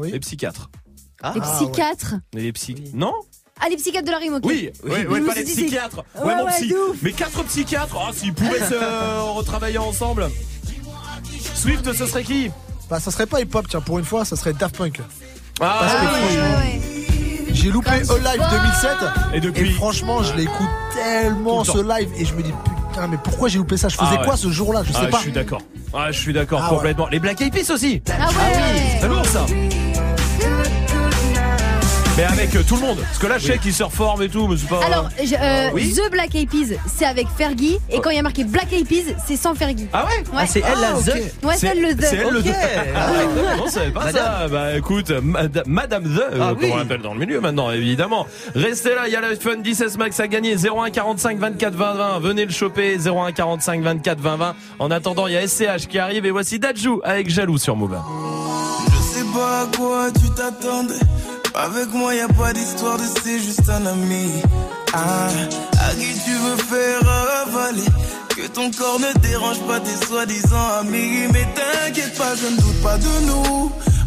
les 0.04 0.18
psychiatres. 0.20 0.70
Les 1.34 1.40
psychiatres. 1.40 2.14
Les 2.32 2.52
psy. 2.52 2.74
Non 2.94 3.12
Ah, 3.60 3.66
les 3.68 3.76
psychiatres 3.76 4.06
de 4.06 4.10
la 4.10 4.18
rime, 4.18 4.34
ok. 4.34 4.42
Oui, 4.44 4.70
oui, 4.84 5.06
oui, 5.08 5.20
pas 5.22 5.34
les 5.34 5.44
psychiatres. 5.44 6.02
Ouais, 6.16 6.24
Ouais, 6.24 6.36
mon 6.36 6.44
ouais, 6.46 6.52
psy. 6.52 6.74
Mais 7.02 7.12
quatre 7.12 7.42
psychiatres. 7.44 7.94
Oh, 7.96 8.10
s'ils 8.12 8.32
pouvaient 8.34 8.58
se 8.68 8.74
euh, 8.74 9.22
retravailler 9.22 9.78
ensemble. 9.78 10.28
Swift, 11.54 11.92
ce 11.92 12.06
serait 12.06 12.24
qui? 12.24 12.50
Bah, 12.88 12.98
ça 13.00 13.10
serait 13.10 13.26
pas 13.26 13.40
hip-hop, 13.40 13.66
tiens, 13.68 13.80
pour 13.80 13.98
une 13.98 14.04
fois, 14.04 14.24
ça 14.24 14.34
serait 14.36 14.52
Daft 14.52 14.76
Punk. 14.76 15.00
Ah, 15.60 15.76
Parce 15.80 15.92
que 15.92 16.00
ouais, 16.00 16.10
franchement, 16.10 17.46
J'ai 17.52 17.70
loupé 17.70 17.90
Alive 17.90 18.42
2007 18.50 18.90
Et 19.34 19.40
depuis 19.40 19.70
franchement 19.72 20.22
je 20.22 20.32
l'écoute 20.34 20.68
tellement 20.94 21.64
ce 21.64 21.78
live 21.78 22.08
et 22.16 22.24
je 22.24 22.32
me 22.34 22.42
dis 22.42 22.52
putain 22.88 23.08
mais 23.08 23.18
pourquoi 23.22 23.48
j'ai 23.50 23.58
loupé 23.58 23.76
ça? 23.76 23.88
Je 23.88 23.96
faisais 23.96 24.08
Ah 24.16 24.20
ouais. 24.20 24.24
quoi 24.26 24.36
ce 24.38 24.48
jour-là? 24.50 24.82
Je 24.84 24.92
Ah, 24.94 25.00
sais 25.02 25.08
pas. 25.10 25.18
Je 25.18 25.22
suis 25.24 25.32
d'accord. 25.32 25.60
Ah, 25.92 26.10
je 26.10 26.18
suis 26.18 26.32
d'accord 26.32 26.60
Ah 26.64 26.70
ouais. 26.70 26.76
complètement. 26.76 27.08
Les 27.08 27.18
Black 27.20 27.38
Eyed 27.42 27.52
Peas 27.52 27.70
aussi. 27.74 28.00
Ah 28.08 28.28
ouais. 28.28 28.98
C'est 29.02 29.08
lourd 29.08 29.26
ça. 29.26 29.44
Mais 32.20 32.26
avec 32.26 32.54
euh, 32.54 32.62
tout 32.68 32.74
le 32.76 32.82
monde. 32.82 32.98
Parce 33.00 33.16
que 33.18 33.26
là, 33.26 33.38
je 33.38 33.46
sais 33.46 33.56
qu'ils 33.58 33.72
se 33.72 33.82
reforment 33.82 34.22
et 34.22 34.28
tout, 34.28 34.46
mais 34.46 34.56
c'est 34.58 34.68
pas. 34.68 34.84
Alors, 34.84 35.08
je- 35.24 35.34
euh, 35.40 35.70
Oui 35.72 35.94
The 35.94 36.10
Black 36.10 36.34
Eyed 36.34 36.50
Peas, 36.50 36.76
c'est 36.86 37.06
avec 37.06 37.26
Fergie. 37.38 37.78
Et 37.90 37.98
quand 38.00 38.10
il 38.10 38.16
y 38.16 38.18
a 38.18 38.22
marqué 38.22 38.44
Black 38.44 38.70
Eyed 38.72 38.86
Peas, 38.86 39.14
c'est 39.26 39.36
sans 39.36 39.54
Fergie. 39.54 39.86
Ah 39.94 40.04
ouais 40.04 40.22
Ah, 40.36 40.46
c'est 40.46 40.60
elle 40.60 40.80
la 40.80 40.88
Ah, 40.90 41.00
The. 41.00 41.46
Ouais, 41.46 41.54
c'est 41.56 41.66
elle 41.68 41.80
le 41.80 41.94
The. 41.96 42.02
C'est 42.02 42.16
elle 42.16 42.28
le 42.34 42.40
Ok. 42.40 42.46
Ah 42.94 43.10
ouais. 43.12 43.56
Non, 43.56 43.64
c'est 43.68 43.90
pas 43.92 44.04
Madame. 44.04 44.24
ça. 44.24 44.48
Bah 44.48 44.76
écoute, 44.76 45.10
Mad- 45.10 45.62
Madame 45.66 46.02
The, 46.04 46.18
euh, 46.18 46.38
Ah 46.42 46.48
comme 46.50 46.58
oui. 46.62 46.70
on 46.72 46.76
l'appelle 46.76 47.00
dans 47.00 47.14
le 47.14 47.20
milieu 47.20 47.40
maintenant, 47.40 47.70
évidemment. 47.70 48.26
Restez 48.54 48.90
là, 48.94 49.02
il 49.06 49.12
y 49.14 49.16
a 49.16 49.22
l'iPhone 49.22 49.62
16 49.64 49.96
Max 49.96 50.20
à 50.20 50.28
gagner. 50.28 50.56
01 50.56 50.90
45 50.90 51.38
24 51.38 51.74
20 51.74 51.94
20. 51.94 52.18
Venez 52.20 52.44
le 52.44 52.52
choper. 52.52 52.98
01 52.98 53.32
45 53.32 53.80
24 53.82 54.20
20 54.20 54.36
20. 54.36 54.54
En 54.78 54.90
attendant, 54.90 55.26
il 55.26 55.32
y 55.32 55.36
a 55.38 55.46
SCH 55.48 55.86
qui 55.88 55.98
arrive 55.98 56.26
et 56.26 56.30
voici 56.30 56.58
Dajou 56.58 57.00
avec 57.02 57.30
Jaloux 57.30 57.56
sur 57.56 57.76
Move. 57.76 57.96
Pas 59.32 59.60
à 59.60 59.76
quoi 59.76 60.10
tu 60.12 60.28
t'attendais. 60.30 60.94
Avec 61.54 61.92
moi, 61.92 62.14
y 62.14 62.20
a 62.20 62.28
pas 62.28 62.52
d'histoire 62.52 62.96
de 62.96 63.04
c'est 63.22 63.38
juste 63.38 63.68
un 63.68 63.86
ami. 63.86 64.42
Ah, 64.92 65.28
à 65.78 65.94
qui 65.94 66.12
tu 66.24 66.32
veux 66.32 66.56
faire 66.56 67.00
aller. 67.68 67.84
Que 68.28 68.46
ton 68.48 68.70
corps 68.70 68.98
ne 68.98 69.18
dérange 69.20 69.60
pas 69.60 69.80
tes 69.80 70.06
soi-disant 70.06 70.68
amis. 70.80 71.28
Mais 71.32 71.46
t'inquiète 71.54 72.16
pas, 72.16 72.34
je 72.34 72.46
ne 72.46 72.56
doute 72.56 72.82
pas 72.82 72.98
de 72.98 73.26
nous. 73.26 73.72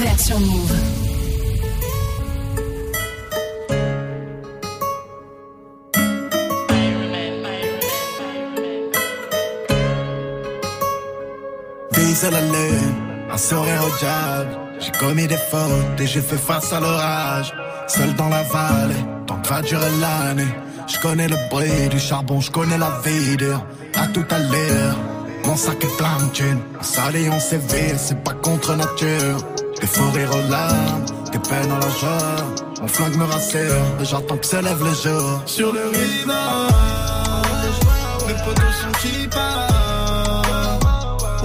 Découvert 0.00 0.20
sur 0.20 0.40
Move. 0.40 0.72
La 12.22 12.40
lune, 12.42 12.94
un 13.32 13.36
sourire 13.36 13.82
au 13.82 13.98
diable. 13.98 14.58
J'ai 14.78 14.90
commis 14.92 15.26
des 15.26 15.36
fautes 15.36 16.00
et 16.00 16.06
j'ai 16.06 16.20
fait 16.20 16.36
face 16.36 16.72
à 16.72 16.80
l'orage. 16.80 17.52
Seul 17.88 18.14
dans 18.14 18.28
la 18.28 18.42
vallée, 18.42 18.94
tant 19.26 19.36
que 19.40 19.48
va 19.48 19.62
durer 19.62 19.90
l'année. 20.00 20.48
Je 20.86 20.98
connais 21.00 21.28
le 21.28 21.36
bruit 21.50 21.88
du 21.90 21.98
charbon, 21.98 22.40
je 22.40 22.50
connais 22.50 22.78
la 22.78 23.00
vie. 23.04 23.36
À 23.96 24.06
tout 24.08 24.26
à 24.30 24.38
l'heure, 24.38 24.96
mon 25.46 25.56
sac 25.56 25.82
est 25.82 25.96
plein 25.96 26.18
de. 26.18 26.58
On 26.78 26.82
s'allie, 26.82 27.28
on 27.30 27.40
c'est 27.40 28.22
pas 28.22 28.34
contre 28.34 28.76
nature. 28.76 29.38
Des 29.80 29.86
fous 29.86 30.10
rires 30.12 30.30
aux 30.34 30.50
larmes, 30.50 31.04
des 31.32 31.38
peines 31.38 31.72
à 31.72 31.78
la 31.78 31.88
joie. 31.98 32.36
Mon 32.80 32.88
flingue 32.88 33.16
me 33.16 33.24
rassure, 33.24 33.82
et 34.00 34.04
j'attends 34.04 34.36
que 34.36 34.46
s'élève 34.46 34.82
le 34.82 34.94
jour. 34.94 35.42
Sur 35.46 35.72
le 35.72 35.84
rivage, 35.88 36.30
mes 38.26 38.34
potos 38.44 38.74
sont 38.80 38.92
qui 39.00 39.28
partent 39.28 40.84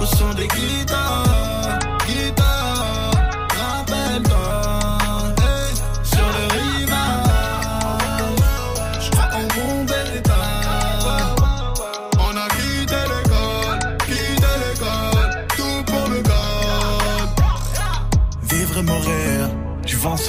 au 0.00 0.04
son 0.04 0.34
des 0.34 0.48
guitares, 0.48 1.25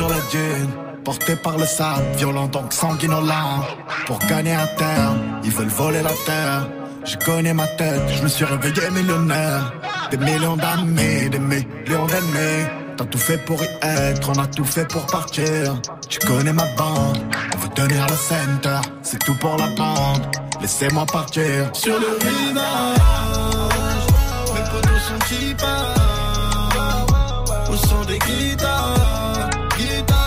sur 0.07 0.15
la 0.15 0.21
dune. 0.31 0.69
Porté 1.03 1.35
par 1.37 1.57
le 1.57 1.65
sable, 1.65 2.03
violent 2.17 2.47
donc 2.47 2.73
sanguinolent. 2.73 3.65
Pour 4.05 4.19
gagner 4.19 4.53
un 4.53 4.67
terme, 4.77 5.39
ils 5.43 5.51
veulent 5.51 5.67
voler 5.67 6.01
la 6.01 6.11
terre. 6.25 6.67
Je 7.05 7.15
connais 7.25 7.53
ma 7.53 7.67
tête, 7.67 8.01
je 8.17 8.23
me 8.23 8.27
suis 8.27 8.43
réveillé 8.43 8.89
millionnaire. 8.91 9.73
Des 10.11 10.17
millions 10.17 10.57
d'amis, 10.57 11.29
des 11.29 11.39
millions 11.39 12.05
d'ennemis. 12.07 12.67
T'as 12.97 13.05
tout 13.05 13.17
fait 13.17 13.37
pour 13.45 13.61
y 13.63 13.69
être, 13.81 14.29
on 14.29 14.39
a 14.41 14.47
tout 14.47 14.65
fait 14.65 14.85
pour 14.87 15.05
partir. 15.05 15.75
Tu 16.09 16.19
connais 16.19 16.51
ma 16.51 16.65
bande, 16.75 17.19
on 17.55 17.57
veut 17.59 17.69
tenir 17.69 18.05
le 18.07 18.15
center. 18.15 18.81
C'est 19.03 19.19
tout 19.19 19.35
pour 19.35 19.55
la 19.55 19.67
bande, 19.67 20.25
laissez-moi 20.59 21.05
partir. 21.05 21.69
Sur 21.73 21.99
le 21.99 22.07
rivage, 22.07 22.97
mes 24.53 24.63
potos 24.71 25.01
sont 25.07 25.19
qui. 25.29 25.55
Au 27.71 27.75
son 27.75 28.03
des 28.05 28.17
guitares, 28.19 29.16
guitares, 29.97 30.26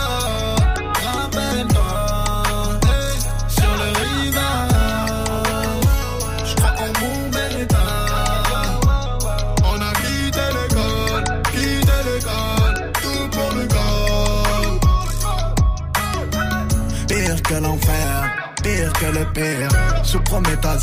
Je 20.03 20.17
promets 20.17 20.57
ta 20.57 20.75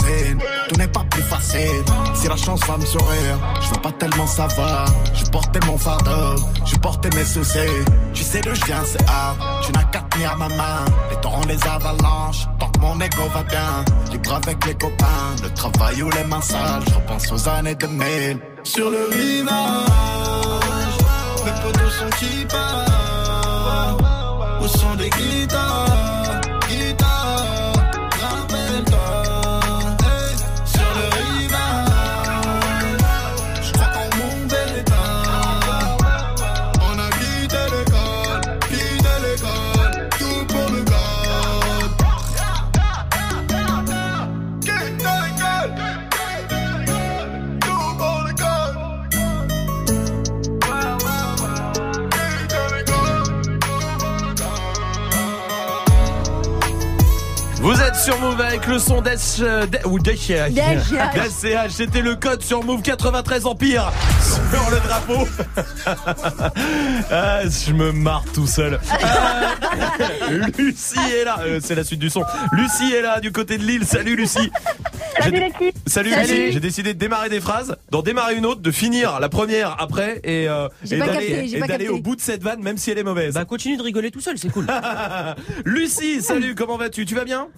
tout 0.69 0.77
n'est 0.77 0.89
pas 0.89 1.05
plus 1.11 1.23
facile. 1.23 1.85
Si 2.15 2.29
la 2.29 2.37
chance 2.37 2.61
va 2.67 2.77
me 2.77 2.87
sourire, 2.87 3.39
je 3.61 3.69
veux 3.69 3.81
pas 3.83 3.93
tellement 3.93 4.27
savoir. 4.27 4.87
Je 5.15 5.25
portais 5.27 5.61
mon 5.67 5.77
fardeau, 5.77 6.37
je 6.65 6.77
portais 6.77 7.11
mes 7.17 7.25
soucis. 7.25 7.59
Tu 8.15 8.23
sais 8.23 8.41
d'où 8.41 8.55
je 8.55 8.65
viens, 8.65 8.85
c'est 8.85 9.03
hard. 9.09 9.39
Tu 9.65 9.73
n'as 9.73 9.85
qu'à 9.85 10.01
tenir 10.11 10.37
ma 10.37 10.49
main. 10.49 10.85
Les 11.11 11.17
torrents, 11.21 11.47
les 11.49 11.67
avalanches, 11.67 12.47
tant 12.59 12.69
que 12.69 12.79
mon 12.81 13.01
ego 13.01 13.25
va 13.35 13.43
bien. 13.43 13.85
Libre 14.13 14.35
avec 14.35 14.65
les 14.67 14.75
copains, 14.75 15.35
le 15.43 15.51
travail 15.51 16.03
ou 16.03 16.11
les 16.11 16.25
mains 16.25 16.41
sales. 16.41 16.83
Je 16.89 16.95
repense 16.95 17.33
aux 17.33 17.49
années 17.49 17.75
2000. 17.75 18.39
Sur 18.63 18.91
le 18.91 19.09
rivage, 19.11 19.49
mes 21.45 21.53
potos 21.63 21.91
sont 21.91 22.11
qui 22.19 22.47
Au 24.61 24.69
son 24.69 24.95
des 24.97 25.11
guitares, 25.11 26.08
sur 58.05 58.19
Move 58.21 58.41
avec 58.41 58.67
le 58.67 58.79
son 58.79 59.01
d'S 59.03 59.41
euh, 59.41 59.67
ou 59.85 59.99
d'SCH. 59.99 60.51
D'SCH. 60.53 61.71
C'était 61.71 62.01
le 62.03 62.15
code 62.17 62.43
sur 62.43 62.63
Move 62.65 62.83
93 62.83 63.47
Empire 63.47 63.93
sur 64.23 64.71
le 64.71 64.81
drapeau. 64.81 65.29
Ah, 67.11 67.41
je 67.45 67.73
me 67.73 67.93
marre 67.93 68.25
tout 68.35 68.47
seul. 68.47 68.79
Ah, 68.91 69.55
Lucie 70.59 70.99
est 70.99 71.25
là. 71.25 71.39
Euh, 71.41 71.61
C'est 71.63 71.75
la 71.75 71.85
suite 71.85 72.01
du 72.01 72.11
son. 72.11 72.23
Lucie 72.53 72.93
est 72.95 73.01
là 73.03 73.21
du 73.21 73.33
côté 73.33 73.57
de 73.59 73.65
Lille. 73.65 73.85
Salut 73.85 74.17
Lucie. 74.17 74.51
Salut 75.21 75.37
J'ai- 75.37 75.43
l'équipe. 75.43 75.77
Salut, 75.87 76.11
Salut. 76.11 76.21
Lucie. 76.29 76.53
J'ai 76.53 76.61
décidé 76.61 76.95
de 76.95 76.99
démarrer 76.99 77.29
des 77.29 77.41
phrases, 77.41 77.77
d'en 77.91 78.03
démarrer 78.03 78.35
une 78.37 78.47
autre, 78.47 78.61
de 78.61 78.71
finir 78.71 79.19
la 79.21 79.29
première 79.29 79.77
après 79.81 80.21
et, 80.25 80.49
euh, 80.49 80.69
J'ai 80.85 80.97
et 80.97 81.59
pas 81.59 81.67
d'aller 81.67 81.89
au 81.89 81.99
bout 82.01 82.17
de 82.17 82.21
cette 82.21 82.43
vanne 82.43 82.63
même 82.63 82.77
si 82.79 82.91
elle 82.91 82.99
est 82.99 83.03
mauvaise. 83.05 83.35
Bah 83.35 83.45
continue 83.45 83.77
de 83.77 83.83
rigoler 83.83 84.11
tout 84.11 84.21
seul, 84.21 84.37
c'est 84.39 84.51
cool. 84.51 84.67
Lucie, 85.65 86.21
salut, 86.23 86.55
comment 86.55 86.77
vas-tu? 86.77 87.05
Tu 87.07 87.15
vas 87.15 87.25
bien? 87.25 87.49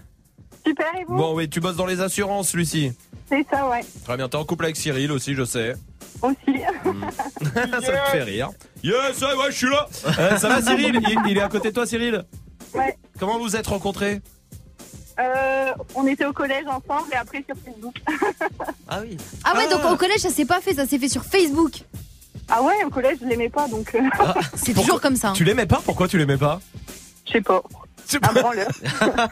Super 0.66 0.86
et 1.00 1.04
vous 1.06 1.16
Bon, 1.16 1.34
oui, 1.34 1.48
tu 1.48 1.60
bosses 1.60 1.76
dans 1.76 1.86
les 1.86 2.00
assurances, 2.00 2.54
Lucie. 2.54 2.92
C'est 3.28 3.46
ça, 3.50 3.68
ouais. 3.68 3.80
Très 4.04 4.16
bien, 4.16 4.28
t'es 4.28 4.36
en 4.36 4.44
couple 4.44 4.64
avec 4.64 4.76
Cyril 4.76 5.12
aussi, 5.12 5.34
je 5.34 5.44
sais. 5.44 5.74
Aussi. 6.22 6.36
ça 7.54 7.66
me 7.66 7.80
fait 8.10 8.22
rire. 8.22 8.50
Yes, 8.82 9.20
ouais, 9.20 9.34
ouais, 9.34 9.50
je 9.50 9.56
suis 9.56 9.70
là. 9.70 9.86
Euh, 10.18 10.36
ça 10.36 10.48
va, 10.48 10.60
Cyril 10.62 11.00
il, 11.08 11.18
il 11.30 11.38
est 11.38 11.42
à 11.42 11.48
côté 11.48 11.68
de 11.70 11.74
toi, 11.74 11.86
Cyril 11.86 12.24
Ouais. 12.74 12.96
Comment 13.18 13.38
vous 13.38 13.56
êtes 13.56 13.66
rencontrés 13.66 14.20
Euh, 15.18 15.70
on 15.94 16.06
était 16.06 16.24
au 16.24 16.32
collège 16.32 16.64
ensemble 16.66 17.10
et 17.12 17.16
après 17.16 17.44
sur 17.46 17.56
Facebook. 17.64 17.96
Ah 18.92 18.98
oui. 19.02 19.16
Ah 19.44 19.56
ouais, 19.56 19.68
donc 19.68 19.84
au 19.90 19.96
collège, 19.96 20.18
ça 20.18 20.30
s'est 20.30 20.44
pas 20.44 20.60
fait, 20.60 20.74
ça 20.74 20.84
s'est 20.86 20.98
fait 20.98 21.08
sur 21.08 21.24
Facebook. 21.24 21.82
Ah 22.48 22.60
ouais, 22.62 22.74
au 22.84 22.90
collège, 22.90 23.18
je 23.22 23.26
l'aimais 23.26 23.48
pas 23.48 23.68
donc. 23.68 23.94
euh, 23.94 24.00
C'est 24.56 24.74
toujours 24.74 25.00
comme 25.00 25.14
ça. 25.14 25.32
Tu 25.36 25.44
l'aimais 25.44 25.66
pas? 25.66 25.80
Pourquoi 25.84 26.08
tu 26.08 26.18
l'aimais 26.18 26.36
pas? 26.36 26.60
Je 27.26 27.32
sais 27.32 27.40
pas. 27.40 27.62
Un 28.22 28.32
branleur. 28.32 28.68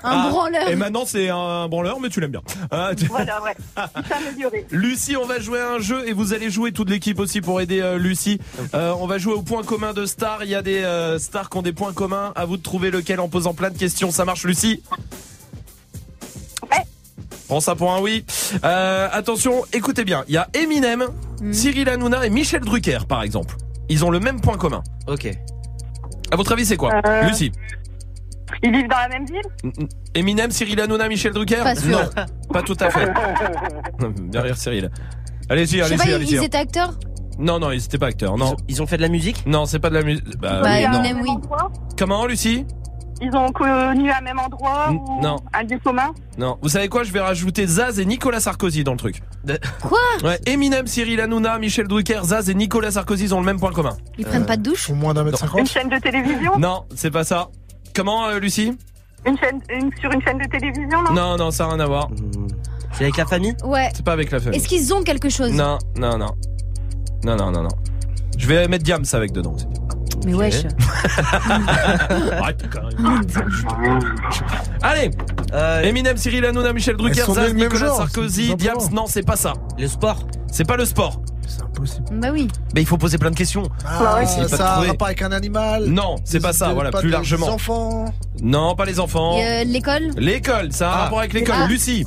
Un 0.04 0.28
branleur. 0.30 0.68
Et 0.68 0.76
maintenant, 0.76 1.04
c'est 1.06 1.28
un 1.30 1.68
branleur, 1.68 2.00
mais 2.00 2.08
tu 2.08 2.20
l'aimes 2.20 2.30
bien. 2.30 2.42
Ah, 2.70 2.90
tu- 2.96 3.06
Voilà, 3.06 3.42
ouais. 3.42 3.54
Amélioré. 4.10 4.66
Lucie, 4.70 5.16
on 5.16 5.26
va 5.26 5.38
jouer 5.40 5.60
à 5.60 5.70
un 5.70 5.78
jeu 5.78 6.06
et 6.08 6.12
vous 6.12 6.32
allez 6.32 6.50
jouer 6.50 6.72
toute 6.72 6.90
l'équipe 6.90 7.18
aussi 7.18 7.40
pour 7.40 7.60
aider 7.60 7.80
euh, 7.80 7.98
Lucie. 7.98 8.40
Euh, 8.74 8.92
on 9.00 9.06
va 9.06 9.18
jouer 9.18 9.34
au 9.34 9.42
point 9.42 9.62
commun 9.62 9.92
de 9.92 10.06
stars. 10.06 10.44
Il 10.44 10.50
y 10.50 10.54
a 10.54 10.62
des 10.62 10.82
euh, 10.82 11.18
stars 11.18 11.50
qui 11.50 11.58
ont 11.58 11.62
des 11.62 11.72
points 11.72 11.92
communs. 11.92 12.32
À 12.36 12.44
vous 12.44 12.56
de 12.56 12.62
trouver 12.62 12.90
lequel 12.90 13.20
en 13.20 13.28
posant 13.28 13.54
plein 13.54 13.70
de 13.70 13.78
questions. 13.78 14.10
Ça 14.10 14.24
marche, 14.24 14.44
Lucie 14.44 14.82
Prends 17.48 17.60
ça 17.60 17.74
pour 17.74 17.90
un 17.94 18.00
oui. 18.02 18.26
Euh, 18.62 19.08
attention, 19.10 19.64
écoutez 19.72 20.04
bien. 20.04 20.22
Il 20.28 20.34
y 20.34 20.36
a 20.36 20.48
Eminem, 20.52 21.06
Cyril 21.50 21.88
Hanouna 21.88 22.26
et 22.26 22.30
Michel 22.30 22.60
Drucker, 22.60 22.98
par 23.08 23.22
exemple. 23.22 23.56
Ils 23.88 24.04
ont 24.04 24.10
le 24.10 24.20
même 24.20 24.38
point 24.42 24.58
commun. 24.58 24.82
Ok. 25.06 25.30
À 26.30 26.36
votre 26.36 26.52
avis, 26.52 26.66
c'est 26.66 26.76
quoi? 26.76 26.92
Euh, 27.06 27.22
Lucie 27.22 27.50
Ils 28.62 28.72
vivent 28.72 28.88
dans 28.88 28.96
la 28.96 29.08
même 29.08 29.26
ville 29.26 29.82
Eminem, 30.14 30.50
Cyril 30.50 30.80
Hanouna, 30.80 31.08
Michel 31.08 31.32
Drucker 31.32 31.62
Pas 31.62 31.74
sûr. 31.74 31.90
Non, 31.98 32.24
pas 32.52 32.62
tout 32.62 32.76
à 32.80 32.90
fait. 32.90 33.08
Derrière 34.28 34.56
Cyril. 34.56 34.90
Allez-y, 35.50 35.80
allez-y, 35.80 36.08
ils, 36.08 36.14
allez-y. 36.14 36.34
ils 36.34 36.44
étaient 36.44 36.58
acteurs 36.58 36.94
Non, 37.38 37.58
non, 37.58 37.70
ils 37.72 37.84
étaient 37.84 37.98
pas 37.98 38.06
acteurs. 38.08 38.36
Non. 38.36 38.56
Ils 38.68 38.82
ont 38.82 38.86
fait 38.86 38.96
de 38.96 39.02
la 39.02 39.08
musique? 39.08 39.44
Non, 39.46 39.66
c'est 39.66 39.78
pas 39.78 39.88
de 39.90 39.94
la 39.94 40.02
musique. 40.02 40.24
Bah, 40.38 40.60
Bah, 40.62 40.68
oui, 40.76 40.86
non. 40.88 41.02
Eminem, 41.02 41.20
oui. 41.22 41.30
Comment, 41.98 42.26
Lucie? 42.26 42.66
Ils 43.20 43.34
ont 43.34 43.50
connu 43.50 44.12
un 44.12 44.20
même 44.20 44.38
endroit 44.38 44.86
N- 44.90 44.98
ou 45.08 45.20
non. 45.20 45.36
un 45.52 45.62
lieu 45.64 45.78
commun? 45.82 46.12
Non. 46.38 46.56
Vous 46.62 46.68
savez 46.68 46.88
quoi? 46.88 47.02
Je 47.02 47.10
vais 47.12 47.18
rajouter 47.18 47.66
Zaz 47.66 47.98
et 47.98 48.04
Nicolas 48.04 48.38
Sarkozy 48.38 48.84
dans 48.84 48.92
le 48.92 48.98
truc. 48.98 49.22
Quoi? 49.82 49.98
Ouais, 50.22 50.38
Eminem, 50.46 50.86
Cyril 50.86 51.20
Hanouna, 51.20 51.58
Michel 51.58 51.88
Drucker, 51.88 52.20
Zaz 52.22 52.48
et 52.48 52.54
Nicolas 52.54 52.92
Sarkozy 52.92 53.24
ils 53.24 53.34
ont 53.34 53.40
le 53.40 53.46
même 53.46 53.58
point 53.58 53.72
commun. 53.72 53.96
Ils 54.18 54.24
prennent 54.24 54.46
pas 54.46 54.56
de 54.56 54.62
douche? 54.62 54.88
Au 54.90 54.94
moins 54.94 55.14
d'un 55.14 55.24
mètre 55.24 55.42
Une 55.42 55.48
cinquante. 55.48 55.68
chaîne 55.68 55.88
de 55.88 55.98
télévision? 55.98 56.58
Non, 56.58 56.84
c'est 56.94 57.10
pas 57.10 57.24
ça. 57.24 57.48
Comment, 57.94 58.26
euh, 58.28 58.38
Lucie 58.38 58.76
une 59.26 59.36
chaîne, 59.38 59.60
une- 59.68 59.90
Sur 60.00 60.10
une 60.12 60.22
chaîne 60.22 60.38
de 60.38 60.44
télévision, 60.44 61.02
non? 61.02 61.12
Non, 61.12 61.36
non, 61.36 61.50
ça 61.50 61.64
n'a 61.66 61.70
rien 61.74 61.80
à 61.80 61.86
voir. 61.86 62.08
C'est 62.92 63.02
avec 63.04 63.16
la 63.16 63.26
famille? 63.26 63.54
Ouais. 63.64 63.90
C'est 63.94 64.04
pas 64.04 64.12
avec 64.12 64.30
la 64.30 64.38
famille. 64.40 64.56
Est-ce 64.58 64.68
qu'ils 64.68 64.94
ont 64.94 65.02
quelque 65.02 65.28
chose? 65.28 65.52
Non, 65.52 65.76
non, 65.98 66.16
non. 66.16 66.30
Non, 67.24 67.36
non, 67.36 67.50
non, 67.50 67.62
non. 67.64 67.68
Je 68.38 68.46
vais 68.46 68.68
mettre 68.68 68.84
Diams 68.84 69.04
avec 69.12 69.32
dedans. 69.32 69.56
Mais 70.24 70.34
wesh. 70.34 70.62
Arrête. 72.40 72.64
Allez 74.82 75.10
Euh, 75.52 75.82
Eminem, 75.82 76.16
Cyril 76.16 76.44
Hanouna, 76.44 76.72
Michel 76.72 76.96
Drucker, 76.96 77.18
Elles 77.20 77.24
sont 77.26 77.34
Zaz, 77.34 77.48
du 77.48 77.54
même 77.54 77.64
Nicolas 77.64 77.86
genre, 77.86 77.96
Sarkozy, 77.96 78.48
tout 78.50 78.56
Diams, 78.56 78.80
simplement. 78.80 79.02
non, 79.02 79.06
c'est 79.08 79.22
pas 79.26 79.36
ça. 79.36 79.54
Le 79.78 79.86
sport 79.88 80.26
C'est 80.50 80.66
pas 80.66 80.76
le 80.76 80.84
sport. 80.84 81.20
Bah 82.12 82.28
oui. 82.32 82.48
Mais 82.74 82.82
il 82.82 82.86
faut 82.86 82.98
poser 82.98 83.18
plein 83.18 83.30
de 83.30 83.36
questions. 83.36 83.62
Ah, 83.86 84.20
Essayez 84.22 84.42
pas 84.42 84.48
de 84.50 84.56
ça 84.56 84.72
a 84.74 84.80
rapport 84.80 85.06
avec 85.06 85.22
un 85.22 85.32
animal 85.32 85.86
Non, 85.86 86.16
c'est 86.24 86.40
pas 86.40 86.52
ça, 86.52 86.72
voilà, 86.72 86.90
pas 86.90 87.00
plus 87.00 87.10
largement. 87.10 87.48
enfants 87.48 88.06
Non, 88.42 88.74
pas 88.76 88.84
les 88.84 89.00
enfants. 89.00 89.36
Et, 89.38 89.46
euh, 89.46 89.64
l'école 89.64 90.10
L'école, 90.16 90.72
ça 90.72 90.90
a 90.90 90.92
un 90.92 90.94
Ah. 90.96 91.02
rapport 91.04 91.18
avec 91.20 91.32
l'école. 91.32 91.56
Ah. 91.58 91.66
Lucie, 91.66 92.06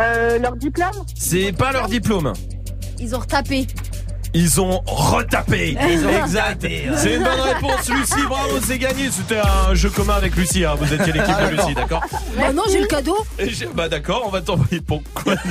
euh, 0.00 0.38
Leur 0.38 0.56
diplôme 0.56 0.90
c'est 1.14 1.52
pas 1.52 1.72
leur 1.72 1.88
diplôme. 1.88 2.32
Ils 3.00 3.14
ont 3.14 3.18
retapé. 3.20 3.66
Ils 4.36 4.60
ont 4.60 4.82
retapé. 4.86 5.76
Ils 5.88 6.04
ont 6.06 6.24
exact. 6.24 6.66
C'est 6.96 7.14
une 7.14 7.22
bonne 7.22 7.40
réponse, 7.40 7.88
Lucie. 7.88 8.26
Bravo, 8.28 8.58
c'est 8.66 8.78
gagné. 8.78 9.08
C'était 9.10 9.38
un 9.38 9.74
jeu 9.74 9.90
commun 9.90 10.14
avec 10.14 10.34
Lucie. 10.34 10.64
hein. 10.64 10.74
Vous 10.76 10.92
étiez 10.92 11.12
l'équipe 11.12 11.34
Ah, 11.38 11.46
de 11.46 11.56
Lucie, 11.56 11.74
d'accord 11.74 12.02
Bah 12.36 12.52
non, 12.52 12.64
j'ai 12.70 12.80
le 12.80 12.86
cadeau. 12.86 13.16
Et 13.38 13.48
j'ai- 13.50 13.66
Bah 13.72 13.88
d'accord, 13.88 14.22
on 14.26 14.30
va 14.30 14.40
t'envoyer 14.40 14.80
pourquoi 14.80 15.34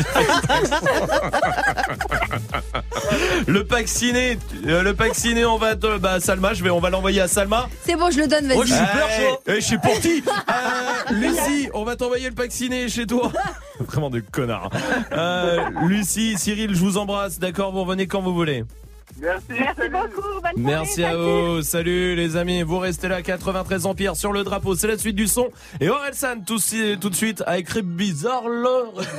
Le 3.47 3.64
pack 3.65 3.88
ciné, 3.88 4.38
euh, 4.68 4.81
le 4.84 4.93
pack 4.93 5.15
ciné, 5.15 5.45
on 5.45 5.57
va 5.57 5.76
te- 5.76 5.97
bah 5.97 6.19
Salma, 6.19 6.53
je 6.53 6.64
vais, 6.64 6.69
on 6.69 6.80
va 6.80 6.89
l'envoyer 6.89 7.22
à 7.22 7.27
Salma. 7.27 7.68
C'est 7.85 7.95
bon, 7.95 8.10
je 8.11 8.19
le 8.19 8.27
donne, 8.27 8.51
Oh, 8.55 8.60
vas-y. 8.60 8.68
je 8.68 8.73
suis 8.73 8.85
peur, 8.85 9.10
chaud. 9.10 9.39
Eh, 9.47 9.51
eh, 9.51 9.55
je 9.55 9.65
suis 9.65 9.77
pour 9.77 9.99
qui 9.99 10.23
Euh, 10.49 11.14
Lucie, 11.14 11.69
on 11.73 11.84
va 11.84 11.95
t'envoyer 11.95 12.27
le 12.30 12.35
pack 12.35 12.51
ciné 12.51 12.88
chez 12.89 13.05
toi. 13.05 13.31
Vraiment 13.80 14.10
de 14.10 14.19
connard. 14.19 14.69
Euh, 15.11 15.61
Lucie, 15.85 16.35
Cyril, 16.38 16.73
je 16.76 16.80
vous 16.80 16.97
embrasse, 16.97 17.39
d'accord 17.39 17.72
Vous 17.72 17.81
revenez 17.84 18.07
quand 18.07 18.22
vous 18.22 18.34
voulez. 18.34 18.64
Merci. 19.19 19.45
Merci 19.49 19.90
beaucoup. 19.90 20.41
Bonne 20.41 20.52
Merci 20.57 21.02
soirée, 21.02 21.14
à 21.14 21.18
vous. 21.18 21.61
Salut 21.61 22.15
les 22.15 22.35
amis. 22.35 22.64
Vous 22.64 22.80
restez 22.80 23.07
là, 23.07 23.22
93 23.22 23.85
Empire 23.85 24.15
sur 24.15 24.34
le 24.34 24.44
drapeau. 24.44 24.76
C'est 24.76 24.88
la 24.88 24.98
suite 24.98 25.15
du 25.15 25.27
son. 25.27 25.49
Et 25.80 25.90
Orelsan 25.90 26.41
tout, 26.45 26.60
tout 26.99 27.10
de 27.10 27.15
suite 27.15 27.44
avec 27.45 27.69
Rip 27.69 27.85
Bizarre. 27.85 28.44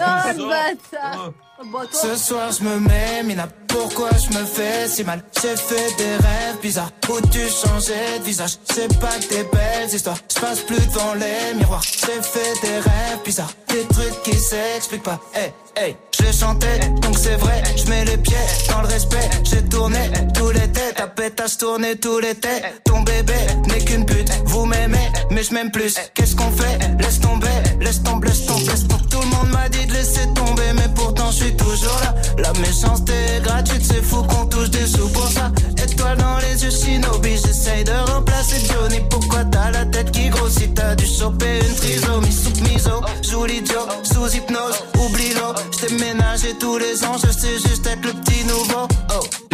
Ah, 0.01 0.25
Bizarre. 0.33 0.49
bâtard. 0.93 1.33
Toi. 1.73 1.85
Ce 1.93 2.17
soir 2.17 2.51
je 2.51 2.65
me 2.65 2.81
mets, 2.81 3.23
Mina, 3.23 3.47
pourquoi 3.69 4.11
je 4.11 4.37
me 4.37 4.45
fais 4.45 4.89
si 4.89 5.05
mal? 5.05 5.23
J'ai 5.41 5.57
fait 5.57 5.97
des 5.97 6.17
rêves 6.17 6.61
bizarres 6.61 6.91
où 7.09 7.21
tu 7.29 7.39
changeais 7.49 8.19
de 8.19 8.25
visage? 8.25 8.59
C'est 8.65 8.89
pas 9.01 9.17
que 9.21 9.29
des 9.29 9.45
belles 9.45 9.89
histoires, 9.95 10.19
je 10.35 10.41
passe 10.41 10.61
plus 10.63 10.85
devant 10.89 11.15
les 11.15 11.55
miroirs 11.57 11.81
J'ai 11.83 12.21
fait 12.23 12.61
des 12.61 12.75
rêves 12.81 13.23
bizarres, 13.25 13.53
des 13.75 13.87
trucs 13.87 14.23
qui 14.23 14.39
s'expliquent 14.39 15.03
pas 15.03 15.21
Hey, 15.35 15.53
hey, 15.77 15.97
je 16.17 16.33
chantais, 16.33 16.79
donc 17.03 17.17
c'est 17.19 17.37
vrai, 17.37 17.63
je 17.77 17.89
mets 17.91 18.05
les 18.05 18.17
pieds 18.17 18.47
dans 18.69 18.83
le 18.83 18.89
respect 18.89 19.29
J'ai 19.43 19.63
tourné 19.65 20.11
tout 20.35 20.51
l'été, 20.51 20.95
ta 20.97 21.07
pétasse 21.09 21.59
tourné 21.59 21.97
tout 21.97 22.21
l'été 22.21 22.49
Ton 22.85 23.01
bébé 23.01 23.35
n'est 23.69 23.85
qu'une 23.85 24.07
pute, 24.07 24.31
vous 24.45 24.65
m'aimez, 24.67 25.11
mais 25.31 25.43
je 25.43 25.53
m'aime 25.53 25.71
plus 25.73 25.97
Qu'est-ce 26.15 26.37
qu'on 26.37 26.51
fait? 26.53 26.79
Laisse 27.01 27.21
tomber, 27.21 27.49
laisse 27.81 28.03
tomber, 28.03 28.29
laisse 28.29 28.47
tomber. 28.47 28.73
Tout 29.11 29.21
le 29.21 29.27
monde 29.27 29.51
m'a 29.53 29.69
dit 29.69 29.87
de 29.87 29.93
laisser 29.93 30.27
tomber, 30.35 30.73
mais 30.75 30.89
pourtant 30.95 31.31
je 31.31 31.45
suis 31.45 31.57
toujours 31.57 31.99
là. 32.03 32.15
La 32.39 32.53
méchanceté 32.61 33.13
est 33.37 33.41
gratuite, 33.43 33.85
c'est 33.85 34.03
fou 34.03 34.23
qu'on 34.23 34.47
touche 34.47 34.71
des 34.71 34.87
sous 34.87 35.09
pour 35.09 35.29
ça. 35.29 35.51
Étoile 35.83 36.19
dans 36.19 36.39
les 36.39 36.63
yeux, 36.63 36.71
shinobi, 36.71 37.37
j'essaye 37.37 37.85
de 37.85 38.13
remplacer 38.13 38.61
Johnny. 38.67 39.01
Pourquoi 39.11 39.45
t'as 39.45 39.71
la 39.71 39.85
tête 39.87 40.11
qui 40.13 40.29
grossit? 40.29 40.75
T'as 40.75 40.95
dû 40.95 41.07
choper 41.07 41.59
une 43.51 43.64
sous 44.03 44.37
hypnose, 44.37 44.85
oublie 45.05 45.35
l'eau. 45.35 45.55
J't'ai 45.73 45.95
ménagé 45.95 46.55
tous 46.59 46.79
les 46.79 47.05
ans, 47.05 47.17
je 47.17 47.31
sais 47.33 47.59
juste 47.59 47.87
être 47.87 48.05
le 48.05 48.13
petit 48.13 48.45
nouveau. 48.45 48.89
Oh 49.11 49.54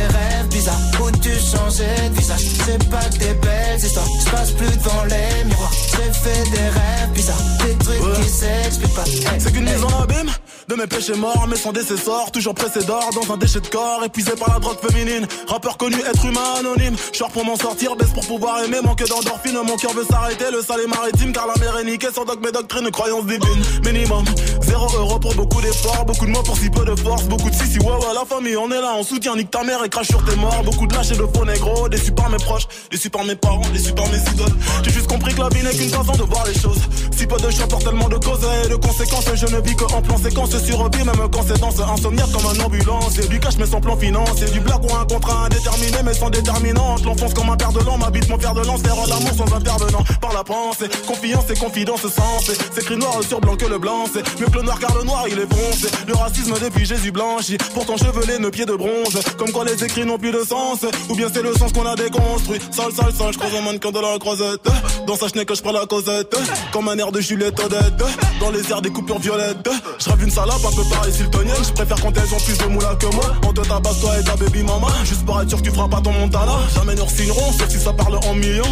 rêves 0.07 0.47
bizarres 0.49 0.79
où 1.01 1.11
tu 1.11 1.29
changeais 1.29 2.09
de 2.09 2.15
visage? 2.15 2.41
C'est 2.65 2.89
pas 2.89 3.05
que 3.09 3.17
des 3.17 3.33
belles 3.33 3.79
histoires, 3.79 4.05
je 4.25 4.31
passe 4.31 4.51
plus 4.51 4.77
devant 4.77 5.03
les 5.05 5.43
miroirs. 5.45 5.71
J'ai 5.91 6.13
fait 6.13 6.49
des 6.51 6.57
rêves 6.57 7.11
bizarres, 7.13 7.37
des 7.65 7.75
trucs 7.83 8.23
qui 8.23 8.29
s'expliquent 8.29 8.95
pas. 8.95 9.03
Hey, 9.05 9.39
C'est 9.39 9.51
qu'une 9.51 9.67
hey. 9.67 9.73
mise 9.75 9.83
en 9.83 10.01
abîme 10.01 10.31
de 10.67 10.75
mes 10.75 10.87
péchés 10.87 11.15
morts, 11.15 11.47
mais 11.49 11.57
sans 11.57 11.73
décessor, 11.73 12.31
toujours 12.31 12.53
pressé 12.53 12.83
d'or 12.85 13.09
dans 13.13 13.33
un 13.33 13.37
déchet 13.37 13.59
de 13.59 13.67
corps, 13.67 14.03
épuisé 14.05 14.31
par 14.39 14.53
la 14.53 14.59
drogue 14.59 14.77
féminine. 14.79 15.27
Rappeur 15.47 15.77
connu, 15.77 15.97
être 15.99 16.25
humain 16.25 16.53
anonyme. 16.59 16.95
Short 17.11 17.31
pour 17.33 17.43
m'en 17.43 17.57
sortir, 17.57 17.95
baisse 17.95 18.11
pour 18.13 18.25
pouvoir 18.25 18.63
aimer, 18.63 18.77
manque 18.81 19.05
d'endorphine. 19.05 19.57
Mon 19.65 19.75
cœur 19.75 19.91
veut 19.93 20.05
s'arrêter, 20.09 20.45
le 20.51 20.61
sale 20.61 20.81
est 20.81 20.87
maritime, 20.87 21.33
car 21.33 21.47
la 21.47 21.55
mer 21.59 21.77
est 21.77 21.83
niquée. 21.83 22.07
Sans 22.13 22.23
dogme 22.23 22.45
et 22.47 22.51
doctrine, 22.51 22.89
croyance 22.89 23.25
divine. 23.25 23.61
Minimum, 23.83 24.23
zéro 24.61 24.87
euro 24.97 25.19
pour 25.19 25.35
beaucoup 25.35 25.61
d'efforts, 25.61 26.05
beaucoup 26.05 26.25
de 26.25 26.31
mots 26.31 26.43
pour 26.43 26.57
si 26.57 26.69
peu 26.69 26.85
de 26.85 26.95
force, 26.95 27.23
beaucoup 27.25 27.49
de 27.49 27.55
si 27.55 27.67
si 27.67 27.79
ouais 27.79 27.85
ouais, 27.85 28.13
la 28.13 28.25
famille, 28.25 28.55
on 28.55 28.71
est 28.71 28.81
là, 28.81 28.93
on 28.95 29.03
soutient, 29.03 29.35
nique 29.35 29.51
ta 29.51 29.63
mère 29.63 29.83
et 29.83 29.89
crache 29.91 30.07
sur 30.07 30.23
tes 30.25 30.35
morts. 30.37 30.63
Beaucoup 30.63 30.87
de 30.87 30.95
lâches 30.95 31.11
et 31.11 31.17
de 31.17 31.27
faux 31.35 31.45
négros, 31.45 31.89
déçus 31.89 32.11
par 32.11 32.29
mes 32.29 32.37
proches, 32.37 32.67
déçus 32.89 33.09
par 33.09 33.23
mes 33.23 33.35
parents, 33.35 33.61
déçus 33.73 33.93
par 33.93 34.07
mes 34.09 34.17
idoles. 34.17 34.55
J'ai 34.83 34.91
juste 34.91 35.07
compris 35.07 35.33
que 35.35 35.41
la 35.41 35.49
vie 35.49 35.63
n'est 35.63 35.75
qu'une 35.75 35.89
façon 35.89 36.13
de 36.13 36.23
voir 36.23 36.45
les 36.47 36.59
choses. 36.59 36.81
Si 37.15 37.27
peu 37.27 37.37
de 37.37 37.51
choix 37.51 37.67
pour 37.67 37.79
tellement 37.79 38.09
de 38.09 38.17
causes 38.17 38.47
et 38.65 38.69
de 38.69 38.75
conséquences, 38.75 39.25
je 39.35 39.45
ne 39.45 39.61
vis 39.61 39.75
que 39.75 39.83
en 39.93 40.01
plan 40.01 40.17
séquence 40.17 40.57
sur 40.57 40.89
vie, 40.89 41.03
même 41.03 41.29
quand 41.31 41.43
c'est 41.47 41.59
dans 41.59 41.93
insomniaque 41.93 42.31
comme 42.31 42.45
un 42.45 42.65
ambulance. 42.65 43.17
Et 43.19 43.27
du 43.27 43.39
cash 43.39 43.57
mais 43.59 43.67
sans 43.67 43.81
plan 43.81 43.97
financier, 43.97 44.47
du 44.47 44.59
blague 44.61 44.83
ou 44.83 44.95
un 44.95 45.05
contrat 45.05 45.45
indéterminé 45.45 45.97
mais 46.03 46.13
sans 46.13 46.29
déterminante. 46.29 47.03
L'enfonce 47.03 47.33
comme 47.33 47.49
un 47.49 47.57
père 47.57 47.73
de 47.73 47.79
l'an, 47.79 47.97
m'habite 47.97 48.27
mon 48.29 48.37
père 48.37 48.53
de 48.53 48.65
lance, 48.65 48.81
faire 48.81 48.95
l'amour 48.95 49.33
sans 49.37 49.53
intervenant. 49.55 50.03
Par 50.21 50.33
la 50.33 50.43
pensée, 50.43 50.87
confiance 51.05 51.49
et 51.49 51.59
confidence 51.59 52.01
sensée. 52.01 52.57
C'est 52.73 52.81
écrit 52.81 52.97
noir 52.97 53.19
sur 53.27 53.41
blanc 53.41 53.55
que 53.55 53.65
le 53.65 53.77
blanc, 53.77 54.05
c'est 54.11 54.23
mieux 54.39 54.47
que 54.47 54.57
le 54.57 54.63
noir 54.63 54.79
car 54.79 54.95
le 54.95 55.03
noir 55.03 55.25
il 55.27 55.37
est 55.37 55.53
foncé. 55.53 55.87
Le 56.07 56.13
racisme 56.15 56.53
depuis 56.61 56.85
Jésus 56.85 57.11
blanchi, 57.11 57.57
pourtant 57.73 57.97
chevelé, 57.97 58.39
nos 58.39 58.51
pieds 58.51 58.65
de 58.65 58.75
bronze. 58.75 59.19
Comme 59.37 59.51
quoi 59.51 59.65
les 59.65 59.80
écrits 59.83 60.05
n'ont 60.05 60.17
plus 60.17 60.31
de 60.31 60.43
sens, 60.43 60.85
ou 61.09 61.15
bien 61.15 61.27
c'est 61.33 61.41
le 61.41 61.53
sens 61.53 61.71
qu'on 61.71 61.85
a 61.85 61.95
déconstruit. 61.95 62.59
Sale, 62.71 62.91
sale, 62.91 63.13
sale, 63.13 63.33
je 63.33 63.37
croise 63.37 63.55
un 63.55 63.61
mannequin 63.61 63.91
de 63.91 63.99
la 63.99 64.17
croisette. 64.19 64.67
Dans 65.07 65.15
sa 65.15 65.27
chenille 65.27 65.45
que 65.45 65.55
je 65.55 65.61
prends 65.61 65.71
la 65.71 65.85
causette, 65.85 66.35
comme 66.71 66.87
un 66.89 66.97
air 66.97 67.11
de 67.11 67.19
Juliette 67.19 67.59
Odette. 67.59 68.03
Dans 68.39 68.51
les 68.51 68.69
airs 68.71 68.81
des 68.81 68.89
coupures 68.89 69.19
violettes, 69.19 69.69
je 69.99 70.23
une 70.23 70.31
salope 70.31 70.65
un 70.65 70.75
peu 70.75 70.83
pareil 70.89 71.13
siltonienne. 71.13 71.63
Je 71.63 71.71
préfère 71.73 71.99
quand 72.01 72.15
elles 72.15 72.33
ont 72.33 72.39
plus 72.39 72.57
de 72.57 72.65
moula 72.65 72.95
que 72.95 73.07
moi. 73.07 73.25
On 73.47 73.53
te 73.53 73.61
tabasse 73.61 73.99
toi 74.01 74.19
et 74.19 74.23
ta 74.23 74.35
baby 74.35 74.63
mama. 74.63 74.87
Juste 75.03 75.25
pour 75.25 75.41
être 75.41 75.49
sûr 75.49 75.57
que 75.59 75.63
tu 75.63 75.71
feras 75.71 75.87
pas 75.87 76.01
ton 76.01 76.11
montana. 76.11 76.53
Jamais 76.75 76.95
nous 76.95 77.07
signerons, 77.07 77.51
sauf 77.53 77.69
si 77.69 77.79
ça 77.79 77.93
parle 77.93 78.17
en 78.27 78.33
millions. 78.35 78.63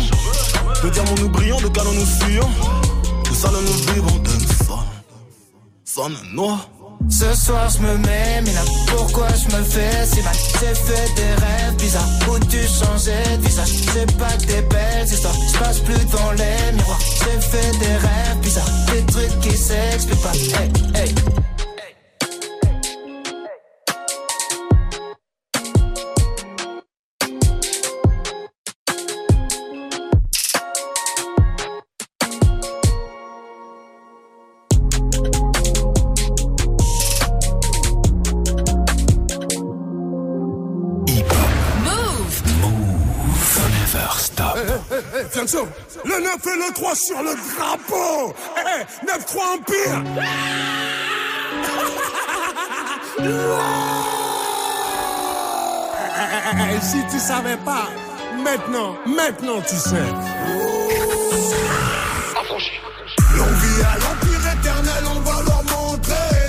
De 0.84 0.90
diamants 0.90 1.16
nous 1.20 1.30
brillons, 1.30 1.60
de 1.62 1.68
canons 1.70 1.94
nous 1.94 2.06
fuyons. 2.06 2.50
Tout 3.24 3.36
ça 3.36 3.50
nous 3.52 3.94
vivons 3.94 4.18
de 4.20 4.30
son. 4.66 4.80
Sonne 5.86 6.18
noir. 6.34 6.70
Ce 7.08 7.34
soir 7.34 7.70
je 7.70 7.80
me 7.80 7.98
mets, 7.98 8.42
là 8.54 8.62
pourquoi 8.88 9.28
je 9.30 9.56
me 9.56 9.64
fais 9.64 10.06
si 10.06 10.22
mal? 10.22 10.34
J'ai 10.60 10.76
fait 10.76 11.14
des 11.16 11.34
rêves 11.42 11.76
bizarres. 11.78 12.10
Où 12.30 12.40
tu 12.40 12.58
changeais 12.58 13.38
de 13.38 13.48
visage? 13.48 13.70
C'est 13.94 14.18
pas 14.18 14.32
que 14.34 14.46
des 14.46 14.62
belles 14.64 15.06
histoires, 15.06 15.34
je 15.34 15.60
passe 15.60 15.80
plus 15.80 16.06
devant 16.06 16.32
les 16.34 16.72
miroirs. 16.74 17.00
J'ai 17.00 17.42
fait 17.42 17.72
des 17.80 17.96
rêves 17.96 18.40
bizarres, 18.42 18.70
des 18.92 19.06
trucs 19.12 19.40
qui 19.40 19.58
s'expliquent 19.58 20.22
pas. 20.22 20.32
Hey, 20.34 20.72
hey 20.96 21.16
9 46.80 46.86
et 46.86 46.86
le 46.86 46.86
3 46.86 46.96
sur 46.96 47.24
le 47.24 47.36
drapeau 47.56 48.34
Eh, 48.58 48.62
eh, 48.82 49.06
9-3 49.06 49.42
Empire 49.56 50.04
Si 56.82 57.04
tu 57.12 57.20
savais 57.20 57.58
pas, 57.58 57.88
maintenant, 58.42 58.96
maintenant 59.06 59.62
tu 59.68 59.76
sais. 59.76 60.10
L'envie 63.36 63.82
à 63.84 63.98
l'empire 64.00 64.54
éternel, 64.54 65.04
on 65.16 65.20
va 65.20 65.44
leur 65.44 65.64
montrer 65.78 66.40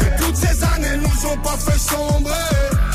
Que 0.00 0.22
toutes 0.22 0.36
ces 0.36 0.64
années 0.64 0.96
nous 0.98 1.26
ont 1.30 1.36
pas 1.38 1.56
fait 1.58 1.78
sombrer. 1.78 2.32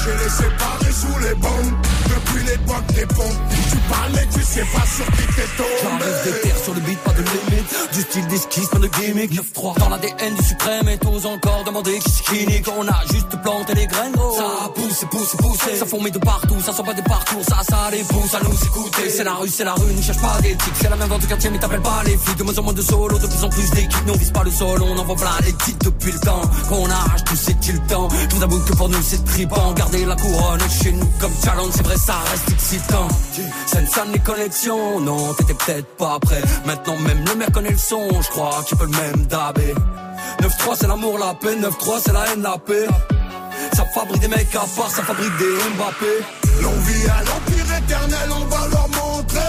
J'ai 0.03 0.23
les 0.23 0.30
séparés 0.30 0.91
sous 0.93 1.19
les 1.19 1.35
bombes 1.35 1.76
Depuis 2.13 2.43
l'époque 2.45 2.88
des 2.93 3.05
pompes 3.05 3.39
Tu 3.69 3.77
parles 3.89 4.11
mais 4.13 4.27
tu 4.33 4.41
sais 4.43 4.65
pas 4.73 4.85
sur 4.85 5.05
qui 5.05 5.25
t'es 5.35 5.47
tombé 5.57 5.69
J'arrive 5.81 6.23
des 6.23 6.41
terres 6.41 6.63
sur 6.63 6.73
le 6.73 6.81
beat, 6.81 6.99
pas 6.99 7.13
de 7.13 7.23
limite. 7.23 7.93
Du 7.93 8.01
style 8.01 8.27
d'esquisse, 8.27 8.67
pas 8.69 8.79
de 8.79 8.88
gimmick. 8.88 9.31
9-3 9.33 9.79
dans 9.79 9.89
l'ADN 9.89 10.35
du 10.35 10.43
suprême 10.43 10.89
et 10.89 10.97
tous 10.97 11.25
encore 11.25 11.63
demander 11.65 11.99
qui 11.99 12.11
qui 12.23 12.47
nique. 12.47 12.67
On 12.77 12.88
a 12.88 13.01
juste 13.11 13.41
planté 13.41 13.73
les 13.73 13.88
graines, 13.88 14.11
gros. 14.13 14.35
Ça 14.35 14.69
pousse, 14.73 15.05
pousse, 15.09 15.35
pousse. 15.38 15.77
Ça 15.79 15.85
fourmille 15.85 16.11
de 16.11 16.19
partout, 16.19 16.59
ça 16.61 16.73
sort 16.73 16.85
pas 16.85 16.93
des 16.93 17.01
parcours. 17.01 17.43
Ça, 17.43 17.61
ça 17.67 17.89
les 17.91 18.03
pousse 18.03 18.33
à 18.33 18.39
nous 18.43 18.55
écouter. 18.65 19.09
C'est 19.09 19.23
la 19.23 19.33
rue, 19.33 19.49
c'est 19.49 19.63
la 19.63 19.73
rue, 19.73 19.93
ne 19.93 20.01
cherche 20.01 20.21
pas 20.21 20.39
d'éthique. 20.41 20.73
C'est 20.79 20.89
la 20.89 20.95
même 20.95 21.09
vente 21.09 21.21
de 21.21 21.27
quartier, 21.27 21.49
mais 21.49 21.59
t'appelles 21.59 21.81
pas 21.81 22.01
les 22.05 22.17
flics. 22.17 22.38
De 22.38 22.43
moins 22.43 22.57
en 22.57 22.63
moins 22.63 22.73
de 22.73 22.81
solo, 22.81 23.17
de 23.17 23.27
plus 23.27 23.43
en 23.43 23.49
plus 23.49 23.69
d'équipes. 23.71 24.05
Nous 24.07 24.13
on 24.13 24.17
vise 24.17 24.31
pas 24.31 24.43
le 24.43 24.51
sol, 24.51 24.81
on 24.81 24.97
envoie 24.97 25.15
plein 25.15 25.38
les 25.45 25.53
titres 25.53 25.85
depuis 25.85 26.11
le 26.11 26.19
temps. 26.19 26.41
Qu'on 26.69 26.89
arrache 26.89 27.23
tout, 27.25 27.35
c'est-il 27.35 27.79
temps. 27.88 28.07
Vous 28.31 28.43
avoue 28.43 28.59
que 28.59 28.73
pour 28.73 28.89
nous 28.89 29.01
c'est 29.01 29.23
tripant. 29.25 29.73
Garder 29.73 30.05
la 30.05 30.15
couronne 30.15 30.61
chez 30.81 30.91
nous 30.91 31.09
comme 31.19 31.33
challenge, 31.43 31.71
c'est 31.75 31.83
vrai, 31.83 31.95
ça 32.06 32.15
reste 32.32 32.49
excitant. 32.52 33.07
Sensan 33.68 34.11
les 34.11 34.19
connexions, 34.19 34.99
non, 34.99 35.34
t'étais 35.34 35.53
peut-être 35.53 35.98
pas 35.98 36.19
prêt. 36.19 36.41
Maintenant 36.65 36.98
même 36.98 37.23
le 37.26 37.36
mec 37.36 37.52
connaît 37.52 37.72
le 37.72 37.78
son, 37.78 38.07
je 38.22 38.30
crois 38.30 38.64
qu'il 38.68 38.78
peut 38.78 38.86
le 38.86 38.91
même 38.91 39.26
dabé. 39.28 39.73
9-3 40.41 40.76
c'est 40.80 40.88
l'amour, 40.88 41.18
la 41.19 41.34
paix, 41.34 41.56
9-3 41.56 42.02
c'est 42.03 42.14
la 42.14 42.26
haine, 42.28 42.41
la 42.41 42.57
paix. 42.57 42.88
Ça 43.73 43.86
fabrique 43.94 44.22
des 44.22 44.28
mecs 44.28 44.56
à 44.56 44.65
part, 44.76 44.90
ça 44.90 45.03
fabrique 45.03 45.38
des 45.38 45.56
Mbappé. 45.76 46.41
L'envie 46.61 47.06
à 47.10 47.23
l'empire 47.23 47.78
éternel, 47.78 48.30
on 48.32 48.45
va 48.45 48.68
leur 48.68 48.90
montrer 48.90 49.40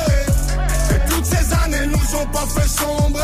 Que 0.89 1.11
toutes 1.11 1.27
ces 1.27 1.53
années 1.65 1.87
nous 1.87 2.17
ont 2.17 2.27
pas 2.27 2.47
fait 2.47 2.69
sombrer 2.69 3.21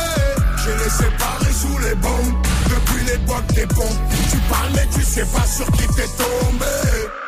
J'ai 0.62 0.84
les 0.84 0.90
séparés 0.90 1.52
sous 1.52 1.78
les 1.78 1.94
bombes 1.94 2.34
Depuis 2.68 3.04
l'époque 3.04 3.46
des 3.54 3.66
pompes 3.66 4.00
Tu 4.30 4.36
parles 4.50 4.72
mais 4.74 4.86
tu 4.92 5.02
sais 5.02 5.24
pas 5.24 5.46
sur 5.46 5.66
qui 5.72 5.86
t'es 5.88 6.08
tombé 6.18 7.27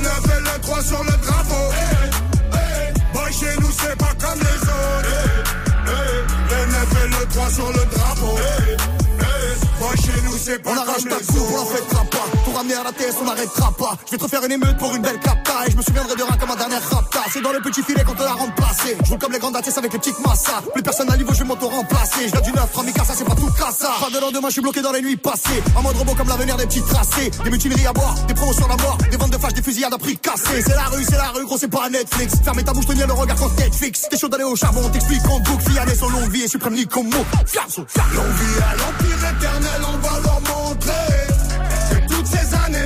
9 0.00 0.24
et 0.36 0.40
le 0.40 0.60
3 0.62 0.82
sur 0.82 1.02
le 1.04 1.10
drapeau. 1.26 1.64
Eh, 1.72 2.10
eh, 2.54 2.92
Boy 3.12 3.32
chez 3.32 3.56
nous 3.60 3.70
c'est 3.80 3.96
pas 3.96 4.14
comme 4.20 4.38
les 4.40 4.60
autres. 4.68 5.08
Eh, 5.08 5.90
eh, 5.90 6.54
Le 6.54 6.60
9 6.72 7.04
et 7.04 7.08
le 7.08 7.26
3 7.32 7.50
sur 7.50 7.68
le 7.68 7.84
drapeau. 7.96 8.34
Eh, 8.38 8.76
eh, 9.20 9.80
Boy 9.80 9.96
chez 9.96 10.20
nous 10.24 10.36
c'est 10.38 10.58
pas 10.62 10.70
On 10.70 10.74
comme 10.74 10.88
arrache 10.88 11.04
les 11.04 11.10
ta 11.10 11.16
autres 11.16 11.26
coupe, 11.26 11.50
on 11.52 11.60
en 11.62 11.66
fêtera 11.66 12.04
pas. 12.04 12.26
Pour 12.50 12.58
ramener 12.58 12.74
à 12.74 12.82
la 12.82 12.90
TS, 12.90 13.14
on 13.20 13.24
n'arrêtera 13.26 13.70
pas. 13.78 13.96
Je 14.06 14.10
vais 14.10 14.16
te 14.18 14.24
refaire 14.24 14.44
une 14.44 14.50
émeute 14.50 14.76
pour 14.76 14.92
une 14.92 15.02
belle 15.02 15.20
capta. 15.20 15.68
Et 15.68 15.70
je 15.70 15.76
me 15.76 15.82
souviendrai 15.82 16.16
de 16.16 16.22
rien 16.24 16.36
comme 16.36 16.48
ma 16.48 16.56
dernière 16.56 16.82
rapta. 16.82 17.20
C'est 17.32 17.40
dans 17.40 17.52
le 17.52 17.60
petit 17.60 17.80
filet 17.80 18.02
qu'on 18.02 18.14
te 18.14 18.24
l'a 18.24 18.32
remplacé. 18.32 18.96
Je 19.04 19.08
roule 19.08 19.20
comme 19.20 19.30
les 19.30 19.38
grandes 19.38 19.54
ATS 19.54 19.78
avec 19.78 19.92
les 19.92 20.00
petites 20.00 20.18
massas. 20.18 20.60
Plus 20.74 20.82
personne 20.82 21.08
à 21.12 21.16
niveau, 21.16 21.32
je 21.32 21.38
vais 21.38 21.44
m'auto-remplacer. 21.44 22.26
Je 22.26 22.40
du 22.40 22.50
9, 22.52 22.74
Rami 22.74 22.92
ça 22.92 23.14
c'est 23.14 23.24
pas 23.24 23.36
tout 23.36 23.48
ça. 23.70 23.90
Pas 24.00 24.10
de 24.10 24.20
lendemain, 24.20 24.48
je 24.48 24.54
suis 24.54 24.62
bloqué 24.62 24.82
dans 24.82 24.90
les 24.90 25.00
nuits 25.00 25.16
passées. 25.16 25.62
En 25.76 25.82
mode 25.82 25.96
robot 25.96 26.14
comme 26.16 26.26
l'avenir 26.26 26.56
des 26.56 26.66
petits 26.66 26.82
tracés. 26.82 27.30
Des 27.44 27.50
mutineries 27.50 27.86
à 27.86 27.92
boire, 27.92 28.16
des 28.26 28.34
promos 28.34 28.52
sur 28.52 28.66
la 28.66 28.76
mort. 28.78 28.98
Des 29.08 29.16
ventes 29.16 29.30
de 29.30 29.38
flash, 29.38 29.54
des 29.54 29.62
fusillades 29.62 29.94
à 29.94 29.98
prix 29.98 30.16
cassés. 30.18 30.60
C'est 30.66 30.74
la 30.74 30.86
rue, 30.86 31.04
c'est 31.04 31.18
la 31.18 31.28
rue, 31.28 31.44
gros, 31.44 31.56
c'est 31.56 31.68
pas 31.68 31.88
Netflix. 31.88 32.34
Fermez 32.42 32.64
ta 32.64 32.72
bouche, 32.72 32.86
tenir 32.86 33.06
le 33.06 33.12
regard 33.12 33.36
quand 33.36 33.56
Netflix. 33.58 34.08
T'es 34.10 34.18
chaud 34.18 34.28
d'aller 34.28 34.42
au 34.42 34.56
charbon, 34.56 34.80
on 34.84 34.88
t'explique 34.88 35.24
en 35.30 35.38
boucle. 35.38 35.70
Fiané, 35.70 35.94
son 35.94 36.08
longue 36.08 36.30
vie 36.32 36.42
et 36.42 36.48
suprême 36.48 36.74
Nicomo. 36.74 37.24
Fiasso, 37.46 37.86
L'envie 38.12 38.58
à 38.58 38.74
l'empire 38.74 39.30
éternel, 39.36 39.82
on 39.86 39.98
va 39.98 40.29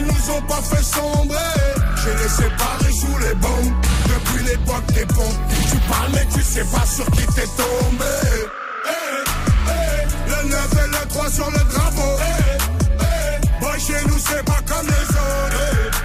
ils 0.04 0.12
nous 0.12 0.34
ont 0.34 0.42
pas 0.42 0.62
fait 0.62 0.82
sombrer. 0.82 1.36
J'ai 2.02 2.14
laissé 2.22 2.44
Paris 2.58 2.94
sous 2.94 3.18
les 3.18 3.34
bombes, 3.34 3.72
depuis 4.06 4.44
l'époque 4.44 4.86
des 4.92 5.06
ponts. 5.06 5.36
Tu 5.70 5.76
parles, 5.88 6.10
mais 6.12 6.26
tu 6.34 6.42
sais 6.42 6.64
pas 6.64 6.86
sur 6.86 7.06
qui 7.12 7.26
t'es 7.34 7.46
tombé. 7.56 8.14
Eh, 8.86 9.24
eh, 9.68 10.30
le 10.30 10.48
9 10.50 10.72
et 10.72 10.88
le 10.88 11.08
3 11.08 11.30
sur 11.30 11.50
le 11.50 11.58
drapeau. 11.58 12.12
Eh, 12.20 13.04
hey, 13.04 13.80
chez 13.80 14.06
nous, 14.06 14.18
c'est 14.18 14.44
pas 14.44 14.60
comme 14.66 14.86
les 14.86 15.08
autres. 15.10 16.00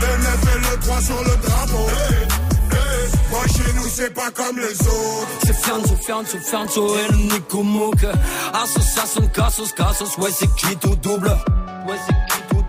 le 0.00 0.22
9 0.22 0.56
et 0.56 0.58
le 0.70 0.80
3 0.80 1.00
sur 1.00 1.18
le 1.22 1.36
drapeau. 1.46 1.86
Moi 3.30 3.40
chez 3.46 3.72
nous 3.74 3.86
c'est 3.88 4.14
pas 4.14 4.30
comme 4.30 4.56
les 4.56 4.72
autres 4.86 5.28
C'est 5.44 5.54
Fianzo, 5.54 5.94
Fianzo, 5.96 6.38
Fianzo 6.38 6.96
et 6.96 7.12
le 7.12 7.16
Nico 7.34 7.62
Mouk 7.62 8.06
Association, 8.54 9.28
Cassos, 9.34 9.72
Cassos, 9.72 10.16
ouais 10.16 10.30
c'est 10.32 10.52
qui 10.54 10.74
tout 10.76 10.96
double? 10.96 11.28
Ouais 11.86 11.96
c'est 12.06 12.14
qui 12.34 12.42
tout 12.48 12.57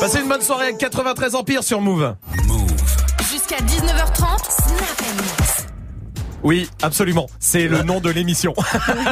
Passez 0.00 0.20
une 0.20 0.28
bonne 0.28 0.40
soirée 0.40 0.64
avec 0.64 0.78
93 0.78 1.34
Empire 1.34 1.62
sur 1.62 1.80
Move. 1.82 2.14
Jusqu'à 3.30 3.58
19h30, 3.58 4.38
Snap 4.48 5.02
Mix. 5.16 5.66
Oui, 6.42 6.70
absolument. 6.80 7.26
C'est 7.38 7.68
le 7.68 7.82
nom 7.82 8.00
de 8.00 8.08
l'émission. 8.08 8.54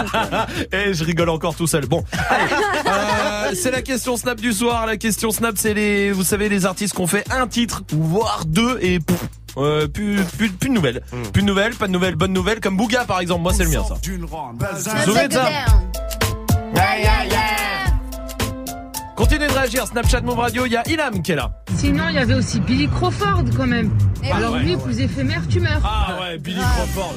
Et 0.72 0.94
je 0.94 1.04
rigole 1.04 1.28
encore 1.28 1.54
tout 1.54 1.66
seul. 1.66 1.84
Bon, 1.84 2.02
allez. 2.30 2.52
Euh, 2.86 3.54
c'est 3.54 3.70
la 3.70 3.82
question 3.82 4.16
Snap 4.16 4.40
du 4.40 4.52
soir. 4.54 4.86
La 4.86 4.96
question 4.96 5.30
Snap, 5.30 5.56
c'est 5.58 5.74
les, 5.74 6.10
vous 6.10 6.24
savez, 6.24 6.48
les 6.48 6.64
artistes 6.64 6.94
qui 6.94 7.00
ont 7.02 7.06
fait 7.06 7.30
un 7.30 7.46
titre, 7.46 7.82
voire 7.92 8.44
deux, 8.46 8.78
et 8.80 8.98
pouf, 8.98 9.22
euh, 9.58 9.88
plus, 9.88 10.22
plus, 10.38 10.48
plus 10.48 10.70
de 10.70 10.74
nouvelles. 10.74 11.02
Plus 11.34 11.42
de 11.42 11.46
nouvelles, 11.46 11.74
pas 11.74 11.86
de 11.86 11.92
nouvelles, 11.92 12.16
bonnes 12.16 12.32
nouvelles, 12.32 12.60
comme 12.60 12.78
Bouga 12.78 13.04
par 13.04 13.20
exemple. 13.20 13.42
Moi, 13.42 13.52
c'est 13.52 13.64
le 13.64 13.70
mien, 13.70 13.84
ça. 13.86 13.96
Vous 14.02 14.16
vous 14.16 15.04
souvenez 15.04 15.28
de 15.28 15.34
ça 15.34 15.48
Continuez 19.18 19.48
de 19.48 19.52
réagir. 19.52 19.84
Snapchat 19.84 20.20
Move 20.20 20.38
Radio, 20.38 20.64
il 20.64 20.70
y 20.70 20.76
a 20.76 20.88
Ilham 20.88 21.22
qui 21.22 21.32
est 21.32 21.34
là. 21.34 21.50
Sinon, 21.74 22.04
il 22.08 22.14
y 22.14 22.18
avait 22.18 22.34
aussi 22.34 22.60
Billy 22.60 22.86
Crawford 22.86 23.42
quand 23.56 23.66
même. 23.66 23.90
Eh 24.22 24.30
Alors 24.30 24.56
lui, 24.58 24.76
Ouais, 24.76 24.80
plus 24.80 25.00
éphémère, 25.00 25.42
tu 25.50 25.58
meurs. 25.58 25.80
Ah 25.82 26.16
ouais, 26.20 26.38
Billy 26.38 26.60
Crawford. 26.60 27.14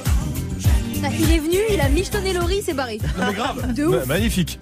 Il 1.20 1.32
est 1.32 1.38
venu, 1.38 1.58
il 1.72 1.80
a 1.80 1.90
michetonné 1.90 2.34
Laurie, 2.34 2.56
il 2.58 2.64
s'est 2.64 2.74
barré. 2.74 2.98
Non 3.20 3.28
mais 3.28 3.34
grave. 3.36 3.74
De 3.76 3.86
ouf. 3.86 3.96
Ma- 4.08 4.16
Magnifique. 4.16 4.60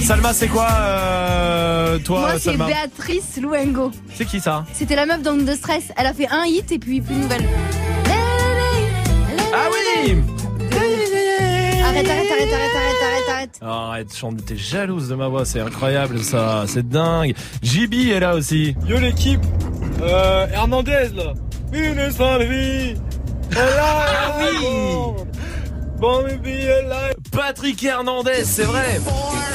Salma, 0.00 0.32
c'est 0.32 0.46
quoi 0.46 0.68
euh, 0.70 1.98
toi, 1.98 2.20
Moi, 2.20 2.38
c'est 2.38 2.56
Béatrice 2.56 3.36
Luengo. 3.42 3.90
C'est 4.14 4.26
qui 4.26 4.38
ça? 4.38 4.64
C'était 4.72 4.94
la 4.94 5.06
meuf 5.06 5.22
dans 5.22 5.34
de 5.34 5.54
stress. 5.54 5.92
Elle 5.96 6.06
a 6.06 6.14
fait 6.14 6.28
un 6.30 6.44
hit 6.44 6.70
et 6.70 6.78
puis 6.78 7.00
plus 7.00 7.16
de 7.16 7.20
nouvelles. 7.20 7.48
Ah 9.52 9.68
oui 9.72 10.18
Arrête, 11.82 12.06
arrête, 12.06 12.30
arrête, 12.30 12.52
arrête, 12.52 12.76
arrête, 13.60 13.62
arrête, 13.62 14.16
chante, 14.16 14.44
t'es 14.44 14.56
jalouse 14.56 15.08
de 15.08 15.14
ma 15.14 15.28
voix, 15.28 15.44
c'est 15.44 15.60
incroyable 15.60 16.20
ça, 16.22 16.64
c'est 16.66 16.88
dingue. 16.88 17.34
JB 17.62 18.10
est 18.12 18.20
là 18.20 18.34
aussi. 18.34 18.74
Yo 18.86 18.98
l'équipe, 18.98 19.40
euh, 20.02 20.46
Hernandez 20.52 21.08
là. 21.14 21.34
Une 21.72 22.10
seule 22.10 22.48
vie. 22.48 22.94
Ah 23.56 24.36
oui 24.38 25.24
Bon, 25.98 26.24
Patrick 27.32 27.82
Hernandez, 27.82 28.44
c'est 28.44 28.62
vrai. 28.62 29.00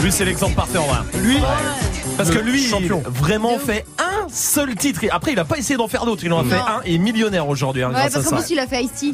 Lui, 0.01 0.11
c'est 0.11 0.25
l'exemple 0.25 0.55
parfait 0.55 0.77
en 0.77 0.85
vrai. 0.87 0.97
Lui, 1.21 1.37
parce 2.17 2.31
que 2.31 2.39
lui, 2.39 2.61
champion. 2.61 3.01
il 3.01 3.07
a 3.07 3.09
vraiment 3.11 3.57
fait 3.57 3.85
un 3.97 4.27
seul 4.29 4.75
titre. 4.75 5.05
Et 5.05 5.09
Après, 5.09 5.31
il 5.31 5.39
a 5.39 5.45
pas 5.45 5.57
essayé 5.57 5.77
d'en 5.77 5.87
faire 5.87 6.05
d'autres. 6.05 6.25
Il 6.25 6.33
en 6.33 6.41
a 6.41 6.43
fait 6.43 6.59
un 6.59 6.81
et 6.85 6.95
est 6.95 6.97
millionnaire 6.97 7.47
aujourd'hui 7.47 7.83
hein, 7.83 7.89
Ouais, 7.89 7.93
grâce 7.93 8.13
parce 8.13 8.27
à 8.27 8.29
qu'en 8.29 8.35
plus, 8.37 8.49
il 8.51 8.59
a 8.59 8.67
fait 8.67 8.83
Ice-T. 8.83 9.13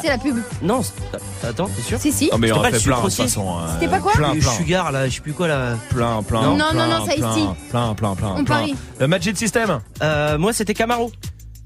C'est 0.00 0.08
la 0.08 0.18
pub. 0.18 0.36
Non, 0.62 0.82
c'est- 0.82 1.46
attends, 1.46 1.68
t'es 1.68 1.82
sûr 1.82 1.98
Si, 2.00 2.10
si. 2.12 2.28
Non 2.32 2.38
mais 2.38 2.48
il 2.48 2.50
C'était 2.50 2.58
en 2.58 2.62
pas 2.62 2.68
a 2.68 2.70
le 2.70 2.78
fait 2.78 2.84
plein 2.84 2.96
de 2.96 3.00
toute 3.00 3.06
aussi 3.06 3.22
façon. 3.22 3.58
euh, 3.58 3.66
C'était 3.74 3.88
pas 3.88 3.98
quoi 4.00 4.12
Plein, 4.12 4.34
Le 4.34 4.40
plein. 4.40 4.52
sugar 4.52 4.90
là, 4.92 5.08
je 5.08 5.14
sais 5.14 5.20
plus 5.20 5.32
quoi 5.32 5.46
là. 5.48 5.76
Plein, 5.90 6.22
plein. 6.22 6.42
Non, 6.42 6.56
non, 6.56 6.70
plein, 6.72 6.88
non, 6.88 7.06
c'est 7.08 7.16
plein, 7.18 7.30
Ice-T. 7.36 7.48
Plein, 7.70 7.94
plein, 7.94 8.14
plein. 8.16 8.28
On 8.30 8.34
plein. 8.44 8.44
parie. 8.44 8.74
Le 8.98 9.06
Magic 9.06 9.36
System 9.38 9.80
Euh, 10.02 10.38
moi 10.38 10.52
c'était 10.52 10.74
Camaro. 10.74 11.12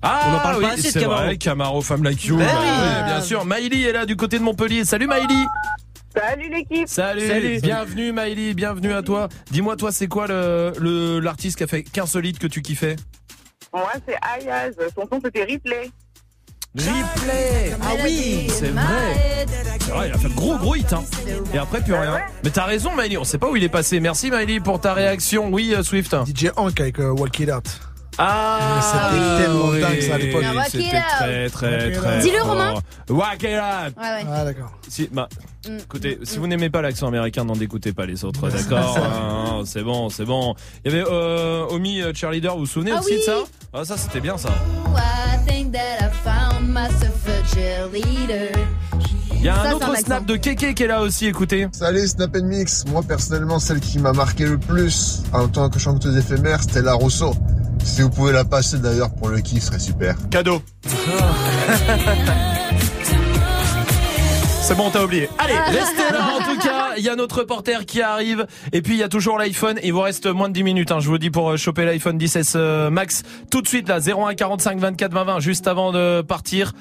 Ah, 0.02 0.20
On 0.30 0.34
en 0.36 0.38
parle 0.40 0.56
oui, 0.58 0.62
pas 0.64 0.72
assez 0.72 0.82
de 0.82 0.86
c'est 0.88 1.00
Camaro. 1.00 1.22
vrai, 1.22 1.36
Camaro, 1.38 1.80
femme 1.80 2.04
like 2.04 2.22
you. 2.26 2.36
Ben 2.36 2.44
Bah 2.46 2.52
oui. 2.60 3.04
bien 3.06 3.20
sûr. 3.22 3.44
Maïli 3.46 3.84
est 3.84 3.92
là 3.92 4.04
du 4.04 4.16
côté 4.16 4.38
de 4.38 4.44
Montpellier. 4.44 4.84
Salut 4.84 5.06
Maïli. 5.06 5.46
Salut 6.14 6.48
l'équipe 6.50 6.88
Salut. 6.88 7.26
Salut. 7.26 7.60
Bienvenue 7.60 8.12
Maïli, 8.12 8.54
bienvenue 8.54 8.92
à 8.92 9.02
toi. 9.02 9.28
Dis-moi 9.50 9.76
toi, 9.76 9.92
c'est 9.92 10.08
quoi 10.08 10.26
le 10.26 10.72
le- 10.78 11.20
l'artiste 11.20 11.56
qui 11.58 11.64
a 11.64 11.66
fait 11.66 11.82
qu'un 11.82 12.04
hit 12.22 12.38
que 12.38 12.46
tu 12.46 12.60
kiffais? 12.62 12.96
Moi, 13.72 13.90
c'est 14.06 14.16
Ayaz. 14.22 14.72
Son 14.94 15.06
son, 15.10 15.20
c'était 15.24 15.42
Replay. 15.44 15.90
Replay. 16.76 17.74
Ah 17.82 17.86
oui, 18.04 18.46
c'est 18.50 18.68
vrai. 18.68 19.46
C'est 19.80 19.90
vrai, 19.90 20.08
il 20.08 20.14
a 20.14 20.18
fait 20.18 20.34
gros 20.34 20.56
gros 20.58 20.74
hit 20.74 20.92
hein. 20.92 21.02
Et 21.54 21.58
après 21.58 21.80
plus 21.82 21.94
rien. 21.94 22.18
Mais 22.44 22.50
t'as 22.50 22.64
raison 22.64 22.92
Maïli, 22.94 23.16
on 23.16 23.24
sait 23.24 23.38
pas 23.38 23.48
où 23.48 23.56
il 23.56 23.64
est 23.64 23.68
passé. 23.68 24.00
Merci 24.00 24.30
Maïli 24.30 24.60
pour 24.60 24.80
ta 24.80 24.92
réaction. 24.94 25.48
Oui, 25.50 25.74
euh, 25.74 25.82
Swift. 25.82 26.14
DJ 26.26 26.48
Hank 26.56 26.78
avec 26.80 26.98
euh, 26.98 27.10
Walk 27.12 27.38
It 27.40 27.50
Out. 27.50 27.64
Ah, 28.18 28.80
C'était 28.80 29.44
tellement 29.44 29.68
oui. 29.68 29.80
dingue, 29.80 30.00
ça, 30.00 30.14
à 30.14 30.18
l'époque. 30.18 30.42
Ah, 30.46 30.54
Walk 30.54 30.66
It 30.68 30.72
C'était 30.72 31.02
très 31.18 31.50
très 31.50 31.92
très. 31.92 32.18
Dis-le. 32.20 32.42
Romain. 32.42 32.74
Walk 33.10 33.42
it 33.42 33.48
out. 33.50 33.94
Ouais, 33.96 34.02
ouais. 34.02 34.26
Ah, 34.30 34.44
d'accord. 34.44 34.72
Si, 34.88 35.08
bah, 35.12 35.28
Mm. 35.68 35.78
écoutez, 35.78 36.18
si 36.22 36.38
vous 36.38 36.46
n'aimez 36.46 36.70
pas 36.70 36.80
l'accent 36.80 37.08
américain, 37.08 37.44
n'en 37.44 37.54
écoutez 37.54 37.92
pas 37.92 38.06
les 38.06 38.24
autres, 38.24 38.48
d'accord 38.50 38.98
hein, 38.98 39.62
C'est 39.66 39.82
bon, 39.82 40.08
c'est 40.10 40.24
bon. 40.24 40.54
Il 40.84 40.92
y 40.92 40.94
avait 40.94 41.04
euh, 41.10 41.66
Omi 41.70 42.00
euh, 42.02 42.12
Cheerleader, 42.14 42.52
vous 42.54 42.60
vous 42.60 42.66
souvenez 42.66 42.92
Ah 42.94 43.00
aussi 43.00 43.16
de 43.16 43.20
ça? 43.22 43.38
Ah 43.72 43.84
ça 43.84 43.96
c'était 43.96 44.20
bien 44.20 44.38
ça. 44.38 44.50
Cheerleader. 47.56 48.50
Il 49.32 49.42
y 49.42 49.48
a 49.48 49.60
un 49.62 49.72
autre 49.72 49.96
snap 49.98 50.26
de 50.26 50.36
Keke 50.36 50.74
qui 50.74 50.82
est 50.82 50.86
là 50.86 51.00
aussi, 51.02 51.26
écoutez. 51.26 51.68
Salut 51.72 52.06
Snap 52.06 52.36
Mix, 52.36 52.84
moi 52.90 53.02
personnellement 53.06 53.58
celle 53.58 53.80
qui 53.80 53.98
m'a 53.98 54.12
marqué 54.12 54.44
le 54.44 54.58
plus 54.58 55.22
en 55.32 55.48
tant 55.48 55.68
que 55.70 55.78
chanteuse 55.78 56.16
éphémère 56.16 56.60
c'était 56.62 56.82
La 56.82 56.94
Rousseau. 56.94 57.34
Si 57.84 58.02
vous 58.02 58.10
pouvez 58.10 58.32
la 58.32 58.44
passer 58.44 58.78
d'ailleurs 58.78 59.14
pour 59.14 59.28
le 59.28 59.40
kiff, 59.40 59.60
ce 59.62 59.66
serait 59.68 59.78
super. 59.78 60.16
Cadeau. 60.30 60.60
C'est 64.62 64.74
bon, 64.76 64.90
t'as 64.90 65.04
oublié. 65.04 65.28
Allez, 65.38 65.54
restez 65.78 66.12
là 66.12 66.28
en 66.34 66.38
tout 66.52 66.58
cas. 66.58 66.94
Il 66.96 67.04
y 67.04 67.08
a 67.08 67.14
notre 67.14 67.38
reporter 67.38 67.86
qui 67.86 68.02
arrive. 68.02 68.46
Et 68.72 68.82
puis 68.82 68.94
il 68.94 68.98
y 68.98 69.04
a 69.04 69.08
toujours 69.08 69.38
l'iPhone. 69.38 69.78
Il 69.84 69.92
vous 69.92 70.00
reste 70.00 70.26
moins 70.26 70.48
de 70.48 70.54
10 70.54 70.64
minutes. 70.64 70.90
hein. 70.90 70.98
Je 70.98 71.08
vous 71.08 71.18
dis 71.18 71.30
pour 71.30 71.50
euh, 71.50 71.56
choper 71.56 71.84
l'iPhone 71.84 72.18
16 72.20 72.52
euh, 72.56 72.90
Max 72.90 73.22
tout 73.48 73.62
de 73.62 73.68
suite 73.68 73.88
là. 73.88 74.00
01 74.00 74.34
45 74.34 74.78
24 74.80 75.12
20 75.12 75.24
20 75.24 75.40
juste 75.40 75.68
avant 75.68 75.92
de 75.92 76.20
partir 76.22 76.72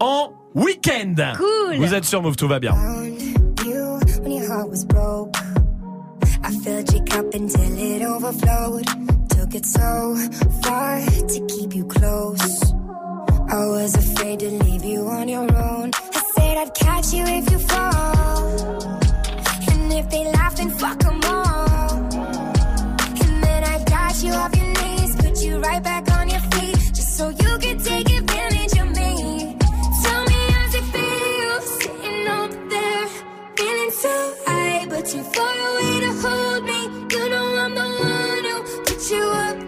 en 0.00 0.32
week-end. 0.54 1.14
Cool. 1.36 1.76
Vous 1.78 1.94
êtes 1.94 2.04
sur 2.04 2.22
Move, 2.22 2.36
tout 2.36 2.48
va 2.48 2.58
bien. 2.60 2.74
you 3.64 3.98
when 4.22 4.32
your 4.32 4.46
heart 4.50 4.68
was 4.70 4.84
broke. 4.84 5.34
I 6.42 6.50
filled 6.62 6.92
your 6.92 7.04
cup 7.04 7.34
until 7.34 7.78
it 7.78 8.02
overflowed. 8.02 8.86
Took 9.30 9.54
it 9.54 9.66
so 9.66 10.16
far 10.62 11.00
to 11.00 11.46
keep 11.46 11.74
you 11.74 11.84
close. 11.84 12.72
I 13.50 13.66
was 13.66 13.94
afraid 13.96 14.40
to 14.40 14.50
leave 14.64 14.84
you 14.84 15.06
on 15.08 15.28
your 15.28 15.42
own. 15.56 15.90
I 16.14 16.22
said 16.36 16.56
I'd 16.58 16.74
catch 16.74 17.12
you 17.12 17.24
if 17.26 17.50
you 17.50 17.58
fall. 17.58 18.82
And 19.70 19.92
if 19.92 20.08
they 20.10 20.24
laugh, 20.32 20.56
then 20.56 20.70
fuck 20.70 21.04
'em 21.04 21.20
all. 21.24 21.94
And 23.22 23.42
then 23.42 23.64
I 23.64 23.82
got 23.84 24.22
you 24.22 24.32
off 24.32 24.54
your 24.56 24.72
knees, 24.80 25.16
put 25.16 25.42
you 25.42 25.58
right 25.60 25.82
back 25.82 25.97
too 35.08 35.22
far 35.22 35.54
away 35.70 36.00
to 36.00 36.12
hold 36.20 36.64
me. 36.64 36.80
You 37.10 37.30
know 37.30 37.56
I'm 37.56 37.74
the 37.74 37.80
one 37.80 38.44
who 38.44 38.82
put 38.84 39.10
you 39.10 39.24
up 39.24 39.67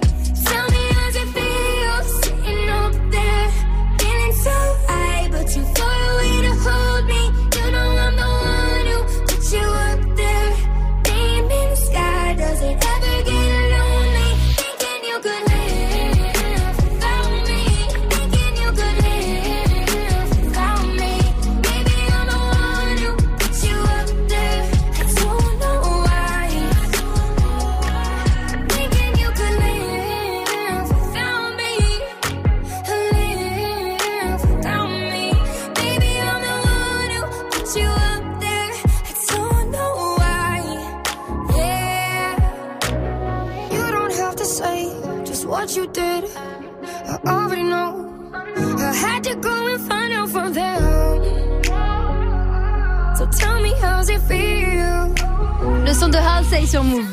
Sur 56.65 56.83
Move. 56.83 57.05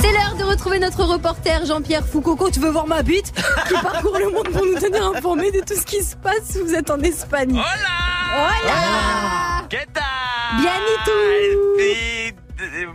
C'est 0.00 0.12
l'heure 0.12 0.36
de 0.38 0.44
retrouver 0.44 0.78
notre 0.78 1.04
reporter 1.04 1.66
Jean-Pierre 1.66 2.06
Foucault. 2.06 2.50
Tu 2.50 2.60
veux 2.60 2.70
voir 2.70 2.86
ma 2.86 3.02
bite 3.02 3.32
Qui 3.68 3.74
parcourt 3.74 4.18
le 4.18 4.30
monde 4.30 4.48
pour 4.50 4.64
nous 4.64 4.78
tenir 4.78 5.04
informés 5.14 5.50
de 5.50 5.60
tout 5.60 5.74
ce 5.74 5.84
qui 5.84 6.02
se 6.02 6.16
passe 6.16 6.44
si 6.44 6.60
vous 6.60 6.72
êtes 6.74 6.88
en 6.88 7.00
Espagne. 7.00 7.52
Hola 7.52 7.64
Hola 8.34 9.66
Qu'est-ce 9.68 9.86
Bien 10.60 10.72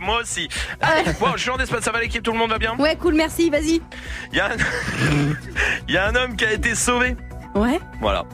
Moi 0.00 0.20
aussi. 0.22 0.48
Allez, 0.80 1.12
bon, 1.20 1.32
je 1.36 1.42
suis 1.42 1.50
en 1.50 1.58
Espagne, 1.58 1.82
ça 1.82 1.92
va 1.92 2.00
l'équipe, 2.00 2.22
tout 2.22 2.32
le 2.32 2.38
monde 2.38 2.50
va 2.50 2.58
bien? 2.58 2.74
Ouais, 2.78 2.96
cool, 2.96 3.14
merci, 3.14 3.50
vas-y. 3.50 3.82
Il 4.32 4.38
y, 4.38 4.40
a 4.40 4.46
un... 4.46 4.56
Il 5.88 5.94
y 5.94 5.98
a 5.98 6.06
un 6.06 6.14
homme 6.14 6.36
qui 6.36 6.44
a 6.46 6.52
été 6.52 6.74
sauvé. 6.74 7.16
Ouais. 7.58 7.80
Voilà. 8.00 8.24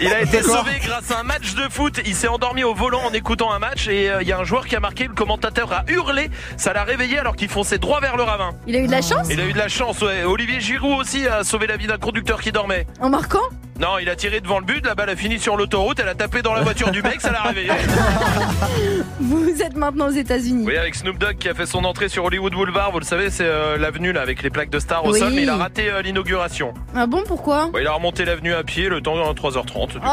Il 0.00 0.12
a 0.12 0.22
été 0.22 0.42
sauvé 0.42 0.78
grâce 0.80 1.10
à 1.10 1.18
un 1.18 1.22
match 1.24 1.54
de 1.54 1.68
foot. 1.68 2.00
Il 2.06 2.14
s'est 2.14 2.28
endormi 2.28 2.62
au 2.62 2.74
volant 2.74 3.02
en 3.04 3.12
écoutant 3.12 3.52
un 3.52 3.58
match 3.58 3.88
et 3.88 4.08
euh, 4.08 4.22
il 4.22 4.28
y 4.28 4.32
a 4.32 4.38
un 4.38 4.44
joueur 4.44 4.66
qui 4.66 4.76
a 4.76 4.80
marqué. 4.80 5.08
Le 5.08 5.14
commentateur 5.14 5.72
a 5.72 5.84
hurlé. 5.88 6.30
Ça 6.56 6.72
l'a 6.72 6.84
réveillé 6.84 7.18
alors 7.18 7.34
qu'il 7.34 7.48
fonçait 7.48 7.78
droit 7.78 8.00
vers 8.00 8.16
le 8.16 8.22
ravin. 8.22 8.50
Il 8.66 8.76
a 8.76 8.78
eu 8.78 8.86
de 8.86 8.92
la 8.92 9.02
chance 9.02 9.26
Il 9.30 9.40
a 9.40 9.44
eu 9.44 9.52
de 9.52 9.58
la 9.58 9.68
chance, 9.68 10.00
ouais. 10.02 10.22
Olivier 10.24 10.60
Giroud 10.60 11.00
aussi 11.00 11.26
a 11.26 11.42
sauvé 11.42 11.66
la 11.66 11.76
vie 11.76 11.86
d'un 11.86 11.98
conducteur 11.98 12.40
qui 12.40 12.52
dormait. 12.52 12.86
En 13.00 13.10
marquant? 13.10 13.42
Non, 13.78 13.98
il 14.00 14.08
a 14.08 14.16
tiré 14.16 14.40
devant 14.40 14.58
le 14.58 14.64
but, 14.64 14.84
la 14.84 14.94
balle 14.96 15.10
a 15.10 15.14
fini 15.16 15.38
sur 15.38 15.56
l'autoroute, 15.56 16.00
elle 16.00 16.08
a 16.08 16.14
tapé 16.16 16.42
dans 16.42 16.52
la 16.52 16.62
voiture 16.62 16.90
du 16.90 17.00
mec, 17.00 17.20
ça 17.20 17.30
l'a 17.30 17.42
réveillé. 17.42 17.70
Vous 19.20 19.62
êtes 19.62 19.76
maintenant 19.76 20.08
aux 20.08 20.12
États-Unis. 20.12 20.64
Oui, 20.66 20.76
avec 20.76 20.94
Snoop 20.96 21.16
Dogg 21.18 21.36
qui 21.38 21.48
a 21.48 21.54
fait 21.54 21.66
son 21.66 21.84
entrée 21.84 22.08
sur 22.08 22.24
Hollywood 22.24 22.52
Boulevard, 22.52 22.90
vous 22.90 22.98
le 22.98 23.04
savez, 23.04 23.30
c'est 23.30 23.44
euh, 23.46 23.76
l'avenue 23.78 24.12
là 24.12 24.22
avec 24.22 24.42
les 24.42 24.50
plaques 24.50 24.70
de 24.70 24.80
stars 24.80 25.04
au 25.04 25.12
Oui. 25.12 25.18
sol, 25.20 25.32
mais 25.32 25.42
il 25.42 25.48
a 25.50 25.56
raté 25.56 25.90
euh, 25.90 26.02
l'inauguration. 26.02 26.74
Ah 26.96 27.06
bon, 27.06 27.22
pourquoi? 27.26 27.66
Ouais, 27.66 27.82
il 27.82 27.86
a 27.86 27.92
remonté 27.92 28.24
l'avenue 28.24 28.52
à 28.52 28.64
pied, 28.64 28.88
le 28.88 29.00
temps 29.00 29.14
de 29.16 29.38
3h30. 29.38 29.92
du 29.92 30.00
coup. 30.00 30.06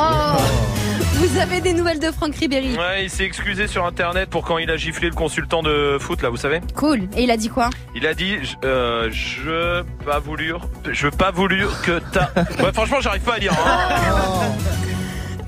Oh 1.17 1.25
Vous 1.27 1.37
avez 1.39 1.61
des 1.61 1.73
nouvelles 1.73 1.99
de 1.99 2.11
Franck 2.11 2.35
Ribéry 2.35 2.75
Ouais, 2.77 3.03
il 3.05 3.09
s'est 3.09 3.23
excusé 3.25 3.67
sur 3.67 3.85
internet 3.85 4.29
pour 4.29 4.43
quand 4.45 4.57
il 4.57 4.69
a 4.71 4.77
giflé 4.77 5.09
le 5.09 5.15
consultant 5.15 5.63
de 5.63 5.97
foot 5.99 6.21
là, 6.21 6.29
vous 6.29 6.37
savez. 6.37 6.61
Cool. 6.75 7.03
Et 7.15 7.23
il 7.23 7.31
a 7.31 7.37
dit 7.37 7.49
quoi 7.49 7.69
Il 7.95 8.05
a 8.07 8.13
dit 8.13 8.37
je- 8.43 8.55
euh, 8.67 9.09
je 9.11 9.81
pas 10.05 10.19
voulu 10.19 10.53
je 10.91 11.07
pas 11.07 11.31
voulu 11.31 11.65
que 11.83 11.99
t'as 12.11 12.29
Ouais, 12.63 12.71
franchement, 12.73 12.97
j'arrive 13.01 13.21
pas 13.21 13.35
à 13.35 13.39
lire. 13.39 13.53
hein. 13.53 14.51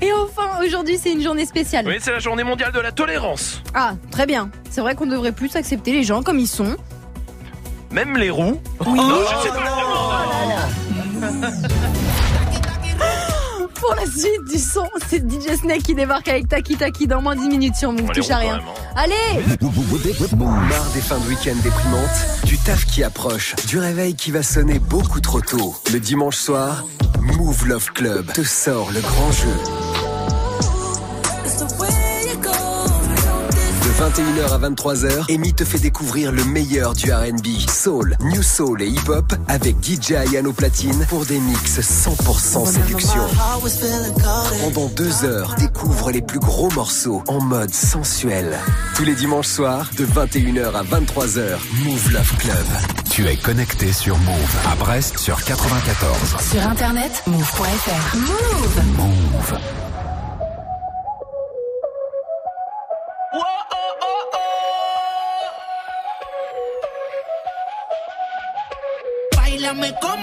Et 0.00 0.12
enfin, 0.12 0.64
aujourd'hui, 0.64 0.96
c'est 0.96 1.10
une 1.12 1.22
journée 1.22 1.44
spéciale. 1.44 1.84
Oui, 1.88 1.96
c'est 1.98 2.12
la 2.12 2.20
journée 2.20 2.44
mondiale 2.44 2.70
de 2.70 2.78
la 2.78 2.92
tolérance. 2.92 3.62
Ah, 3.74 3.94
très 4.12 4.26
bien. 4.26 4.48
C'est 4.70 4.80
vrai 4.80 4.94
qu'on 4.94 5.06
devrait 5.06 5.32
plus 5.32 5.56
accepter 5.56 5.90
les 5.92 6.04
gens 6.04 6.22
comme 6.22 6.38
ils 6.38 6.46
sont. 6.46 6.76
Même 7.90 8.16
les 8.16 8.30
roues. 8.30 8.60
Oui. 8.86 8.96
Non, 8.96 9.18
je 9.28 9.42
sais 9.42 9.48
pas. 9.48 9.64
Pour 13.80 13.94
la 13.94 14.06
suite 14.06 14.44
du 14.50 14.58
son, 14.58 14.88
c'est 15.08 15.18
DJ 15.18 15.56
Snake 15.60 15.82
qui 15.82 15.94
débarque 15.94 16.28
avec 16.28 16.48
Taki 16.48 16.76
Taki 16.76 17.06
dans 17.06 17.22
moins 17.22 17.36
10 17.36 17.48
minutes 17.48 17.76
sur 17.76 17.92
Move. 17.92 18.10
Allez, 18.10 18.20
Touche 18.20 18.30
à 18.30 18.36
on 18.36 18.40
rien. 18.40 18.60
Allez 18.96 19.14
Marre 20.36 20.90
des 20.94 21.00
fins 21.00 21.18
de 21.18 21.28
week-end 21.28 21.56
déprimantes, 21.62 22.44
du 22.44 22.58
taf 22.58 22.84
qui 22.86 23.04
approche, 23.04 23.54
du 23.66 23.78
réveil 23.78 24.14
qui 24.14 24.30
va 24.30 24.42
sonner 24.42 24.78
beaucoup 24.78 25.20
trop 25.20 25.40
tôt. 25.40 25.74
Le 25.92 26.00
dimanche 26.00 26.36
soir, 26.36 26.84
Move 27.20 27.66
Love 27.66 27.92
Club 27.92 28.32
te 28.32 28.42
sort 28.42 28.90
le 28.92 29.00
grand 29.00 29.32
jeu. 29.32 29.97
21h 33.98 34.52
à 34.52 34.58
23h, 34.70 35.34
Amy 35.34 35.52
te 35.54 35.64
fait 35.64 35.80
découvrir 35.80 36.30
le 36.30 36.44
meilleur 36.44 36.94
du 36.94 37.12
R&B, 37.12 37.68
soul, 37.68 38.16
new 38.20 38.44
soul 38.44 38.80
et 38.80 38.86
hip-hop 38.86 39.34
avec 39.48 39.74
DJ 39.82 40.12
Ayano 40.12 40.52
Platine 40.52 41.04
pour 41.08 41.26
des 41.26 41.40
mix 41.40 41.80
100% 41.80 42.64
séduction. 42.64 43.22
Pendant 44.62 44.86
deux 44.90 45.24
heures, 45.24 45.56
découvre 45.58 46.12
les 46.12 46.22
plus 46.22 46.38
gros 46.38 46.70
morceaux 46.70 47.24
en 47.26 47.40
mode 47.40 47.74
sensuel. 47.74 48.56
Tous 48.94 49.02
les 49.02 49.16
dimanches 49.16 49.48
soirs, 49.48 49.90
de 49.96 50.06
21h 50.06 50.74
à 50.74 50.84
23h, 50.84 51.56
Move 51.84 52.12
Love 52.12 52.36
Club. 52.38 52.66
Tu 53.10 53.26
es 53.26 53.34
connecté 53.34 53.92
sur 53.92 54.16
Move 54.18 54.56
à 54.70 54.76
Brest 54.76 55.18
sur 55.18 55.42
94. 55.42 56.36
Sur 56.52 56.62
internet, 56.68 57.24
move.fr. 57.26 58.16
Move. 58.16 58.96
Move. 58.96 59.58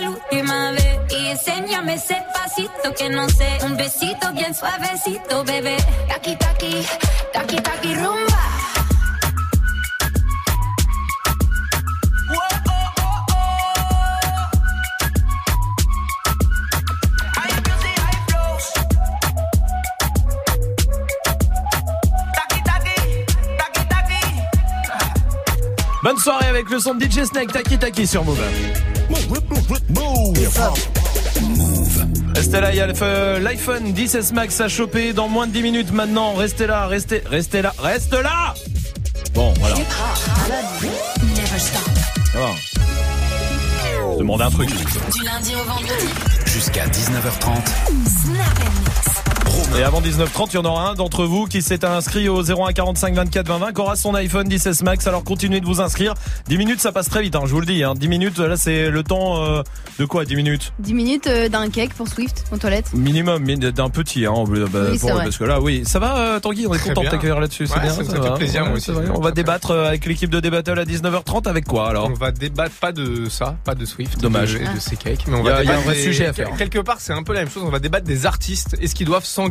la 0.00 0.10
última 0.10 0.70
vez 0.72 0.98
y 1.10 1.28
enséñame 1.28 1.94
ese 1.94 2.22
pasito 2.32 2.94
que 2.96 3.08
no 3.08 3.28
sé, 3.28 3.58
un 3.64 3.76
besito 3.76 4.32
bien 4.32 4.54
suavecito, 4.54 5.44
bebé. 5.44 5.76
Taki 6.08 6.36
taki, 6.36 6.86
taki 7.32 7.56
taki 7.56 7.94
rumba. 7.94 8.36
Bonne 26.02 26.18
soirée 26.18 26.46
avec 26.46 26.70
le 26.70 26.78
son 26.78 26.94
de 26.94 27.04
DJ 27.04 27.24
Snake, 27.24 27.52
Taki 27.52 27.78
Taki 27.78 28.06
sur 28.06 28.22
Move. 28.22 28.38
Restez 32.34 32.60
là, 32.60 32.70
il 32.72 32.76
y 32.76 32.80
a 32.80 32.86
le- 32.86 33.38
l'iPhone 33.38 33.92
10S 33.92 34.32
Max 34.32 34.60
à 34.60 34.68
choper 34.68 35.12
dans 35.12 35.28
moins 35.28 35.46
de 35.46 35.52
10 35.52 35.62
minutes 35.62 35.92
maintenant. 35.92 36.34
Restez 36.34 36.66
là, 36.66 36.86
restez, 36.86 37.22
restez 37.30 37.62
là, 37.62 37.72
reste 37.78 38.12
là 38.12 38.54
Bon, 39.34 39.52
voilà. 39.60 39.76
Je 44.12 44.18
demande 44.18 44.42
un 44.42 44.50
truc. 44.50 44.68
Du 44.70 45.24
lundi 45.24 45.54
au 45.54 45.64
vendredi. 45.64 46.08
Jusqu'à 46.46 46.86
19h30. 46.86 47.66
Snap 48.06 48.60
Et 49.78 49.82
avant 49.82 50.00
19h30, 50.00 50.48
il 50.52 50.54
y 50.54 50.58
en 50.58 50.64
aura 50.64 50.90
un 50.90 50.94
d'entre 50.94 51.24
vous 51.26 51.44
qui 51.44 51.60
s'est 51.60 51.84
inscrit 51.84 52.28
au 52.30 52.42
01 52.42 52.72
45 52.72 53.14
24 53.14 53.46
20 53.48 53.58
20, 53.58 53.72
qui 53.72 53.80
aura 53.80 53.94
son 53.96 54.14
iPhone 54.14 54.50
16 54.50 54.82
Max. 54.84 55.06
Alors 55.06 55.22
continuez 55.22 55.60
de 55.60 55.66
vous 55.66 55.80
inscrire. 55.82 56.14
10 56.48 56.56
minutes, 56.56 56.80
ça 56.80 56.92
passe 56.92 57.08
très 57.10 57.20
vite, 57.22 57.36
hein, 57.36 57.42
je 57.44 57.50
vous 57.52 57.60
le 57.60 57.66
dis. 57.66 57.84
Hein. 57.84 57.92
10 57.94 58.08
minutes, 58.08 58.38
là, 58.38 58.56
c'est 58.56 58.90
le 58.90 59.02
temps 59.02 59.42
euh, 59.44 59.62
de 59.98 60.04
quoi 60.06 60.24
10 60.24 60.34
minutes? 60.36 60.72
10 60.78 60.94
minutes 60.94 61.26
euh, 61.26 61.48
d'un 61.50 61.68
cake 61.68 61.92
pour 61.92 62.08
Swift 62.08 62.44
aux 62.52 62.56
toilettes. 62.56 62.92
Minimum, 62.94 63.42
mais 63.44 63.56
d'un 63.56 63.90
petit, 63.90 64.24
hein, 64.24 64.32
bah, 64.48 64.78
Oui, 64.92 64.98
c'est 64.98 65.10
vrai. 65.10 65.24
parce 65.24 65.36
que 65.36 65.44
là, 65.44 65.60
oui, 65.60 65.82
ça 65.84 65.98
va, 65.98 66.16
euh, 66.18 66.40
Tanguy, 66.40 66.66
on 66.66 66.72
est 66.74 66.78
Très 66.78 66.88
content 66.90 67.02
de 67.02 67.08
t'accueillir 67.10 67.38
là-dessus, 67.40 67.66
c'est 67.66 67.80
bien. 67.80 67.90
ça 67.90 68.02
me 68.02 68.08
fait 68.08 68.18
va, 68.18 68.30
plaisir, 68.32 68.62
ouais, 68.62 68.68
moi 68.68 68.76
aussi, 68.78 68.86
ça 68.86 68.92
On 69.14 69.20
va 69.20 69.30
débattre 69.32 69.72
euh, 69.72 69.88
avec 69.88 70.06
l'équipe 70.06 70.30
de 70.30 70.40
Débattle 70.40 70.78
à 70.78 70.84
19h30 70.84 71.48
avec 71.48 71.66
quoi 71.66 71.90
alors? 71.90 72.08
On 72.10 72.14
va 72.14 72.30
débattre 72.32 72.74
pas 72.80 72.92
de 72.92 73.28
ça, 73.28 73.56
pas 73.64 73.74
de 73.74 73.84
Swift. 73.84 74.20
Dommage. 74.22 74.54
de- 74.54 74.58
Et 74.58 74.60
de, 74.64 74.68
Ah. 74.76 74.80
ses 74.80 74.96
cakes. 74.96 75.24
Mais 75.28 75.36
on 75.36 75.40
Il 75.40 75.46
y 75.46 75.48
a- 75.50 75.54
va 75.56 75.64
il 75.64 75.68
y 75.68 75.72
a 75.72 75.76
un 75.76 75.80
vrai 75.80 75.94
sujet 75.96 76.26
à 76.26 76.32
faire. 76.32 76.48
Quelque 76.56 76.78
part, 76.78 76.96
c'est 77.00 77.12
un 77.12 77.22
peu 77.22 77.34
la 77.34 77.40
même 77.40 77.50
chose. 77.50 77.62
On 77.66 77.70
va 77.70 77.78
débattre 77.78 78.06
des 78.06 78.24
artistes. 78.26 78.76
Est-ce 78.80 78.94
qu'ils 78.94 79.06
doivent 79.06 79.24
s'engager 79.24 79.45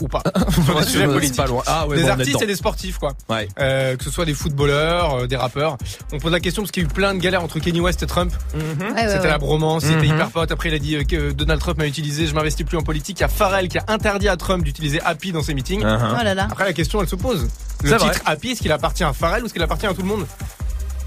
ou 0.00 0.08
pas 0.08 0.22
Sur 0.64 0.78
des 0.80 0.86
sujets 0.86 1.06
c'est 1.06 1.12
politiques. 1.12 1.36
pas 1.36 1.46
loin. 1.46 1.62
Ah 1.66 1.86
ouais, 1.86 1.96
des 1.96 2.02
bon, 2.04 2.08
artistes 2.10 2.42
et 2.42 2.46
des 2.46 2.56
sportifs, 2.56 2.98
quoi. 2.98 3.12
Ouais. 3.28 3.48
Euh, 3.58 3.96
que 3.96 4.04
ce 4.04 4.10
soit 4.10 4.24
des 4.24 4.34
footballeurs, 4.34 5.14
euh, 5.14 5.26
des 5.26 5.36
rappeurs. 5.36 5.76
On 6.12 6.18
pose 6.18 6.32
la 6.32 6.40
question 6.40 6.62
parce 6.62 6.70
qu'il 6.72 6.82
y 6.82 6.86
a 6.86 6.88
eu 6.88 6.92
plein 6.92 7.14
de 7.14 7.20
galères 7.20 7.42
entre 7.42 7.58
Kanye 7.58 7.80
West 7.80 8.02
et 8.02 8.06
Trump. 8.06 8.32
Ouais, 8.54 8.60
C'était 9.06 9.18
ouais. 9.20 9.26
la 9.28 9.38
bromance, 9.38 9.84
c'était 9.84 9.96
Mhm. 10.06 10.14
hyper 10.14 10.30
pote. 10.30 10.50
Après, 10.52 10.68
il 10.68 10.74
a 10.74 10.78
dit 10.78 10.96
euh, 10.96 11.04
que 11.04 11.32
Donald 11.32 11.60
Trump 11.60 11.78
m'a 11.78 11.86
utilisé, 11.86 12.26
je 12.26 12.34
m'investis 12.34 12.64
plus 12.66 12.76
en 12.78 12.82
politique. 12.82 13.18
Il 13.18 13.22
y 13.22 13.24
a 13.24 13.28
Pharrell 13.28 13.68
qui 13.68 13.78
a 13.78 13.84
interdit 13.88 14.28
à 14.28 14.36
Trump 14.36 14.64
d'utiliser 14.64 15.00
Happy 15.04 15.32
dans 15.32 15.42
ses 15.42 15.54
meetings. 15.54 15.82
Uh-huh. 15.82 16.16
Oh 16.20 16.24
là 16.24 16.34
là. 16.34 16.48
Après, 16.50 16.64
la 16.64 16.72
question, 16.72 17.00
elle 17.00 17.08
se 17.08 17.16
pose. 17.16 17.48
Le 17.82 17.88
C'est 17.90 17.96
titre 17.96 18.06
vrai. 18.12 18.20
Happy, 18.26 18.48
est-ce 18.50 18.60
qu'il 18.60 18.72
appartient 18.72 19.04
à 19.04 19.12
Pharrell 19.12 19.42
ou 19.42 19.46
est-ce 19.46 19.52
qu'il 19.54 19.62
appartient 19.62 19.86
à 19.86 19.94
tout 19.94 20.02
le 20.02 20.08
monde? 20.08 20.26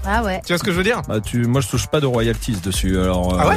Ah 0.06 0.22
ouais. 0.22 0.40
Tu 0.44 0.52
vois 0.52 0.58
ce 0.58 0.64
que 0.64 0.70
je 0.70 0.76
veux 0.76 0.82
dire? 0.84 1.00
Bah, 1.08 1.20
tu, 1.20 1.46
moi, 1.46 1.60
je 1.62 1.68
touche 1.68 1.86
pas 1.86 2.00
de 2.00 2.06
royalties 2.06 2.56
dessus. 2.62 2.98
Alors, 2.98 3.38
Ah 3.40 3.48
ouais? 3.48 3.56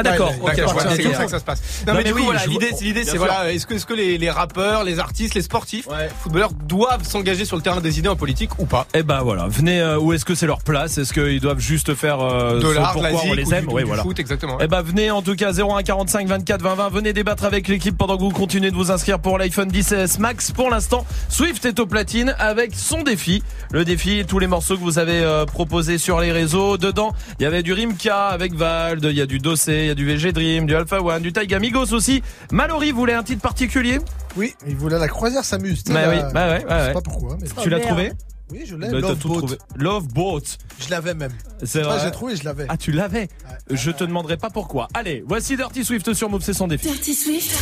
Ah 0.00 0.10
d'accord, 0.10 0.30
Ouais, 0.42 0.52
voilà, 0.62 0.94
c'est 0.96 1.02
comme 1.02 1.14
ça 1.14 1.24
que 1.24 1.30
ça 1.30 1.38
se 1.38 1.44
passe. 1.44 1.60
Non, 1.86 1.92
Non, 1.92 1.98
mais, 1.98 2.04
mais 2.04 2.04
du 2.04 2.12
coup, 2.12 2.18
oui, 2.18 2.24
voilà, 2.24 2.40
je 2.40 2.48
l'idée, 2.48 2.70
l'idée, 2.80 3.04
c'est 3.04 3.16
voilà, 3.18 3.52
est-ce 3.52 3.66
que, 3.66 3.74
est-ce 3.74 3.86
que 3.86 3.94
les, 3.94 4.18
les 4.18 4.30
rappeurs, 4.30 4.84
les 4.84 4.98
artistes, 4.98 5.34
les 5.34 5.42
sportifs, 5.42 5.86
footballeurs 6.22 6.52
doivent 6.52 7.04
s'engager 7.04 7.44
sur 7.44 7.56
le 7.56 7.62
terrain 7.62 7.80
des 7.80 7.98
idées 7.98 8.08
en 8.08 8.16
politique 8.16 8.58
ou 8.58 8.66
pas? 8.66 8.86
Eh 8.94 9.02
ben 9.02 9.20
voilà, 9.22 9.46
venez 9.48 9.80
euh, 9.80 9.98
où 9.98 10.12
est-ce 10.12 10.24
que 10.24 10.34
c'est 10.34 10.46
leur 10.46 10.60
place? 10.62 10.98
Est-ce 10.98 11.12
qu'ils 11.12 11.40
doivent 11.40 11.60
juste 11.60 11.94
faire 11.94 12.20
euh, 12.20 12.60
De 12.60 12.68
l'art, 12.70 12.92
pourquoi 12.92 13.10
on 13.24 13.32
les 13.34 13.44
ou 13.44 13.52
aime? 13.54 13.66
Du- 13.66 13.74
Oui, 13.74 13.82
du 13.82 13.86
voilà. 13.88 14.02
foot, 14.02 14.18
exactement. 14.18 14.58
Eh 14.60 14.66
ben 14.68 14.82
venez 14.82 15.10
en 15.10 15.22
tout 15.22 15.34
cas 15.36 15.52
01 15.52 15.82
45 15.82 16.26
24 16.26 16.62
20 16.62 16.74
20, 16.74 16.88
venez 16.90 17.12
débattre 17.12 17.44
avec 17.44 17.68
l'équipe 17.68 17.96
pendant 17.96 18.16
que 18.16 18.22
vous 18.22 18.30
continuez 18.30 18.70
de 18.70 18.76
vous 18.76 18.90
inscrire 18.90 19.18
pour 19.18 19.38
l'iPhone 19.38 19.68
10s 19.70 20.18
Max. 20.20 20.52
Pour 20.52 20.70
l'instant, 20.70 21.04
Swift 21.28 21.64
est 21.64 21.78
au 21.80 21.86
platine 21.86 22.34
avec 22.38 22.74
son 22.74 23.02
défi. 23.02 23.42
Le 23.72 23.84
défi, 23.84 24.24
tous 24.26 24.38
les 24.38 24.46
morceaux 24.46 24.76
que 24.76 24.82
vous 24.82 24.98
avez 24.98 25.20
euh, 25.20 25.44
proposés 25.46 25.98
sur 25.98 26.20
les 26.20 26.32
réseaux. 26.32 26.76
Dedans, 26.76 27.12
il 27.38 27.42
y 27.44 27.46
avait 27.46 27.62
du 27.62 27.72
Rimka 27.72 28.28
avec 28.28 28.54
Vald, 28.54 29.04
il 29.04 29.16
y 29.16 29.20
a 29.20 29.26
du 29.26 29.38
Dossé, 29.38 29.89
y 29.90 29.92
a 29.92 29.94
du 29.94 30.06
VG 30.06 30.32
Dream, 30.32 30.66
du 30.66 30.74
Alpha 30.74 31.00
One, 31.02 31.22
du 31.22 31.32
Taiga 31.32 31.58
Migos 31.58 31.92
aussi. 31.92 32.22
Mallory 32.50 32.92
voulait 32.92 33.12
un 33.14 33.22
titre 33.22 33.42
particulier 33.42 33.98
Oui, 34.36 34.54
il 34.66 34.76
voulait 34.76 34.98
la 34.98 35.08
croisière 35.08 35.44
s'amuse. 35.44 35.84
Bah 35.84 36.02
la- 36.02 36.08
oui, 36.10 36.16
bah 36.32 36.48
ouais, 36.48 36.52
ouais, 36.54 36.60
Je 36.62 36.68
sais 36.68 36.86
ouais. 36.88 36.92
pas 36.94 37.00
pourquoi. 37.00 37.36
Mais... 37.40 37.48
Tu 37.62 37.68
l'as 37.70 37.80
trouvé 37.80 38.12
Oui, 38.52 38.60
je 38.66 38.74
l'ai. 38.76 38.88
Bah, 38.88 38.98
Love 39.00 39.18
tout 39.18 39.28
Boat. 39.28 39.38
trouvé. 39.38 39.56
Love 39.76 40.08
Boat. 40.08 40.40
Je 40.80 40.90
l'avais 40.90 41.14
même. 41.14 41.32
C'est 41.64 41.82
Moi, 41.82 41.94
vrai. 41.96 42.04
j'ai 42.04 42.10
trouvé, 42.10 42.36
je 42.36 42.44
l'avais. 42.44 42.66
Ah, 42.68 42.76
tu 42.76 42.92
l'avais 42.92 43.28
Je 43.70 43.90
te 43.90 44.04
demanderai 44.04 44.36
pas 44.36 44.50
pourquoi. 44.50 44.88
Allez, 44.94 45.22
voici 45.26 45.56
Dirty 45.56 45.84
Swift 45.84 46.12
sur 46.14 46.28
Move, 46.30 46.42
c'est 46.42 46.54
son 46.54 46.66
défi. 46.68 46.88
Dirty 46.88 47.14
Swift. 47.14 47.56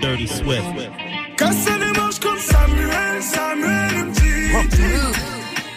Dirty 0.00 0.26
Swift. 0.28 0.64
Casser 1.36 1.78
les 1.80 2.00
manches 2.00 2.20
comme 2.20 2.38
Samuel, 2.38 3.22
Samuel 3.22 4.04
me 4.06 4.12
dit 4.12 4.52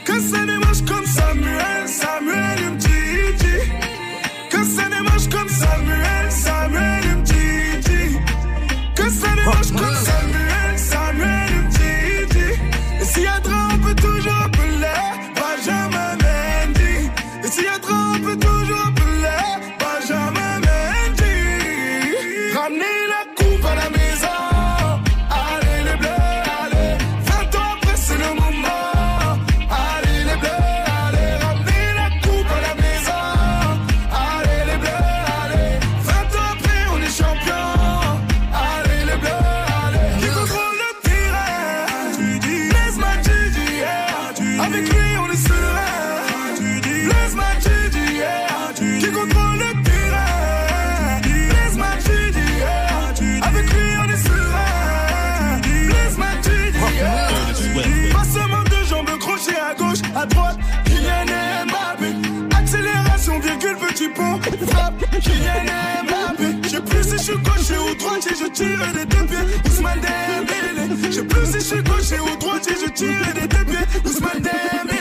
Casser 0.06 0.46
les 0.46 0.58
manches 0.58 0.84
comme 0.88 1.06
Samuel, 1.06 1.88
Samuel 1.88 2.72
me 2.72 2.78
dit 2.78 2.88
les 4.90 5.02
manches 5.02 5.30
comme 5.30 5.50
Samuel, 5.50 6.32
Samuel 6.32 7.04
me 7.18 7.22
dit 7.24 8.18
Casser 8.96 9.36
les 9.36 9.46
manches 9.46 9.72
comme 9.72 9.97
Je 66.70 66.80
plus 66.80 67.04
si 67.04 67.12
je 67.12 67.18
suis 67.18 67.38
gaucher 67.38 67.78
ou 67.78 67.96
droitier 67.96 68.32
Je 68.40 68.48
tire 68.52 68.94
des 68.94 69.06
deux 69.06 69.26
pieds. 69.26 69.72
Ousmane 69.72 70.02
Dembélé. 70.02 71.12
Je 71.12 71.22
plus 71.22 71.46
si 71.46 71.54
je 71.54 71.60
suis 71.60 71.84
gaucher 71.84 72.20
ou 72.20 72.38
droitier 72.40 72.76
Je 72.84 72.90
tire 72.92 73.34
des 73.34 73.48
deux 73.48 73.66
pieds. 73.66 73.88
Ousmane 74.06 74.42
Dembélé 74.42 74.97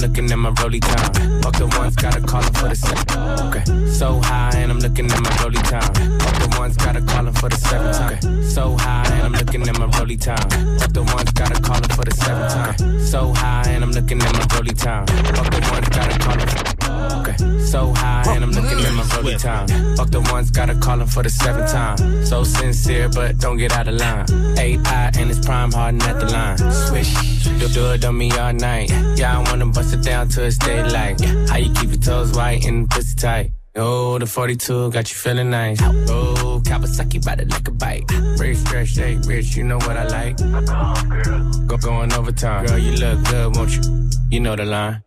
looking 0.00 0.32
at 0.32 0.38
my 0.38 0.50
rollie 0.50 0.80
time. 0.80 1.42
Fuck 1.42 1.56
the 1.56 1.66
ones, 1.78 1.94
gotta 1.96 2.20
call 2.20 2.42
him 2.42 2.52
for 2.54 2.68
the 2.68 2.74
second. 2.74 3.40
Okay, 3.46 3.86
so 3.86 4.20
high 4.20 4.52
and 4.56 4.70
I'm 4.70 4.78
looking 4.78 5.10
at 5.10 5.20
my 5.20 5.30
rollie 5.40 5.62
time. 5.62 6.18
Fuck 6.20 6.38
the 6.40 6.58
ones, 6.58 6.76
gotta 6.76 7.00
call 7.00 7.26
him 7.26 7.34
for 7.34 7.48
the 7.48 7.56
seventh. 7.56 8.00
Okay, 8.00 8.42
so 8.42 8.76
high 8.76 9.06
and 9.06 9.26
I'm 9.26 9.32
looking 9.32 9.68
at 9.68 9.78
my 9.78 9.86
rollie 9.86 10.20
time. 10.20 10.78
Fuck 10.78 10.92
the 10.92 11.02
ones, 11.02 11.30
gotta 11.32 11.60
call 11.60 11.76
him 11.76 11.90
for 11.90 12.04
the 12.04 12.14
seventh. 12.14 12.82
Okay, 12.82 12.98
so 13.04 13.32
high 13.32 13.70
and 13.70 13.84
I'm 13.84 13.92
looking 13.92 14.20
at 14.22 14.32
my 14.32 14.40
rollie 14.54 14.76
time. 14.76 15.06
Fuck 15.06 15.50
the 15.50 15.60
ones, 15.70 15.88
gotta 15.88 16.18
call 16.18 16.38
him. 16.38 16.79
Okay, 17.20 17.36
so 17.60 17.92
high 17.92 18.22
and 18.34 18.44
I'm 18.44 18.50
looking 18.50 18.78
at 18.78 18.94
my 18.94 19.02
rollie 19.02 19.38
time. 19.38 19.68
Fuck 19.96 20.10
the 20.10 20.20
ones, 20.20 20.50
gotta 20.50 20.74
call 20.74 21.00
him 21.00 21.06
for 21.06 21.22
the 21.22 21.30
seventh 21.30 21.70
time. 21.70 22.26
So 22.26 22.44
sincere, 22.44 23.08
but 23.08 23.38
don't 23.38 23.58
get 23.58 23.72
out 23.72 23.88
of 23.88 23.94
line. 23.94 24.26
Eye 24.58 25.10
and 25.18 25.30
it's 25.30 25.44
prime 25.44 25.72
harden 25.72 26.02
at 26.02 26.18
the 26.20 26.26
line. 26.26 26.58
Swish, 26.58 27.12
do, 27.58 27.68
do 27.68 27.92
it 27.92 28.04
on 28.04 28.16
me 28.16 28.30
all 28.32 28.52
night. 28.52 28.90
Yeah, 29.16 29.38
I 29.38 29.50
wanna 29.50 29.66
bust 29.66 29.94
it 29.94 30.02
down 30.02 30.28
till 30.28 30.44
it's 30.44 30.58
daylight. 30.58 31.20
How 31.48 31.56
you 31.56 31.72
keep 31.74 31.90
your 31.90 32.00
toes 32.00 32.32
white 32.32 32.64
and 32.64 32.88
pussy 32.88 33.16
tight? 33.16 33.50
Oh, 33.76 34.18
the 34.18 34.26
42 34.26 34.90
got 34.90 35.08
you 35.10 35.16
feeling 35.16 35.50
nice. 35.50 35.80
Oh, 35.80 36.60
Kawasaki 36.64 37.24
ride 37.24 37.40
it 37.40 37.50
like 37.50 37.68
a 37.68 37.70
bike. 37.70 38.04
Rich, 38.38 38.58
stretch, 38.58 38.88
shake, 38.88 39.20
rich, 39.26 39.56
you 39.56 39.62
know 39.62 39.78
what 39.78 39.96
I 39.96 40.04
like. 40.08 40.36
Girl, 40.38 41.50
go 41.66 41.76
going 41.76 42.12
overtime. 42.12 42.66
Girl, 42.66 42.78
you 42.78 42.92
look 42.96 43.24
good, 43.26 43.56
won't 43.56 43.70
you? 43.76 44.10
You 44.30 44.40
know 44.40 44.56
the 44.56 44.64
line. 44.64 45.02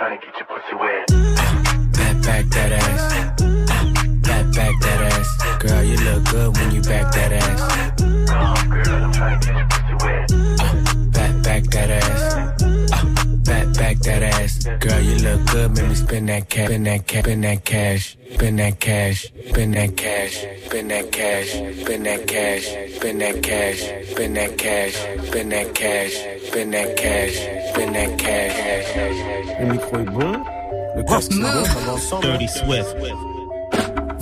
Come, 0.00 0.08
girl, 0.08 0.16
I'm 0.16 0.20
trying 0.20 0.20
to 0.20 0.26
get 0.26 0.34
your 0.38 0.46
pussy 0.46 0.74
wet. 0.76 1.06
Back, 1.92 2.16
back 2.22 2.44
that 2.46 2.72
ass. 2.72 3.12
Back, 4.22 4.46
back 4.54 4.80
that 4.80 5.00
ass. 5.12 5.62
Girl, 5.62 5.82
you 5.82 5.96
look 5.98 6.24
good 6.24 6.56
when 6.56 6.70
you 6.74 6.80
back 6.80 7.12
that 7.12 7.32
ass. 7.32 7.60
Come, 8.30 8.70
girl, 8.70 9.04
I'm 9.04 9.12
trying 9.12 9.40
to 9.40 9.46
get 9.46 9.56
your 9.56 9.68
pussy 9.68 9.94
wet. 10.00 11.12
Back, 11.12 11.42
back 11.42 11.64
that 11.64 11.90
ass. 11.90 12.59
Uh, 14.00 14.04
back 14.04 14.20
that 14.20 14.22
ass. 14.22 14.64
Girl, 14.64 15.00
you 15.00 15.16
look 15.18 15.46
good, 15.46 15.76
make 15.76 15.88
me 15.88 15.94
spend 15.94 16.28
that 16.28 16.48
cash, 16.48 16.66
spend 16.68 16.86
that 16.86 17.06
cash, 17.06 17.22
spend 17.24 17.44
that 17.44 17.64
cash, 17.64 18.16
spend 18.34 18.58
that 18.60 18.80
cash, 18.80 19.26
spend 19.46 19.74
that 19.74 19.96
cash, 19.96 20.36
spend 20.64 21.10
that 21.10 21.12
cash, 21.12 21.50
spend 21.76 22.06
that 22.06 22.26
cash, 22.26 22.66
spend 22.96 23.20
that 23.20 23.42
cash, 23.42 23.82
spend 24.12 24.36
that 24.36 24.54
cash, 24.54 24.94
spend 25.26 25.52
that 25.52 25.74
cash, 25.74 26.12
spend 26.48 26.72
that 26.74 26.96
cash, 26.96 27.34
spend 27.70 27.94
that 27.94 28.18
cash. 28.18 29.60
Le 29.60 29.66
micro 29.66 29.98
est 29.98 30.04
bon, 30.04 30.44
le 30.96 31.02
casque 31.04 31.32
est 31.32 31.40
bon, 31.40 31.48
on 31.48 31.62
va 31.62 31.92
ensemble. 31.92 32.22
Dirty 32.22 32.48
Swift. 32.48 32.96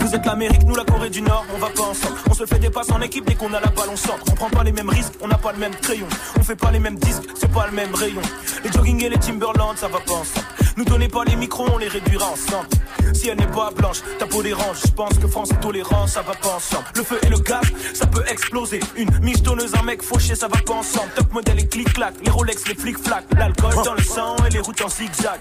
Vous 0.08 0.14
êtes 0.14 0.24
l'Amérique, 0.24 0.62
nous 0.64 0.74
la 0.74 0.84
Corée 0.84 1.10
du 1.10 1.20
Nord, 1.20 1.44
on 1.54 1.58
va 1.58 1.68
pas 1.68 1.82
ensemble. 1.82 2.16
On 2.30 2.32
se 2.32 2.46
fait 2.46 2.58
des 2.58 2.70
passes 2.70 2.90
en 2.90 3.02
équipe 3.02 3.26
dès 3.26 3.34
qu'on 3.34 3.52
a 3.52 3.60
la 3.60 3.66
balle, 3.66 3.90
on 3.92 3.96
centre. 3.96 4.24
On 4.30 4.34
prend 4.36 4.48
pas 4.48 4.64
les 4.64 4.72
mêmes 4.72 4.88
risques, 4.88 5.12
on 5.20 5.28
n'a 5.28 5.36
pas 5.36 5.52
le 5.52 5.58
même 5.58 5.74
crayon. 5.74 6.06
On 6.38 6.42
fait 6.42 6.56
pas 6.56 6.70
les 6.70 6.78
mêmes 6.78 6.96
disques, 6.96 7.24
c'est 7.34 7.52
pas 7.52 7.66
le 7.66 7.72
même 7.72 7.94
rayon. 7.94 8.22
Les 8.64 8.72
jogging 8.72 9.04
et 9.04 9.10
les 9.10 9.18
Timberland, 9.18 9.76
ça 9.76 9.86
va 9.88 9.98
pas 10.00 10.14
ensemble. 10.14 10.46
Nous 10.78 10.84
donnez 10.86 11.08
pas 11.08 11.24
les 11.24 11.36
micros, 11.36 11.66
on 11.70 11.76
les 11.76 11.88
réduira 11.88 12.24
ensemble. 12.24 12.68
Si 13.12 13.28
elle 13.28 13.36
n'est 13.36 13.48
pas 13.48 13.70
blanche, 13.70 13.98
ta 14.18 14.24
peau 14.24 14.42
dérange. 14.42 14.78
Je 14.86 14.92
pense 14.92 15.18
que 15.18 15.28
France 15.28 15.50
est 15.50 15.60
tolérant, 15.60 16.06
ça 16.06 16.22
va 16.22 16.32
pas 16.32 16.54
ensemble. 16.56 16.86
Le 16.96 17.02
feu 17.02 17.18
et 17.22 17.28
le 17.28 17.38
gaz, 17.40 17.66
ça 17.92 18.06
peut 18.06 18.24
exploser. 18.28 18.80
Une 18.96 19.10
michetonneuse, 19.20 19.74
un 19.78 19.82
mec 19.82 20.02
fauché, 20.02 20.34
ça 20.34 20.48
va 20.48 20.56
pas 20.56 20.72
ensemble. 20.72 21.10
Top 21.16 21.30
modèle 21.34 21.60
et 21.60 21.66
clic-clac, 21.66 22.14
les 22.24 22.30
Rolex, 22.30 22.66
les 22.66 22.76
flic-flac. 22.76 23.24
L'alcool 23.36 23.74
dans 23.84 23.92
le 23.92 24.02
sang 24.02 24.36
et 24.46 24.50
les 24.54 24.60
routes 24.60 24.80
en 24.80 24.88
zigzag. 24.88 25.40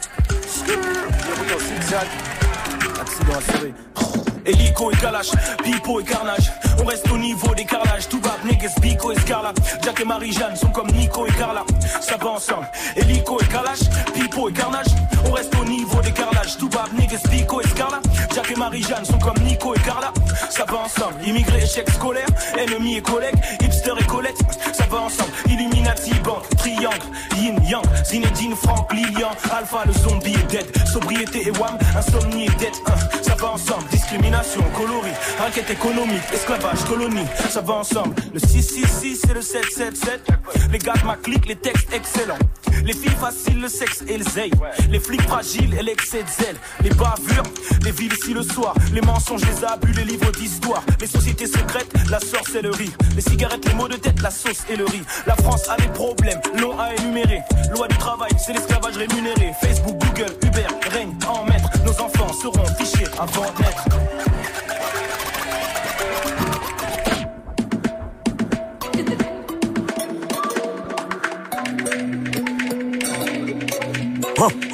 Les 0.67 0.73
routes 0.75 1.55
en 1.55 1.59
zigzag. 1.59 2.07
Accident 2.99 3.37
assuré. 3.37 3.73
Hélico 4.47 4.89
et 4.91 4.95
Kalash, 4.95 5.31
Pipo 5.63 5.99
et 5.99 6.03
Carnage. 6.05 6.51
On 6.79 6.85
reste 6.85 7.09
au 7.11 7.17
niveau 7.17 7.53
des 7.53 7.65
carrelages. 7.65 8.07
Tout 8.07 8.21
bas, 8.21 8.37
Neges, 8.45 8.75
Pico 8.81 9.11
et 9.11 9.19
Scarla. 9.19 9.51
Jack 9.83 9.99
et 9.99 10.05
Marie-Jeanne 10.05 10.55
sont 10.55 10.69
comme 10.69 10.89
Nico 10.91 11.25
et 11.25 11.31
Carla. 11.31 11.63
Ça 11.99 12.15
va 12.17 12.29
ensemble. 12.29 12.67
Hélico 12.95 13.39
et 13.41 13.45
Kalash, 13.45 13.89
Pipo 14.13 14.49
et 14.49 14.53
Carnage. 14.53 14.87
On 15.25 15.31
reste 15.31 15.53
au 15.59 15.65
niveau 15.65 16.01
des 16.01 16.11
carrelages. 16.11 16.57
Tout 16.57 16.69
bas, 16.69 16.85
Neges, 16.97 17.21
Pico 17.29 17.59
et 17.59 17.67
Scarla. 17.67 17.99
Jack 18.33 18.51
et 18.51 18.55
Marie-Jeanne 18.55 19.03
sont 19.03 19.19
comme 19.19 19.37
Nico 19.43 19.75
et 19.75 19.79
Carla. 19.79 20.13
Ça 20.49 20.63
va 20.65 20.77
ensemble. 20.77 21.15
Immigré, 21.25 21.63
échec 21.63 21.89
scolaire. 21.89 22.27
Ennemi 22.57 22.97
et 22.97 23.01
collègue. 23.01 23.35
Hipster 23.61 23.93
et 23.99 24.05
Colette. 24.05 24.37
Ça 24.73 24.85
va 24.89 25.01
ensemble. 25.01 25.31
Illuminati, 25.49 26.13
banque, 26.23 26.47
triangle. 26.57 27.05
Yin, 27.35 27.55
Yang. 27.67 27.83
Zinedine, 28.05 28.55
Franck, 28.55 28.93
Lilian. 28.93 29.31
Alpha, 29.51 29.83
le 29.85 29.91
zombie 29.91 30.35
est 30.35 30.51
dead. 30.51 30.87
Sobriété 30.87 31.47
et 31.47 31.51
Wam. 31.59 31.77
Insomnie 31.97 32.45
et 32.45 32.55
dette. 32.59 32.81
Hein. 32.87 32.95
Ça 33.21 33.35
va 33.35 33.51
ensemble. 33.51 33.85
Discrimination 33.91 34.36
coloris, 34.75 35.13
enquête 35.45 35.69
économique, 35.69 36.23
esclavage, 36.33 36.83
colonie, 36.85 37.25
ça 37.49 37.61
va 37.61 37.75
ensemble. 37.75 38.15
Le 38.33 38.39
666 38.39 39.23
et 39.29 39.33
le 39.33 39.41
777, 39.41 40.27
les 40.71 40.79
gars 40.79 40.93
de 40.93 41.05
ma 41.05 41.15
clique, 41.15 41.47
les 41.47 41.55
textes 41.55 41.93
excellents. 41.93 42.37
Les 42.83 42.93
filles 42.93 43.17
faciles, 43.19 43.59
le 43.59 43.67
sexe 43.67 44.03
et 44.07 44.17
le. 44.17 44.25
Les 44.89 44.99
flics 44.99 45.21
fragiles 45.23 45.73
et 45.73 45.83
l'excès 45.83 46.23
de 46.23 46.29
zèle. 46.29 46.55
Les 46.83 46.89
bavures, 46.89 47.43
les 47.83 47.91
villes 47.91 48.13
ici 48.13 48.33
le 48.33 48.43
soir. 48.43 48.75
Les 48.93 49.01
mensonges, 49.01 49.41
les 49.41 49.65
abus, 49.65 49.91
les 49.93 50.03
livres 50.03 50.31
d'histoire. 50.31 50.83
Les 51.01 51.07
sociétés 51.07 51.47
secrètes, 51.47 51.91
la 52.09 52.19
sorcellerie. 52.19 52.91
Les 53.15 53.21
cigarettes, 53.21 53.65
les 53.67 53.73
mots 53.73 53.87
de 53.87 53.95
tête, 53.95 54.21
la 54.21 54.31
sauce 54.31 54.63
et 54.69 54.75
le 54.75 54.85
riz. 54.85 55.01
La 55.25 55.35
France 55.35 55.67
a 55.69 55.75
des 55.77 55.87
problèmes, 55.89 56.39
l'ont 56.59 56.79
à 56.79 56.93
énumérer. 56.95 57.41
Loi 57.75 57.87
du 57.87 57.97
travail, 57.97 58.31
c'est 58.37 58.53
l'esclavage 58.53 58.95
rémunéré. 58.95 59.51
Facebook, 59.61 59.97
Google, 59.99 60.33
Uber 60.45 60.67
règne 60.91 61.13
en 61.27 61.45
maître. 61.45 61.69
Nos 61.83 61.99
enfants 62.01 62.31
seront 62.33 62.65
fichés 62.77 63.07
avant 63.19 63.51
de 63.51 63.63
naître. 63.63 63.85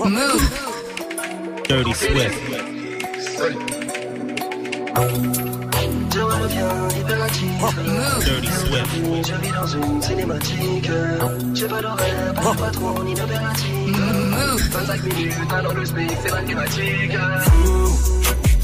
Move. 0.06 0.44
Dirty 1.70 1.94
Swift. 1.94 2.40
Dirty 8.26 8.52
Swift. 8.52 9.28
Je 9.28 9.36
vis 9.36 9.52
dans 9.52 9.68
une 9.68 10.02
cinématique. 10.02 10.90
J'ai 11.54 11.68
pas 11.68 11.82
d'horaire, 11.82 12.34
pas 12.36 12.54
patron 12.54 13.04
ni 13.04 13.14
d'impératif. 13.14 13.98
25 14.72 15.04
minutes, 15.04 15.34
alors 15.52 15.74
le 15.74 15.86
SMIC, 15.86 16.12
c'est 16.22 16.32
mathématique. 16.32 17.18
Fou, 17.40 17.90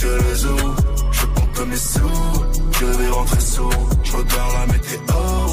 je 0.01 1.25
compte 1.25 1.67
mes 1.67 1.75
sous, 1.75 2.45
je 2.79 2.85
vais 2.85 3.09
rentrer 3.09 3.39
sourd. 3.39 3.89
Je 4.03 4.11
regarde 4.13 4.53
la 4.59 4.65
météo, 4.73 4.99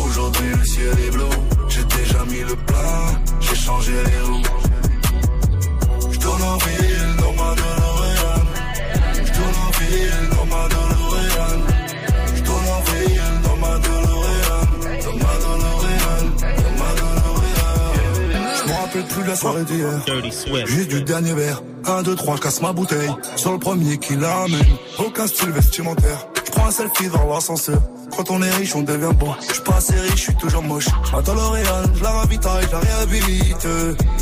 aujourd'hui 0.06 0.48
le 0.56 0.64
ciel 0.64 0.98
est 1.06 1.10
bleu. 1.10 1.28
J'ai 1.68 1.85
déjà 1.85 2.24
mis 2.24 2.40
le 2.40 2.56
plein, 2.56 3.23
j'ai 3.40 3.56
changé 3.56 3.93
les 3.93 4.20
roues. 4.23 4.43
Je 6.10 6.18
tourne 6.18 6.43
en 6.43 6.56
ville 6.59 7.16
dans 7.18 7.32
ma 7.32 7.55
DeLorean. 7.55 8.44
Je 9.14 9.32
tourne 9.32 9.56
en 9.66 9.70
ville 9.81 10.35
plus 19.06 19.22
de 19.22 19.28
la 19.28 19.36
soirée 19.36 19.64
d'hier. 19.64 19.88
Juste 20.66 20.88
du 20.88 21.02
dernier 21.02 21.32
verre. 21.32 21.62
1, 21.86 22.02
2, 22.02 22.14
3, 22.16 22.36
je 22.36 22.40
casse 22.40 22.62
ma 22.62 22.72
bouteille. 22.72 23.10
Sur 23.36 23.52
le 23.52 23.58
premier 23.58 23.98
qui 23.98 24.16
l'amène. 24.16 24.64
Aucun 24.98 25.26
style 25.26 25.50
vestimentaire. 25.50 26.26
Je 26.44 26.50
prends 26.52 26.66
un 26.66 26.70
selfie 26.70 27.08
dans 27.08 27.26
l'ascenseur. 27.32 27.80
Quand 28.16 28.30
on 28.30 28.42
est 28.42 28.50
riche, 28.50 28.74
on 28.74 28.82
devient 28.82 29.14
beau. 29.14 29.34
Je 29.46 29.54
suis 29.54 29.62
pas 29.62 29.76
assez 29.76 29.94
riche, 29.94 30.16
je 30.16 30.22
suis 30.22 30.36
toujours 30.36 30.62
moche. 30.62 30.86
Attends 31.12 31.34
L'Oréal, 31.34 31.84
je 31.94 32.02
la 32.02 32.10
ravitaille, 32.10 32.64
je 32.66 32.72
la 32.72 32.78
réhabilite. 32.78 33.66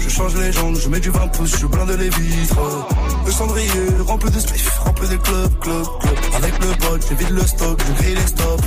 Je 0.01 0.09
change 0.09 0.35
les 0.37 0.53
jambes, 0.53 0.77
je 0.77 0.89
mets 0.89 1.01
du 1.01 1.11
20 1.11 1.29
pouces, 1.29 1.57
je 1.61 1.67
blinde 1.67 1.91
les 1.91 2.09
vitres. 2.09 2.87
Le 3.25 3.31
cendrier, 3.31 3.71
rempli 4.07 4.31
de 4.31 4.41
spliff, 4.41 4.79
rempli 4.81 5.09
de 5.09 5.17
club, 5.17 5.59
club, 5.61 5.87
club. 6.01 6.17
Avec 6.37 6.55
le 6.61 6.67
bot, 6.67 6.99
je 7.09 7.15
vide 7.15 7.31
le 7.31 7.47
stock, 7.47 7.79
je 7.87 8.03
grille 8.03 8.15
les 8.15 8.27
stops. 8.27 8.65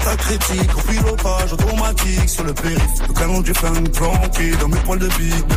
État 0.00 0.16
critique, 0.16 0.70
au 0.76 0.80
pilotage 0.80 1.52
automatique 1.52 2.28
sur 2.28 2.44
le 2.44 2.54
périph. 2.54 2.80
Le 3.08 3.12
canon 3.12 3.40
du 3.40 3.52
flingue 3.52 3.90
planqué 3.90 4.50
dans 4.60 4.68
mes 4.68 4.78
poils 4.78 4.98
de 4.98 5.08
bite. 5.08 5.54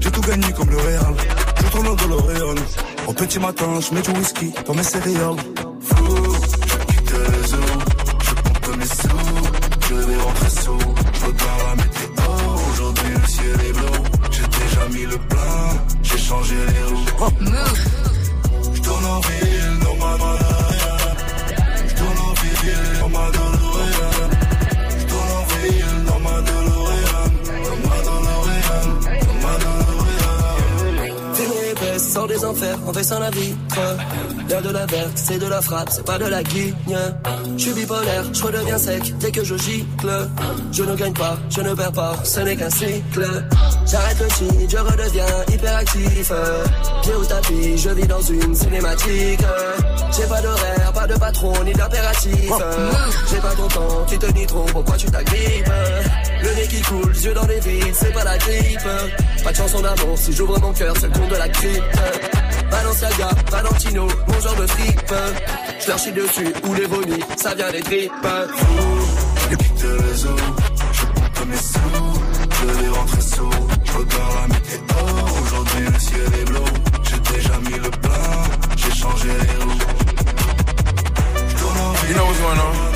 J'ai 0.00 0.10
tout 0.10 0.20
gagné 0.20 0.52
comme 0.52 0.70
le 0.70 0.76
Real. 0.76 1.14
Je 1.58 1.66
tourne 1.70 1.96
de 1.96 2.04
l'Oréal. 2.04 2.56
Au 3.06 3.12
petit 3.12 3.38
matin, 3.38 3.80
je 3.80 3.94
mets 3.94 4.02
du 4.02 4.10
whisky 4.10 4.52
dans 4.66 4.74
mes 4.74 4.82
céréales. 4.82 5.36
Fou, 5.80 6.06
je 6.66 6.76
quitte 6.92 7.10
le 7.10 7.46
zoo, 7.46 7.56
je 8.20 8.34
compte 8.34 8.76
mes 8.78 8.86
sous, 8.86 9.88
je 9.88 9.94
vais 9.94 10.16
rentrer 10.22 10.50
sous. 10.50 10.78
Je 11.20 11.26
regarde 11.26 11.62
la 11.68 11.74
météo, 11.82 12.22
aujourd'hui 12.72 13.12
le 13.20 13.28
ciel 13.28 13.60
est 13.68 13.72
bleu. 13.72 13.90
J'ai 14.30 14.46
déjà 14.46 14.88
mis 14.88 15.04
le 15.04 15.18
plein, 15.18 15.66
j'ai 16.02 16.18
changé 16.18 16.54
les 16.54 16.94
roues. 16.94 17.30
Je 18.74 18.80
tourne 18.80 19.04
en 19.04 19.20
ville 19.20 19.73
enfers 32.44 32.78
en 32.86 32.92
baissant 32.92 33.18
la 33.18 33.30
vitre. 33.30 33.80
L'air 34.48 34.62
de 34.62 34.70
la 34.70 34.86
verte, 34.86 35.12
c'est 35.14 35.38
de 35.38 35.46
la 35.46 35.60
frappe, 35.60 35.88
c'est 35.90 36.04
pas 36.04 36.18
de 36.18 36.26
la 36.26 36.42
guigne. 36.42 36.74
Je 37.56 37.62
suis 37.62 37.72
bipolaire, 37.72 38.24
je 38.32 38.42
redeviens 38.42 38.78
sec 38.78 39.18
dès 39.18 39.30
que 39.30 39.44
je 39.44 39.56
gicle. 39.56 40.28
Je 40.72 40.82
ne 40.82 40.94
gagne 40.94 41.12
pas, 41.14 41.36
je 41.50 41.60
ne 41.60 41.74
perds 41.74 41.92
pas, 41.92 42.16
ce 42.24 42.40
n'est 42.40 42.56
qu'un 42.56 42.70
cycle. 42.70 43.44
J'arrête 43.86 44.18
le 44.20 44.28
shit, 44.28 44.70
je 44.70 44.76
redeviens 44.76 45.24
hyperactif. 45.52 46.32
Pied 47.02 47.14
au 47.14 47.24
tapis, 47.24 47.78
je 47.78 47.90
vis 47.90 48.06
dans 48.06 48.22
une 48.22 48.54
cinématique. 48.54 49.40
J'ai 50.16 50.26
pas 50.26 50.40
d'horaire, 50.40 50.92
pas 50.92 51.06
de 51.06 51.14
patron, 51.14 51.52
ni 51.64 51.72
d'impératif. 51.72 52.52
J'ai 53.30 53.38
pas 53.38 53.54
ton 53.56 53.68
temps, 53.68 54.06
tu 54.06 54.18
te 54.18 54.32
dis 54.32 54.46
trop, 54.46 54.64
pourquoi 54.72 54.96
tu 54.96 55.06
t'agrippes? 55.06 55.70
Le 56.44 56.54
nez 56.54 56.68
qui 56.68 56.82
coule, 56.82 57.16
yeux 57.16 57.32
dans 57.32 57.46
les 57.46 57.60
vides, 57.60 57.94
c'est 57.94 58.12
pas 58.12 58.24
la 58.24 58.36
grippe. 58.36 58.88
Pas 59.42 59.50
de 59.50 59.56
chanson 59.56 59.80
d'amour, 59.80 60.18
si 60.18 60.32
j'ouvre 60.32 60.60
mon 60.60 60.72
cœur, 60.72 60.94
c'est 61.00 61.06
le 61.06 61.12
con 61.18 61.26
de 61.26 61.36
la 61.36 61.48
crypte. 61.48 61.98
Balenciaga, 62.70 63.30
Valentino, 63.50 64.08
mon 64.28 64.40
genre 64.40 64.56
de 64.56 64.66
fripe. 64.66 65.14
Je 65.80 65.88
leur 65.88 65.98
chie 65.98 66.12
dessus, 66.12 66.52
ou 66.66 66.74
les 66.74 66.86
vomis, 66.86 67.24
ça 67.36 67.54
vient 67.54 67.70
des 67.70 67.80
tripes. 67.80 68.12
Je 69.50 69.56
quitte 69.56 69.82
le 69.82 69.96
réseau, 70.08 70.36
je 70.92 71.02
compte 71.02 71.48
mes 71.48 71.56
sous, 71.56 72.20
je 72.50 72.66
vais 72.66 72.88
rentrer 72.88 73.20
sous, 73.20 73.50
je 73.84 73.92
regarde 73.92 74.34
la 74.40 74.46
météo, 74.54 74.74
aujourd'hui 75.42 75.84
le 75.92 76.00
ciel 76.00 76.40
est 76.40 76.44
bleu, 76.44 76.60
j'ai 77.04 77.34
déjà 77.36 77.58
mis 77.58 77.78
le 77.78 77.90
plein, 77.90 78.76
j'ai 78.76 78.94
changé 78.94 79.28
les 79.28 79.64
roues. 79.64 79.78
Je 81.48 81.54
tourne 81.56 81.78
en 81.78 81.92
ville, 81.92 82.10
You 82.10 82.16
know 82.16 82.26
what's 82.26 82.40
going 82.40 82.58
on? 82.58 82.93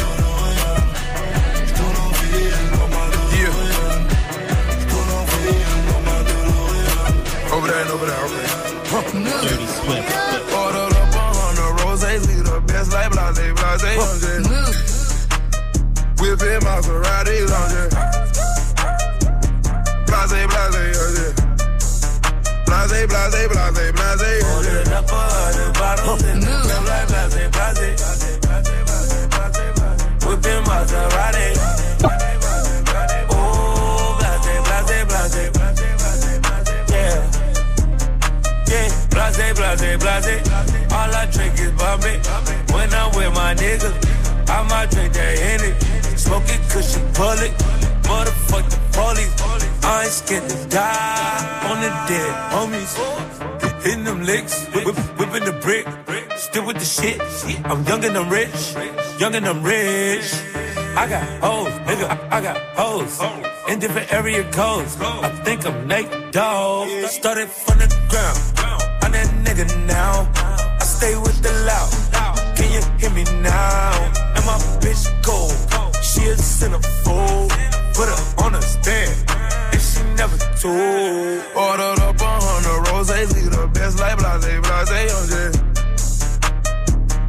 DeLorean. 7.89 7.95
Over 7.95 8.07
there 8.07 8.15
and 8.15 8.29
over 8.29 8.37
there, 8.37 8.53
okay. 8.99 9.23
Dirty 9.49 9.67
Swift. 9.67 10.09
Ordered 10.53 10.97
up 10.97 11.15
a 11.15 11.25
hundred 11.33 11.73
roses, 11.85 12.27
we 12.29 12.35
the 12.43 12.61
best 12.67 12.93
like 12.93 13.11
blase, 13.11 13.39
blase, 13.57 13.83
young 13.97 14.21
Whipping 16.21 16.61
Maserati, 16.61 17.49
lounge 17.49 17.93
Blase, 20.07 20.47
blase, 20.49 20.77
young 20.97 21.17
Blase, 22.67 23.07
blase, 23.09 23.49
blase, 23.49 23.93
blase, 23.93 24.21
young 24.21 24.57
Ordered 24.57 24.93
up 24.93 25.09
a 25.09 25.15
hundred 25.17 25.73
bottles 25.75 26.23
in 26.25 26.41
the 26.41 26.47
club 26.47 26.85
like 26.85 27.09
blase, 27.09 27.49
blase. 27.49 28.05
Whipping 30.27 30.63
Maserati. 30.65 31.88
Blase, 39.39 39.55
blase, 39.55 39.97
blase. 39.99 40.93
All 40.93 41.15
I 41.15 41.27
drink 41.31 41.55
is 41.55 41.73
Bombay. 41.73 42.19
When 42.73 42.93
I'm 42.93 43.11
with 43.17 43.33
my 43.35 43.55
niggas, 43.55 43.97
I 44.49 44.63
might 44.69 44.91
drink 44.91 45.13
that 45.15 45.39
Henny. 45.39 45.73
Smoking 46.17 46.61
cushion 46.69 47.05
bullet. 47.15 47.53
Motherfuck 48.09 48.65
the 48.71 48.79
police. 48.97 49.35
I 49.85 50.05
ain't 50.05 50.13
scared 50.13 50.49
to 50.49 50.69
die 50.69 51.71
on 51.71 51.81
the 51.81 51.91
dead 52.09 52.33
homies. 52.53 52.93
Hitting 53.83 54.05
them 54.05 54.23
licks, 54.25 54.67
whip, 54.75 54.97
whipping 55.19 55.45
the 55.45 55.53
brick. 55.63 55.87
Still 56.37 56.67
with 56.67 56.79
the 56.79 56.85
shit. 56.85 57.21
I'm 57.65 57.85
young 57.85 58.05
and 58.05 58.17
I'm 58.17 58.29
rich. 58.29 58.75
Young 59.21 59.35
and 59.35 59.47
I'm 59.47 59.63
rich. 59.63 60.35
I 60.97 61.07
got 61.09 61.23
hoes, 61.41 61.73
nigga. 61.87 62.09
I, 62.11 62.39
I 62.39 62.41
got 62.41 62.57
hoes. 62.77 63.21
In 63.69 63.79
different 63.79 64.13
area 64.13 64.43
codes. 64.51 64.97
I 65.01 65.29
think 65.45 65.65
I'm 65.67 65.87
Nate 65.87 66.33
Dogg. 66.33 66.89
Started 67.07 67.49
from 67.49 67.79
the 67.79 67.89
ground. 68.09 68.78
Nigga 69.59 69.87
now. 69.89 70.31
I 70.79 70.85
stay 70.85 71.17
with 71.17 71.43
the 71.43 71.51
loud. 71.67 71.91
Can 72.55 72.71
you 72.71 72.81
hear 73.01 73.11
me 73.11 73.25
now? 73.43 73.91
And 74.37 74.47
my 74.47 74.57
bitch 74.79 75.11
cold. 75.25 75.51
She 76.01 76.31
a 76.31 76.37
centerfold. 76.37 77.51
Put 77.95 78.09
her 78.09 78.45
on 78.45 78.55
a 78.55 78.63
stand. 78.63 79.19
And 79.73 79.83
she 79.83 80.01
never 80.15 80.39
told. 80.63 81.43
Ordered 81.57 81.99
up 82.07 82.21
a 82.21 82.39
hundred 82.39 82.91
roses, 82.93 83.35
we 83.35 83.49
the 83.51 83.67
best 83.75 83.99
like 83.99 84.17
blase, 84.19 84.47
blase, 84.63 84.95
young 85.11 85.27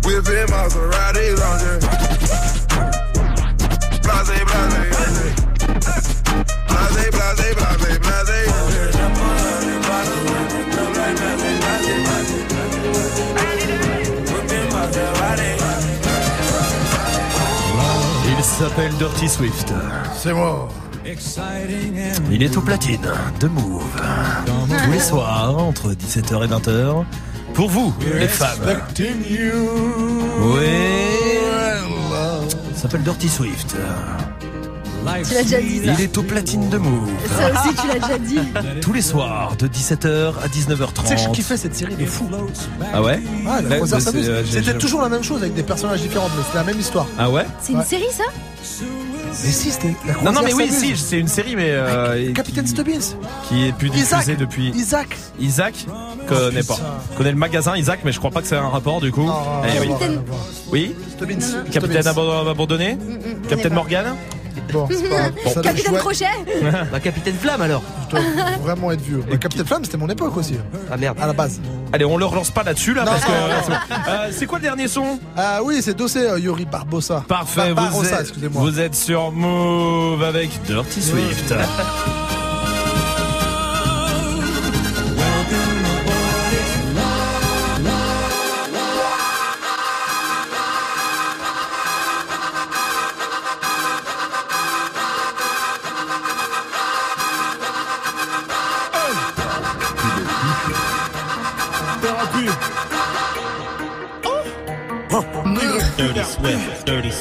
Whipping 0.06 0.48
Maserati, 0.54 1.34
lounge 1.42 1.82
Blase, 4.06 4.30
blase, 4.30 4.54
young 4.54 4.70
Blase, 6.70 7.10
blase, 7.10 7.56
blase, 7.56 8.00
blase, 8.00 8.39
s'appelle 18.60 18.92
Dirty 18.96 19.30
Swift. 19.30 19.74
C'est 20.14 20.34
moi. 20.34 20.68
Il 22.30 22.44
est 22.44 22.58
au 22.58 22.62
platine 22.62 23.08
de 23.40 23.48
Move. 23.48 23.84
Tous 24.84 24.92
les 24.92 25.00
soirs, 25.00 25.58
entre 25.58 25.94
17h 25.94 26.44
et 26.44 26.48
20h. 26.48 27.06
Pour 27.54 27.70
vous, 27.70 27.94
les 28.14 28.28
femmes. 28.28 28.60
Oui. 30.42 30.68
Il 32.70 32.78
s'appelle 32.78 33.04
Dirty 33.04 33.30
Swift. 33.30 33.78
Tu 35.28 35.34
l'as 35.34 35.44
déjà 35.44 35.62
dit, 35.62 35.78
ça. 35.86 35.92
Il 35.98 36.02
est 36.02 36.18
au 36.18 36.24
platine 36.24 36.70
de 36.70 36.78
Move. 36.78 37.10
Ça 37.38 37.52
aussi, 37.52 37.76
tu 37.76 37.88
l'as 37.88 38.00
déjà 38.08 38.18
dit. 38.20 38.40
Tous 38.82 38.94
les 38.94 39.02
soirs, 39.02 39.54
de 39.58 39.68
17h 39.68 40.34
à 40.44 40.48
19h30. 40.48 41.02
Tu 41.02 41.08
sais 41.08 41.16
que 41.16 41.22
je 41.22 41.30
kiffais 41.30 41.58
cette 41.58 41.76
série 41.76 41.96
de 41.96 42.06
fou. 42.06 42.30
Ah 42.94 43.02
ouais 43.02 43.20
Ah, 43.48 43.62
la 43.62 43.80
bah, 43.80 43.86
c'est, 44.00 44.16
euh, 44.16 44.44
C'était 44.50 44.78
toujours 44.78 45.02
la 45.02 45.10
même 45.10 45.24
chose 45.24 45.42
avec 45.42 45.54
des 45.56 45.64
personnages 45.64 46.02
différents, 46.02 46.30
mais 46.36 46.44
c'était 46.44 46.58
la 46.58 46.64
même 46.64 46.80
histoire. 46.80 47.08
Ah 47.18 47.30
ouais 47.30 47.46
C'est 47.62 47.74
une 47.74 47.84
série, 47.84 48.12
ça 48.12 48.24
Mais 48.28 49.52
si, 49.52 49.72
c'était. 49.72 49.96
la 50.06 50.14
Non, 50.22 50.32
non, 50.32 50.42
mais 50.44 50.54
oui, 50.54 50.70
si, 50.72 50.96
c'est 50.98 51.20
une 51.20 51.28
série, 51.28 51.56
mais. 51.56 51.70
euh, 51.72 52.32
Capitaine 52.34 52.68
Stubbins. 52.68 53.16
Qui 53.48 53.68
est 53.68 53.72
plus 53.72 53.90
diffusée 53.90 54.36
depuis. 54.36 54.70
Isaac. 54.76 55.16
Isaac 55.40 55.86
connais 56.28 56.64
pas. 56.64 56.78
Je 57.14 57.18
connais 57.18 57.32
le 57.32 57.38
magasin 57.38 57.76
Isaac, 57.78 58.02
mais 58.06 58.12
je 58.12 58.20
crois 58.20 58.32
pas 58.32 58.42
que 58.42 58.48
c'est 58.48 58.56
un 58.58 58.70
rapport 58.70 59.02
du 59.02 59.12
coup. 59.12 59.24
Non, 59.26 59.42
Eh 59.66 59.80
oui. 59.80 59.88
Capitaine. 59.88 60.22
Oui. 60.72 60.96
Stubbins. 61.16 61.64
Capitaine 61.72 62.02
Stubbins. 62.04 62.22
abo- 62.22 62.50
abandonné. 62.50 62.98
Capitaine 63.48 63.70
pas. 63.70 63.76
Morgan. 63.76 64.06
Bon, 64.74 64.88
c'est 64.90 65.10
pas 65.10 65.16
grave. 65.16 65.32
Ça 65.48 65.54
doit- 65.62 65.62
je 65.64 65.68
Capitaine 65.84 65.98
Crochet 65.98 66.26
Bah, 66.92 67.00
Capitaine 67.00 67.36
Flamme 67.36 67.62
alors. 67.62 67.82
je 68.06 68.16
dois 68.16 68.26
vraiment 68.62 68.92
être 68.92 69.02
vieux. 69.02 69.24
Le 69.30 69.38
Capitaine 69.38 69.66
Flamme, 69.66 69.84
c'était 69.86 69.98
mon 69.98 70.08
époque 70.10 70.36
aussi. 70.38 70.56
Ah 70.92 70.98
merde. 70.98 71.18
À 71.22 71.28
la 71.28 71.34
base. 71.34 71.60
Allez, 71.92 72.06
on 72.06 72.18
le 72.18 72.26
relance 72.26 72.52
pas 72.52 72.64
là-dessus 72.64 72.94
là 72.94 73.04
parce 73.06 73.24
que. 73.26 73.30
bon. 73.70 73.74
Euh, 74.10 74.30
c'est 74.32 74.46
quoi 74.46 74.60
le 74.60 74.64
dernier 74.64 74.88
son? 74.88 75.20
Ah 75.36 75.60
oui, 75.64 75.80
c'est 75.82 75.96
Dossé 75.96 76.20
euh, 76.20 76.40
Yuri 76.40 76.66
Barbosa. 76.66 77.24
Parfait. 77.28 77.74
Bar- 77.74 77.92
vous 77.92 78.08
êtes, 78.08 78.34
vous 78.52 78.80
êtes 78.80 78.96
sur 78.96 79.32
Move 79.32 80.24
avec 80.24 80.50
Dirty 80.68 81.02
Swift. 81.02 81.54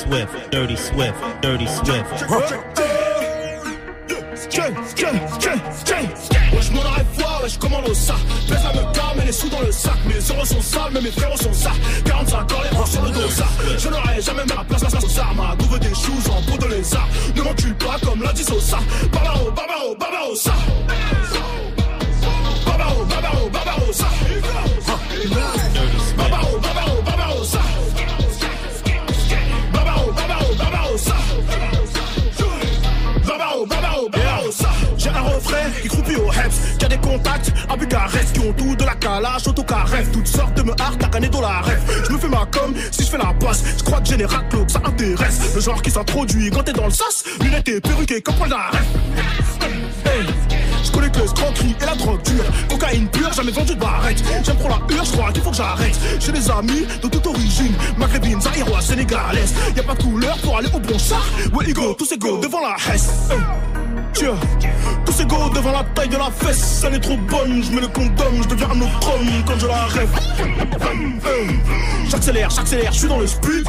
Swift, 0.08 0.50
Dirty 0.50 0.76
Swift, 0.76 1.42
Dirty 1.42 1.66
Swift. 1.66 2.24
Wesh 6.54 6.70
mon 6.70 6.80
arrêt 6.80 7.04
foire, 7.12 7.42
wesh 7.42 7.58
commande 7.58 7.86
au 7.86 7.92
sac 7.94 8.16
Pèse 8.48 8.62
la 8.64 8.72
me 8.72 8.92
calme, 8.94 9.20
les 9.26 9.32
sous 9.32 9.50
dans 9.50 9.60
le 9.60 9.70
sac. 9.70 9.98
Mes 10.06 10.34
euros 10.34 10.46
sont 10.46 10.62
sales, 10.62 10.92
mais 10.92 11.02
mes 11.02 11.10
frérots 11.10 11.36
sont 11.36 11.52
ça 11.52 11.72
45 12.06 12.52
ans, 12.52 12.56
les 12.64 12.74
bras 12.74 12.86
sur 12.86 13.02
le 13.02 13.10
dos 13.10 13.28
ça. 13.28 13.44
Je 13.76 13.88
n'aurai 13.88 14.22
jamais 14.22 14.44
ma 14.46 14.64
place, 14.64 14.82
la 14.82 14.88
sauce 14.88 15.20
Ma 15.36 15.54
douve 15.56 15.78
des 15.78 15.94
choux 15.94 16.30
en 16.30 16.40
peau 16.50 16.56
de 16.56 16.72
lézard. 16.72 17.08
Ne 17.36 17.42
m'encule 17.42 17.74
pas 17.74 17.98
comme 18.02 18.22
l'a 18.22 18.32
dit 18.32 18.44
Sosa. 18.44 18.78
Barbaro, 19.12 19.50
barbaro, 19.50 19.94
barbaro, 19.94 20.34
ça. 20.34 20.54
Barbaro, 22.64 23.04
barbaro, 23.04 23.50
barbaro, 23.50 23.92
ça. 23.92 24.06
Barbaro, 26.16 26.58
barbaro, 26.60 26.97
Refrain 35.48 35.70
qui 35.82 35.88
croupit 35.88 36.16
au 36.16 36.30
Heps 36.30 36.76
Qui 36.78 36.84
a 36.84 36.88
des 36.88 36.98
contacts 36.98 37.52
à 37.68 37.76
Bucarest 37.76 38.32
Qui 38.32 38.40
ont 38.40 38.52
tout 38.52 38.76
de 38.76 38.84
la 38.84 38.94
calage, 38.94 39.46
autocaref 39.46 40.10
Toutes 40.12 40.26
sortes 40.26 40.54
de 40.54 40.62
me 40.62 40.72
hart, 40.80 41.02
à 41.02 41.20
dans 41.20 41.40
la 41.40 41.60
ref 41.60 41.80
Je 42.06 42.12
me 42.12 42.18
fais 42.18 42.28
ma 42.28 42.46
com, 42.46 42.74
si 42.90 43.04
je 43.04 43.10
fais 43.10 43.18
la 43.18 43.34
passe 43.34 43.62
Je 43.78 43.84
crois 43.84 44.00
que 44.00 44.24
raclos, 44.24 44.64
que 44.64 44.72
ça 44.72 44.80
intéresse 44.84 45.54
Le 45.54 45.60
genre 45.60 45.80
qui 45.82 45.90
s'introduit 45.90 46.50
quand 46.50 46.62
t'es 46.62 46.72
dans 46.72 46.86
le 46.86 46.92
sas 46.92 47.24
Lunettes 47.40 47.68
et 47.68 47.80
perruquées 47.80 48.20
comme 48.20 48.34
Paul 48.36 48.48
d'arrêt. 48.48 48.78
Je 50.84 50.92
connais 50.92 51.10
que 51.10 51.18
l'escroquerie 51.18 51.74
et 51.80 51.84
la 51.84 51.94
drogue 51.94 52.22
dure. 52.22 52.44
Cocaïne 52.68 53.08
pure, 53.08 53.32
jamais 53.32 53.52
vendu 53.52 53.74
de 53.74 53.80
barrette. 53.80 54.22
J'aime 54.44 54.56
trop 54.56 54.68
la 54.68 54.94
hurle, 54.94 55.06
je 55.06 55.12
crois 55.12 55.32
qu'il 55.32 55.42
faut 55.42 55.50
que 55.50 55.56
j'arrête. 55.56 55.98
J'ai 56.20 56.32
des 56.32 56.50
amis 56.50 56.86
de 57.02 57.08
toute 57.08 57.26
origine. 57.26 57.74
Maghrébine, 57.96 58.40
zaïrois, 58.40 58.80
sénégalaise. 58.80 59.54
Y 59.76 59.80
a 59.80 59.82
pas 59.82 59.94
de 59.94 60.02
couleur 60.02 60.38
pour 60.38 60.56
aller 60.56 60.68
au 60.72 60.78
bon 60.78 60.98
char. 60.98 61.24
Ouais, 61.52 61.68
ego, 61.68 61.94
tous 61.94 62.06
ces 62.06 62.18
go 62.18 62.38
devant 62.38 62.60
la 62.60 62.76
Hesse. 62.76 63.10
Tiens, 64.14 64.34
tous 65.04 65.12
ces 65.12 65.24
go 65.24 65.36
devant 65.54 65.72
la 65.72 65.84
taille 65.94 66.08
de 66.08 66.16
la 66.16 66.30
fesse. 66.30 66.84
Elle 66.86 66.94
est 66.94 67.00
trop 67.00 67.16
bonne, 67.16 67.62
je 67.62 67.72
mets 67.72 67.80
le 67.80 67.88
condom, 67.88 68.42
je 68.42 68.48
deviens 68.48 68.68
un 68.70 68.80
autre 68.80 69.14
homme 69.14 69.28
quand 69.46 69.58
je 69.58 69.66
la 69.66 69.84
rêve. 69.84 70.10
J'accélère, 72.08 72.50
j'accélère, 72.50 72.92
je 72.92 72.98
suis 72.98 73.08
dans 73.08 73.18
le 73.18 73.26
speed. 73.26 73.66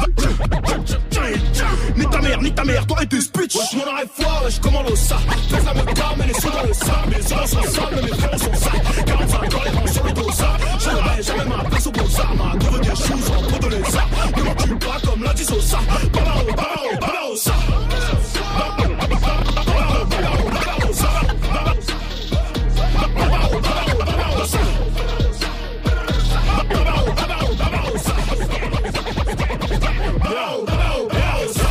Ni 1.96 2.06
ta 2.06 2.20
mère, 2.20 2.42
ni 2.42 2.52
ta 2.52 2.64
mère, 2.64 2.86
toi 2.86 3.02
et 3.02 3.06
tes 3.06 3.20
speech. 3.20 3.54
Wesh, 3.54 3.74
mon 3.74 3.92
arrêt 3.92 4.06
foi, 4.14 4.44
wesh, 4.44 4.58
comment 4.60 4.82
l'eau 4.82 4.96
ça? 4.96 5.18
Pèse 5.50 5.64
la 5.64 5.92
gamme, 5.92 6.04
mais 6.18 6.26
les 6.26 6.34
sous 6.34 6.50
dans 6.50 6.62
le 6.62 6.72
sable. 6.72 7.10
Mes 7.10 7.16
yeux 7.16 7.46
sont 7.46 7.62
sales, 7.62 8.02
mes 8.02 8.08
frères 8.08 8.38
sont 8.38 8.54
sales. 8.54 9.04
45 9.06 9.54
ans, 9.54 9.60
les 9.64 9.70
rangs 9.70 9.86
sur 9.86 10.04
le 10.04 10.12
dos, 10.12 10.32
ça. 10.32 10.56
Je 10.78 11.22
jamais 11.22 11.44
ma 11.44 11.64
place 11.64 11.86
au 11.86 11.92
beau 11.92 12.00
Ma 12.00 12.56
devant 12.58 12.78
des 12.78 12.88
choses 12.88 13.30
en 13.30 13.50
peau 13.50 13.68
de 13.68 13.74
lézard. 13.74 14.08
Ne 14.36 14.42
m'en 14.42 14.54
tue 14.54 14.76
pas 14.76 14.96
comme 15.04 15.22
l'a 15.22 15.34
dit 15.34 15.44
Sosa. 15.44 15.78
Babao, 16.12 16.44
babao, 16.46 17.00
babao, 17.00 17.36
ça. 17.36 17.52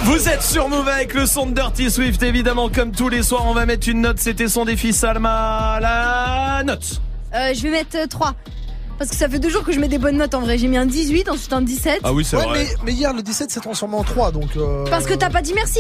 Vous 0.10 0.28
êtes 0.28 0.42
sur 0.42 0.68
Move 0.70 0.88
avec 0.88 1.14
le 1.14 1.28
son 1.28 1.46
de 1.46 1.52
Dirty 1.54 1.92
Swift, 1.92 2.24
évidemment, 2.24 2.68
comme 2.70 2.92
tous 2.92 3.10
les 3.10 3.22
soirs, 3.22 3.44
on 3.46 3.54
va 3.54 3.68
mettre 3.68 3.88
une 3.88 4.02
note. 4.02 4.18
C'était 4.20 4.48
son 4.48 4.66
défi 4.66 4.92
Salma. 4.92 5.78
La 5.80 6.64
note. 6.66 7.00
Euh, 7.36 7.54
je 7.54 7.62
vais 7.62 7.70
mettre 7.70 7.96
euh, 7.96 8.08
3. 8.08 8.34
Parce 8.98 9.12
que 9.12 9.16
ça 9.16 9.30
fait 9.30 9.38
deux 9.38 9.50
jours 9.50 9.64
que 9.64 9.72
je 9.72 9.80
mets 9.80 9.88
des 9.88 10.00
bonnes 10.00 10.18
notes 10.18 10.34
en 10.34 10.42
vrai. 10.42 10.58
J'ai 10.58 10.68
mis 10.68 10.78
un 10.78 10.88
18, 10.88 11.30
ensuite 11.30 11.54
un 11.54 11.62
17. 11.62 12.00
Ah 12.04 12.12
oui, 12.12 12.26
c'est 12.26 12.38
Ouais, 12.38 12.44
vrai. 12.46 12.64
mais, 12.64 12.76
mais 12.86 12.94
hier, 12.94 13.14
le 13.14 13.22
17 13.22 13.52
s'est 13.52 13.60
transformé 13.60 13.96
en 13.98 14.04
3, 14.04 14.32
donc. 14.32 14.58
euh, 14.58 14.84
Parce 14.90 15.06
que 15.06 15.14
t'as 15.14 15.30
pas 15.30 15.42
dit 15.44 15.54
merci. 15.54 15.80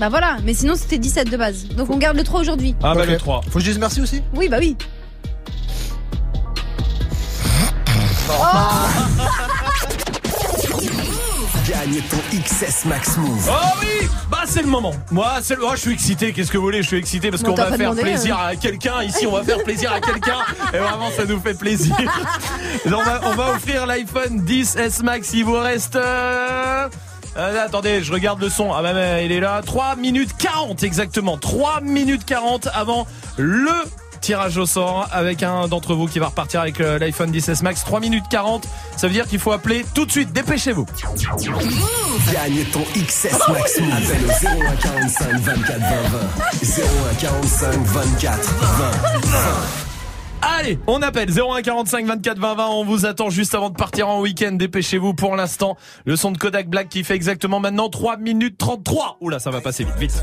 Bah 0.00 0.08
voilà, 0.08 0.38
mais 0.44 0.54
sinon 0.54 0.74
c'était 0.74 0.98
17 0.98 1.30
de 1.30 1.36
base. 1.36 1.68
Donc 1.68 1.90
on 1.90 1.96
garde 1.98 2.16
le 2.16 2.24
3 2.24 2.40
aujourd'hui. 2.40 2.74
Ah 2.82 2.94
bah 2.94 3.04
le 3.06 3.16
3. 3.18 3.42
Faut 3.50 3.58
que 3.58 3.60
je 3.60 3.70
dise 3.70 3.78
merci 3.78 4.00
aussi 4.00 4.22
Oui, 4.34 4.48
bah 4.48 4.56
oui. 4.58 4.74
Gagne 11.68 12.00
ton 12.10 12.18
XS 12.32 12.84
Max 12.84 13.16
Move. 13.16 13.48
Oh 13.50 13.76
oui 13.80 14.08
Bah 14.30 14.42
c'est 14.46 14.62
le 14.62 14.68
moment 14.68 14.94
Moi, 15.10 15.26
c'est 15.42 15.56
le... 15.56 15.64
oh, 15.64 15.72
je 15.74 15.80
suis 15.80 15.92
excité, 15.92 16.32
qu'est-ce 16.32 16.50
que 16.50 16.58
vous 16.58 16.64
voulez? 16.64 16.82
Je 16.82 16.86
suis 16.86 16.96
excité 16.96 17.30
parce 17.30 17.42
qu'on 17.42 17.54
va 17.54 17.66
faire 17.66 17.78
demandé, 17.78 18.02
plaisir 18.02 18.38
hein. 18.38 18.48
à 18.50 18.56
quelqu'un 18.56 19.02
Ici, 19.02 19.26
on 19.26 19.32
va 19.32 19.42
faire 19.42 19.62
plaisir 19.64 19.92
à 19.92 20.00
quelqu'un 20.00 20.38
Et 20.72 20.78
vraiment, 20.78 21.10
ça 21.10 21.24
nous 21.24 21.40
fait 21.40 21.54
plaisir 21.54 21.96
on 22.86 22.90
va, 22.90 23.20
on 23.24 23.34
va 23.34 23.50
offrir 23.50 23.86
l'iPhone 23.86 24.42
10 24.44 24.76
S 24.76 25.02
Max 25.02 25.32
Il 25.32 25.44
vous 25.44 25.58
reste... 25.58 25.96
euh, 25.96 26.88
euh, 27.36 27.64
attendez, 27.66 28.02
je 28.02 28.12
regarde 28.12 28.40
le 28.40 28.48
son. 28.48 28.72
Ah 28.72 28.80
bah, 28.82 28.94
bah, 28.94 29.20
il 29.20 29.30
est 29.30 29.40
là. 29.40 29.60
3 29.64 29.96
minutes 29.96 30.30
40 30.38 30.82
exactement. 30.84 31.36
3 31.36 31.82
minutes 31.82 32.24
40 32.24 32.68
avant 32.72 33.06
le 33.36 33.72
tirage 34.20 34.56
au 34.58 34.66
sort 34.66 35.08
avec 35.12 35.42
un 35.42 35.68
d'entre 35.68 35.94
vous 35.94 36.06
qui 36.06 36.18
va 36.18 36.26
repartir 36.26 36.60
avec 36.60 36.80
euh, 36.80 36.98
l'iPhone 36.98 37.30
10S 37.30 37.62
Max. 37.62 37.84
3 37.84 38.00
minutes 38.00 38.24
40. 38.30 38.66
Ça 38.96 39.06
veut 39.06 39.12
dire 39.12 39.26
qu'il 39.26 39.38
faut 39.38 39.52
appeler 39.52 39.84
tout 39.94 40.06
de 40.06 40.10
suite. 40.10 40.32
Dépêchez-vous. 40.32 40.86
Gagne 42.32 42.64
ton 42.72 42.82
XS 42.94 43.38
Max 43.48 43.80
Move. 43.80 43.92
Appelle 43.92 44.24
au 44.24 44.64
0145 44.64 45.40
24 45.40 45.78
20 45.78 45.86
20. 45.86 46.26
0145 46.62 47.72
24 47.84 48.54
20 48.60 48.90
20. 49.30 49.86
Allez, 50.42 50.78
on 50.86 51.02
appelle 51.02 51.30
0145 51.30 52.06
24 52.06 52.38
20 52.38 52.54
20. 52.54 52.66
On 52.68 52.84
vous 52.84 53.06
attend 53.06 53.30
juste 53.30 53.54
avant 53.54 53.70
de 53.70 53.76
partir 53.76 54.08
en 54.08 54.20
week-end. 54.20 54.52
Dépêchez-vous 54.52 55.14
pour 55.14 55.36
l'instant. 55.36 55.76
Le 56.04 56.16
son 56.16 56.30
de 56.30 56.38
Kodak 56.38 56.68
Black 56.68 56.88
qui 56.88 57.04
fait 57.04 57.14
exactement 57.14 57.60
maintenant 57.60 57.88
3 57.88 58.16
minutes 58.18 58.58
33. 58.58 59.18
Oula, 59.20 59.38
ça 59.38 59.50
va 59.50 59.60
passer 59.60 59.84
vite, 59.84 59.96
vite. 59.98 60.22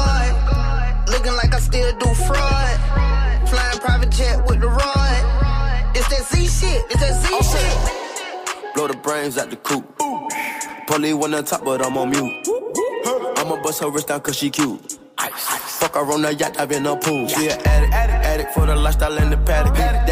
Looking 1.71 1.85
like 1.85 1.95
I 1.95 1.99
still 1.99 1.99
do 1.99 2.23
fraud. 2.25 3.49
Flying 3.49 3.79
private 3.79 4.09
jet 4.09 4.45
with 4.45 4.61
the 4.61 4.67
rod. 4.67 5.95
It's 5.95 6.07
that 6.09 6.23
Z 6.23 6.47
shit. 6.47 6.85
It's 6.89 6.99
that 6.99 7.13
Z 7.21 7.27
shit. 7.51 8.75
Blow 8.75 8.87
the 8.87 8.97
brains 8.97 9.37
out 9.37 9.49
the 9.49 9.55
coop. 9.57 9.85
Polly 10.87 11.13
one 11.13 11.33
on 11.33 11.45
top, 11.45 11.63
but 11.63 11.85
I'm 11.85 11.97
on 11.97 12.09
mute. 12.09 12.47
I'ma 13.37 13.61
bust 13.61 13.81
her 13.81 13.89
wrist 13.89 14.07
down 14.07 14.21
cause 14.21 14.37
she 14.37 14.49
cute. 14.49 14.97
Fuck 15.17 15.95
her 15.95 16.11
on 16.11 16.21
the 16.21 16.33
yacht, 16.33 16.59
I've 16.59 16.69
been 16.69 16.85
a 16.85 16.95
pool. 16.95 17.27
She 17.27 17.47
an 17.49 17.59
addict, 17.61 17.93
addict 17.93 18.53
for 18.53 18.65
the 18.65 18.75
lifestyle 18.75 19.17
and 19.17 19.31
the 19.31 19.37
paddock. 19.37 19.75
Daddy, 19.75 20.11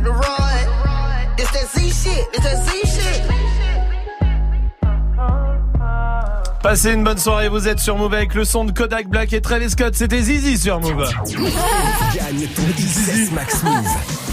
that 1.61 1.69
Z 1.69 1.91
shit, 1.93 2.27
it's 2.33 2.43
that 2.43 2.63
Z 2.63 2.69
shit. 2.87 3.21
Passez 6.61 6.91
une 6.93 7.03
bonne 7.03 7.17
soirée, 7.17 7.49
vous 7.49 7.67
êtes 7.67 7.79
sur 7.79 7.97
Move 7.97 8.13
avec 8.13 8.35
le 8.35 8.45
son 8.45 8.65
de 8.65 8.71
Kodak 8.71 9.07
Black 9.07 9.33
et 9.33 9.41
Travis 9.41 9.71
Scott, 9.71 9.95
c'était 9.95 10.21
Zizi 10.21 10.57
sur 10.57 10.79
Move. 10.79 11.09
Gagne 12.15 12.47
ton 12.55 12.61
16 12.77 13.31
Max 13.31 13.63
Move. 13.63 14.30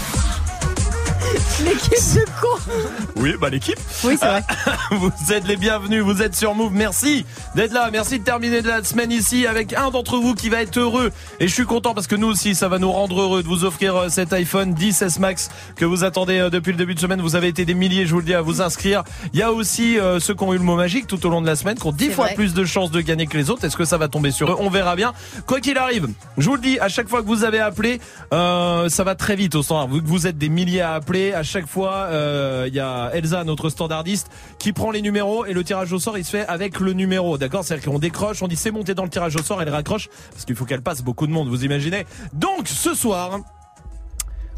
L'équipe 1.63 2.15
de 2.15 2.25
con. 2.41 2.71
Oui, 3.17 3.33
bah 3.39 3.49
l'équipe. 3.49 3.77
Oui, 4.03 4.15
c'est 4.19 4.25
vrai. 4.27 4.43
vous 4.91 5.11
êtes 5.33 5.45
les 5.47 5.57
bienvenus, 5.57 6.03
vous 6.03 6.21
êtes 6.21 6.35
sur 6.35 6.55
Move. 6.55 6.71
Merci 6.73 7.25
d'être 7.55 7.73
là, 7.73 7.89
merci 7.91 8.19
de 8.19 8.23
terminer 8.23 8.61
la 8.61 8.83
semaine 8.83 9.11
ici 9.11 9.45
avec 9.45 9.73
un 9.73 9.89
d'entre 9.91 10.17
vous 10.17 10.35
qui 10.35 10.49
va 10.49 10.61
être 10.61 10.77
heureux. 10.77 11.11
Et 11.39 11.47
je 11.47 11.53
suis 11.53 11.65
content 11.65 11.93
parce 11.93 12.07
que 12.07 12.15
nous 12.15 12.27
aussi, 12.27 12.55
ça 12.55 12.67
va 12.67 12.79
nous 12.79 12.91
rendre 12.91 13.21
heureux 13.21 13.43
de 13.43 13.47
vous 13.47 13.65
offrir 13.65 13.95
euh, 13.95 14.09
cet 14.09 14.33
iPhone 14.33 14.73
10S 14.73 15.19
Max 15.19 15.49
que 15.75 15.85
vous 15.85 16.03
attendez 16.03 16.39
euh, 16.39 16.49
depuis 16.49 16.71
le 16.71 16.77
début 16.77 16.95
de 16.95 16.99
semaine. 16.99 17.21
Vous 17.21 17.35
avez 17.35 17.47
été 17.47 17.65
des 17.65 17.73
milliers, 17.73 18.05
je 18.05 18.11
vous 18.11 18.19
le 18.19 18.25
dis, 18.25 18.33
à 18.33 18.41
vous 18.41 18.61
inscrire. 18.61 19.03
Il 19.33 19.39
y 19.39 19.43
a 19.43 19.51
aussi 19.51 19.97
euh, 19.99 20.19
ceux 20.19 20.33
qui 20.35 20.43
ont 20.43 20.53
eu 20.53 20.57
le 20.57 20.63
mot 20.63 20.75
magique 20.75 21.07
tout 21.07 21.25
au 21.25 21.29
long 21.29 21.41
de 21.41 21.47
la 21.47 21.55
semaine, 21.55 21.77
qui 21.77 21.87
ont 21.87 21.91
10 21.91 22.05
C'est 22.05 22.11
fois 22.11 22.25
vrai. 22.25 22.35
plus 22.35 22.53
de 22.53 22.65
chances 22.65 22.91
de 22.91 23.01
gagner 23.01 23.27
que 23.27 23.37
les 23.37 23.49
autres. 23.49 23.65
Est-ce 23.65 23.77
que 23.77 23.85
ça 23.85 23.97
va 23.97 24.07
tomber 24.07 24.31
sur 24.31 24.51
eux? 24.51 24.55
On 24.59 24.69
verra 24.69 24.95
bien. 24.95 25.13
Quoi 25.45 25.59
qu'il 25.59 25.77
arrive, 25.77 26.07
je 26.37 26.49
vous 26.49 26.55
le 26.55 26.61
dis, 26.61 26.79
à 26.79 26.89
chaque 26.89 27.09
fois 27.09 27.21
que 27.21 27.27
vous 27.27 27.43
avez 27.43 27.59
appelé, 27.59 27.99
euh, 28.33 28.89
ça 28.89 29.03
va 29.03 29.15
très 29.15 29.35
vite 29.35 29.55
au. 29.55 29.63
Vu 29.91 30.01
que 30.01 30.07
vous 30.07 30.25
êtes 30.25 30.37
des 30.37 30.49
milliers 30.49 30.81
à 30.81 30.93
appeler, 30.95 31.31
à 31.33 31.43
chaque 31.49 31.67
fois, 31.67 32.07
euh, 32.11 32.65
il 32.67 32.73
y 32.73 32.79
a 32.79 33.09
Elsa, 33.13 33.43
notre 33.43 33.69
standardiste, 33.69 34.29
qui 34.59 34.71
prend 34.71 34.91
les 34.91 35.01
numéros 35.01 35.45
et 35.45 35.53
le 35.53 35.63
tirage 35.63 35.91
au 35.91 35.99
sort, 35.99 36.17
il 36.17 36.23
se 36.23 36.31
fait 36.31 36.45
avec 36.47 36.79
le 36.79 36.93
numéro. 36.93 37.37
D'accord? 37.37 37.63
C'est-à-dire 37.63 37.91
qu'on 37.91 37.99
décroche, 37.99 38.41
on 38.41 38.47
dit 38.47 38.55
c'est 38.55 38.71
monté 38.71 38.93
dans 38.93 39.03
le 39.03 39.09
tirage 39.09 39.35
au 39.35 39.43
sort, 39.43 39.61
elle 39.61 39.69
raccroche 39.69 40.09
parce 40.31 40.45
qu'il 40.45 40.55
faut 40.55 40.65
qu'elle 40.65 40.81
passe 40.81 41.01
beaucoup 41.01 41.27
de 41.27 41.31
monde, 41.31 41.49
vous 41.49 41.65
imaginez. 41.65 42.05
Donc 42.33 42.67
ce 42.67 42.93
soir, 42.93 43.39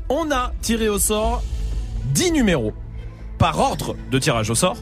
on 0.10 0.32
a 0.32 0.52
tiré 0.62 0.90
au 0.90 1.00
sort 1.00 1.44
10 2.14 2.32
numéros 2.34 2.74
par 3.38 3.60
ordre 3.60 3.96
de 4.12 4.20
tirage 4.20 4.50
au 4.50 4.56
sort. 4.56 4.78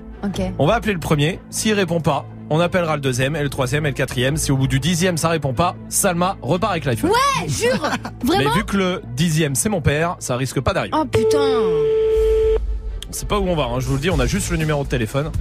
On 0.58 0.66
va 0.66 0.76
appeler 0.76 0.94
le 0.94 1.00
premier. 1.00 1.40
S'il 1.50 1.74
répond 1.74 2.02
pas, 2.02 2.26
on 2.50 2.60
appellera 2.60 2.96
le 2.96 3.02
deuxième, 3.02 3.36
et 3.36 3.44
le 3.44 3.50
troisième, 3.50 3.86
et 3.86 3.90
le 3.90 3.96
quatrième. 3.96 4.38
Si 4.38 4.52
au 4.52 4.58
bout 4.58 4.68
du 4.68 4.80
dixième 4.80 5.18
ça 5.18 5.30
répond 5.30 5.54
pas, 5.54 5.76
Salma 5.90 6.38
repart 6.42 6.72
avec 6.72 6.86
l'iPhone. 6.86 7.12
Ouais, 7.12 7.48
jure 7.48 7.90
Mais 8.24 8.36
Vraiment 8.36 8.54
vu 8.56 8.64
que 8.64 8.78
le 8.78 9.02
dixième 9.16 9.56
c'est 9.56 9.70
mon 9.70 9.82
père, 9.82 10.16
ça 10.20 10.36
risque 10.36 10.60
pas 10.60 10.74
d'arriver. 10.74 10.96
Oh 11.00 11.06
putain 11.06 11.38
C'est 13.12 13.28
pas 13.28 13.40
où 13.40 13.48
on 13.48 13.56
va, 13.56 13.64
hein, 13.66 13.80
je 13.80 13.88
vous 13.88 13.96
le 13.96 14.00
dis, 14.00 14.10
on 14.10 14.20
a 14.20 14.26
juste 14.26 14.50
le 14.52 14.58
numéro 14.58 14.84
de 14.84 14.90
téléphone. 14.90 15.32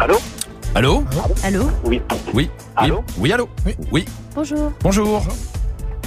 Allô? 0.00 0.18
Allô? 0.74 1.04
Allô? 1.44 1.70
Oui. 1.84 2.02
Oui. 2.34 2.50
Allô? 2.76 3.04
Oui, 3.18 3.32
allô? 3.32 3.48
Oui. 3.92 4.04
Bonjour. 4.34 4.72
Bonjour. 4.82 5.22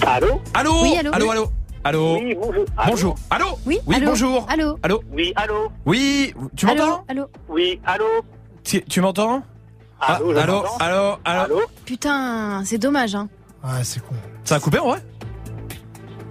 Allô? 0.06 0.42
Allô? 0.54 0.82
Oui, 0.82 0.98
allô? 0.98 1.12
Allô, 1.14 1.32
allô? 1.32 1.52
Allô 1.86 2.18
Oui, 2.18 2.34
bonjour. 2.34 2.66
Allô 2.78 2.90
Bonjour. 2.90 3.16
Allô 3.30 3.46
Oui, 3.68 3.80
Oui, 3.86 3.96
allô 3.96 4.06
bonjour. 4.08 4.46
Allô 4.50 4.80
Allô 4.82 5.04
Oui, 5.14 5.34
allô 5.36 5.72
Oui, 5.86 6.34
tu 6.58 6.66
m'entends 6.66 7.06
Allô 7.08 7.28
Oui, 7.48 7.80
allô 7.86 8.06
Tu, 8.64 8.82
tu 8.86 9.02
m'entends 9.02 9.44
Ah, 10.02 10.16
Allô, 10.16 10.32
Allô 10.36 10.64
Allô 10.80 11.18
Allô 11.24 11.44
Allô 11.44 11.62
Putain, 11.86 12.64
c'est 12.66 12.80
dommage, 12.80 13.14
hein. 13.14 13.30
Ouais, 13.64 13.84
c'est 13.84 14.00
con. 14.00 14.16
Ça 14.44 14.56
a 14.56 14.60
coupé 14.60 14.80
en 14.80 14.88
vrai 14.88 15.00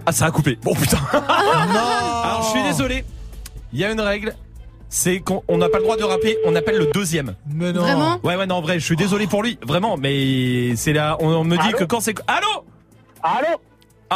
Ah, 0.04 0.10
ça 0.10 0.26
a 0.26 0.32
coupé. 0.32 0.58
Bon 0.60 0.74
putain. 0.74 0.98
Alors, 1.12 2.42
je 2.42 2.48
suis 2.58 2.62
désolé. 2.64 3.04
Il 3.72 3.78
y 3.78 3.84
a 3.84 3.92
une 3.92 4.00
règle. 4.00 4.34
C'est 4.88 5.20
qu'on 5.20 5.44
on 5.46 5.58
n'a 5.58 5.68
pas 5.68 5.78
le 5.78 5.84
droit 5.84 5.96
de 5.96 6.02
rappeler, 6.02 6.36
on 6.46 6.56
appelle 6.56 6.78
le 6.78 6.86
deuxième. 6.86 7.36
Mais 7.46 7.72
non. 7.72 7.82
Vraiment 7.82 8.18
Ouais, 8.24 8.34
ouais, 8.34 8.46
non, 8.46 8.56
en 8.56 8.60
vrai, 8.60 8.80
je 8.80 8.84
suis 8.84 8.96
désolé 8.96 9.28
pour 9.28 9.44
lui, 9.44 9.56
vraiment, 9.64 9.96
mais 9.96 10.74
c'est 10.76 10.92
là, 10.92 11.16
on, 11.20 11.28
on 11.28 11.44
me 11.44 11.56
dit 11.56 11.68
Allô 11.68 11.78
que 11.78 11.84
quand 11.84 12.00
c'est. 12.00 12.14
Allô 12.26 12.64
Allô 13.22 13.56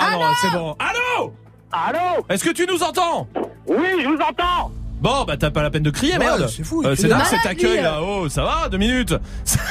Ah 0.00 0.10
non, 0.12 0.20
c'est 0.40 0.50
bon. 0.50 0.76
Allô 0.78 1.32
Allô 1.72 2.24
Est-ce 2.28 2.44
que 2.44 2.50
tu 2.50 2.66
nous 2.66 2.82
entends 2.82 3.28
Oui, 3.66 3.76
je 4.02 4.08
vous 4.08 4.16
entends 4.18 4.70
Bon, 5.00 5.24
bah 5.24 5.36
t'as 5.36 5.50
pas 5.50 5.62
la 5.62 5.70
peine 5.70 5.82
de 5.84 5.90
crier, 5.90 6.14
Ouais, 6.14 6.18
merde. 6.18 6.48
c'est 6.48 6.64
fou, 6.64 6.82
Euh, 6.84 6.96
c'est 6.96 7.06
dingue 7.08 7.22
cet 7.24 7.46
accueil 7.46 7.82
là. 7.82 8.00
Oh, 8.02 8.28
ça 8.28 8.42
va, 8.42 8.68
deux 8.68 8.78
minutes. 8.78 9.14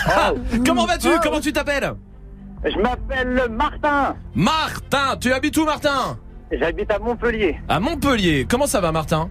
Comment 0.66 0.86
vas-tu 0.86 1.10
Comment 1.22 1.40
tu 1.42 1.52
t'appelles 1.52 1.94
Je 2.64 2.78
m'appelle 2.80 3.48
Martin. 3.52 4.16
Martin, 4.36 5.18
tu 5.20 5.34
habites 5.34 5.58
où, 5.58 5.66
Martin 5.66 6.18
J'habite 6.52 6.90
à 6.92 7.00
Montpellier. 7.00 7.58
À 7.68 7.80
Montpellier. 7.82 8.48
Comment 8.50 8.68
ça 8.68 8.80
va, 8.80 8.92
Martin 8.94 9.30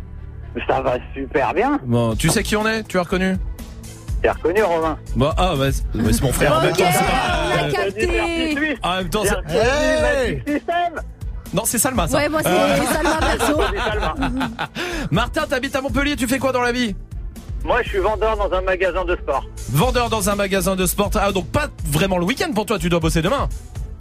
Ça 0.68 0.82
va 0.82 0.96
super 1.14 1.54
bien. 1.54 1.78
Bon, 1.84 2.14
tu 2.14 2.28
sais 2.28 2.42
qui 2.42 2.56
on 2.56 2.66
est 2.68 2.82
Tu 2.82 2.98
as 2.98 3.02
reconnu 3.02 3.36
Reconnu, 4.32 4.62
Romain 4.62 4.98
Bon, 5.14 5.30
ah, 5.36 5.54
bah, 5.56 5.66
c'est 5.72 5.84
bah, 5.94 6.08
c'est 6.12 6.22
mon 6.22 6.32
frère. 6.32 6.58
En 6.58 6.62
même 6.62 6.72
temps, 6.76 6.84
c'est 6.92 6.98
on 6.98 7.58
pas, 7.58 7.64
a 7.64 7.70
capté 7.70 8.78
en 8.82 8.96
même 8.96 9.08
temps, 9.08 9.22
c'est- 9.24 10.42
non, 11.54 11.62
c'est 11.64 11.78
Salma, 11.78 12.08
ça. 12.08 12.18
Ouais, 12.18 12.28
moi 12.28 12.40
c'est 12.42 12.50
Euh, 12.50 12.76
Salma 12.92 13.18
perso. 13.18 13.60
Martin, 15.10 15.42
t'habites 15.48 15.76
à 15.76 15.80
Montpellier. 15.80 16.16
Tu 16.16 16.26
fais 16.26 16.38
quoi 16.38 16.52
dans 16.52 16.60
la 16.60 16.72
vie? 16.72 16.94
Moi, 17.64 17.82
je 17.82 17.88
suis 17.88 17.98
vendeur 17.98 18.36
dans 18.36 18.52
un 18.52 18.60
magasin 18.62 19.04
de 19.04 19.16
sport. 19.16 19.44
Vendeur 19.72 20.08
dans 20.10 20.28
un 20.28 20.34
magasin 20.34 20.76
de 20.76 20.86
sport. 20.86 21.10
Ah, 21.14 21.32
donc 21.32 21.46
pas 21.46 21.68
vraiment 21.86 22.18
le 22.18 22.24
week-end 22.24 22.52
pour 22.54 22.66
toi. 22.66 22.78
Tu 22.78 22.88
dois 22.88 23.00
bosser 23.00 23.22
demain. 23.22 23.48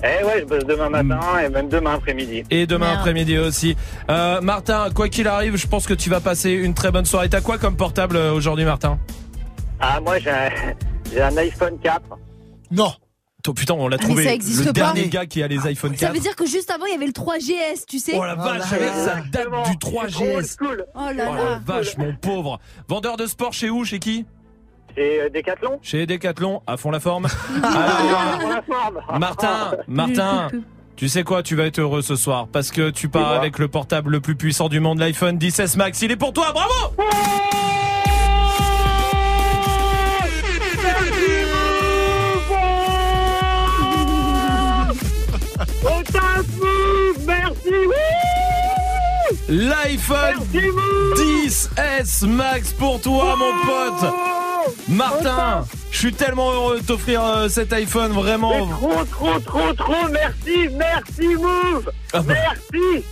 Eh 0.04 0.24
ouais, 0.26 0.42
je 0.42 0.46
bosse 0.46 0.66
demain 0.66 0.90
matin 0.90 1.20
et 1.44 1.50
même 1.50 1.70
demain 1.70 1.94
après-midi. 1.96 2.44
Et 2.52 2.68
demain 2.68 2.94
après-midi 2.94 3.38
aussi. 3.38 3.76
Euh, 4.10 4.42
Martin, 4.42 4.90
quoi 4.94 5.08
qu'il 5.08 5.28
arrive, 5.28 5.56
je 5.56 5.68
pense 5.68 5.88
que 5.88 5.94
tu 5.94 6.10
vas 6.10 6.20
passer 6.20 6.52
une 6.52 6.74
très 6.74 6.92
bonne 6.92 7.06
soirée. 7.06 7.30
T'as 7.30 7.42
quoi 7.42 7.58
comme 7.58 7.76
portable 7.78 8.18
euh, 8.18 8.32
aujourd'hui, 8.34 8.66
Martin? 8.66 9.00
Ah, 9.88 10.00
moi, 10.02 10.18
j'ai 10.20 10.32
un, 10.32 10.50
j'ai 11.14 11.22
un 11.22 11.38
iPhone 11.38 11.78
4. 11.80 12.02
Non. 12.72 12.92
Oh, 13.48 13.54
putain, 13.54 13.76
on 13.76 13.88
l'a 13.88 13.98
Ah, 14.00 14.02
mais 14.02 14.08
trouvé. 14.08 14.24
ça 14.24 14.34
existe 14.34 14.62
le 14.62 14.66
pas. 14.68 14.72
dernier 14.74 15.08
gars 15.08 15.28
qui 15.28 15.44
a 15.44 15.48
les 15.48 15.68
iPhone 15.68 15.92
4. 15.92 16.00
Ça 16.00 16.12
veut 16.12 16.20
dire 16.20 16.36
que 16.36 16.48
juste 16.48 16.72
avant, 16.72 16.88
il 16.88 16.94
y 16.94 16.96
avait 16.96 17.06
le 17.06 17.12
3GS, 17.12 17.86
tu 17.88 18.00
sais 18.00 18.14
Oh 18.18 18.26
la 18.26 18.34
vache, 18.34 18.72
là 18.72 18.80
là. 18.80 18.94
ça 19.06 19.16
date 19.32 19.48
du 19.70 19.78
3GS. 19.78 20.58
cool. 20.58 20.84
Oh 20.96 21.00
là 21.16 21.28
Oh 21.30 21.36
là. 21.36 21.44
la 21.52 21.60
vache, 21.64 21.96
mon 21.98 22.16
pauvre. 22.16 22.60
Vendeur 22.88 23.18
de 23.18 23.28
sport 23.28 23.54
chez 23.54 23.70
où? 23.70 23.86
Chez 23.86 24.00
qui? 24.00 24.26
C'est 24.98 25.20
euh, 25.22 25.30
Decathlon 25.30 25.78
Chez 25.84 26.08
Decathlon, 26.08 26.64
à 26.66 26.78
fond 26.78 26.90
la 26.90 27.00
forme. 27.00 27.28
Ah, 27.64 28.38
Alors, 28.40 28.50
la 28.50 28.62
forme. 28.64 29.20
Martin, 29.20 29.76
Martin, 29.88 30.48
tu 30.96 31.08
sais 31.10 31.24
quoi, 31.24 31.44
tu 31.44 31.56
vas 31.56 31.66
être 31.66 31.78
heureux 31.80 32.02
ce 32.02 32.16
soir 32.16 32.48
parce 32.52 32.72
que 32.72 32.90
tu 32.90 33.10
pars 33.10 33.34
avec 33.34 33.60
le 33.60 33.68
portable 33.68 34.10
le 34.10 34.22
plus 34.22 34.36
puissant 34.36 34.70
du 34.70 34.80
monde, 34.80 34.98
l'iPhone 34.98 35.40
16 35.40 35.78
Max. 35.78 36.02
Il 36.02 36.12
est 36.12 36.16
pour 36.16 36.34
toi, 36.34 36.52
bravo 36.52 36.96
L'iPhone 49.48 50.36
Merci, 50.54 50.70
vous 50.70 51.14
10S 51.16 52.26
Max 52.28 52.74
pour 52.74 53.00
toi, 53.02 53.36
mon 53.38 53.54
pote. 53.66 54.14
Martin, 54.88 55.66
je 55.92 55.98
suis 56.00 56.14
tellement 56.14 56.52
heureux 56.52 56.80
de 56.80 56.86
t'offrir 56.86 57.24
euh, 57.24 57.48
cet 57.50 57.72
iPhone, 57.74 58.12
Mais 58.16 58.22
vraiment. 58.22 58.68
trop, 58.68 59.06
trop, 59.06 59.40
trop, 59.40 59.74
trop, 59.74 60.08
merci, 60.12 60.68
merci, 60.74 61.36
Move 61.36 61.92
Ah 62.14 62.22
bah. 62.22 62.34
Merci 62.34 63.04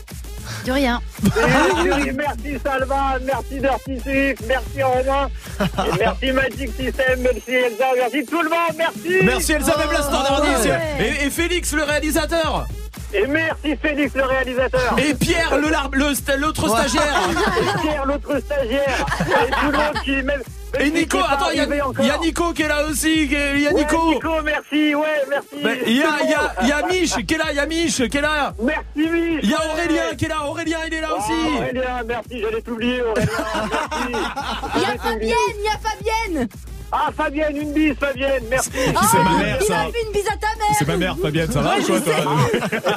De 0.65 0.71
rien. 0.71 0.99
Merci, 1.23 2.11
merci 2.17 2.59
Salva, 2.65 3.19
merci 3.23 3.59
Dirty 3.59 3.99
Swift, 4.01 4.43
merci 4.47 4.81
Romain, 4.83 5.29
et 5.61 5.97
merci 5.99 6.31
Magic 6.31 6.69
System, 6.75 7.19
merci 7.21 7.51
Elsa, 7.51 7.85
merci 7.95 8.25
tout 8.25 8.41
le 8.41 8.49
monde, 8.49 8.75
merci 8.75 9.19
Merci 9.23 9.51
Elisabeth 9.53 9.85
Oh, 9.89 9.93
la 9.93 10.01
standardiste 10.01 10.65
ouais. 10.65 11.17
et, 11.21 11.25
et 11.27 11.29
Félix 11.29 11.71
le 11.73 11.83
réalisateur 11.83 12.65
Et 13.13 13.27
merci 13.27 13.75
Félix 13.81 14.15
le 14.15 14.23
réalisateur. 14.23 14.95
Et 14.97 15.13
Pierre 15.13 15.57
le 15.57 15.69
lar- 15.69 15.89
le 15.91 16.05
sta- 16.13 16.35
l'autre 16.37 16.67
stagiaire. 16.67 17.19
Et 17.29 17.81
Pierre 17.87 18.05
l'autre 18.05 18.39
stagiaire. 18.39 19.05
Et 19.21 19.51
tout 19.51 19.71
le 19.71 19.77
monde 19.77 20.03
qui 20.03 20.11
même... 20.11 20.25
même 20.25 20.41
et 20.79 20.85
qui 20.85 20.91
Nico 20.91 21.19
pas 21.19 21.27
attends 21.33 21.49
il 21.51 21.57
y, 21.57 21.59
a- 21.79 21.87
encore. 21.87 22.03
il 22.03 22.07
y 22.07 22.11
a 22.11 22.17
Nico 22.17 22.53
qui 22.53 22.61
est 22.63 22.67
là 22.67 22.85
aussi 22.87 23.27
qui 23.27 23.35
est- 23.35 23.53
il 23.53 23.61
y 23.61 23.67
a 23.67 23.71
Ouais, 23.73 23.81
Nico. 23.81 24.09
Nico, 24.13 24.29
merci, 24.43 24.95
ouais, 24.95 25.21
merci. 25.29 25.47
Ben, 25.63 25.77
il 25.85 25.97
y 25.97 26.01
a, 26.03 26.09
il 26.23 26.29
y 26.31 26.33
a, 26.33 26.53
il 26.63 26.67
y 26.67 26.71
a 26.71 26.85
Mich 26.87 27.25
qui 27.27 27.33
est 27.35 27.37
là, 27.37 27.45
il 27.51 27.55
y 27.55 27.59
a 27.59 27.65
Mich 27.67 28.09
qui 28.09 28.17
est 28.17 28.21
là. 28.21 28.53
Merci 28.59 28.83
Mich. 28.95 29.39
Il 29.43 29.49
y 29.51 29.53
a. 29.53 29.57
Aurélien 29.71 30.15
qui 30.17 30.25
est 30.25 30.29
là, 30.29 30.43
Aurélien 30.47 30.77
il 30.87 30.93
est 30.95 31.01
là 31.01 31.09
Ah, 31.11 31.17
aussi. 31.19 31.57
Aurélien, 31.57 32.01
merci, 32.07 32.41
j'allais 32.41 32.61
t'oublier 32.61 33.01
Aurélien, 33.03 33.27
merci. 33.69 34.23
Il 34.75 34.81
y 34.81 34.85
a 34.85 34.97
Fabienne, 34.97 35.55
il 35.59 35.63
y 35.63 35.67
a 35.67 35.77
Fabienne 35.77 36.47
Ah 36.95 37.09
Fabienne, 37.17 37.57
une 37.57 37.73
bise 37.73 37.95
Fabienne, 37.99 38.43
merci 38.51 38.69
C'est 38.73 38.93
ma 39.23 39.37
mère, 39.43 39.57
Il 39.61 39.65
ça. 39.65 39.79
a 39.79 39.83
fait 39.85 40.03
une 40.05 40.11
bise 40.13 40.27
à 40.27 40.37
ta 40.37 40.47
mère 40.57 40.75
C'est 40.77 40.87
ma 40.87 40.97
mère 40.97 41.15
Fabienne, 41.19 41.51
ça 41.51 41.61
va 41.61 41.75
Ouais, 41.75 41.81
ou 41.83 41.87
quoi 41.87 41.97
je 41.97 42.11
toi 42.11 42.35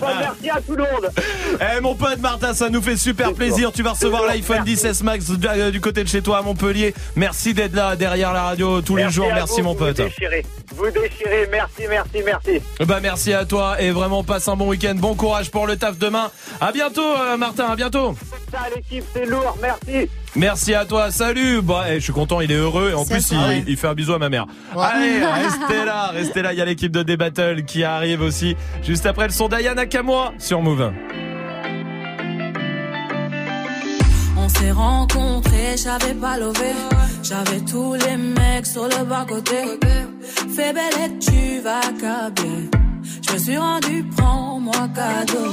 Merci 0.21 0.51
à 0.51 0.61
tout 0.61 0.77
le 0.77 0.83
monde 0.83 1.11
Eh 1.61 1.81
mon 1.81 1.95
pote 1.95 2.19
Martin, 2.21 2.53
ça 2.53 2.69
nous 2.69 2.83
fait 2.83 2.97
super 2.99 3.33
plaisir. 3.33 3.73
Tu 3.73 3.83
vas 3.83 3.93
recevoir 3.93 4.25
l'iPhone 4.27 4.59
merci. 4.67 4.77
16 4.77 5.03
Max 5.03 5.25
euh, 5.31 5.71
du 5.71 5.81
côté 5.81 6.05
de 6.05 6.09
chez 6.09 6.21
toi 6.21 6.39
à 6.39 6.43
Montpellier. 6.43 6.95
Merci 7.17 7.55
d'être 7.55 7.75
là 7.75 7.97
derrière 7.97 8.33
la 8.35 8.43
radio 8.43 8.83
tous 8.83 8.97
les 8.97 9.09
jours. 9.11 9.29
Merci 9.33 9.63
vous, 9.63 9.69
mon 9.69 9.75
pote. 9.75 10.01
Vous 10.77 10.91
déchirez, 10.91 11.49
merci, 11.51 11.83
merci, 11.89 12.23
merci 12.25 12.63
Bah 12.87 12.99
merci 13.01 13.33
à 13.33 13.45
toi 13.45 13.81
et 13.81 13.91
vraiment 13.91 14.23
passe 14.23 14.47
un 14.49 14.57
bon 14.57 14.69
week-end. 14.69 14.95
Bon 14.97 15.15
courage 15.15 15.51
pour 15.51 15.67
le 15.67 15.77
taf 15.77 15.99
demain. 15.99 16.31
À 16.61 16.73
bientôt 16.73 17.03
euh, 17.03 17.37
Martin, 17.37 17.67
à 17.67 17.77
bientôt. 17.77 18.15
ça 18.51 18.61
l'équipe, 18.75 19.05
c'est 19.13 19.27
lourd, 19.27 19.57
merci. 19.61 20.09
Merci 20.35 20.75
à 20.75 20.85
toi, 20.85 21.11
salut 21.11 21.63
Bah, 21.63 21.85
eh, 21.89 21.95
je 21.95 22.01
suis 22.01 22.13
content, 22.13 22.41
il 22.43 22.53
est 22.53 22.57
heureux 22.57 22.91
et 22.91 22.95
en 22.95 23.07
plus 23.07 23.33
il, 23.67 23.77
fait 23.77 23.87
un 23.87 23.95
bisou 23.95 24.13
à 24.13 24.19
ma 24.19 24.29
mère. 24.29 24.47
Ouais. 24.75 24.85
Allez, 24.85 25.25
restez 25.45 25.85
là, 25.85 26.09
restez 26.09 26.43
là, 26.43 26.53
il 26.53 26.59
y 26.59 26.63
a 26.63 26.67
l'équipe 26.67 26.93
de 26.93 27.03
D-Battle 27.03 27.65
qui 27.65 27.83
arrive 27.83 28.21
aussi. 28.21 28.57
Juste 28.83 29.07
après 29.07 29.27
le 29.27 29.33
son 29.33 29.49
d'Ayana 29.49 29.83
Nakamura 29.83 30.33
sur 30.39 30.61
Move. 30.61 30.93
On 34.39 34.49
s'est 34.49 34.71
rencontrés, 34.71 35.77
j'avais 35.77 36.15
pas 36.15 36.39
levé. 36.39 36.73
J'avais 37.23 37.61
tous 37.61 37.95
les 37.95 38.17
mecs 38.17 38.67
sur 38.67 38.85
le 38.85 39.05
bas 39.05 39.25
côté. 39.29 39.57
Fais 40.55 40.73
belle 40.73 40.99
et 41.05 41.19
tu 41.19 41.61
vas 41.61 41.81
câbler. 42.01 42.71
Je 43.27 43.33
me 43.33 43.39
suis 43.39 43.57
rendu, 43.57 44.05
prends-moi 44.17 44.89
cadeau. 44.95 45.53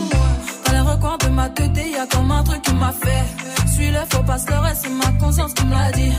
Dans 0.65 0.71
les 0.71 0.79
recoins 0.79 1.17
de 1.17 1.29
ma 1.29 1.49
tête, 1.49 1.71
y 1.75 1.95
a 1.95 2.05
comme 2.07 2.31
un 2.31 2.43
truc 2.43 2.61
qui 2.61 2.73
m'a 2.73 2.91
fait. 2.91 3.25
Suis 3.73 3.91
le 3.91 3.99
faux 4.09 4.23
pas 4.23 4.37
le 4.37 4.75
c'est 4.75 4.89
ma 4.89 5.11
conscience 5.19 5.53
qui 5.53 5.65
me 5.65 5.71
l'a 5.71 5.91
dit. 5.91 6.13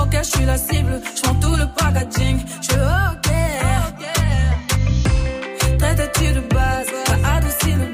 Ok, 0.00 0.16
je 0.18 0.36
suis 0.36 0.44
la 0.44 0.56
cible, 0.58 1.00
je 1.14 1.22
tout 1.40 1.56
le 1.56 1.66
packaging. 1.76 2.38
Je 2.62 2.74
ok. 3.12 3.30
Traite-tu 5.78 6.32
de 6.32 6.40
base, 6.54 6.86
t'as 7.04 7.36
adouci 7.36 7.72
le 7.72 7.93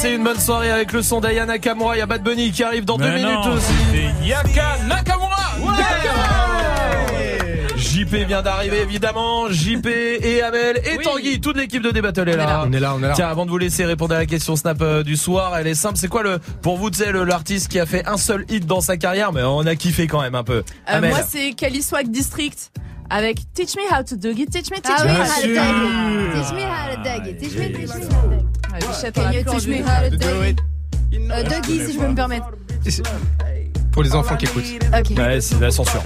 Passez 0.00 0.14
une 0.14 0.24
bonne 0.24 0.40
soirée 0.40 0.70
avec 0.70 0.92
le 0.92 1.02
son 1.02 1.20
d'Ayana 1.20 1.52
Nakamura. 1.52 1.94
Il 1.94 1.98
y 1.98 2.00
a 2.00 2.06
Bad 2.06 2.22
Bunny 2.22 2.52
qui 2.52 2.62
arrive 2.62 2.86
dans 2.86 2.96
deux 2.96 3.12
minutes 3.12 3.46
aussi. 3.54 3.72
c'est 3.92 4.26
Yaka 4.26 4.78
Nakamura 4.88 5.58
JP 7.76 8.14
vient 8.26 8.40
d'arriver 8.40 8.80
évidemment, 8.80 9.50
JP 9.50 9.86
et 9.86 10.40
Amel 10.40 10.80
et 10.86 11.02
Tanguy, 11.02 11.42
toute 11.42 11.58
l'équipe 11.58 11.82
de 11.82 11.90
Débattle 11.90 12.30
est 12.30 12.36
là. 12.36 12.64
On 12.66 12.72
est 12.72 12.80
là, 12.80 12.94
on 12.94 13.02
est 13.02 13.08
là. 13.08 13.12
Tiens, 13.14 13.28
avant 13.28 13.44
de 13.44 13.50
vous 13.50 13.58
laisser 13.58 13.84
répondre 13.84 14.14
à 14.14 14.18
la 14.18 14.24
question 14.24 14.56
Snap 14.56 14.80
euh, 14.80 15.02
du 15.02 15.16
soir, 15.16 15.54
elle 15.58 15.66
est 15.66 15.74
simple. 15.74 15.98
C'est 15.98 16.08
quoi 16.08 16.22
le 16.22 16.38
pour 16.62 16.78
vous, 16.78 16.88
tu 16.88 17.00
sais, 17.00 17.12
l'artiste 17.12 17.68
qui 17.68 17.78
a 17.78 17.84
fait 17.84 18.06
un 18.06 18.16
seul 18.16 18.46
hit 18.48 18.64
dans 18.64 18.80
sa 18.80 18.96
carrière, 18.96 19.34
mais 19.34 19.42
on 19.42 19.66
a 19.66 19.76
kiffé 19.76 20.06
quand 20.06 20.22
même 20.22 20.34
un 20.34 20.44
peu. 20.44 20.62
Euh, 20.62 20.62
Amel. 20.86 21.10
moi, 21.10 21.20
c'est 21.28 21.52
Kelly 21.52 21.82
Swag 21.82 22.10
District 22.10 22.72
avec 23.10 23.52
Teach 23.52 23.76
Me 23.76 23.82
How 23.92 24.02
to 24.02 24.16
Do 24.16 24.30
It. 24.30 24.50
Teach 24.50 24.70
me, 24.70 24.76
teach 24.76 24.86
Ah 24.96 25.04
me 25.04 25.10
how 25.10 25.20
how 25.20 25.26
to 25.26 25.42
to 25.42 25.46
do 25.46 25.54
dug 25.54 25.66
it. 25.66 26.32
Teach 26.32 26.52
me 26.54 26.62
how 26.62 26.94
to 26.94 27.02
dug 27.02 27.26
it. 27.26 27.38
Teach 27.38 27.54
me, 27.54 27.66
teach 27.66 27.76
me 27.76 27.84
how 27.84 27.98
to 27.98 28.08
dug 28.08 28.32
it. 28.32 28.59
Bichette, 28.78 29.18
on 29.18 29.22
a 29.22 29.30
plus 29.32 29.48
envie 29.50 29.66
de- 29.66 30.48
it? 30.48 30.60
Euh, 31.12 31.42
Dougie, 31.44 31.86
si 31.86 31.92
je 31.94 31.98
peux 31.98 32.08
me 32.08 32.14
permettre. 32.14 32.46
Pour 33.92 34.02
les 34.04 34.14
enfants 34.14 34.36
qui 34.36 34.44
écoutent. 34.46 34.64
Ok. 34.98 35.16
Ouais, 35.18 35.40
c'est 35.40 35.56
de 35.56 35.62
la 35.64 35.70
censure. 35.70 36.02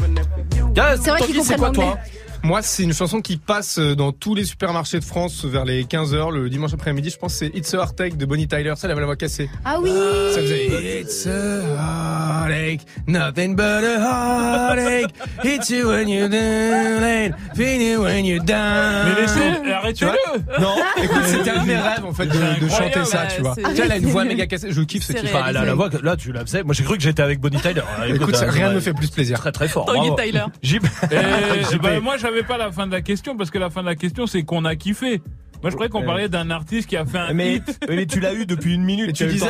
Gars, 0.73 0.95
C'est 1.01 1.11
vrai 1.11 1.21
qu'ils 1.21 1.35
Tanguy, 1.37 1.45
c'est 1.47 1.57
comprennent 1.57 1.75
quoi 1.75 1.85
l'anglais. 1.87 2.01
Moi, 2.45 2.61
c'est 2.61 2.83
une 2.83 2.93
chanson 2.93 3.23
qui 3.23 3.39
passe 3.39 3.79
euh, 3.79 3.97
dans 3.97 4.13
tous 4.13 4.35
les 4.35 4.45
supermarchés 4.45 5.01
de 5.01 5.05
France 5.05 5.47
vers 5.47 5.65
les 5.65 5.85
15h 5.85 6.31
le 6.31 6.51
dimanche 6.51 6.75
après-midi. 6.75 7.09
Je 7.09 7.17
pense 7.17 7.33
que 7.33 7.39
c'est 7.39 7.57
It's 7.57 7.73
a 7.73 7.79
Heartache 7.79 8.17
de 8.17 8.27
Bonnie 8.27 8.47
Tyler. 8.47 8.75
Ça, 8.77 8.87
elle 8.87 8.91
avait 8.91 9.01
la 9.01 9.07
voix 9.07 9.17
cassée. 9.17 9.49
Ah 9.65 9.79
oui 9.81 9.91
Ça 10.31 10.43
faisait 10.43 11.01
It's 11.01 11.27
a 11.27 12.45
heartache, 12.45 12.83
nothing 13.07 13.57
but 13.57 13.63
a 13.63 13.97
heartache. 13.99 15.11
Hits 15.43 15.71
you 15.71 15.89
when 15.89 16.07
you're 16.07 16.29
down 16.29 17.35
feel 17.55 17.81
you 17.81 18.03
when 18.03 18.25
you're 18.25 18.45
down. 18.45 19.07
Mais 19.07 19.23
laissez- 19.23 19.73
arrêtez-le. 19.73 19.95
Tu 19.95 20.05
vois 20.05 20.59
Non, 20.61 20.75
écoute, 21.03 21.23
c'était 21.27 21.51
un 21.51 21.63
de 21.63 21.67
mes 21.67 21.77
rêves 21.77 22.05
en 22.05 22.13
fait 22.13 22.27
de, 22.27 22.69
chanter 22.69 23.05
ça, 23.05 23.27
tu 23.27 23.43
vois. 23.43 23.55
Tu 23.55 23.63
vois, 23.63 23.85
elle 23.85 23.93
a 23.93 23.97
une 23.97 24.07
voix 24.07 24.25
méga 24.25 24.47
cassée. 24.47 24.71
Je 24.71 24.83
kiffe 24.83 25.05
ce 25.05 25.13
kiff. 25.13 25.35
Enfin, 25.35 25.53
là, 25.53 25.65
la 25.65 25.75
voix, 25.75 25.89
là, 26.03 26.17
tu 26.17 26.33
la 26.33 26.41
faisais. 26.41 26.63
Moi, 26.63 26.75
j'ai 26.75 26.85
cru 26.85 26.97
que 26.97 27.03
j'étais 27.03 27.23
avec 27.23 27.41
Bonnie 27.41 27.61
Tyler. 27.61 27.83
Écoute, 28.09 28.37
rien 28.37 28.71
ne 28.71 28.75
me 28.75 28.81
fait 28.81 28.93
plus 28.93 29.09
plaisir. 29.09 29.39
Très 29.39 29.53
très 29.53 29.69
fort. 29.69 29.87
Bravo. 29.87 30.17
Tyler. 30.17 30.45
Eh, 31.11 31.79
bah, 31.79 32.01
moi, 32.01 32.17
j'avais 32.17 32.34
pas 32.43 32.59
la 32.59 32.73
fin 32.73 32.87
de 32.87 32.93
la 32.93 33.01
question 33.03 33.37
parce 33.37 33.51
que 33.51 33.59
la 33.59 33.71
fin 33.71 33.83
de 33.83 33.87
la 33.87 33.95
question, 33.95 34.27
c'est 34.27 34.43
qu'on 34.43 34.65
a 34.65 34.77
kiffé. 34.77 35.23
Moi, 35.65 35.71
je 35.71 35.77
croyais 35.77 35.89
qu'on 35.89 36.03
parlait 36.03 36.29
d'un 36.29 36.51
artiste 36.51 36.91
qui 36.91 36.97
a 36.99 37.07
fait 37.07 37.17
un 37.17 37.33
Mais, 37.33 37.55
hit. 37.55 37.79
mais 37.89 38.05
tu 38.05 38.21
l'as 38.21 38.35
eu 38.35 38.45
depuis 38.45 38.75
une 38.75 38.85
minute. 38.85 39.09
Et 39.09 39.13
tu 39.15 39.27
disais. 39.27 39.47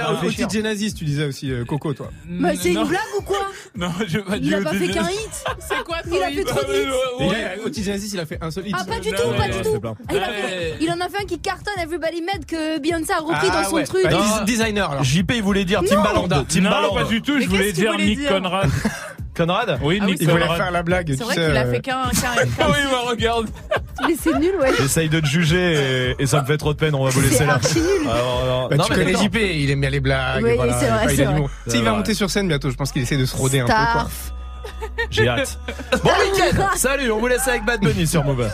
Genesis, 0.49 0.95
tu 0.95 1.05
disais 1.05 1.25
aussi 1.25 1.51
euh, 1.51 1.65
Coco, 1.65 1.93
toi. 1.93 2.09
Bah, 2.29 2.51
c'est 2.55 2.69
une 2.73 2.87
blague 2.87 3.01
ou 3.19 3.23
quoi 3.23 3.49
Non, 3.77 3.91
je 4.07 4.19
vais 4.19 4.23
pas 4.23 4.37
Il 4.37 4.55
a 4.55 4.61
pas 4.61 4.75
fait 4.75 4.89
qu'un 4.91 5.09
hit 5.09 5.45
C'est 5.59 5.83
quoi 5.83 5.97
Il 6.07 6.23
a 6.23 6.31
fait 6.31 6.45
trop 6.45 6.61
de 6.61 7.69
hits 7.69 7.83
Genesis, 7.83 8.11
il 8.15 8.21
a 8.21 8.27
fait 8.27 8.39
un 8.41 8.53
seul 8.53 8.69
hit. 8.69 8.77
Ah, 8.79 8.85
pas 8.85 9.01
du 9.01 9.11
Non, 9.11 9.17
tout, 9.17 9.29
ouais, 9.31 9.37
pas 9.37 9.43
ouais, 9.43 9.49
du 9.51 9.63
tout. 9.63 9.81
Ah, 9.83 9.95
il, 10.81 10.87
fait- 10.87 10.93
en 10.93 11.01
a 11.01 11.09
fait 11.09 11.23
un 11.23 11.27
qui 11.27 11.39
cartonne 11.41 11.75
Everybody 11.83 12.23
Mad 12.23 12.47
que 12.47 12.79
Beyoncé 12.79 13.13
a 13.13 13.19
repris 13.19 13.49
Ah 13.51 13.63
dans 13.63 13.69
son 13.69 13.75
ouais. 13.75 13.85
truc. 13.85 14.05
Bah, 14.05 14.45
designer 14.47 14.93
alors. 14.93 15.03
JP, 15.03 15.33
il 15.35 15.43
voulait 15.43 15.65
dire 15.65 15.83
Non. 15.83 15.89
Timbaland. 15.89 16.45
Timbaland. 16.45 16.83
Non, 16.83 16.95
pas 16.95 17.05
du 17.05 17.23
tout. 17.23 17.41
Je 17.41 17.49
voulais 17.49 17.73
dire 17.73 17.97
Nick 17.99 18.25
Conrad. 18.29 18.71
Conrad 19.37 19.79
Oui, 19.83 19.99
Ah 20.01 20.05
oui, 20.05 20.13
Nick 20.13 20.21
Il 20.23 20.29
voulait 20.31 20.43
Conrad. 20.45 20.57
faire 20.59 20.71
la 20.71 20.83
blague. 20.83 21.09
C'est 21.11 21.17
tu 21.17 21.23
vrai 21.25 21.35
sais, 21.35 21.47
qu'il 21.47 21.57
a 21.57 21.65
euh, 21.65 21.71
fait 21.73 21.81
qu'un. 21.81 22.03
qu'un- 22.11 22.49
Ah 22.61 22.67
oui, 22.69 22.79
bah 22.91 22.99
regarde. 23.11 23.49
Mais 24.07 24.15
c'est 24.21 24.39
nul, 24.39 24.55
ouais. 24.61 24.71
J'essaye 24.79 25.09
de 25.09 25.21
te 25.21 25.27
juger 25.27 26.11
et, 26.19 26.23
et 26.23 26.27
ça 26.27 26.41
me 26.41 26.47
fait 26.47 26.57
trop 26.57 26.73
de 26.73 26.79
peine. 26.79 26.95
On 26.95 27.05
va 27.05 27.11
vous 27.11 27.21
laisser 27.21 27.37
C'est 27.37 27.47
là. 27.47 27.55
archi 27.55 27.81
nul. 27.81 28.09
Alors, 28.11 28.43
alors, 28.45 28.69
Bah, 28.69 28.77
non, 28.77 28.85
tu 28.85 28.91
mais 28.93 28.99
connais 28.99 29.13
d'accord. 29.13 29.27
JP, 29.27 29.37
il 29.37 29.71
aime 29.71 29.81
bien 29.81 29.91
les 29.91 30.01
blagues. 30.01 30.43
Oui, 30.45 30.57
voilà. 30.57 30.79
c'est 30.79 30.87
vrai, 30.89 31.05
il 31.11 31.17
c'est 31.17 31.25
vrai. 31.25 31.43
sais, 31.67 31.79
il 31.79 31.85
va 31.85 31.91
vrai. 31.91 31.99
monter 31.99 32.15
sur 32.15 32.31
scène 32.31 32.49
bientôt. 32.49 32.71
Je 32.71 32.77
pense 32.77 32.93
qu'il 32.93 33.03
essaie 33.03 33.17
de 33.17 33.27
se 33.27 33.37
roder 33.37 33.61
un 33.61 33.67
peu. 33.67 33.73
quoi. 33.73 33.83
Starf. 33.91 34.33
J'ai 35.11 35.29
hâte. 35.29 35.59
Bon 36.03 36.11
week-end. 36.11 36.67
Salut, 36.77 37.11
on 37.13 37.19
vous 37.19 37.27
laisse 37.27 37.47
avec 37.47 37.65
Bad 37.65 37.81
Bunny 37.81 38.07
sur 38.07 38.25
Move. 38.25 38.49